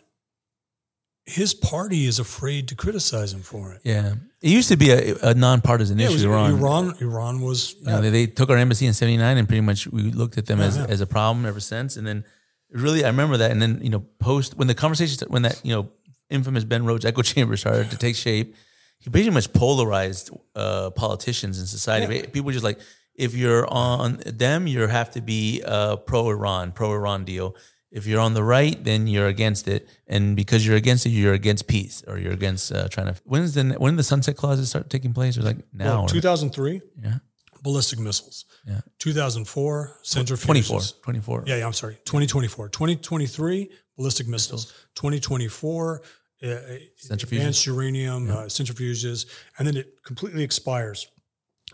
his 1.29 1.53
party 1.53 2.05
is 2.05 2.19
afraid 2.19 2.67
to 2.69 2.75
criticize 2.75 3.33
him 3.33 3.41
for 3.41 3.71
it. 3.73 3.81
Yeah, 3.83 4.13
it 4.41 4.49
used 4.49 4.69
to 4.69 4.77
be 4.77 4.89
a, 4.91 5.15
a 5.31 5.33
nonpartisan 5.33 5.97
Yeah, 5.99 6.07
issue. 6.07 6.13
was- 6.15 6.23
Iran. 6.25 6.51
Iran, 6.59 6.95
Iran 6.99 7.41
was 7.41 7.75
You 7.79 7.85
know, 7.87 8.01
they, 8.01 8.09
they 8.09 8.25
took 8.27 8.49
our 8.49 8.57
embassy 8.57 8.85
in 8.85 8.93
'79, 8.93 9.37
and 9.37 9.47
pretty 9.47 9.61
much 9.61 9.87
we 9.87 10.03
looked 10.21 10.37
at 10.37 10.45
them 10.45 10.59
Yeah, 10.59 10.65
as, 10.67 10.77
yeah. 10.77 10.85
as 10.89 11.01
a 11.01 11.07
problem 11.07 11.45
ever 11.45 11.59
since. 11.59 11.97
And 11.97 12.05
then, 12.07 12.23
really, 12.71 13.03
I 13.03 13.07
remember 13.09 13.37
that. 13.37 13.51
And 13.51 13.61
then, 13.61 13.79
you 13.81 13.89
know, 13.89 14.03
post 14.19 14.57
when 14.57 14.67
the 14.67 14.75
conversations, 14.75 15.21
when 15.29 15.43
that 15.43 15.61
you 15.63 15.73
know 15.75 15.89
infamous 16.29 16.63
Ben 16.63 16.85
Rhodes 16.85 17.05
echo 17.05 17.21
chamber 17.31 17.57
started 17.57 17.89
to 17.91 17.97
take 17.97 18.15
shape, 18.15 18.55
he 18.99 19.09
pretty 19.09 19.29
much 19.29 19.51
polarized 19.53 20.29
uh, 20.55 20.89
politicians 20.91 21.59
in 21.59 21.65
society. 21.65 22.21
People 22.27 22.43
were 22.47 22.51
just 22.53 22.65
like, 22.65 22.79
if 23.15 23.33
you're 23.35 23.67
on 23.71 24.21
them, 24.25 24.67
you 24.67 24.87
have 24.87 25.11
to 25.11 25.21
be 25.21 25.61
uh, 25.65 25.95
pro 25.97 26.29
Iran, 26.29 26.71
pro 26.71 26.91
Iran 26.93 27.23
deal. 27.25 27.55
If 27.91 28.05
you're 28.05 28.19
on 28.19 28.35
the 28.35 28.43
right, 28.43 28.81
then 28.83 29.07
you're 29.07 29.27
against 29.27 29.67
it, 29.67 29.89
and 30.05 30.35
because 30.35 30.65
you're 30.65 30.75
against 30.75 31.05
it, 31.07 31.09
you're 31.09 31.33
against 31.33 31.67
peace, 31.67 32.03
or 32.07 32.19
you're 32.19 32.33
against 32.33 32.71
uh, 32.71 32.87
trying 32.87 33.07
to. 33.07 33.19
When's 33.23 33.55
the 33.55 33.63
when 33.79 33.93
did 33.93 33.99
the 33.99 34.03
sunset 34.03 34.37
clauses 34.37 34.69
start 34.69 34.89
taking 34.89 35.13
place? 35.13 35.37
Or 35.37 35.41
like 35.41 35.57
now? 35.73 35.99
well, 35.99 36.07
2003 36.07 36.81
yeah, 37.01 37.15
ballistic 37.63 37.99
missiles. 37.99 38.45
Yeah. 38.65 38.81
2004 38.99 39.99
centrifuges. 40.03 40.45
24, 40.45 40.81
24. 41.03 41.43
Yeah, 41.47 41.57
yeah, 41.57 41.65
I'm 41.65 41.73
sorry. 41.73 41.95
2024. 42.05 42.69
2023, 42.69 43.69
ballistic 43.97 44.27
missiles. 44.27 44.65
2024, 44.95 46.01
uh, 46.41 46.45
Centrifuges. 46.45 47.23
advanced 47.23 47.65
uranium, 47.65 48.29
uh, 48.29 48.43
centrifuges. 48.43 49.25
And 49.57 49.67
then 49.67 49.77
it 49.77 50.03
completely 50.05 50.43
expires 50.43 51.07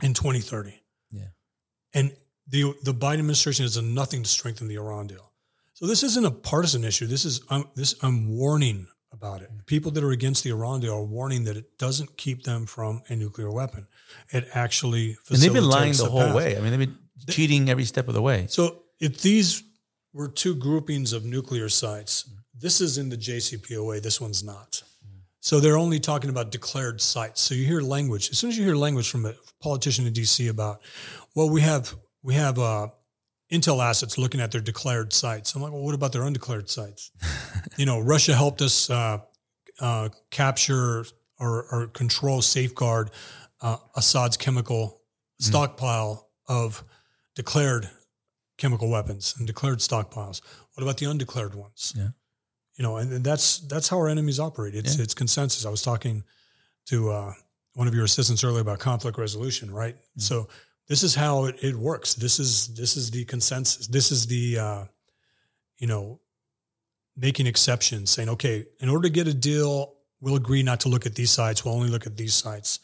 in 0.01 0.13
2030. 0.13 0.81
Yeah. 1.11 1.21
And 1.93 2.15
the, 2.47 2.73
the 2.83 2.93
Biden 2.93 3.19
administration 3.19 3.63
has 3.63 3.75
done 3.75 3.93
nothing 3.93 4.23
to 4.23 4.29
strengthen 4.29 4.67
the 4.67 4.75
Iran 4.75 5.07
deal. 5.07 5.31
So 5.75 5.85
this 5.85 6.03
isn't 6.03 6.25
a 6.25 6.31
partisan 6.31 6.85
issue. 6.85 7.05
This 7.05 7.25
is, 7.25 7.41
I'm, 7.49 7.65
this, 7.75 7.95
I'm 8.01 8.29
warning 8.29 8.87
about 9.11 9.41
it. 9.41 9.49
People 9.65 9.91
that 9.91 10.03
are 10.05 10.11
against 10.11 10.45
the 10.45 10.49
Iran 10.51 10.79
deal 10.79 10.93
are 10.93 11.03
warning 11.03 11.43
that 11.43 11.57
it 11.57 11.77
doesn't 11.77 12.15
keep 12.15 12.43
them 12.43 12.65
from 12.65 13.01
a 13.09 13.15
nuclear 13.15 13.51
weapon. 13.51 13.87
It 14.31 14.47
actually 14.53 15.17
And 15.29 15.39
they've 15.39 15.51
been 15.53 15.67
lying 15.67 15.91
facilitates 15.91 15.99
the 15.99 16.09
whole 16.09 16.27
path. 16.27 16.35
way. 16.35 16.57
I 16.57 16.61
mean, 16.61 16.71
they've 16.71 16.87
been 16.87 16.97
cheating 17.29 17.69
every 17.69 17.83
step 17.83 18.07
of 18.07 18.13
the 18.13 18.21
way. 18.21 18.47
So 18.49 18.83
if 19.01 19.21
these 19.21 19.63
were 20.13 20.29
two 20.29 20.55
groupings 20.55 21.11
of 21.11 21.25
nuclear 21.25 21.67
sites, 21.67 22.29
this 22.57 22.79
is 22.79 22.97
in 22.97 23.09
the 23.09 23.17
JCPOA, 23.17 24.01
this 24.01 24.21
one's 24.21 24.43
not. 24.43 24.81
So 25.41 25.59
they're 25.59 25.77
only 25.77 25.99
talking 25.99 26.29
about 26.29 26.51
declared 26.51 27.01
sites. 27.01 27.41
So 27.41 27.53
you 27.53 27.65
hear 27.65 27.81
language. 27.81 28.31
As 28.31 28.39
soon 28.39 28.49
as 28.49 28.57
you 28.57 28.63
hear 28.63 28.75
language 28.75 29.09
from 29.09 29.25
a 29.25 29.33
politician 29.61 30.07
in 30.07 30.13
DC 30.13 30.49
about, 30.49 30.81
well, 31.35 31.49
we 31.49 31.61
have 31.61 31.95
we 32.23 32.33
have 32.33 32.57
uh, 32.57 32.87
Intel 33.51 33.83
assets 33.83 34.17
looking 34.17 34.41
at 34.41 34.51
their 34.51 34.61
declared 34.61 35.13
sites. 35.13 35.53
I'm 35.55 35.61
like, 35.61 35.71
well, 35.71 35.83
what 35.83 35.93
about 35.95 36.11
their 36.13 36.23
undeclared 36.23 36.69
sites? 36.69 37.11
you 37.77 37.85
know, 37.85 37.99
Russia 37.99 38.35
helped 38.35 38.61
us 38.61 38.89
uh, 38.89 39.19
uh, 39.79 40.09
capture 40.31 41.05
or, 41.39 41.65
or 41.71 41.87
control, 41.87 42.41
safeguard 42.41 43.11
uh, 43.61 43.77
Assad's 43.95 44.37
chemical 44.37 45.01
stockpile 45.39 46.29
of 46.47 46.83
declared 47.35 47.89
chemical 48.57 48.89
weapons 48.89 49.35
and 49.37 49.45
declared 49.45 49.79
stockpiles. 49.79 50.41
What 50.73 50.83
about 50.83 50.97
the 50.97 51.05
undeclared 51.09 51.55
ones? 51.55 51.93
Yeah. 51.95 52.09
You 52.77 52.83
know, 52.83 52.97
and, 52.97 53.11
and 53.11 53.23
that's 53.23 53.59
that's 53.59 53.87
how 53.89 53.97
our 53.97 54.07
enemies 54.09 54.39
operate. 54.39 54.75
It's 54.75 54.97
Yeah. 54.97 55.03
it's 55.03 55.13
consensus. 55.13 55.65
I 55.65 55.69
was 55.69 55.81
talking 55.81 56.23
to 56.87 57.11
uh, 57.11 57.33
one 57.73 57.87
of 57.87 57.93
your 57.93 58.03
assistants 58.05 58.43
earlier 58.43 58.61
about 58.61 58.79
conflict 58.79 59.17
resolution, 59.17 59.71
right? 59.71 59.95
Mm-hmm. 59.95 60.19
So 60.21 60.47
this 60.87 61.03
is 61.03 61.15
how 61.15 61.45
it, 61.45 61.55
it 61.63 61.75
works. 61.75 62.13
This 62.13 62.39
is 62.39 62.67
this 62.75 62.95
is 62.97 63.11
the 63.11 63.25
consensus. 63.25 63.87
This 63.87 64.11
is 64.11 64.27
the 64.27 64.59
uh, 64.59 64.85
you 65.77 65.87
know 65.87 66.19
making 67.17 67.47
exceptions, 67.47 68.09
saying, 68.09 68.29
okay, 68.29 68.65
in 68.79 68.89
order 68.89 69.03
to 69.03 69.13
get 69.13 69.27
a 69.27 69.33
deal, 69.33 69.93
we'll 70.19 70.35
agree 70.35 70.63
not 70.63 70.81
to 70.81 70.89
look 70.89 71.05
at 71.05 71.15
these 71.15 71.31
sites. 71.31 71.63
We'll 71.63 71.73
only 71.73 71.89
look 71.89 72.05
at 72.05 72.17
these 72.17 72.33
sites. 72.33 72.79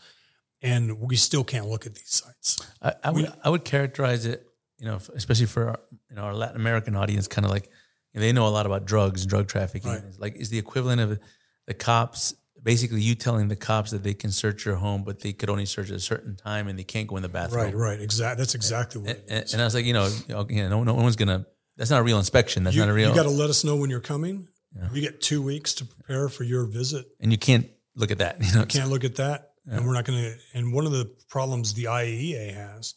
and 0.62 1.00
we 1.00 1.16
still 1.16 1.44
can't 1.44 1.68
look 1.68 1.86
at 1.86 1.96
these 1.96 2.14
sites. 2.24 2.60
I, 2.82 2.94
I 3.04 3.12
would 3.12 3.34
I 3.44 3.50
would 3.50 3.66
characterize 3.66 4.26
it, 4.26 4.48
you 4.78 4.86
know, 4.86 5.00
especially 5.16 5.48
for 5.48 5.70
our, 5.70 5.80
you 6.10 6.16
know, 6.16 6.24
our 6.24 6.34
Latin 6.34 6.56
American 6.56 6.96
audience, 6.96 7.28
kind 7.28 7.46
of 7.46 7.52
like 7.52 7.70
you 8.14 8.20
know, 8.20 8.22
they 8.22 8.32
know 8.32 8.48
a 8.48 8.50
lot 8.50 8.66
about 8.66 8.86
drugs, 8.86 9.24
and 9.24 9.30
drug 9.30 9.48
trafficking. 9.48 9.92
Right. 9.92 10.04
Like 10.18 10.36
is 10.36 10.50
the 10.50 10.58
equivalent 10.58 11.02
of 11.02 11.20
the 11.68 11.74
cops 11.74 12.36
basically 12.64 13.02
you 13.02 13.16
telling 13.16 13.48
the 13.48 13.56
cops 13.56 13.92
that 13.92 14.04
they 14.04 14.14
can 14.14 14.32
search 14.32 14.66
your 14.66 14.76
home, 14.76 15.04
but 15.04 15.20
they 15.20 15.34
could 15.34 15.50
only 15.50 15.66
search 15.66 15.90
at 15.90 15.96
a 15.96 16.00
certain 16.00 16.36
time 16.36 16.68
and 16.68 16.78
they 16.78 16.84
can't 16.84 17.08
go 17.08 17.16
in 17.16 17.24
the 17.24 17.30
bathroom. 17.30 17.66
Right, 17.66 17.76
right, 17.76 18.02
exactly. 18.02 18.42
That's 18.42 18.56
exactly 18.56 19.02
what. 19.02 19.24
And, 19.28 19.46
and, 19.52 19.62
I 19.62 19.66
was 19.66 19.76
like, 19.76 19.86
you 19.86 19.94
know, 19.94 20.10
you 20.28 20.70
know, 20.70 20.84
no, 20.84 20.84
no 20.84 20.94
one's 20.94 21.16
gonna. 21.16 21.46
That's 21.78 21.90
not 21.90 22.02
a 22.02 22.04
real 22.04 22.20
inspection. 22.20 22.64
That's 22.64 22.76
you, 22.76 22.82
not 22.82 22.90
a 22.90 22.94
real. 22.94 23.10
You 23.10 23.16
got 23.16 23.24
to 23.24 23.30
let 23.30 23.50
us 23.50 23.64
know 23.64 23.76
when 23.76 23.90
you're 23.90 24.00
coming. 24.00 24.48
Yeah. 24.76 24.90
You 24.94 25.02
get 25.02 25.22
two 25.22 25.42
weeks 25.42 25.74
to 25.76 25.86
prepare 25.86 26.30
for 26.30 26.44
your 26.44 26.66
visit, 26.66 27.06
and 27.20 27.32
you 27.32 27.38
can't 27.38 27.68
look 27.96 28.12
at 28.12 28.20
that. 28.20 28.38
You, 28.42 28.54
know, 28.54 28.62
you 28.62 28.66
can't 28.68 28.90
look 28.90 29.04
at 29.04 29.16
that, 29.16 29.54
yeah. 29.66 29.78
and 29.78 29.88
we're 29.88 29.94
not 29.94 30.06
going 30.06 30.20
to. 30.22 30.36
And 30.54 30.74
one 30.74 30.86
of 30.86 30.92
the 30.92 31.12
problems 31.30 31.74
the 31.74 31.86
IAEA 31.86 32.54
has 32.54 32.94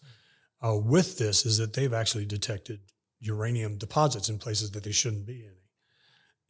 uh, 0.63 0.77
with 0.77 1.19
this 1.19 1.47
is 1.47 1.59
that 1.59 1.73
they've 1.73 1.93
actually 1.93 2.27
detected 2.27 2.81
uranium 3.21 3.79
deposits 3.79 4.29
in 4.29 4.39
places 4.39 4.73
that 4.73 4.85
they 4.85 4.93
shouldn't 4.93 5.27
be 5.27 5.45
in, 5.45 5.55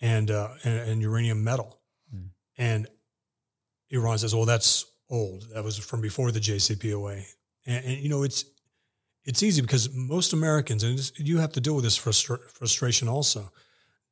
and 0.00 0.30
uh, 0.30 0.48
and, 0.64 0.90
and, 0.90 1.02
uranium 1.02 1.44
metal, 1.44 1.80
mm. 2.14 2.28
and 2.58 2.88
Iran 3.94 4.18
says, 4.18 4.34
"Well, 4.34 4.44
that's 4.44 4.84
old. 5.08 5.46
That 5.54 5.64
was 5.64 5.78
from 5.78 6.00
before 6.00 6.30
the 6.30 6.40
JCPOA." 6.40 7.24
And, 7.66 7.84
and 7.84 7.98
you 7.98 8.08
know, 8.08 8.22
it's 8.22 8.44
it's 9.24 9.42
easy 9.42 9.62
because 9.62 9.88
most 9.94 10.32
Americans, 10.32 10.82
and 10.82 11.00
you 11.18 11.38
have 11.38 11.52
to 11.52 11.60
deal 11.60 11.74
with 11.74 11.84
this 11.84 11.96
frustra- 11.96 12.40
frustration 12.52 13.08
also, 13.08 13.50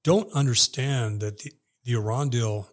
don't 0.04 0.32
understand 0.32 1.20
that 1.20 1.38
the, 1.40 1.52
the 1.84 1.94
Iran 1.94 2.30
deal. 2.30 2.68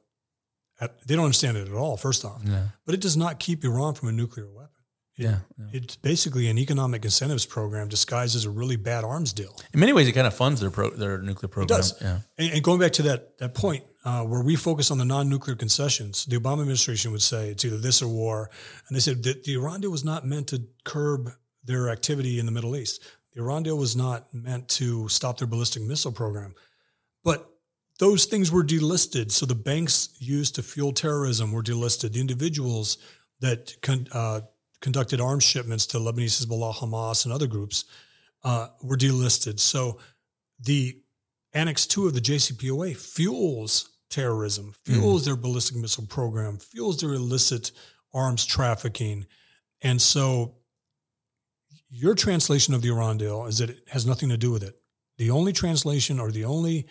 At, 0.82 1.06
they 1.06 1.16
don't 1.16 1.26
understand 1.26 1.58
it 1.58 1.68
at 1.68 1.74
all. 1.74 1.98
First 1.98 2.24
off, 2.24 2.42
yeah. 2.46 2.70
but 2.86 2.96
it 2.96 3.02
does 3.02 3.18
not 3.18 3.40
keep 3.40 3.66
Iran 3.66 3.96
from 3.96 4.08
a 4.08 4.14
nuclear 4.14 4.50
weapon. 4.50 4.69
It, 5.20 5.24
yeah, 5.24 5.40
yeah, 5.58 5.66
it's 5.74 5.96
basically 5.98 6.48
an 6.48 6.58
economic 6.58 7.04
incentives 7.04 7.46
program 7.46 7.90
disguised 7.90 8.36
as 8.36 8.46
a 8.46 8.50
really 8.50 8.78
bad 8.78 9.04
arms 9.04 9.34
deal. 9.34 9.56
In 9.74 9.80
many 9.80 9.94
ways, 9.94 10.08
it 10.08 10.14
kind 10.14 10.28
of 10.28 10.34
funds 10.34 10.62
their 10.62 10.72
pro, 10.72 10.90
their 10.92 11.18
nuclear 11.22 11.50
program. 11.50 11.66
It 11.66 11.82
does. 11.82 12.02
Yeah. 12.02 12.20
And, 12.38 12.54
and 12.54 12.64
going 12.64 12.80
back 12.80 12.94
to 12.94 13.04
that 13.04 13.38
that 13.40 13.54
point, 13.54 13.84
uh, 14.06 14.24
where 14.24 14.42
we 14.42 14.56
focus 14.56 14.92
on 14.92 14.98
the 14.98 15.06
non-nuclear 15.06 15.56
concessions, 15.56 16.26
the 16.26 16.38
Obama 16.38 16.62
administration 16.62 17.12
would 17.12 17.22
say 17.22 17.50
it's 17.50 17.66
either 17.66 17.78
this 17.78 18.02
or 18.02 18.08
war, 18.08 18.50
and 18.88 18.96
they 18.96 19.02
said 19.02 19.24
that 19.24 19.44
the 19.44 19.54
Iran 19.56 19.82
deal 19.82 19.92
was 19.92 20.06
not 20.06 20.26
meant 20.26 20.48
to 20.48 20.64
curb 20.86 21.32
their 21.64 21.90
activity 21.90 22.40
in 22.40 22.46
the 22.46 22.52
Middle 22.52 22.76
East. 22.76 23.04
The 23.34 23.42
Iran 23.42 23.64
deal 23.64 23.78
was 23.78 23.96
not 23.96 24.34
meant 24.34 24.70
to 24.70 25.10
stop 25.10 25.38
their 25.38 25.48
ballistic 25.48 25.84
missile 25.84 26.12
program, 26.12 26.56
but 27.24 27.50
those 28.00 28.26
things 28.26 28.50
were 28.52 28.64
delisted. 28.64 29.32
So 29.32 29.46
the 29.46 29.56
banks 29.56 30.10
used 30.20 30.56
to 30.56 30.64
fuel 30.64 30.94
terrorism 30.94 31.52
were 31.52 31.62
delisted. 31.62 32.14
The 32.14 32.22
individuals 32.22 32.98
that 33.42 33.76
con- 33.82 34.08
uh, 34.12 34.42
conducted 34.82 35.20
arms 35.20 35.44
shipments 35.44 35.86
to 35.88 35.98
Lebanese 35.98 36.46
Hezbollah, 36.46 36.76
Hamas, 36.76 37.26
and 37.26 37.34
other 37.34 37.48
groups 37.48 37.86
uh, 38.44 38.68
were 38.82 38.98
delisted. 38.98 39.60
So 39.60 40.00
the 40.60 41.00
Annex 41.54 41.86
2 41.88 42.08
of 42.08 42.14
the 42.14 42.22
JCPOA 42.22 42.96
fuels 42.96 43.90
terrorism, 44.10 44.74
fuels 44.86 45.22
mm. 45.22 45.26
their 45.26 45.36
ballistic 45.36 45.78
missile 45.78 46.06
program, 46.06 46.58
fuels 46.58 47.00
their 47.00 47.14
illicit 47.14 47.72
arms 48.14 48.46
trafficking. 48.46 49.26
And 49.82 50.02
so 50.02 50.56
your 51.90 52.16
translation 52.16 52.74
of 52.74 52.82
the 52.82 52.90
Iran 52.90 53.18
deal 53.18 53.46
is 53.46 53.58
that 53.60 53.70
it 53.70 53.84
has 53.90 54.06
nothing 54.06 54.30
to 54.30 54.38
do 54.38 54.52
with 54.52 54.64
it. 54.64 54.76
The 55.18 55.32
only 55.32 55.54
translation 55.54 56.20
or 56.20 56.32
the 56.32 56.46
only 56.46 56.88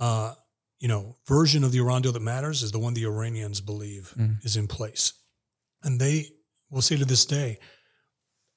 uh, 0.00 0.34
you 0.78 0.88
know 0.88 1.16
version 1.26 1.64
of 1.64 1.72
the 1.72 1.78
Iran 1.78 2.02
deal 2.02 2.12
that 2.12 2.22
matters 2.22 2.62
is 2.62 2.72
the 2.72 2.78
one 2.78 2.94
the 2.94 3.04
Iranians 3.04 3.60
believe 3.60 4.14
mm. 4.16 4.44
is 4.44 4.56
in 4.56 4.66
place. 4.66 5.12
And 5.82 6.00
they 6.00 6.30
will 6.70 6.82
see 6.82 6.96
to 6.96 7.04
this 7.04 7.24
day, 7.24 7.58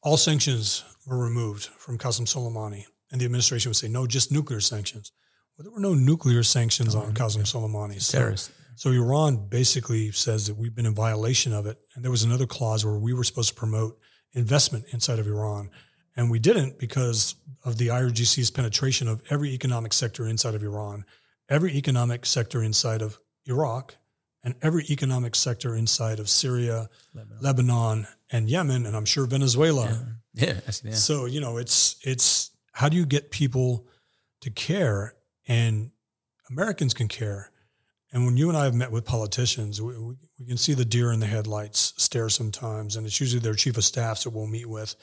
all 0.03 0.17
sanctions 0.17 0.83
were 1.05 1.17
removed 1.17 1.65
from 1.65 1.97
Qassem 1.97 2.25
Soleimani. 2.25 2.85
And 3.11 3.19
the 3.19 3.25
administration 3.25 3.69
would 3.69 3.75
say, 3.75 3.87
no, 3.87 4.07
just 4.07 4.31
nuclear 4.31 4.61
sanctions. 4.61 5.11
Well, 5.57 5.63
there 5.63 5.71
were 5.73 5.79
no 5.79 5.93
nuclear 5.93 6.43
sanctions 6.43 6.95
on 6.95 7.07
oh, 7.09 7.11
Qassem 7.11 7.41
Soleimani. 7.41 8.01
So, 8.01 8.51
so 8.75 8.89
Iran 8.91 9.47
basically 9.49 10.11
says 10.11 10.47
that 10.47 10.55
we've 10.55 10.73
been 10.73 10.85
in 10.85 10.95
violation 10.95 11.53
of 11.53 11.65
it. 11.65 11.77
And 11.95 12.03
there 12.03 12.11
was 12.11 12.23
another 12.23 12.45
clause 12.45 12.85
where 12.85 12.97
we 12.97 13.13
were 13.13 13.23
supposed 13.23 13.49
to 13.49 13.55
promote 13.55 13.97
investment 14.33 14.85
inside 14.91 15.19
of 15.19 15.27
Iran. 15.27 15.69
And 16.15 16.31
we 16.31 16.39
didn't 16.39 16.79
because 16.79 17.35
of 17.63 17.77
the 17.77 17.87
IRGC's 17.87 18.51
penetration 18.51 19.07
of 19.07 19.21
every 19.29 19.51
economic 19.51 19.93
sector 19.93 20.25
inside 20.25 20.55
of 20.55 20.63
Iran, 20.63 21.05
every 21.49 21.73
economic 21.73 22.25
sector 22.25 22.63
inside 22.63 23.01
of 23.01 23.19
Iraq, 23.45 23.95
and 24.43 24.55
every 24.61 24.85
economic 24.89 25.35
sector 25.35 25.75
inside 25.75 26.19
of 26.19 26.29
Syria, 26.29 26.89
Lebanon, 27.13 27.37
Lebanon 27.41 28.07
and 28.31 28.49
Yemen, 28.49 28.85
and 28.85 28.95
I'm 28.95 29.05
sure 29.05 29.25
Venezuela. 29.25 30.17
Yeah, 30.33 30.59
yeah. 30.83 30.93
So 30.93 31.25
you 31.25 31.41
know, 31.41 31.57
it's 31.57 31.97
it's 32.03 32.51
how 32.73 32.89
do 32.89 32.97
you 32.97 33.05
get 33.05 33.31
people 33.31 33.87
to 34.41 34.49
care 34.49 35.13
and 35.47 35.91
Americans 36.49 36.93
can 36.93 37.07
care. 37.07 37.51
And 38.13 38.25
when 38.25 38.35
you 38.35 38.49
and 38.49 38.57
I 38.57 38.65
have 38.65 38.75
met 38.75 38.91
with 38.91 39.05
politicians, 39.05 39.81
we, 39.81 39.97
we, 39.97 40.15
we, 40.39 40.45
can 40.45 40.57
see 40.57 40.73
the 40.73 40.83
deer 40.83 41.13
in 41.13 41.21
the 41.21 41.25
headlights 41.25 41.93
stare 41.97 42.27
sometimes. 42.27 42.97
And 42.97 43.05
it's 43.05 43.21
usually 43.21 43.39
their 43.39 43.53
chief 43.53 43.77
of 43.77 43.85
staffs 43.85 44.25
that 44.25 44.31
we'll 44.31 44.47
meet 44.47 44.67
with. 44.67 44.95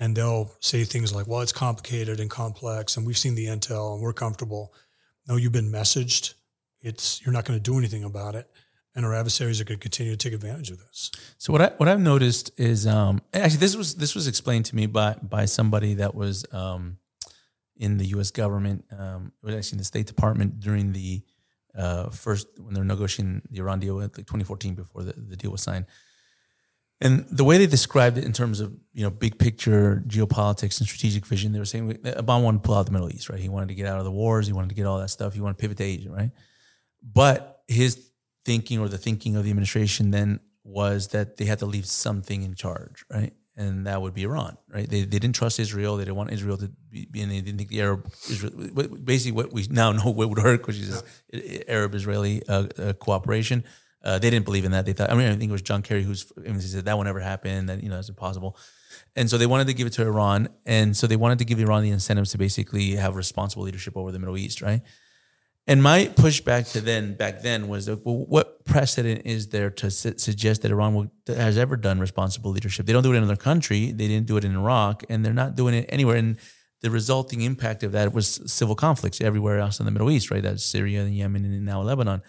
And 0.00 0.16
they'll 0.16 0.54
say 0.60 0.84
things 0.84 1.14
like, 1.14 1.26
well, 1.26 1.40
it's 1.42 1.52
complicated 1.52 2.20
and 2.20 2.30
complex. 2.30 2.96
And 2.96 3.06
we've 3.06 3.18
seen 3.18 3.34
the 3.34 3.46
intel 3.46 3.92
and 3.92 4.02
we're 4.02 4.14
comfortable. 4.14 4.72
No, 5.26 5.36
you've 5.36 5.52
been 5.52 5.70
messaged. 5.70 6.34
It's, 6.80 7.20
you're 7.22 7.34
not 7.34 7.44
going 7.44 7.58
to 7.58 7.62
do 7.62 7.76
anything 7.76 8.04
about 8.04 8.34
it. 8.34 8.48
And 8.98 9.06
our 9.06 9.14
adversaries 9.14 9.60
are 9.60 9.64
going 9.64 9.78
to 9.78 9.80
continue 9.80 10.10
to 10.10 10.18
take 10.18 10.32
advantage 10.32 10.72
of 10.72 10.80
this. 10.80 11.12
So 11.38 11.52
what 11.52 11.62
I 11.62 11.68
what 11.76 11.88
I've 11.88 12.00
noticed 12.00 12.50
is 12.58 12.84
um, 12.84 13.22
actually 13.32 13.58
this 13.58 13.76
was 13.76 13.94
this 13.94 14.16
was 14.16 14.26
explained 14.26 14.64
to 14.66 14.74
me 14.74 14.86
by 14.86 15.14
by 15.22 15.44
somebody 15.44 15.94
that 15.94 16.16
was 16.16 16.44
um, 16.50 16.98
in 17.76 17.96
the 17.96 18.06
U.S. 18.06 18.32
government, 18.32 18.84
um, 18.90 19.30
it 19.40 19.46
was 19.46 19.54
actually 19.54 19.76
in 19.76 19.78
the 19.78 19.84
State 19.84 20.06
Department 20.06 20.58
during 20.58 20.92
the 20.92 21.22
uh, 21.76 22.10
first 22.10 22.48
when 22.58 22.74
they 22.74 22.80
were 22.80 22.84
negotiating 22.84 23.42
the 23.48 23.60
Iran 23.60 23.78
deal, 23.78 23.94
like 23.94 24.16
2014, 24.16 24.74
before 24.74 25.04
the, 25.04 25.12
the 25.12 25.36
deal 25.36 25.52
was 25.52 25.62
signed. 25.62 25.86
And 27.00 27.24
the 27.30 27.44
way 27.44 27.56
they 27.56 27.68
described 27.68 28.18
it 28.18 28.24
in 28.24 28.32
terms 28.32 28.58
of 28.58 28.74
you 28.92 29.04
know 29.04 29.10
big 29.10 29.38
picture 29.38 30.02
geopolitics 30.08 30.80
and 30.80 30.88
strategic 30.88 31.24
vision, 31.24 31.52
they 31.52 31.60
were 31.60 31.64
saying 31.64 31.92
Obama 31.92 32.42
wanted 32.42 32.64
to 32.64 32.66
pull 32.66 32.74
out 32.74 32.86
the 32.86 32.92
Middle 32.92 33.12
East, 33.12 33.28
right? 33.28 33.38
He 33.38 33.48
wanted 33.48 33.68
to 33.68 33.76
get 33.76 33.86
out 33.86 33.98
of 33.98 34.04
the 34.04 34.10
wars, 34.10 34.48
he 34.48 34.52
wanted 34.52 34.70
to 34.70 34.74
get 34.74 34.86
all 34.86 34.98
that 34.98 35.10
stuff, 35.10 35.34
he 35.34 35.40
wanted 35.40 35.58
to 35.58 35.60
pivot 35.60 35.76
to 35.76 35.84
Asia, 35.84 36.10
right? 36.10 36.32
But 37.00 37.62
his 37.68 38.07
thinking 38.48 38.78
or 38.82 38.88
the 38.88 39.02
thinking 39.06 39.32
of 39.36 39.42
the 39.44 39.50
administration 39.50 40.04
then 40.10 40.40
was 40.64 41.08
that 41.14 41.36
they 41.36 41.46
had 41.52 41.58
to 41.64 41.66
leave 41.74 41.86
something 41.86 42.40
in 42.48 42.54
charge, 42.54 43.04
right? 43.16 43.34
and 43.58 43.86
that 43.88 44.00
would 44.00 44.14
be 44.14 44.22
Iran, 44.22 44.56
right? 44.72 44.88
They, 44.88 45.00
they 45.02 45.18
didn't 45.18 45.34
trust 45.34 45.58
Israel. 45.58 45.96
They 45.96 46.04
didn't 46.04 46.16
want 46.16 46.30
Israel 46.32 46.56
to 46.58 46.70
be, 46.90 47.08
and 47.20 47.30
they 47.32 47.40
didn't 47.40 47.58
think 47.58 47.70
the 47.70 47.80
Arab, 47.80 48.08
Israel, 48.30 48.52
basically 49.12 49.32
what 49.32 49.52
we 49.52 49.66
now 49.68 49.90
know 49.98 50.10
what 50.18 50.28
would 50.28 50.38
hurt, 50.38 50.66
which 50.66 50.76
is. 50.76 51.02
Arab 51.66 51.92
Israeli 51.94 52.36
uh, 52.48 52.66
uh, 52.78 52.92
cooperation. 52.92 53.64
Uh, 54.04 54.16
they 54.20 54.30
didn't 54.30 54.44
believe 54.44 54.64
in 54.64 54.70
that. 54.70 54.86
They 54.86 54.92
thought, 54.92 55.10
I 55.10 55.14
mean, 55.14 55.26
I 55.26 55.34
think 55.34 55.50
it 55.50 55.56
was 55.58 55.66
John 55.70 55.82
Kerry 55.82 56.04
who's, 56.04 56.32
he 56.46 56.60
said 56.60 56.84
that 56.84 56.96
will 56.96 57.04
never 57.04 57.18
happen, 57.18 57.66
that, 57.66 57.82
you 57.82 57.88
know, 57.90 57.98
it's 57.98 58.08
impossible. 58.08 58.56
And 59.16 59.28
so 59.28 59.36
they 59.36 59.46
wanted 59.46 59.66
to 59.66 59.74
give 59.74 59.88
it 59.88 59.92
to 59.94 60.02
Iran. 60.02 60.48
And 60.64 60.96
so 60.96 61.08
they 61.08 61.16
wanted 61.16 61.38
to 61.40 61.44
give 61.44 61.58
Iran 61.58 61.82
the 61.82 61.90
incentives 61.90 62.30
to 62.30 62.38
basically 62.38 62.92
have 62.92 63.16
responsible 63.16 63.64
leadership 63.64 63.96
over 63.96 64.12
the 64.12 64.20
Middle 64.20 64.38
East, 64.38 64.62
right? 64.62 64.82
And 65.68 65.82
my 65.82 66.06
pushback 66.06 66.72
to 66.72 66.80
then 66.80 67.12
back 67.12 67.42
then 67.42 67.68
was, 67.68 67.90
well, 67.90 68.24
what 68.24 68.64
precedent 68.64 69.26
is 69.26 69.48
there 69.48 69.68
to 69.68 69.90
su- 69.90 70.16
suggest 70.16 70.62
that 70.62 70.70
Iran 70.70 70.94
will, 70.94 71.12
has 71.26 71.58
ever 71.58 71.76
done 71.76 72.00
responsible 72.00 72.50
leadership? 72.52 72.86
They 72.86 72.94
don't 72.94 73.02
do 73.02 73.12
it 73.12 73.16
in 73.16 73.22
another 73.22 73.36
country. 73.36 73.92
They 73.92 74.08
didn't 74.08 74.26
do 74.26 74.38
it 74.38 74.46
in 74.46 74.56
Iraq, 74.56 75.04
and 75.10 75.22
they're 75.22 75.34
not 75.34 75.56
doing 75.56 75.74
it 75.74 75.84
anywhere. 75.90 76.16
And 76.16 76.38
the 76.80 76.90
resulting 76.90 77.42
impact 77.42 77.82
of 77.82 77.92
that 77.92 78.14
was 78.14 78.40
civil 78.50 78.74
conflicts 78.74 79.20
everywhere 79.20 79.58
else 79.58 79.78
in 79.78 79.84
the 79.84 79.92
Middle 79.92 80.10
East, 80.10 80.30
right? 80.30 80.42
That's 80.42 80.64
Syria 80.64 81.02
and 81.02 81.14
Yemen 81.14 81.44
and 81.44 81.66
now 81.66 81.82
Lebanon. 81.82 82.22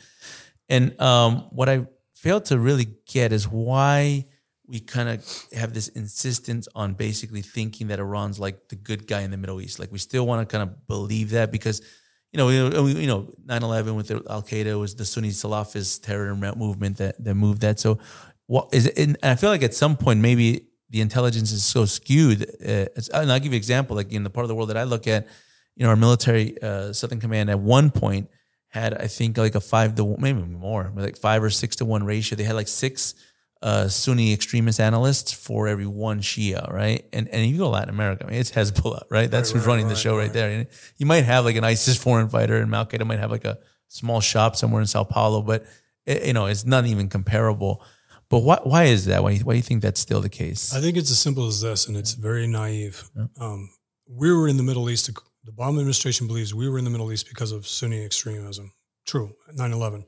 And 0.67 0.99
um, 0.99 1.47
what 1.51 1.69
I 1.69 1.87
failed 2.13 2.43
to 2.45 2.59
really 2.59 2.87
get 3.07 3.31
is 3.31 3.47
why 3.47 4.25
we 4.67 4.81
kind 4.81 5.07
of 5.07 5.25
have 5.53 5.73
this 5.73 5.87
insistence 5.87 6.67
on 6.75 6.93
basically 6.93 7.41
thinking 7.41 7.87
that 7.87 7.99
Iran's 7.99 8.37
like 8.37 8.67
the 8.67 8.75
good 8.75 9.07
guy 9.07 9.21
in 9.21 9.31
the 9.31 9.37
Middle 9.37 9.61
East. 9.61 9.79
Like 9.79 9.93
we 9.93 9.97
still 9.97 10.27
want 10.27 10.47
to 10.47 10.51
kind 10.51 10.69
of 10.69 10.87
believe 10.87 11.29
that 11.29 11.53
because– 11.53 11.81
you 12.31 12.37
know, 12.37 12.49
you 12.49 13.07
know, 13.07 13.27
9-11 13.45 13.95
with 13.95 14.11
Al 14.29 14.43
Qaeda 14.43 14.79
was 14.79 14.95
the 14.95 15.05
Sunni 15.05 15.29
Salafist 15.29 16.03
terror 16.03 16.35
movement 16.35 16.97
that 16.97 17.23
that 17.23 17.35
moved 17.35 17.61
that. 17.61 17.79
So, 17.79 17.99
what 18.45 18.69
is 18.71 18.85
it? 18.87 18.97
And 18.97 19.17
I 19.23 19.35
feel 19.35 19.49
like 19.49 19.63
at 19.63 19.73
some 19.73 19.97
point 19.97 20.19
maybe 20.19 20.67
the 20.89 21.01
intelligence 21.01 21.51
is 21.51 21.63
so 21.63 21.85
skewed. 21.85 22.43
Uh, 22.65 22.85
and 23.13 23.31
I'll 23.31 23.39
give 23.39 23.45
you 23.45 23.51
an 23.51 23.55
example. 23.55 23.95
Like 23.95 24.11
in 24.11 24.23
the 24.23 24.29
part 24.29 24.43
of 24.43 24.47
the 24.47 24.55
world 24.55 24.69
that 24.69 24.77
I 24.77 24.83
look 24.83 25.07
at, 25.07 25.27
you 25.75 25.83
know, 25.83 25.89
our 25.89 25.95
military 25.95 26.61
uh, 26.61 26.93
Southern 26.93 27.19
Command 27.19 27.49
at 27.49 27.59
one 27.59 27.89
point 27.89 28.29
had 28.67 28.93
I 28.93 29.07
think 29.07 29.37
like 29.37 29.55
a 29.55 29.61
five 29.61 29.95
to 29.95 30.15
maybe 30.19 30.41
more, 30.41 30.91
like 30.95 31.17
five 31.17 31.43
or 31.43 31.49
six 31.49 31.75
to 31.77 31.85
one 31.85 32.03
ratio. 32.03 32.35
They 32.35 32.43
had 32.43 32.55
like 32.55 32.67
six 32.67 33.15
uh, 33.61 33.87
Sunni 33.87 34.33
extremist 34.33 34.79
analysts 34.79 35.33
for 35.33 35.67
every 35.67 35.85
one 35.85 36.21
Shia, 36.21 36.71
right? 36.71 37.05
And 37.11 37.27
and 37.27 37.45
you 37.45 37.57
go 37.57 37.65
to 37.65 37.69
Latin 37.69 37.89
America, 37.89 38.25
I 38.25 38.31
mean, 38.31 38.39
it's 38.39 38.51
Hezbollah, 38.51 39.03
right? 39.09 39.29
That's 39.29 39.49
right, 39.49 39.57
who's 39.57 39.67
right, 39.67 39.71
running 39.71 39.87
right, 39.87 39.93
the 39.93 39.99
show 39.99 40.17
right, 40.17 40.31
there. 40.31 40.49
And 40.49 40.67
you 40.97 41.05
might 41.05 41.25
have 41.25 41.45
like 41.45 41.55
an 41.55 41.63
ISIS 41.63 41.97
foreign 41.97 42.29
fighter, 42.29 42.57
and 42.57 42.73
Al 42.73 42.85
Qaeda 42.85 43.05
might 43.05 43.19
have 43.19 43.31
like 43.31 43.45
a 43.45 43.59
small 43.87 44.21
shop 44.21 44.55
somewhere 44.55 44.81
in 44.81 44.87
Sao 44.87 45.03
Paulo, 45.03 45.41
but 45.41 45.65
it, 46.05 46.27
you 46.27 46.33
know, 46.33 46.45
it's 46.45 46.65
not 46.65 46.85
even 46.85 47.09
comparable. 47.09 47.83
But 48.29 48.39
why 48.39 48.59
why 48.63 48.83
is 48.85 49.05
that? 49.05 49.23
Why 49.23 49.37
why 49.37 49.53
do 49.53 49.57
you 49.57 49.63
think 49.63 49.81
that's 49.81 49.99
still 49.99 50.21
the 50.21 50.29
case? 50.29 50.73
I 50.73 50.79
think 50.79 50.95
it's 50.95 51.11
as 51.11 51.19
simple 51.19 51.47
as 51.47 51.61
this, 51.61 51.87
and 51.87 51.97
it's 51.97 52.13
very 52.13 52.47
naive. 52.47 53.09
Um, 53.39 53.69
we 54.07 54.31
were 54.31 54.47
in 54.47 54.57
the 54.57 54.63
Middle 54.63 54.89
East. 54.89 55.13
The 55.43 55.51
Obama 55.51 55.79
administration 55.79 56.27
believes 56.27 56.53
we 56.53 56.69
were 56.69 56.77
in 56.77 56.83
the 56.83 56.91
Middle 56.91 57.11
East 57.11 57.27
because 57.27 57.51
of 57.51 57.67
Sunni 57.67 58.05
extremism. 58.05 58.71
True, 59.05 59.31
9 59.53 59.71
11, 59.71 60.05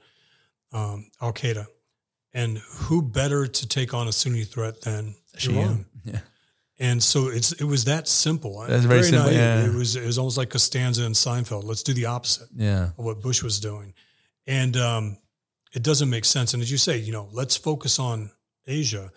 um, 0.74 1.10
Al 1.20 1.34
Qaeda. 1.34 1.66
And 2.34 2.60
who 2.60 3.02
better 3.02 3.46
to 3.48 3.68
take 3.68 3.94
on 3.94 4.08
a 4.08 4.12
Sunni 4.12 4.44
threat 4.46 4.82
than 4.82 5.16
Iran? 5.48 5.86
Yeah. 6.06 6.20
And 6.80 7.04
so 7.04 7.28
it's 7.28 7.52
it 7.52 7.66
was 7.66 7.84
that 7.86 8.08
simple. 8.08 8.66
That's 8.68 8.86
very 8.86 9.04
simple, 9.04 9.32
yeah. 9.32 9.66
It 9.66 9.74
was 9.74 9.96
it 9.96 10.06
was 10.06 10.18
almost 10.18 10.38
like 10.38 10.50
Costanza 10.50 11.04
and 11.06 11.14
Seinfeld. 11.14 11.64
Let's 11.64 11.84
do 11.84 11.94
the 11.94 12.06
opposite 12.06 12.48
Yeah. 12.56 12.90
of 12.98 13.06
what 13.06 13.22
Bush 13.22 13.44
was 13.44 13.60
doing. 13.60 13.94
And 14.48 14.76
um, 14.78 15.18
it 15.76 15.84
doesn't 15.84 16.10
make 16.10 16.26
sense. 16.26 16.54
And 16.54 16.64
as 16.64 16.72
you 16.72 16.78
say, 16.78 16.98
you 16.98 17.12
know, 17.12 17.30
let's 17.32 17.56
focus 17.58 18.00
on 18.00 18.32
Asia. 18.66 19.12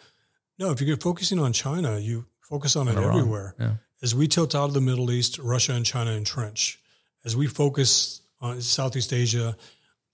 No, 0.59 0.73
if 0.73 0.81
you're 0.82 0.97
focusing 0.99 1.39
on 1.39 1.53
China, 1.53 1.99
you 1.99 2.27
focus 2.43 2.77
on 2.77 2.89
it 2.89 2.97
Iran. 2.97 3.19
everywhere. 3.19 3.55
Yeah. 3.59 3.73
As 4.03 4.15
we 4.15 4.28
tilt 4.28 4.55
out 4.55 4.65
of 4.69 4.74
the 4.74 4.81
Middle 4.82 5.11
East, 5.11 5.39
Russia 5.39 5.73
and 5.73 5.86
China 5.86 6.11
entrench. 6.11 6.78
As 7.24 7.35
we 7.35 7.47
focus 7.47 8.20
on 8.41 8.61
Southeast 8.61 9.12
Asia, 9.12 9.57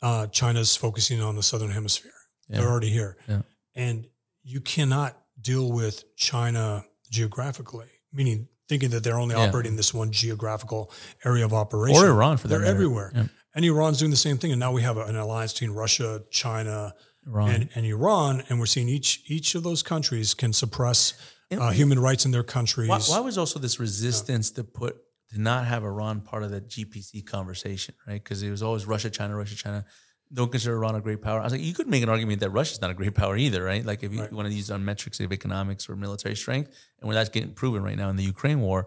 uh, 0.00 0.28
China's 0.28 0.76
focusing 0.76 1.20
on 1.20 1.34
the 1.34 1.42
Southern 1.42 1.70
Hemisphere. 1.72 2.12
Yeah. 2.50 2.60
They're 2.60 2.68
already 2.70 2.90
here. 2.90 3.16
Yeah. 3.28 3.42
And 3.74 4.06
you 4.42 4.60
cannot 4.60 5.16
deal 5.40 5.70
with 5.72 6.04
China 6.16 6.84
geographically, 7.10 7.88
meaning 8.12 8.48
thinking 8.68 8.90
that 8.90 9.02
they're 9.04 9.18
only 9.18 9.34
Yeah. 9.34 9.48
operating 9.48 9.76
this 9.76 9.92
one 9.94 10.10
geographical 10.12 10.92
area 11.24 11.44
of 11.44 11.52
operation. 11.52 12.02
Or 12.02 12.08
Iran 12.08 12.36
for 12.36 12.48
that 12.48 12.52
They're 12.52 12.60
matter. 12.60 12.70
everywhere. 12.72 13.12
Yeah. 13.14 13.24
And 13.54 13.64
Iran's 13.64 13.98
doing 13.98 14.10
the 14.12 14.16
same 14.16 14.38
thing. 14.38 14.52
And 14.52 14.60
now 14.60 14.72
we 14.72 14.82
have 14.82 14.96
an 14.96 15.16
alliance 15.16 15.52
between 15.52 15.72
Russia, 15.72 16.22
China, 16.30 16.94
Iran. 17.26 17.50
and, 17.50 17.68
and 17.74 17.84
Iran. 17.86 18.42
And 18.48 18.58
we're 18.60 18.66
seeing 18.66 18.88
each 18.88 19.22
each 19.26 19.54
of 19.56 19.62
those 19.62 19.82
countries 19.82 20.34
can 20.34 20.52
suppress 20.52 21.14
uh, 21.50 21.70
human 21.70 21.98
rights 21.98 22.24
in 22.24 22.30
their 22.30 22.44
countries. 22.44 22.88
Why, 22.88 22.98
why 23.00 23.20
was 23.20 23.36
also 23.36 23.58
this 23.58 23.80
resistance 23.80 24.50
to 24.52 24.62
put 24.64 24.96
to 25.30 25.40
not 25.40 25.66
have 25.66 25.82
Iran 25.84 26.20
part 26.20 26.42
of 26.44 26.50
the 26.50 26.60
GPC 26.60 27.26
conversation, 27.26 27.94
right? 28.06 28.22
Because 28.22 28.42
it 28.42 28.50
was 28.50 28.62
always 28.62 28.86
Russia, 28.86 29.10
China, 29.10 29.36
Russia, 29.36 29.56
China. 29.56 29.84
Don't 30.32 30.50
consider 30.50 30.76
Iran 30.76 30.94
a 30.94 31.00
great 31.00 31.22
power. 31.22 31.40
I 31.40 31.44
was 31.44 31.52
like, 31.52 31.60
you 31.62 31.74
could 31.74 31.88
make 31.88 32.02
an 32.04 32.08
argument 32.08 32.40
that 32.40 32.50
Russia's 32.50 32.80
not 32.80 32.90
a 32.90 32.94
great 32.94 33.14
power 33.14 33.36
either, 33.36 33.64
right? 33.64 33.84
Like 33.84 34.02
if 34.04 34.12
you 34.12 34.20
Right. 34.20 34.32
want 34.32 34.46
to 34.48 34.54
use 34.54 34.70
on 34.70 34.84
metrics 34.84 35.18
of 35.20 35.32
economics 35.32 35.88
or 35.88 35.96
military 35.96 36.36
strength, 36.36 36.70
and 37.00 37.08
where 37.08 37.14
that's 37.16 37.30
getting 37.30 37.52
proven 37.52 37.82
right 37.82 37.96
now 37.96 38.08
in 38.10 38.16
the 38.16 38.22
Ukraine 38.22 38.60
war. 38.60 38.86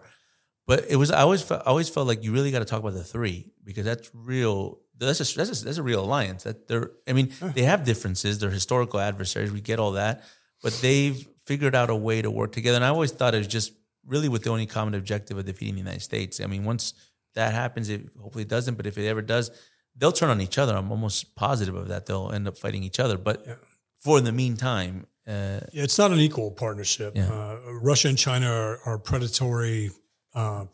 But 0.66 0.86
it 0.88 0.96
was 0.96 1.10
I 1.10 1.20
always 1.20 1.42
felt, 1.42 1.60
I 1.62 1.64
always 1.70 1.90
felt 1.90 2.06
like 2.06 2.24
you 2.24 2.32
really 2.32 2.50
got 2.50 2.60
to 2.60 2.64
talk 2.64 2.80
about 2.80 2.94
the 2.94 3.04
three 3.04 3.52
because 3.62 3.84
that's 3.84 4.10
real. 4.14 4.78
That's 4.96 5.20
a 5.20 5.36
that's 5.36 5.60
a, 5.60 5.64
that's 5.64 5.76
a 5.76 5.82
real 5.82 6.02
alliance. 6.02 6.44
That 6.44 6.66
they're 6.68 6.92
I 7.06 7.12
mean 7.12 7.32
they 7.54 7.62
have 7.64 7.84
differences. 7.84 8.38
They're 8.38 8.48
historical 8.50 8.98
adversaries. 9.00 9.50
We 9.52 9.60
get 9.60 9.78
all 9.78 9.92
that, 9.92 10.22
but 10.62 10.72
they've 10.80 11.28
figured 11.44 11.74
out 11.74 11.90
a 11.90 11.94
way 11.96 12.22
to 12.22 12.30
work 12.30 12.52
together. 12.52 12.76
And 12.76 12.84
I 12.84 12.88
always 12.88 13.10
thought 13.12 13.34
it 13.34 13.38
was 13.38 13.46
just 13.48 13.74
really 14.06 14.30
with 14.30 14.44
the 14.44 14.50
only 14.50 14.64
common 14.66 14.94
objective 14.94 15.36
of 15.36 15.44
defeating 15.44 15.74
the 15.74 15.80
United 15.80 16.00
States. 16.00 16.40
I 16.40 16.46
mean, 16.46 16.64
once 16.64 16.94
that 17.34 17.52
happens, 17.52 17.90
it 17.90 18.08
hopefully 18.18 18.42
it 18.42 18.48
doesn't. 18.48 18.76
But 18.76 18.86
if 18.86 18.96
it 18.96 19.06
ever 19.06 19.20
does, 19.20 19.50
they'll 19.96 20.12
turn 20.12 20.30
on 20.30 20.40
each 20.40 20.58
other. 20.58 20.74
I'm 20.76 20.90
almost 20.90 21.34
positive 21.36 21.74
of 21.74 21.88
that. 21.88 22.06
They'll 22.06 22.30
end 22.32 22.48
up 22.48 22.58
fighting 22.58 22.82
each 22.82 22.98
other. 23.00 23.16
But 23.18 23.44
Yeah. 23.46 23.54
for 23.98 24.20
the 24.20 24.32
meantime, 24.32 25.06
uh, 25.26 25.60
Yeah, 25.72 25.84
it's 25.84 25.98
not 25.98 26.10
an 26.12 26.18
equal 26.20 26.50
partnership. 26.50 27.14
Yeah. 27.16 27.32
Uh, 27.32 27.58
Russia 27.80 28.08
and 28.08 28.18
China 28.18 28.50
are, 28.50 28.80
are 28.84 28.98
predatory 28.98 29.90
uh, 30.34 30.64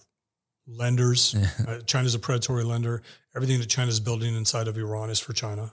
lenders. 0.66 1.34
Uh, 1.68 1.80
China's 1.82 2.14
a 2.14 2.18
predatory 2.18 2.64
lender. 2.64 3.02
Everything 3.36 3.58
that 3.60 3.68
China's 3.68 4.00
building 4.00 4.34
inside 4.34 4.66
of 4.68 4.76
Iran 4.76 5.10
is 5.10 5.20
for 5.20 5.32
China. 5.34 5.72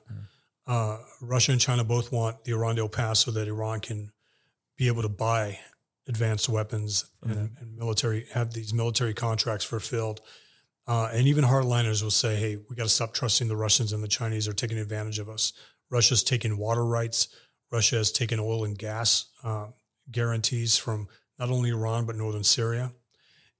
Uh, 0.68 0.98
Russia 1.22 1.54
and 1.54 1.62
China 1.62 1.84
both 1.84 2.12
want 2.12 2.44
the 2.44 2.52
Iran 2.52 2.76
deal 2.76 2.90
passed 2.90 3.22
so 3.24 3.32
that 3.32 3.48
Iran 3.48 3.80
can 3.80 4.12
be 4.78 4.88
able 4.88 5.02
to 5.02 5.10
buy 5.10 5.60
advanced 6.08 6.50
weapons 6.50 7.06
and, 7.24 7.52
and 7.60 7.76
military 7.78 8.28
have 8.34 8.54
these 8.54 8.74
military 8.74 9.14
contracts 9.14 9.66
fulfilled. 9.66 10.20
Uh, 10.88 11.10
and 11.12 11.28
even 11.28 11.44
hardliners 11.44 12.02
will 12.02 12.12
say, 12.12 12.36
"Hey, 12.38 12.58
we 12.70 12.76
got 12.76 12.84
to 12.84 12.90
stop 12.90 13.14
trusting 13.14 13.48
the 13.48 13.58
Russians 13.58 13.92
and 13.92 14.02
the 14.02 14.08
Chinese 14.08 14.48
are 14.48 14.54
taking 14.54 14.78
advantage 14.78 15.20
of 15.20 15.30
us. 15.30 15.54
Russia's 15.90 16.24
taken 16.24 16.58
water 16.58 16.86
rights. 16.86 17.28
Russia 17.72 17.98
has 17.98 18.12
taken 18.12 18.40
oil 18.40 18.64
and 18.64 18.78
gas 18.78 19.26
uh, 19.44 19.68
guarantees 20.12 20.78
from 20.78 21.08
not 21.38 21.50
only 21.50 21.70
Iran 21.70 22.06
but 22.06 22.16
northern 22.16 22.44
Syria, 22.44 22.94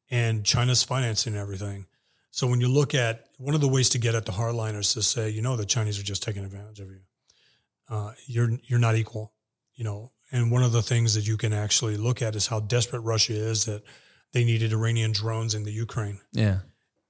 and 0.10 0.46
China's 0.46 0.84
financing 0.84 1.36
everything. 1.36 1.86
So 2.32 2.48
when 2.48 2.62
you 2.62 2.68
look 2.68 2.94
at 2.94 3.26
one 3.38 3.56
of 3.56 3.62
the 3.62 3.68
ways 3.68 3.90
to 3.90 3.98
get 3.98 4.16
at 4.16 4.26
the 4.26 4.32
hardliners 4.32 4.94
to 4.94 5.02
say, 5.02 5.30
you 5.30 5.42
know, 5.42 5.56
the 5.56 5.66
Chinese 5.66 6.00
are 6.00 6.04
just 6.04 6.24
taking 6.24 6.44
advantage 6.44 6.80
of 6.80 6.90
you. 6.90 7.00
Uh, 7.90 8.12
you're 8.26 8.52
you're 8.64 8.80
not 8.80 8.96
equal, 8.96 9.34
you 9.76 9.84
know. 9.84 10.12
And 10.32 10.52
one 10.52 10.62
of 10.62 10.74
the 10.74 10.82
things 10.82 11.14
that 11.14 11.26
you 11.26 11.38
can 11.38 11.54
actually 11.54 11.96
look 11.96 12.22
at 12.22 12.36
is 12.36 12.48
how 12.48 12.60
desperate 12.60 13.00
Russia 13.00 13.34
is 13.34 13.66
that 13.66 13.82
they 14.34 14.44
needed 14.44 14.74
Iranian 14.74 15.14
drones 15.14 15.56
in 15.56 15.64
the 15.64 15.72
Ukraine 15.72 16.20
yeah, 16.34 16.60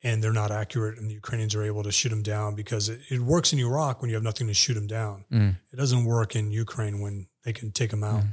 and 0.03 0.23
they're 0.23 0.33
not 0.33 0.51
accurate, 0.51 0.97
and 0.97 1.09
the 1.09 1.15
Ukrainians 1.15 1.55
are 1.55 1.63
able 1.63 1.83
to 1.83 1.91
shoot 1.91 2.09
them 2.09 2.21
down 2.21 2.55
because 2.55 2.89
it, 2.89 3.01
it 3.09 3.19
works 3.19 3.51
in 3.51 3.59
Iraq 3.59 4.01
when 4.01 4.09
you 4.09 4.15
have 4.15 4.23
nothing 4.23 4.47
to 4.47 4.53
shoot 4.53 4.75
them 4.75 4.87
down. 4.87 5.25
Mm. 5.31 5.55
It 5.71 5.75
doesn't 5.75 6.05
work 6.05 6.35
in 6.35 6.51
Ukraine 6.51 6.99
when 7.01 7.27
they 7.43 7.53
can 7.53 7.71
take 7.71 7.91
them 7.91 8.03
out. 8.03 8.23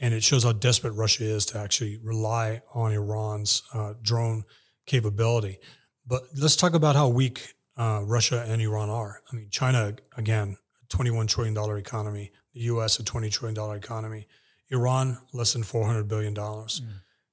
And 0.00 0.14
it 0.14 0.24
shows 0.24 0.42
how 0.42 0.52
desperate 0.52 0.92
Russia 0.92 1.24
is 1.24 1.46
to 1.46 1.58
actually 1.58 1.98
rely 2.02 2.62
on 2.74 2.92
Iran's 2.92 3.62
uh, 3.72 3.94
drone 4.02 4.44
capability. 4.86 5.58
But 6.06 6.22
let's 6.34 6.56
talk 6.56 6.74
about 6.74 6.96
how 6.96 7.08
weak 7.08 7.54
uh, 7.76 8.02
Russia 8.04 8.44
and 8.48 8.60
Iran 8.60 8.90
are. 8.90 9.22
I 9.30 9.36
mean, 9.36 9.48
China, 9.50 9.94
again, 10.16 10.56
a 10.82 10.96
$21 10.96 11.28
trillion 11.28 11.56
economy, 11.78 12.32
the 12.54 12.60
US, 12.62 12.98
a 12.98 13.04
$20 13.04 13.30
trillion 13.30 13.76
economy, 13.76 14.26
Iran, 14.70 15.18
less 15.32 15.52
than 15.52 15.62
$400 15.62 16.08
billion, 16.08 16.36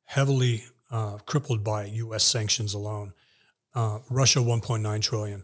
heavily 0.06 0.64
uh, 0.92 1.18
crippled 1.26 1.64
by 1.64 1.86
US 1.86 2.24
sanctions 2.24 2.74
alone 2.74 3.14
uh, 3.76 4.00
Russia 4.10 4.40
1.9 4.40 5.02
trillion. 5.02 5.44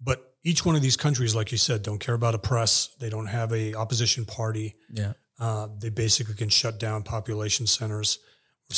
But 0.00 0.34
each 0.42 0.64
one 0.64 0.74
of 0.76 0.82
these 0.82 0.96
countries, 0.96 1.34
like 1.34 1.50
you 1.52 1.58
said, 1.58 1.82
don't 1.82 1.98
care 1.98 2.14
about 2.14 2.34
a 2.34 2.38
press. 2.38 2.88
They 3.00 3.08
don't 3.10 3.26
have 3.28 3.52
a 3.52 3.74
opposition 3.74 4.24
party. 4.24 4.74
yeah. 4.92 5.12
Uh, 5.40 5.66
they 5.80 5.88
basically 5.90 6.34
can 6.36 6.48
shut 6.48 6.78
down 6.78 7.02
population 7.02 7.66
centers. 7.66 8.18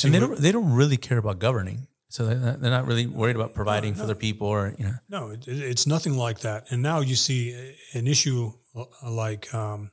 And 0.03 0.15
they 0.15 0.19
don't 0.19 0.39
they 0.39 0.53
don't 0.53 0.73
really 0.73 0.97
care 0.97 1.19
about 1.19 1.39
governing. 1.39 1.87
So 2.09 2.25
they're 2.25 2.39
not, 2.39 2.61
they're 2.61 2.71
not 2.71 2.87
really 2.87 3.07
worried 3.07 3.37
about 3.37 3.55
providing 3.55 3.95
for 3.95 4.07
their 4.07 4.15
people 4.17 4.47
or 4.49 4.75
you 4.79 4.85
know. 4.87 4.95
no, 5.09 5.31
it, 5.31 5.47
it- 5.47 5.61
it's 5.63 5.87
nothing 5.87 6.17
like 6.17 6.41
that. 6.41 6.65
And 6.71 6.81
now 6.83 7.01
you 7.01 7.15
see 7.15 7.75
an 7.93 8.07
issue 8.07 8.53
uh, 8.75 8.85
like, 9.11 9.53
um, 9.53 9.91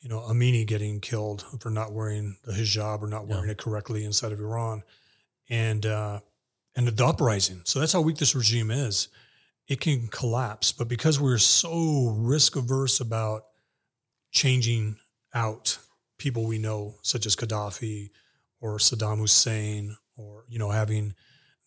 you 0.00 0.08
know, 0.08 0.20
Amini 0.20 0.64
getting 0.66 1.00
killed 1.00 1.44
for 1.60 1.70
not 1.70 1.92
wearing 1.92 2.36
the 2.44 2.52
hijab 2.52 3.02
or 3.02 3.08
not 3.08 3.26
wearing 3.26 3.50
it 3.50 3.58
correctly 3.58 4.04
inside 4.04 4.30
of 4.32 4.38
Iran, 4.38 4.84
and 5.50 5.84
uh, 5.84 6.20
and 6.78 6.86
the 6.86 7.04
uprising. 7.04 7.60
So 7.64 7.80
that's 7.80 7.92
how 7.92 8.00
weak 8.00 8.18
this 8.18 8.36
regime 8.36 8.70
is. 8.70 9.08
It 9.66 9.80
can 9.80 10.06
collapse, 10.06 10.70
but 10.70 10.86
because 10.86 11.18
we're 11.18 11.38
so 11.38 12.14
risk 12.16 12.54
averse 12.54 13.00
about 13.00 13.42
changing 14.30 14.96
out 15.34 15.76
people 16.18 16.46
we 16.46 16.58
know, 16.58 16.94
such 17.02 17.26
as 17.26 17.34
Gaddafi 17.34 18.10
or 18.60 18.78
Saddam 18.78 19.18
Hussein, 19.18 19.96
or 20.16 20.44
you 20.48 20.60
know, 20.60 20.70
having 20.70 21.14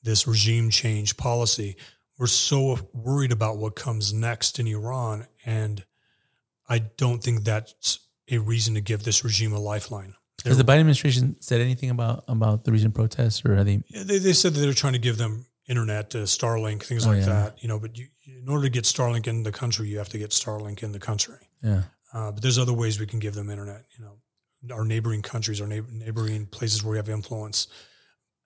this 0.02 0.26
regime 0.26 0.70
change 0.70 1.18
policy, 1.18 1.76
we're 2.18 2.28
so 2.28 2.80
worried 2.94 3.34
about 3.34 3.58
what 3.58 3.76
comes 3.76 4.14
next 4.14 4.60
in 4.60 4.68
Iran, 4.68 5.28
and 5.46 5.84
I 6.70 6.80
don't 6.80 7.22
think 7.22 7.44
that's 7.44 8.00
a 8.30 8.38
reason 8.38 8.76
to 8.76 8.82
give 8.82 9.04
this 9.04 9.26
regime 9.26 9.52
a 9.52 9.60
lifeline. 9.60 10.14
Has 10.46 10.58
the 10.58 10.64
Biden 10.64 10.80
administration 10.80 11.36
said 11.42 11.62
anything 11.62 11.90
about 11.90 12.24
about 12.28 12.64
the 12.66 12.72
recent 12.72 12.94
protests, 12.96 13.44
or 13.46 13.56
are 13.58 13.64
they? 13.64 13.84
They, 13.92 14.18
they 14.18 14.34
said 14.34 14.54
that 14.54 14.60
they're 14.60 14.74
trying 14.74 14.94
to 14.94 15.00
give 15.00 15.18
them 15.18 15.46
internet, 15.70 16.16
uh, 16.16 16.20
Starlink, 16.26 16.84
things 16.84 17.06
Oh, 17.06 17.10
like 17.10 17.20
yeah. 17.20 17.26
that. 17.28 17.62
You 17.64 17.70
know, 17.70 17.80
but 17.80 17.98
you, 17.98 18.08
in 18.26 18.50
order 18.50 18.64
to 18.64 18.70
get 18.70 18.84
Starlink 18.86 19.28
in 19.28 19.44
the 19.44 19.52
country, 19.52 19.88
you 19.88 19.98
have 20.00 20.10
to 20.10 20.18
get 20.18 20.32
Starlink 20.32 20.82
in 20.84 20.92
the 20.92 21.00
country. 21.00 21.36
Yeah, 21.64 21.84
Uh, 22.14 22.32
but 22.32 22.42
there's 22.42 22.58
other 22.58 22.74
ways 22.74 23.00
we 23.00 23.06
can 23.06 23.20
give 23.20 23.36
them 23.36 23.50
internet. 23.50 23.86
You 23.98 24.06
know, 24.06 24.76
our 24.76 24.84
neighboring 24.86 25.22
countries, 25.22 25.62
our 25.62 25.68
neigh- 25.68 25.90
neighboring 25.92 26.48
places 26.48 26.84
where 26.84 26.92
we 26.92 26.98
have 26.98 27.10
influence. 27.10 27.68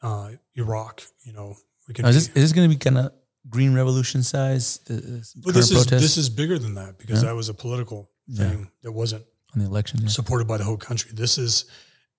Uh, 0.01 0.31
Iraq, 0.55 1.03
you 1.23 1.33
know, 1.33 1.55
we 1.87 1.93
can. 1.93 2.03
Now, 2.03 2.09
is 2.09 2.15
this 2.15 2.27
is 2.35 2.43
this 2.43 2.51
going 2.53 2.69
to 2.69 2.75
be 2.75 2.79
kind 2.79 2.97
of 2.97 3.11
green 3.49 3.73
revolution 3.73 4.21
size? 4.23 4.79
The, 4.85 4.93
the 4.95 5.25
but 5.37 5.53
current 5.53 5.55
this 5.55 5.71
is 5.71 5.85
this 5.85 6.17
is 6.17 6.29
bigger 6.29 6.59
than 6.59 6.75
that 6.75 6.97
because 6.97 7.21
Yeah. 7.23 7.29
that 7.29 7.35
was 7.35 7.47
a 7.49 7.53
political 7.53 8.11
Yeah. 8.27 8.49
thing 8.49 8.71
that 8.83 8.91
wasn't 8.91 9.23
on 9.55 9.61
the 9.63 9.67
election. 9.69 10.07
supported 10.07 10.47
by 10.47 10.57
the 10.57 10.63
whole 10.63 10.77
country. 10.77 11.11
This 11.13 11.37
is 11.37 11.65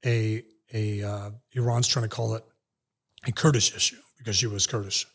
a 0.04 0.42
a 0.72 1.02
uh, 1.02 1.30
Iran's 1.52 1.86
trying 1.88 2.04
to 2.08 2.14
call 2.14 2.34
it 2.34 2.44
a 3.26 3.32
Kurdish 3.32 3.74
issue 3.74 3.96
because 4.18 4.36
she 4.36 4.46
was 4.46 4.66
Kurdish, 4.66 5.06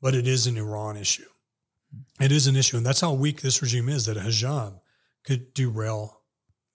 but 0.00 0.14
it 0.14 0.26
is 0.26 0.46
an 0.46 0.56
Iran 0.56 0.96
issue. 0.96 1.24
It 2.20 2.32
is 2.32 2.46
an 2.46 2.56
issue, 2.56 2.76
and 2.76 2.84
that's 2.86 3.00
how 3.00 3.12
weak 3.12 3.40
this 3.42 3.60
regime 3.62 3.88
is. 3.88 4.06
That 4.06 4.16
a 4.16 4.20
hijab 4.20 4.80
could 5.24 5.52
derail 5.54 6.20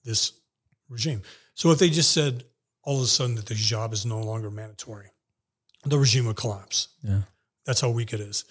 this 0.03 0.31
regime. 0.89 1.21
So 1.55 1.71
if 1.71 1.80
they 1.80 1.89
just 1.89 2.11
said 2.11 2.43
all 2.84 2.97
of 2.97 3.03
a 3.03 3.07
sudden 3.07 3.35
that 3.35 3.45
the 3.45 3.53
hijab 3.55 3.91
is 3.93 4.05
no 4.05 4.19
longer 4.21 4.49
mandatory, 4.49 5.11
the 5.85 5.97
regime 5.97 6.26
would 6.26 6.38
collapse. 6.38 6.89
Yeah. 7.03 7.21
That's 7.65 7.81
how 7.81 7.89
weak 7.89 8.13
it 8.13 8.19
is, 8.21 8.45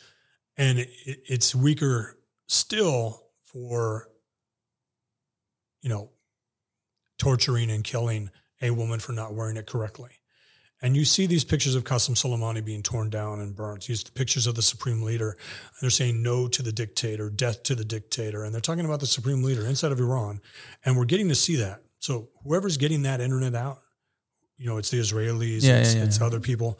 and 0.56 0.78
it- 0.78 0.90
it's 1.04 1.54
weaker 1.54 2.18
still 2.46 3.24
for 3.44 4.08
you 5.82 5.88
know 5.88 6.10
torturing 7.18 7.70
and 7.70 7.84
killing 7.84 8.30
a 8.62 8.70
woman 8.70 9.00
for 9.00 9.12
not 9.12 9.34
wearing 9.34 9.56
it 9.56 9.66
correctly. 9.66 10.10
And 10.80 10.96
you 10.96 11.04
see 11.04 11.26
these 11.26 11.44
pictures 11.44 11.74
of 11.74 11.82
Qassem 11.82 12.14
Soleimani 12.14 12.64
being 12.64 12.84
torn 12.84 13.10
down 13.10 13.40
and 13.40 13.54
burnt. 13.54 13.88
You 13.88 13.96
see 13.96 14.04
the 14.04 14.12
pictures 14.12 14.46
of 14.46 14.54
the 14.54 14.62
supreme 14.62 15.02
leader, 15.02 15.30
and 15.30 15.76
they're 15.82 15.90
saying 15.90 16.22
no 16.22 16.46
to 16.46 16.62
the 16.62 16.70
dictator, 16.70 17.30
death 17.30 17.64
to 17.64 17.74
the 17.74 17.84
dictator. 17.84 18.44
And 18.44 18.54
they're 18.54 18.60
talking 18.60 18.84
about 18.84 19.00
the 19.00 19.06
supreme 19.06 19.42
leader 19.42 19.66
inside 19.66 19.90
of 19.90 19.98
Iran. 19.98 20.40
And 20.84 20.96
we're 20.96 21.04
getting 21.04 21.28
to 21.30 21.34
see 21.34 21.56
that. 21.56 21.82
So 21.98 22.28
whoever's 22.44 22.76
getting 22.76 23.02
that 23.02 23.20
internet 23.20 23.56
out, 23.56 23.78
you 24.56 24.68
know, 24.68 24.76
it's 24.76 24.90
the 24.90 25.00
Israelis, 25.00 25.64
Yeah, 25.64 25.78
it's, 25.78 25.94
yeah, 25.94 26.00
yeah, 26.00 26.06
it's 26.06 26.20
other 26.20 26.40
people. 26.40 26.78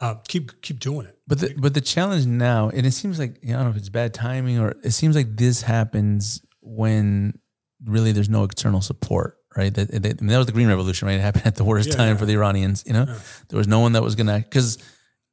Uh, 0.00 0.16
keep 0.28 0.60
keep 0.60 0.78
doing 0.78 1.06
it. 1.06 1.18
But 1.26 1.38
the 1.38 1.54
but 1.56 1.72
the 1.72 1.80
challenge 1.80 2.26
now, 2.26 2.68
and 2.68 2.84
it 2.84 2.92
seems 2.92 3.18
like 3.18 3.38
I 3.44 3.52
don't 3.52 3.64
know 3.64 3.70
if 3.70 3.76
it's 3.76 3.88
bad 3.88 4.12
timing 4.12 4.58
or 4.58 4.74
it 4.84 4.90
seems 4.90 5.16
like 5.16 5.36
this 5.36 5.62
happens 5.62 6.44
when 6.60 7.38
really 7.84 8.12
there's 8.12 8.28
no 8.28 8.44
external 8.44 8.82
support, 8.82 9.38
right? 9.56 9.72
That, 9.74 9.90
that, 9.90 10.18
I 10.18 10.20
mean, 10.20 10.28
that 10.28 10.38
was 10.38 10.46
the 10.46 10.52
Green 10.52 10.68
Revolution, 10.68 11.08
right? 11.08 11.14
It 11.18 11.20
happened 11.20 11.46
at 11.46 11.56
the 11.56 11.64
worst 11.64 11.88
Yeah, 11.90 11.96
time 11.96 12.08
yeah. 12.10 12.16
for 12.16 12.26
the 12.26 12.34
Iranians. 12.34 12.84
You 12.86 12.92
know, 12.92 13.04
there 13.48 13.58
was 13.58 13.68
no 13.68 13.80
one 13.80 13.92
that 13.92 14.02
was 14.02 14.14
gonna 14.14 14.38
because 14.38 14.78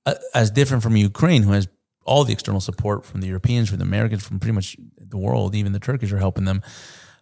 uh, 0.05 0.15
as 0.33 0.51
different 0.51 0.83
from 0.83 0.95
Ukraine, 0.95 1.43
who 1.43 1.51
has 1.51 1.67
all 2.05 2.23
the 2.25 2.33
external 2.33 2.59
support 2.59 3.05
from 3.05 3.21
the 3.21 3.27
Europeans, 3.27 3.69
from 3.69 3.77
the 3.79 3.85
Americans, 3.85 4.25
from 4.25 4.39
pretty 4.39 4.53
much 4.53 4.75
the 4.97 5.17
world, 5.17 5.55
even 5.55 5.71
the 5.71 5.79
Turkish 5.79 6.11
are 6.11 6.17
helping 6.17 6.45
them. 6.45 6.61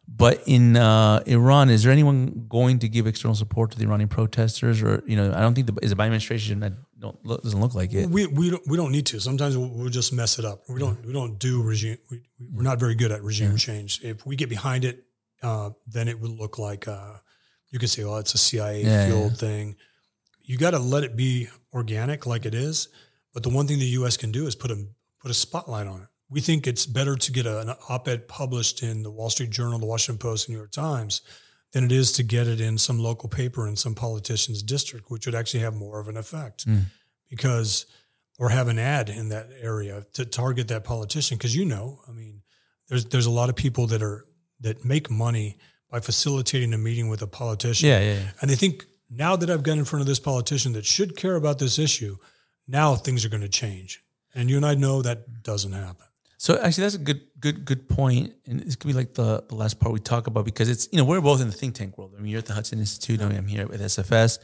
But 0.08 0.44
in 0.46 0.76
uh, 0.76 1.22
Iran, 1.26 1.70
is 1.70 1.84
there 1.84 1.92
anyone 1.92 2.46
going 2.50 2.80
to 2.80 2.90
give 2.90 3.08
external 3.08 3.36
support 3.36 3.72
to 3.72 3.78
the 3.78 3.86
Iranian 3.86 4.10
protesters, 4.10 4.82
or 4.82 5.04
you 5.06 5.16
know, 5.16 5.32
I 5.34 5.42
don't 5.42 5.54
think 5.54 5.68
the 5.68 5.76
is 5.82 5.92
the 5.92 5.96
Biden 5.96 6.08
administration. 6.08 6.64
I 6.64 6.72
don't 7.00 7.24
look, 7.26 7.44
doesn't 7.44 7.62
look 7.62 7.76
like 7.76 7.94
it. 7.94 8.10
We 8.10 8.26
we 8.28 8.50
don't 8.50 8.68
we 8.68 8.76
don't 8.76 8.92
need 8.92 9.06
to. 9.08 9.20
Sometimes 9.20 9.58
we'll, 9.58 9.70
we'll 9.70 9.90
just 9.90 10.12
mess 10.12 10.38
it 10.38 10.44
up. 10.44 10.64
We 10.68 10.80
don't 10.80 11.06
we 11.06 11.14
don't 11.14 11.40
do 11.40 11.62
regime. 11.62 11.98
We, 12.10 12.24
we're 12.54 12.64
not 12.64 12.80
very 12.80 12.96
good 12.96 13.12
at 13.12 13.24
regime 13.24 13.56
change. 13.58 14.02
If 14.04 14.26
we 14.26 14.36
get 14.36 14.50
behind 14.50 14.84
it, 14.84 15.06
uh, 15.42 15.72
then 15.88 16.08
it 16.08 16.20
would 16.20 16.32
look 16.32 16.58
like 16.60 16.88
uh, 16.88 17.16
you 17.70 17.80
could 17.80 17.90
say, 17.90 18.04
"Oh, 18.04 18.18
it's 18.18 18.34
a 18.34 18.38
CIA 18.38 18.84
Yeah, 18.84 19.06
fueled 19.08 19.32
yeah. 19.34 19.38
thing." 19.38 19.76
You 20.44 20.58
got 20.58 20.72
to 20.72 20.80
let 20.80 21.04
it 21.04 21.16
be 21.16 21.48
organic, 21.74 22.26
like 22.26 22.46
it 22.46 22.54
is. 22.56 22.90
But 23.34 23.44
the 23.44 23.50
one 23.50 23.68
thing 23.68 23.80
the 23.80 23.86
U.S. 24.00 24.18
can 24.18 24.32
do 24.32 24.48
is 24.48 24.56
put 24.56 24.72
a 24.72 24.86
put 25.22 25.32
a 25.32 25.34
spotlight 25.34 25.88
on 25.88 26.02
it. 26.02 26.08
We 26.30 26.42
think 26.42 26.66
it's 26.68 26.86
better 26.86 27.16
to 27.16 27.32
get 27.32 27.46
a, 27.46 27.60
an 27.62 27.70
op-ed 27.90 28.28
published 28.28 28.84
in 28.84 29.04
the 29.04 29.12
Wall 29.12 29.30
Street 29.30 29.50
Journal, 29.50 29.80
the 29.80 29.86
Washington 29.86 30.18
Post, 30.20 30.48
and 30.48 30.54
New 30.56 30.60
York 30.60 30.72
Times 30.72 31.22
than 31.74 31.84
it 31.86 31.92
is 31.92 32.12
to 32.14 32.24
get 32.24 32.48
it 32.48 32.60
in 32.60 32.78
some 32.78 33.00
local 33.00 33.30
paper 33.30 33.68
in 33.68 33.76
some 33.78 33.96
politician's 33.96 34.62
district, 34.64 35.10
which 35.10 35.26
would 35.26 35.36
actually 35.36 35.62
have 35.62 35.74
more 35.74 36.00
of 36.00 36.08
an 36.10 36.18
effect 36.18 36.66
because 37.30 37.86
or 38.40 38.50
have 38.50 38.68
an 38.68 38.80
ad 38.80 39.10
in 39.10 39.30
that 39.30 39.48
area 39.62 40.06
to 40.14 40.26
target 40.26 40.68
that 40.70 40.84
politician 40.84 41.38
because 41.38 41.56
you 41.56 41.64
know 41.66 42.00
i 42.10 42.12
mean 42.12 42.42
there's 42.90 43.06
there's 43.06 43.26
a 43.28 43.32
lot 43.32 43.50
of 43.50 43.56
people 43.56 43.88
that 43.88 44.02
are 44.02 44.26
that 44.62 44.86
make 44.86 45.10
money 45.10 45.58
by 45.90 46.00
facilitating 46.00 46.74
a 46.74 46.78
meeting 46.78 47.10
with 47.10 47.22
a 47.22 47.28
politician 47.28 47.90
Yeah, 47.90 48.00
yeah, 48.00 48.14
yeah. 48.14 48.32
and 48.42 48.50
they 48.50 48.56
think 48.56 48.86
now 49.10 49.36
that 49.36 49.50
i've 49.50 49.64
got 49.64 49.78
in 49.78 49.86
front 49.86 50.02
of 50.02 50.08
this 50.08 50.20
politician 50.20 50.74
that 50.74 50.86
should 50.86 51.16
care 51.18 51.36
about 51.36 51.60
this 51.60 51.78
issue 51.80 52.16
now 52.68 52.96
things 52.96 53.26
are 53.26 53.30
going 53.30 53.42
to 53.42 53.50
change 53.50 54.02
and 54.36 54.50
you 54.50 54.56
and 54.58 54.66
i 54.66 54.74
know 54.76 55.02
that 55.02 55.20
doesn't 55.44 55.74
happen 55.74 56.08
So 56.42 56.52
actually, 56.58 56.86
that's 56.86 56.96
a 57.04 57.06
good, 57.10 57.22
good, 57.46 57.58
good 57.70 57.84
point, 57.88 58.34
and 58.48 58.56
this 58.66 58.76
could 58.76 58.88
be 58.92 58.98
like 59.02 59.14
the, 59.14 59.44
the 59.50 59.54
last 59.62 59.76
part 59.80 59.94
we 59.94 60.00
talk 60.14 60.26
about 60.32 60.44
because 60.52 60.70
it's 60.74 60.86
you 60.92 60.98
know 60.98 61.06
we're 61.10 61.22
both 61.22 61.40
in 61.44 61.48
the 61.54 61.58
think 61.62 61.74
tank 61.80 61.92
world. 61.98 62.12
I 62.18 62.20
mean, 62.22 62.32
you're 62.32 62.42
at 62.46 62.48
the 62.52 62.56
Hudson 62.60 62.80
Institute. 62.80 63.22
I 63.22 63.26
mean, 63.30 63.38
I'm 63.42 63.52
here 63.56 63.68
with 63.72 63.80
SFS, 63.94 64.40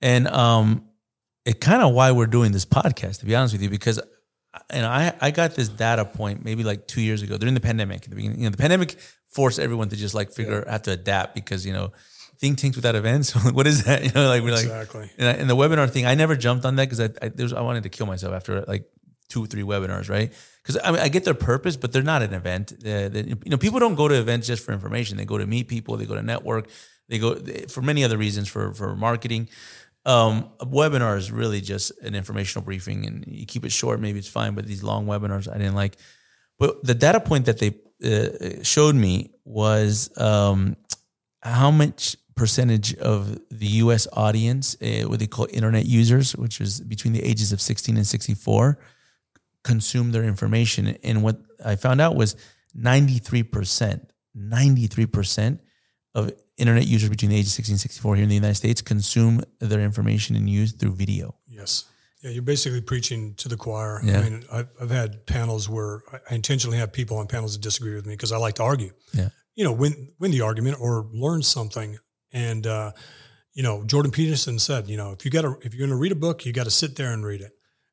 and 0.00 0.24
um, 0.44 0.88
it 1.44 1.60
kind 1.60 1.82
of 1.84 1.92
why 1.98 2.08
we're 2.16 2.32
doing 2.38 2.52
this 2.56 2.64
podcast. 2.78 3.14
To 3.20 3.26
be 3.26 3.34
honest 3.36 3.52
with 3.54 3.62
you, 3.64 3.68
because 3.68 3.98
and 4.70 4.86
I 4.86 5.14
I 5.20 5.30
got 5.30 5.54
this 5.54 5.68
data 5.68 6.04
point 6.04 6.44
maybe 6.44 6.64
like 6.64 6.86
two 6.86 7.00
years 7.00 7.22
ago 7.22 7.38
during 7.38 7.54
the 7.54 7.60
pandemic. 7.60 8.04
At 8.04 8.10
the 8.10 8.16
beginning, 8.16 8.38
you 8.38 8.44
know, 8.44 8.50
the 8.50 8.56
pandemic 8.56 8.96
forced 9.28 9.58
everyone 9.58 9.88
to 9.90 9.96
just 9.96 10.14
like 10.14 10.32
figure 10.32 10.64
have 10.68 10.82
to 10.82 10.92
adapt 10.92 11.34
because 11.34 11.66
you 11.66 11.72
know 11.72 11.92
think 12.38 12.58
tanks 12.58 12.76
without 12.76 12.94
events. 12.94 13.32
what 13.52 13.66
is 13.66 13.84
that? 13.84 14.02
You 14.04 14.10
know, 14.12 14.28
like 14.28 14.42
we're 14.42 14.52
like 14.52 14.64
exactly 14.64 15.10
and, 15.18 15.48
the 15.48 15.56
webinar 15.56 15.88
thing, 15.90 16.06
I 16.06 16.14
never 16.14 16.36
jumped 16.36 16.64
on 16.64 16.76
that 16.76 16.88
because 16.88 17.00
I 17.00 17.10
I, 17.22 17.30
was, 17.42 17.52
I 17.52 17.60
wanted 17.60 17.82
to 17.84 17.88
kill 17.88 18.06
myself 18.06 18.34
after 18.34 18.62
like 18.62 18.84
two 19.28 19.44
or 19.44 19.46
three 19.46 19.62
webinars, 19.62 20.08
right? 20.08 20.32
Because 20.62 20.80
I, 20.82 20.90
mean, 20.92 21.00
I 21.00 21.08
get 21.08 21.24
their 21.24 21.34
purpose, 21.34 21.76
but 21.76 21.92
they're 21.92 22.02
not 22.02 22.22
an 22.22 22.32
event. 22.32 22.72
Uh, 22.72 23.08
they- 23.08 23.24
you 23.44 23.50
know, 23.50 23.56
people 23.56 23.80
don't 23.80 23.94
go 23.94 24.08
to 24.08 24.14
events 24.14 24.46
just 24.46 24.64
for 24.64 24.72
information. 24.72 25.16
They 25.16 25.24
go 25.24 25.38
to 25.38 25.46
meet 25.46 25.68
people. 25.68 25.96
They 25.96 26.06
go 26.06 26.14
to 26.14 26.22
network. 26.22 26.68
They 27.08 27.18
go 27.18 27.34
they- 27.34 27.66
for 27.66 27.82
many 27.82 28.04
other 28.04 28.18
reasons 28.18 28.48
for 28.48 28.72
for 28.72 28.94
marketing. 28.96 29.48
Um, 30.06 30.50
a 30.60 30.66
webinar 30.66 31.18
is 31.18 31.32
really 31.32 31.60
just 31.60 31.90
an 32.00 32.14
informational 32.14 32.64
briefing, 32.64 33.04
and 33.06 33.24
you 33.26 33.44
keep 33.44 33.64
it 33.64 33.72
short. 33.72 34.00
Maybe 34.00 34.20
it's 34.20 34.28
fine, 34.28 34.54
but 34.54 34.64
these 34.64 34.84
long 34.84 35.06
webinars 35.06 35.52
I 35.52 35.58
didn't 35.58 35.74
like. 35.74 35.96
But 36.58 36.82
the 36.84 36.94
data 36.94 37.20
point 37.20 37.46
that 37.46 37.58
they 37.58 37.74
uh, 38.04 38.62
showed 38.62 38.94
me 38.94 39.32
was 39.44 40.16
um, 40.16 40.76
how 41.42 41.72
much 41.72 42.16
percentage 42.36 42.94
of 42.94 43.36
the 43.50 43.66
U.S. 43.82 44.06
audience, 44.12 44.76
uh, 44.80 45.08
what 45.08 45.18
they 45.18 45.26
call 45.26 45.48
internet 45.50 45.86
users, 45.86 46.36
which 46.36 46.60
is 46.60 46.80
between 46.80 47.12
the 47.12 47.24
ages 47.24 47.52
of 47.52 47.60
16 47.60 47.96
and 47.96 48.06
64, 48.06 48.78
consume 49.64 50.12
their 50.12 50.22
information. 50.22 50.96
And 51.02 51.24
what 51.24 51.40
I 51.64 51.74
found 51.74 52.00
out 52.00 52.14
was 52.14 52.36
93%, 52.78 54.06
93% 54.38 55.58
of 56.14 56.30
internet 56.56 56.86
users 56.86 57.10
between 57.10 57.30
the 57.30 57.36
ages 57.36 57.48
of 57.52 57.56
16 57.56 57.72
and 57.74 57.80
64 57.80 58.14
here 58.16 58.22
in 58.22 58.28
the 58.28 58.34
United 58.34 58.54
States 58.54 58.80
consume 58.82 59.42
their 59.60 59.80
information 59.80 60.36
and 60.36 60.48
use 60.48 60.72
through 60.72 60.92
video. 60.92 61.34
Yes. 61.46 61.84
Yeah, 62.22 62.30
you're 62.30 62.42
basically 62.42 62.80
preaching 62.80 63.34
to 63.34 63.48
the 63.48 63.56
choir. 63.56 64.00
Yeah. 64.02 64.20
I 64.20 64.22
mean, 64.22 64.44
I've, 64.50 64.68
I've 64.80 64.90
had 64.90 65.26
panels 65.26 65.68
where 65.68 66.02
I- 66.12 66.18
I 66.30 66.34
intentionally 66.34 66.78
have 66.78 66.92
people 66.92 67.18
on 67.18 67.26
panels 67.26 67.52
that 67.52 67.60
disagree 67.62 67.94
with 67.94 68.06
me 68.06 68.14
because 68.14 68.32
I 68.32 68.38
like 68.38 68.54
to 68.54 68.62
argue. 68.62 68.92
Yeah. 69.12 69.28
You 69.54 69.64
know, 69.64 69.72
win 69.72 70.12
win 70.18 70.30
the 70.30 70.40
argument 70.42 70.78
or 70.80 71.06
learn 71.12 71.42
something. 71.42 71.98
And 72.32 72.66
uh, 72.66 72.92
you 73.52 73.62
know, 73.62 73.84
Jordan 73.84 74.10
Peterson 74.12 74.58
said, 74.58 74.88
you 74.88 74.96
know, 74.96 75.12
if 75.12 75.24
you 75.24 75.30
got 75.30 75.42
to 75.42 75.56
if 75.62 75.72
you're 75.74 75.86
going 75.86 75.96
to 75.96 76.00
read 76.02 76.12
a 76.12 76.16
book, 76.16 76.44
you 76.46 76.52
got 76.52 76.64
to 76.64 76.70
sit 76.70 76.96
there 76.96 77.12
and 77.12 77.24
read 77.24 77.40
it. 77.42 77.52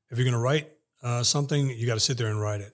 If 0.10 0.18
you're 0.18 0.26
going 0.26 0.34
to 0.34 0.40
write 0.40 0.69
uh, 1.02 1.23
something, 1.23 1.69
you 1.69 1.85
got 1.85 1.94
to 1.95 1.99
sit 1.99 2.18
there 2.18 2.27
and 2.27 2.40
write 2.40 2.61
it. 2.61 2.73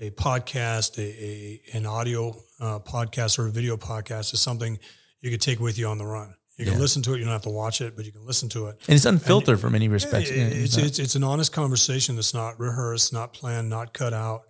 A 0.00 0.10
podcast, 0.10 0.98
a, 0.98 1.02
a 1.02 1.60
an 1.76 1.86
audio 1.86 2.34
uh, 2.60 2.78
podcast 2.80 3.38
or 3.38 3.46
a 3.46 3.50
video 3.50 3.76
podcast 3.76 4.32
is 4.34 4.40
something 4.40 4.78
you 5.22 5.30
could 5.30 5.40
take 5.40 5.58
with 5.60 5.78
you 5.78 5.86
on 5.88 5.96
the 5.98 6.04
run. 6.04 6.34
You 6.58 6.66
can 6.66 6.74
Yeah. 6.74 6.80
listen 6.80 7.00
to 7.04 7.14
it. 7.14 7.18
You 7.18 7.24
don't 7.24 7.32
have 7.32 7.42
to 7.42 7.48
watch 7.50 7.80
it, 7.80 7.96
but 7.96 8.04
you 8.04 8.12
can 8.12 8.26
listen 8.26 8.48
to 8.50 8.66
it. 8.66 8.76
And 8.86 8.94
it's 8.94 9.06
unfiltered 9.06 9.58
from 9.58 9.74
any 9.74 9.88
respect. 9.88 10.30
Yeah, 10.30 10.42
it's, 10.44 10.76
it's 10.76 10.98
it's 10.98 11.14
an 11.14 11.24
honest 11.24 11.50
conversation 11.52 12.14
that's 12.16 12.34
not 12.34 12.60
rehearsed, 12.60 13.12
not 13.12 13.32
planned, 13.32 13.70
not 13.70 13.94
cut 13.94 14.12
out. 14.12 14.42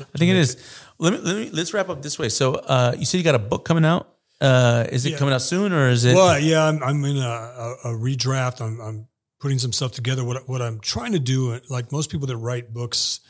I 0.00 0.18
think 0.18 0.30
it 0.30 0.36
is. 0.36 0.56
Let 0.98 1.12
me, 1.12 1.18
let 1.20 1.36
me 1.36 1.50
let's 1.52 1.74
wrap 1.74 1.88
up 1.90 2.00
this 2.02 2.18
way. 2.18 2.28
So 2.30 2.54
uh, 2.54 2.94
you 2.98 3.04
said 3.04 3.18
you 3.18 3.24
got 3.24 3.34
a 3.34 3.38
book 3.38 3.64
coming 3.66 3.84
out. 3.84 4.08
Uh, 4.40 4.86
is 4.90 5.04
it 5.04 5.10
Yeah. 5.12 5.18
coming 5.18 5.34
out 5.34 5.42
soon 5.42 5.72
or 5.74 5.88
is 5.88 6.04
it? 6.06 6.14
Well, 6.14 6.38
yeah, 6.38 6.64
I'm, 6.66 6.82
I'm 6.82 7.04
in 7.04 7.18
a, 7.18 7.20
a, 7.20 7.76
a 7.84 7.88
redraft. 7.94 8.62
I'm, 8.62 8.80
I'm 8.80 9.06
putting 9.38 9.58
some 9.58 9.72
stuff 9.72 9.92
together. 9.92 10.24
What 10.24 10.48
what 10.48 10.62
I'm 10.62 10.80
trying 10.80 11.12
to 11.12 11.18
do, 11.18 11.60
like 11.68 11.92
most 11.92 12.10
people 12.10 12.26
that 12.28 12.38
write 12.38 12.72
books, 12.72 13.20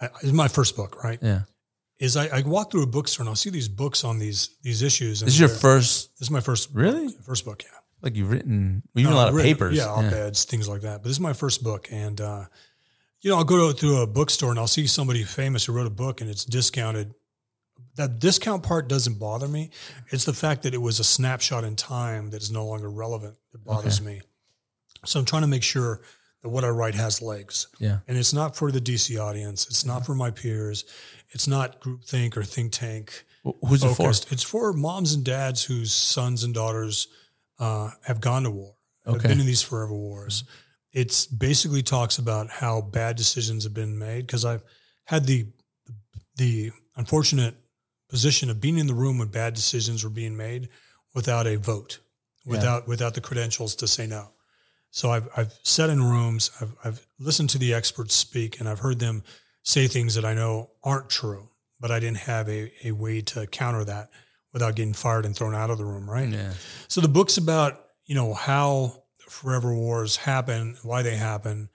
uh, 0.00 0.08
is 0.22 0.32
my 0.32 0.48
first 0.48 0.74
book, 0.76 1.02
right? 1.04 1.20
yeah. 1.22 1.42
Is 2.00 2.16
I, 2.16 2.38
I 2.38 2.40
walk 2.42 2.70
through 2.72 2.82
a 2.82 2.86
bookstore 2.86 3.22
and 3.22 3.28
I'll 3.28 3.36
see 3.36 3.50
these 3.50 3.68
books 3.68 4.02
on 4.04 4.18
these 4.18 4.56
these 4.62 4.82
issues. 4.82 5.20
And 5.22 5.26
This 5.28 5.34
is 5.34 5.40
your 5.40 5.48
first. 5.50 6.10
This 6.18 6.26
is 6.26 6.30
my 6.30 6.40
first 6.40 6.70
Really? 6.72 7.08
first 7.26 7.44
book. 7.44 7.62
Yeah. 7.62 7.76
Like 8.02 8.16
you've 8.16 8.30
written. 8.30 8.82
Well, 8.94 9.02
you've 9.02 9.10
written 9.10 9.12
a 9.12 9.16
lot 9.16 9.28
of 9.28 9.34
written- 9.34 9.52
papers. 9.52 9.76
Yeah, 9.76 9.88
op-eds, 9.88 10.44
things 10.44 10.66
like 10.68 10.80
that. 10.80 11.02
But 11.02 11.04
this 11.04 11.12
is 11.12 11.20
my 11.20 11.34
first 11.34 11.62
book, 11.62 11.88
and 11.92 12.18
uh, 12.20 12.44
you 13.20 13.30
know, 13.30 13.36
I'll 13.36 13.44
go 13.44 13.70
to, 13.72 13.78
to 13.80 13.96
a 13.98 14.06
bookstore 14.06 14.48
and 14.50 14.58
I'll 14.58 14.66
see 14.66 14.86
somebody 14.86 15.22
famous 15.24 15.66
who 15.66 15.74
wrote 15.74 15.86
a 15.86 15.90
book 15.90 16.22
and 16.22 16.30
it's 16.30 16.44
discounted. 16.46 17.14
That 17.96 18.18
discount 18.18 18.62
part 18.62 18.88
doesn't 18.88 19.18
bother 19.18 19.46
me. 19.48 19.68
It's 20.08 20.24
the 20.24 20.32
fact 20.32 20.62
that 20.62 20.72
it 20.72 20.80
was 20.80 21.00
a 21.00 21.04
snapshot 21.04 21.64
in 21.64 21.76
time 21.76 22.30
that 22.30 22.40
is 22.40 22.50
no 22.50 22.64
longer 22.64 22.90
relevant 22.90 23.36
that 23.52 23.62
bothers 23.62 24.00
me. 24.00 24.22
So 25.04 25.18
I'm 25.18 25.26
trying 25.26 25.42
to 25.42 25.48
make 25.48 25.62
sure 25.62 26.00
that 26.42 26.48
what 26.48 26.64
I 26.64 26.68
write 26.70 26.94
has 26.94 27.20
legs. 27.20 27.66
Yeah. 27.78 27.98
And 28.08 28.16
it's 28.16 28.32
not 28.32 28.56
for 28.56 28.70
the 28.72 28.80
DC 28.80 29.20
audience. 29.20 29.66
It's 29.66 29.84
not 29.84 30.06
for 30.06 30.14
my 30.14 30.30
peers. 30.30 30.84
It's 31.32 31.46
not 31.46 31.80
groupthink 31.80 32.36
or 32.36 32.42
think 32.44 32.72
tank 32.72 33.24
Wh- 33.44 33.50
Who's 33.68 33.82
it 33.84 33.88
for? 33.88 33.94
focused. 33.94 34.32
It's 34.32 34.42
for 34.42 34.72
moms 34.72 35.12
and 35.14 35.24
dads 35.24 35.64
whose 35.64 35.92
sons 35.92 36.44
and 36.44 36.52
daughters 36.52 37.08
uh, 37.58 37.90
have 38.04 38.20
gone 38.20 38.42
to 38.44 38.50
war, 38.50 38.74
have 39.06 39.16
Okay. 39.16 39.28
been 39.28 39.40
in 39.40 39.46
these 39.46 39.62
forever 39.62 39.94
wars. 39.94 40.44
It's 40.92 41.26
basically 41.26 41.82
talks 41.82 42.18
about 42.18 42.50
how 42.50 42.80
bad 42.80 43.16
decisions 43.16 43.64
have 43.64 43.74
been 43.74 43.98
made 43.98 44.26
because 44.26 44.44
I've 44.44 44.62
had 45.04 45.26
the 45.26 45.46
the 46.36 46.72
unfortunate 46.96 47.54
position 48.08 48.50
of 48.50 48.60
being 48.60 48.78
in 48.78 48.86
the 48.86 48.94
room 48.94 49.18
when 49.18 49.28
bad 49.28 49.54
decisions 49.54 50.02
were 50.02 50.10
being 50.10 50.36
made 50.36 50.68
without 51.14 51.46
a 51.46 51.56
vote, 51.56 51.98
without 52.46 52.88
without 52.88 53.14
the 53.14 53.20
credentials 53.20 53.74
to 53.76 53.86
say 53.86 54.06
no. 54.06 54.30
So 54.90 55.10
I've 55.10 55.28
I've 55.36 55.52
sat 55.62 55.90
in 55.90 56.02
rooms, 56.02 56.50
I've 56.60 56.74
I've 56.84 57.06
listened 57.18 57.50
to 57.50 57.58
the 57.58 57.72
experts 57.74 58.14
speak, 58.14 58.58
and 58.58 58.68
I've 58.68 58.80
heard 58.80 58.98
them 58.98 59.22
say 59.70 59.86
things 59.86 60.16
that 60.16 60.24
I 60.24 60.34
know 60.34 60.70
aren't 60.82 61.08
true, 61.08 61.48
but 61.78 61.90
I 61.90 62.00
didn't 62.00 62.18
have 62.18 62.48
a, 62.48 62.72
a 62.84 62.92
way 62.92 63.20
to 63.22 63.46
counter 63.46 63.84
that 63.84 64.10
without 64.52 64.74
getting 64.74 64.94
fired 64.94 65.24
and 65.24 65.34
thrown 65.34 65.54
out 65.54 65.70
of 65.70 65.78
the 65.78 65.84
room, 65.84 66.10
right? 66.10 66.28
Yeah. 66.28 66.52
So 66.88 67.00
the 67.00 67.08
book's 67.08 67.36
about, 67.36 67.80
you 68.04 68.14
know, 68.14 68.34
how 68.34 69.04
forever 69.28 69.72
wars 69.72 70.16
happen, 70.16 70.76
why 70.82 71.02
they 71.02 71.16
happen, 71.16 71.68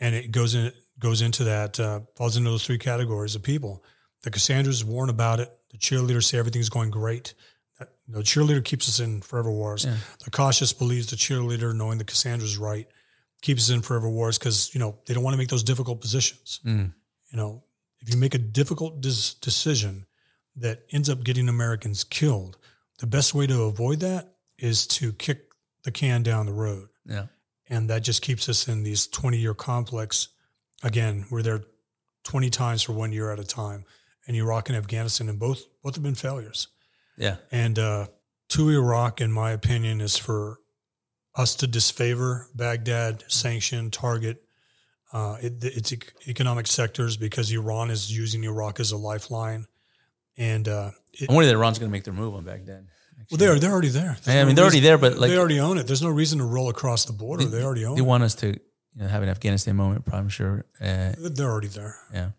and 0.00 0.14
it 0.14 0.32
goes 0.32 0.54
in 0.54 0.72
goes 0.98 1.22
into 1.22 1.44
that, 1.44 1.78
uh, 1.78 2.00
falls 2.16 2.36
into 2.36 2.50
those 2.50 2.66
three 2.66 2.78
categories 2.78 3.34
of 3.34 3.42
people. 3.42 3.84
The 4.22 4.30
Cassandras 4.30 4.84
warn 4.84 5.10
about 5.10 5.40
it. 5.40 5.52
The 5.70 5.76
cheerleaders 5.76 6.24
say 6.24 6.38
everything's 6.38 6.70
going 6.70 6.90
great. 6.90 7.34
That, 7.78 7.90
the 8.08 8.22
cheerleader 8.22 8.64
keeps 8.64 8.88
us 8.88 8.98
in 8.98 9.20
forever 9.20 9.52
wars. 9.52 9.84
Yeah. 9.84 9.96
The 10.24 10.30
cautious 10.30 10.72
believes 10.72 11.10
the 11.10 11.16
cheerleader, 11.16 11.76
knowing 11.76 11.98
that 11.98 12.06
Cassandra's 12.06 12.56
right, 12.56 12.88
keeps 13.42 13.64
us 13.64 13.74
in 13.74 13.82
forever 13.82 14.08
wars 14.08 14.38
because 14.38 14.74
you 14.74 14.80
know 14.80 14.98
they 15.06 15.14
don't 15.14 15.22
want 15.22 15.34
to 15.34 15.38
make 15.38 15.48
those 15.48 15.62
difficult 15.62 16.00
positions. 16.00 16.60
Mm. 16.64 16.92
You 17.30 17.36
know, 17.36 17.64
if 18.00 18.12
you 18.12 18.18
make 18.18 18.34
a 18.34 18.38
difficult 18.38 19.00
dis- 19.00 19.34
decision 19.34 20.06
that 20.54 20.84
ends 20.90 21.08
up 21.10 21.24
getting 21.24 21.48
Americans 21.48 22.04
killed, 22.04 22.56
the 22.98 23.06
best 23.06 23.34
way 23.34 23.46
to 23.46 23.62
avoid 23.62 24.00
that 24.00 24.34
is 24.58 24.86
to 24.86 25.12
kick 25.12 25.50
the 25.84 25.90
can 25.90 26.22
down 26.22 26.46
the 26.46 26.52
road, 26.52 26.88
Yeah. 27.04 27.26
and 27.68 27.90
that 27.90 28.02
just 28.02 28.22
keeps 28.22 28.48
us 28.48 28.68
in 28.68 28.82
these 28.84 29.06
twenty-year 29.06 29.54
conflicts. 29.54 30.28
Again, 30.82 31.26
we're 31.30 31.42
there 31.42 31.64
twenty 32.24 32.50
times 32.50 32.82
for 32.82 32.92
one 32.92 33.12
year 33.12 33.30
at 33.30 33.38
a 33.38 33.44
time, 33.44 33.84
and 34.26 34.36
Iraq 34.36 34.68
and 34.68 34.76
Afghanistan, 34.78 35.28
and 35.28 35.38
both 35.38 35.62
both 35.82 35.94
have 35.94 36.02
been 36.02 36.14
failures. 36.14 36.68
Yeah. 37.18 37.36
And 37.50 37.78
uh, 37.78 38.06
to 38.50 38.70
Iraq, 38.70 39.20
in 39.20 39.30
my 39.32 39.50
opinion, 39.52 40.00
is 40.00 40.16
for 40.16 40.58
us 41.34 41.54
to 41.56 41.66
disfavor 41.66 42.48
Baghdad, 42.54 43.24
sanction, 43.28 43.90
target 43.90 44.42
uh, 45.12 45.36
it, 45.40 45.62
its 45.64 45.92
economic 46.26 46.66
sectors 46.66 47.16
because 47.16 47.50
Iran 47.52 47.90
is 47.90 48.16
using 48.16 48.44
Iraq 48.44 48.80
as 48.80 48.92
a 48.92 48.96
lifeline. 48.96 49.66
And 50.36 50.68
uh, 50.68 50.90
it, 51.14 51.28
I'm 51.30 51.34
worried 51.36 51.46
that 51.46 51.54
Iran's 51.54 51.78
going 51.78 51.90
to 51.90 51.92
make 51.92 52.04
their 52.04 52.12
move 52.14 52.34
on 52.34 52.44
Baghdad. 52.44 52.86
well, 53.30 53.38
they're 53.38 53.58
they're 53.58 53.72
already 53.72 53.88
there. 53.88 54.16
There's 54.24 54.28
I 54.28 54.44
mean, 54.44 54.48
no 54.48 54.54
they're 54.54 54.64
already 54.64 54.80
there, 54.80 54.98
but 54.98 55.16
like 55.16 55.30
they 55.30 55.38
already 55.38 55.60
own 55.60 55.78
it. 55.78 55.86
There's 55.86 56.02
no 56.02 56.10
reason 56.10 56.38
to 56.40 56.44
roll 56.44 56.68
across 56.68 57.04
the 57.06 57.12
border. 57.14 57.44
They, 57.44 57.62
already 57.62 57.84
own 57.86 57.94
they 57.96 58.02
it. 58.02 58.06
want 58.06 58.22
us 58.24 58.34
to 58.36 58.48
you 58.48 58.58
know, 58.94 59.08
have 59.08 59.22
an 59.22 59.28
Afghanistan 59.28 59.76
moment. 59.76 60.04
Probably, 60.04 60.20
I'm 60.20 60.28
sure. 60.28 60.64
Uh, 60.80 61.12
They're 61.18 61.50
already 61.50 61.68
there. 61.68 61.96
Yeah. 62.12 62.30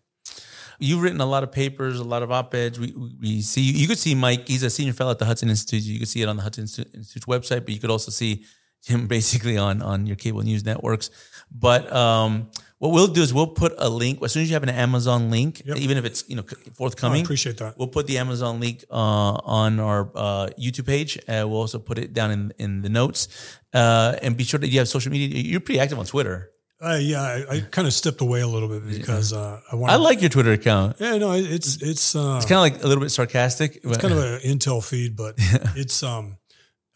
You've 0.80 1.02
written 1.02 1.20
a 1.20 1.26
lot 1.26 1.42
of 1.42 1.50
papers, 1.50 1.98
a 1.98 2.04
lot 2.04 2.22
of 2.22 2.30
op-eds. 2.30 2.78
We, 2.78 2.92
we- 2.96 3.16
we 3.20 3.42
see 3.42 3.62
you 3.62 3.88
could 3.88 3.98
see 3.98 4.14
Mike. 4.14 4.46
He's 4.46 4.62
a 4.62 4.70
senior 4.70 4.92
fellow 4.92 5.10
at 5.10 5.18
the 5.18 5.24
Hudson 5.24 5.48
Institute. 5.48 5.82
You 5.82 5.98
could 5.98 6.08
see 6.08 6.22
it 6.22 6.28
on 6.28 6.36
the 6.36 6.42
Hudson 6.42 6.62
Institute 6.62 6.94
Institute's 6.94 7.26
website, 7.26 7.64
but 7.64 7.70
you 7.70 7.80
could 7.80 7.90
also 7.90 8.12
see 8.12 8.44
him 8.84 9.06
basically 9.16 9.56
on 9.58 9.82
on 9.82 10.06
your 10.06 10.14
cable 10.14 10.42
news 10.42 10.64
networks. 10.64 11.10
But 11.50 11.90
um, 11.92 12.50
what 12.78 12.92
we'll 12.92 13.08
do 13.08 13.22
is 13.22 13.32
we'll 13.34 13.48
put 13.48 13.74
a 13.78 13.88
link 13.88 14.22
as 14.22 14.32
soon 14.32 14.42
as 14.42 14.48
you 14.50 14.54
have 14.54 14.62
an 14.62 14.68
Amazon 14.68 15.30
link, 15.30 15.62
Yep. 15.64 15.76
even 15.78 15.96
if 15.96 16.04
it's 16.04 16.24
you 16.28 16.36
know 16.36 16.44
I 16.48 16.70
forthcoming. 16.70 17.22
appreciate 17.24 17.56
that. 17.58 17.76
We'll 17.78 17.88
put 17.88 18.06
the 18.06 18.18
Amazon 18.18 18.60
link 18.60 18.84
uh, 18.90 18.94
on 18.94 19.80
our 19.80 20.10
uh, 20.14 20.48
YouTube 20.58 20.86
page. 20.86 21.18
Uh, 21.26 21.44
we'll 21.48 21.60
also 21.60 21.78
put 21.78 21.98
it 21.98 22.12
down 22.14 22.30
in 22.30 22.52
in 22.58 22.82
the 22.82 22.88
notes. 22.88 23.28
Uh, 23.74 24.16
and 24.22 24.36
be 24.36 24.44
sure 24.44 24.60
that 24.60 24.68
you 24.68 24.78
have 24.78 24.88
social 24.88 25.10
media. 25.10 25.28
You're 25.42 25.60
pretty 25.60 25.80
active 25.80 25.98
on 25.98 26.06
Twitter. 26.06 26.50
Uh, 26.80 26.94
yeah, 27.00 27.20
I, 27.22 27.56
I 27.56 27.60
kind 27.72 27.88
of 27.88 27.92
stepped 27.92 28.20
away 28.20 28.40
a 28.40 28.46
little 28.46 28.68
bit 28.68 28.86
because 28.86 29.32
uh, 29.32 29.60
I 29.72 29.74
want. 29.74 29.90
I 29.92 29.96
like 29.96 30.20
your 30.20 30.30
Twitter 30.30 30.52
account. 30.52 30.96
Yeah, 31.00 31.18
no, 31.18 31.32
it's 31.32 31.82
it's 31.82 32.14
uh, 32.14 32.36
It's 32.36 32.46
kind 32.46 32.58
of 32.58 32.62
like 32.62 32.84
a 32.84 32.86
little 32.86 33.02
bit 33.02 33.10
sarcastic. 33.10 33.80
it's 33.82 33.98
kind 33.98 34.14
of 34.14 34.20
an 34.22 34.40
intel 34.42 34.80
feed, 34.84 35.16
but 35.16 35.34
it's 35.74 36.02
um 36.04 36.36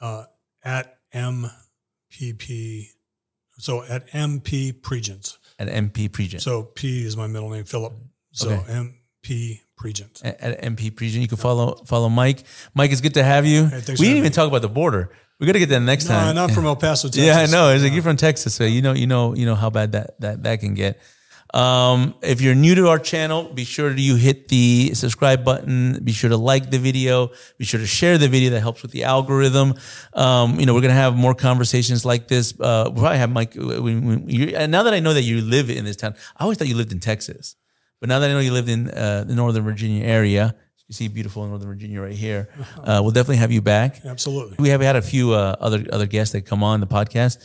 uh 0.01 0.25
at 0.63 0.99
MPP. 1.13 2.87
So 3.63 3.85
at 3.85 4.09
MP 4.11 4.73
Pregent. 4.73 5.37
at 5.59 5.69
MP 5.69 6.09
Pregent. 6.11 6.41
So 6.41 6.65
P 6.65 7.05
is 7.07 7.17
my 7.17 7.27
middle 7.29 7.49
name, 7.51 7.65
Philip. 7.65 7.93
So 8.33 8.51
Okay. 8.51 8.73
MP 8.73 9.61
Pregent. 9.81 10.21
at, 10.25 10.41
at 10.41 10.63
MP 10.63 10.91
Pregent, 10.91 11.21
you 11.23 11.29
can 11.29 11.37
follow 11.39 11.77
follow 11.87 12.09
Mike. 12.09 12.43
Mike, 12.75 12.91
it's 12.93 13.01
good 13.01 13.15
to 13.15 13.23
have 13.23 13.47
you. 13.47 13.67
Hey, 13.67 13.77
we 13.89 13.95
didn't 13.95 14.03
even 14.19 14.23
me. 14.25 14.31
talk 14.31 14.49
about 14.49 14.63
the 14.63 14.69
border. 14.69 15.11
We 15.39 15.47
got 15.47 15.55
to 15.55 15.59
get 15.59 15.71
that 15.71 15.81
next 15.81 16.05
No, 16.05 16.15
time. 16.15 16.35
not 16.37 16.51
from 16.53 16.67
El 16.67 16.77
Paso, 16.77 17.09
Texas. 17.09 17.25
yeah, 17.27 17.39
I 17.39 17.47
know. 17.47 17.71
It's 17.73 17.83
like 17.83 17.93
you're 17.93 18.03
from 18.03 18.17
Texas, 18.17 18.55
so 18.55 18.65
you 18.65 18.81
know 18.83 18.93
you 18.93 19.07
know 19.07 19.35
you 19.35 19.47
know 19.47 19.55
how 19.57 19.71
bad 19.71 19.93
that 19.93 20.21
that 20.21 20.43
that 20.45 20.61
can 20.61 20.75
get. 20.75 21.01
Um, 21.53 22.15
if 22.23 22.41
you're 22.41 22.55
new 22.55 22.75
to 22.77 22.89
our 22.89 22.99
channel, 22.99 23.45
be 23.45 23.65
sure 23.65 23.93
to 23.95 24.01
you 24.01 24.17
hit 24.17 24.49
the 24.49 24.93
subscribe 24.95 25.45
button. 25.45 26.03
Be 26.03 26.13
sure 26.13 26.31
to 26.31 26.37
like 26.37 26.71
the 26.71 26.79
video. 26.79 27.31
Be 27.59 27.65
sure 27.65 27.79
to 27.81 27.87
share 27.87 28.17
the 28.17 28.29
video. 28.29 28.51
That 28.51 28.61
helps 28.61 28.83
with 28.83 28.91
the 28.91 29.05
algorithm. 29.05 29.75
Um, 30.15 30.59
you 30.59 30.67
know, 30.67 30.75
we're 30.75 30.81
gonna 30.81 30.95
have 30.95 31.15
more 31.15 31.35
conversations 31.35 32.05
like 32.05 32.29
this. 32.29 32.59
Uh, 32.59 32.85
we'll 32.87 33.03
probably 33.03 33.19
have 33.19 33.31
Mike. 33.31 33.55
You, 33.55 34.57
and 34.57 34.73
now 34.73 34.83
that 34.85 34.95
I 34.95 35.01
know 35.01 35.13
that 35.13 35.23
you 35.23 35.43
live 35.43 35.69
in 35.69 35.85
this 35.85 35.97
town, 35.97 36.15
I 36.37 36.45
always 36.45 36.57
thought 36.57 36.69
you 36.69 36.77
lived 36.77 36.93
in 36.93 37.01
Texas, 37.01 37.57
but 38.01 38.09
now 38.09 38.19
that 38.19 38.31
I 38.31 38.33
know 38.33 38.41
you 38.41 38.53
lived 38.53 38.71
in 38.71 38.91
uh, 38.91 39.25
the 39.25 39.35
Northern 39.35 39.65
Virginia 39.65 40.05
area, 40.05 40.55
you 40.89 40.95
see 40.95 41.09
beautiful 41.09 41.47
Northern 41.47 41.69
Virginia 41.69 42.01
right 42.01 42.13
here. 42.17 42.49
Uh, 42.83 42.99
we'll 43.01 43.13
definitely 43.13 43.37
have 43.37 43.53
you 43.53 43.63
back. 43.63 44.05
Absolutely. 44.05 44.57
We 44.59 44.71
have 44.71 44.81
had 44.81 44.97
a 44.97 45.03
few 45.03 45.35
uh, 45.35 45.55
other 45.61 45.85
other 45.93 46.07
guests 46.07 46.33
that 46.33 46.43
come 46.47 46.65
on 46.65 46.81
the 46.81 46.87
podcast 46.87 47.39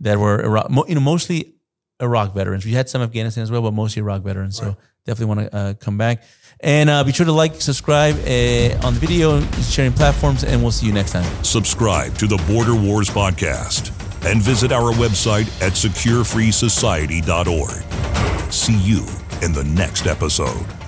that 0.00 0.18
were 0.18 0.40
you 0.86 0.94
know, 0.94 1.00
mostly 1.00 1.56
Iraq 2.00 2.34
veterans. 2.34 2.64
We 2.64 2.72
had 2.72 2.88
some 2.88 3.02
Afghanistan 3.02 3.42
as 3.42 3.50
well, 3.50 3.62
but 3.62 3.72
mostly 3.72 4.00
Iraq 4.00 4.22
veterans. 4.22 4.56
So 4.56 4.76
definitely 5.06 5.34
want 5.34 5.50
to 5.50 5.56
uh, 5.56 5.74
come 5.74 5.98
back. 5.98 6.22
And 6.60 6.88
uh, 6.88 7.04
be 7.04 7.12
sure 7.12 7.26
to 7.26 7.32
like, 7.32 7.60
subscribe 7.60 8.14
uh, 8.16 8.86
on 8.86 8.94
the 8.94 9.00
video, 9.00 9.40
sharing 9.62 9.92
platforms, 9.92 10.44
and 10.44 10.62
we'll 10.62 10.72
see 10.72 10.86
you 10.86 10.92
next 10.92 11.12
time. 11.12 11.24
Subscribe 11.44 12.16
to 12.18 12.26
the 12.26 12.36
Border 12.48 12.74
Wars 12.74 13.10
podcast 13.10 13.90
and 14.30 14.40
visit 14.40 14.72
our 14.72 14.92
website 14.92 15.46
at 15.60 15.72
securefreesociety.org. 15.72 18.52
See 18.52 18.78
you 18.78 19.06
in 19.42 19.52
the 19.52 19.64
next 19.64 20.06
episode. 20.06 20.83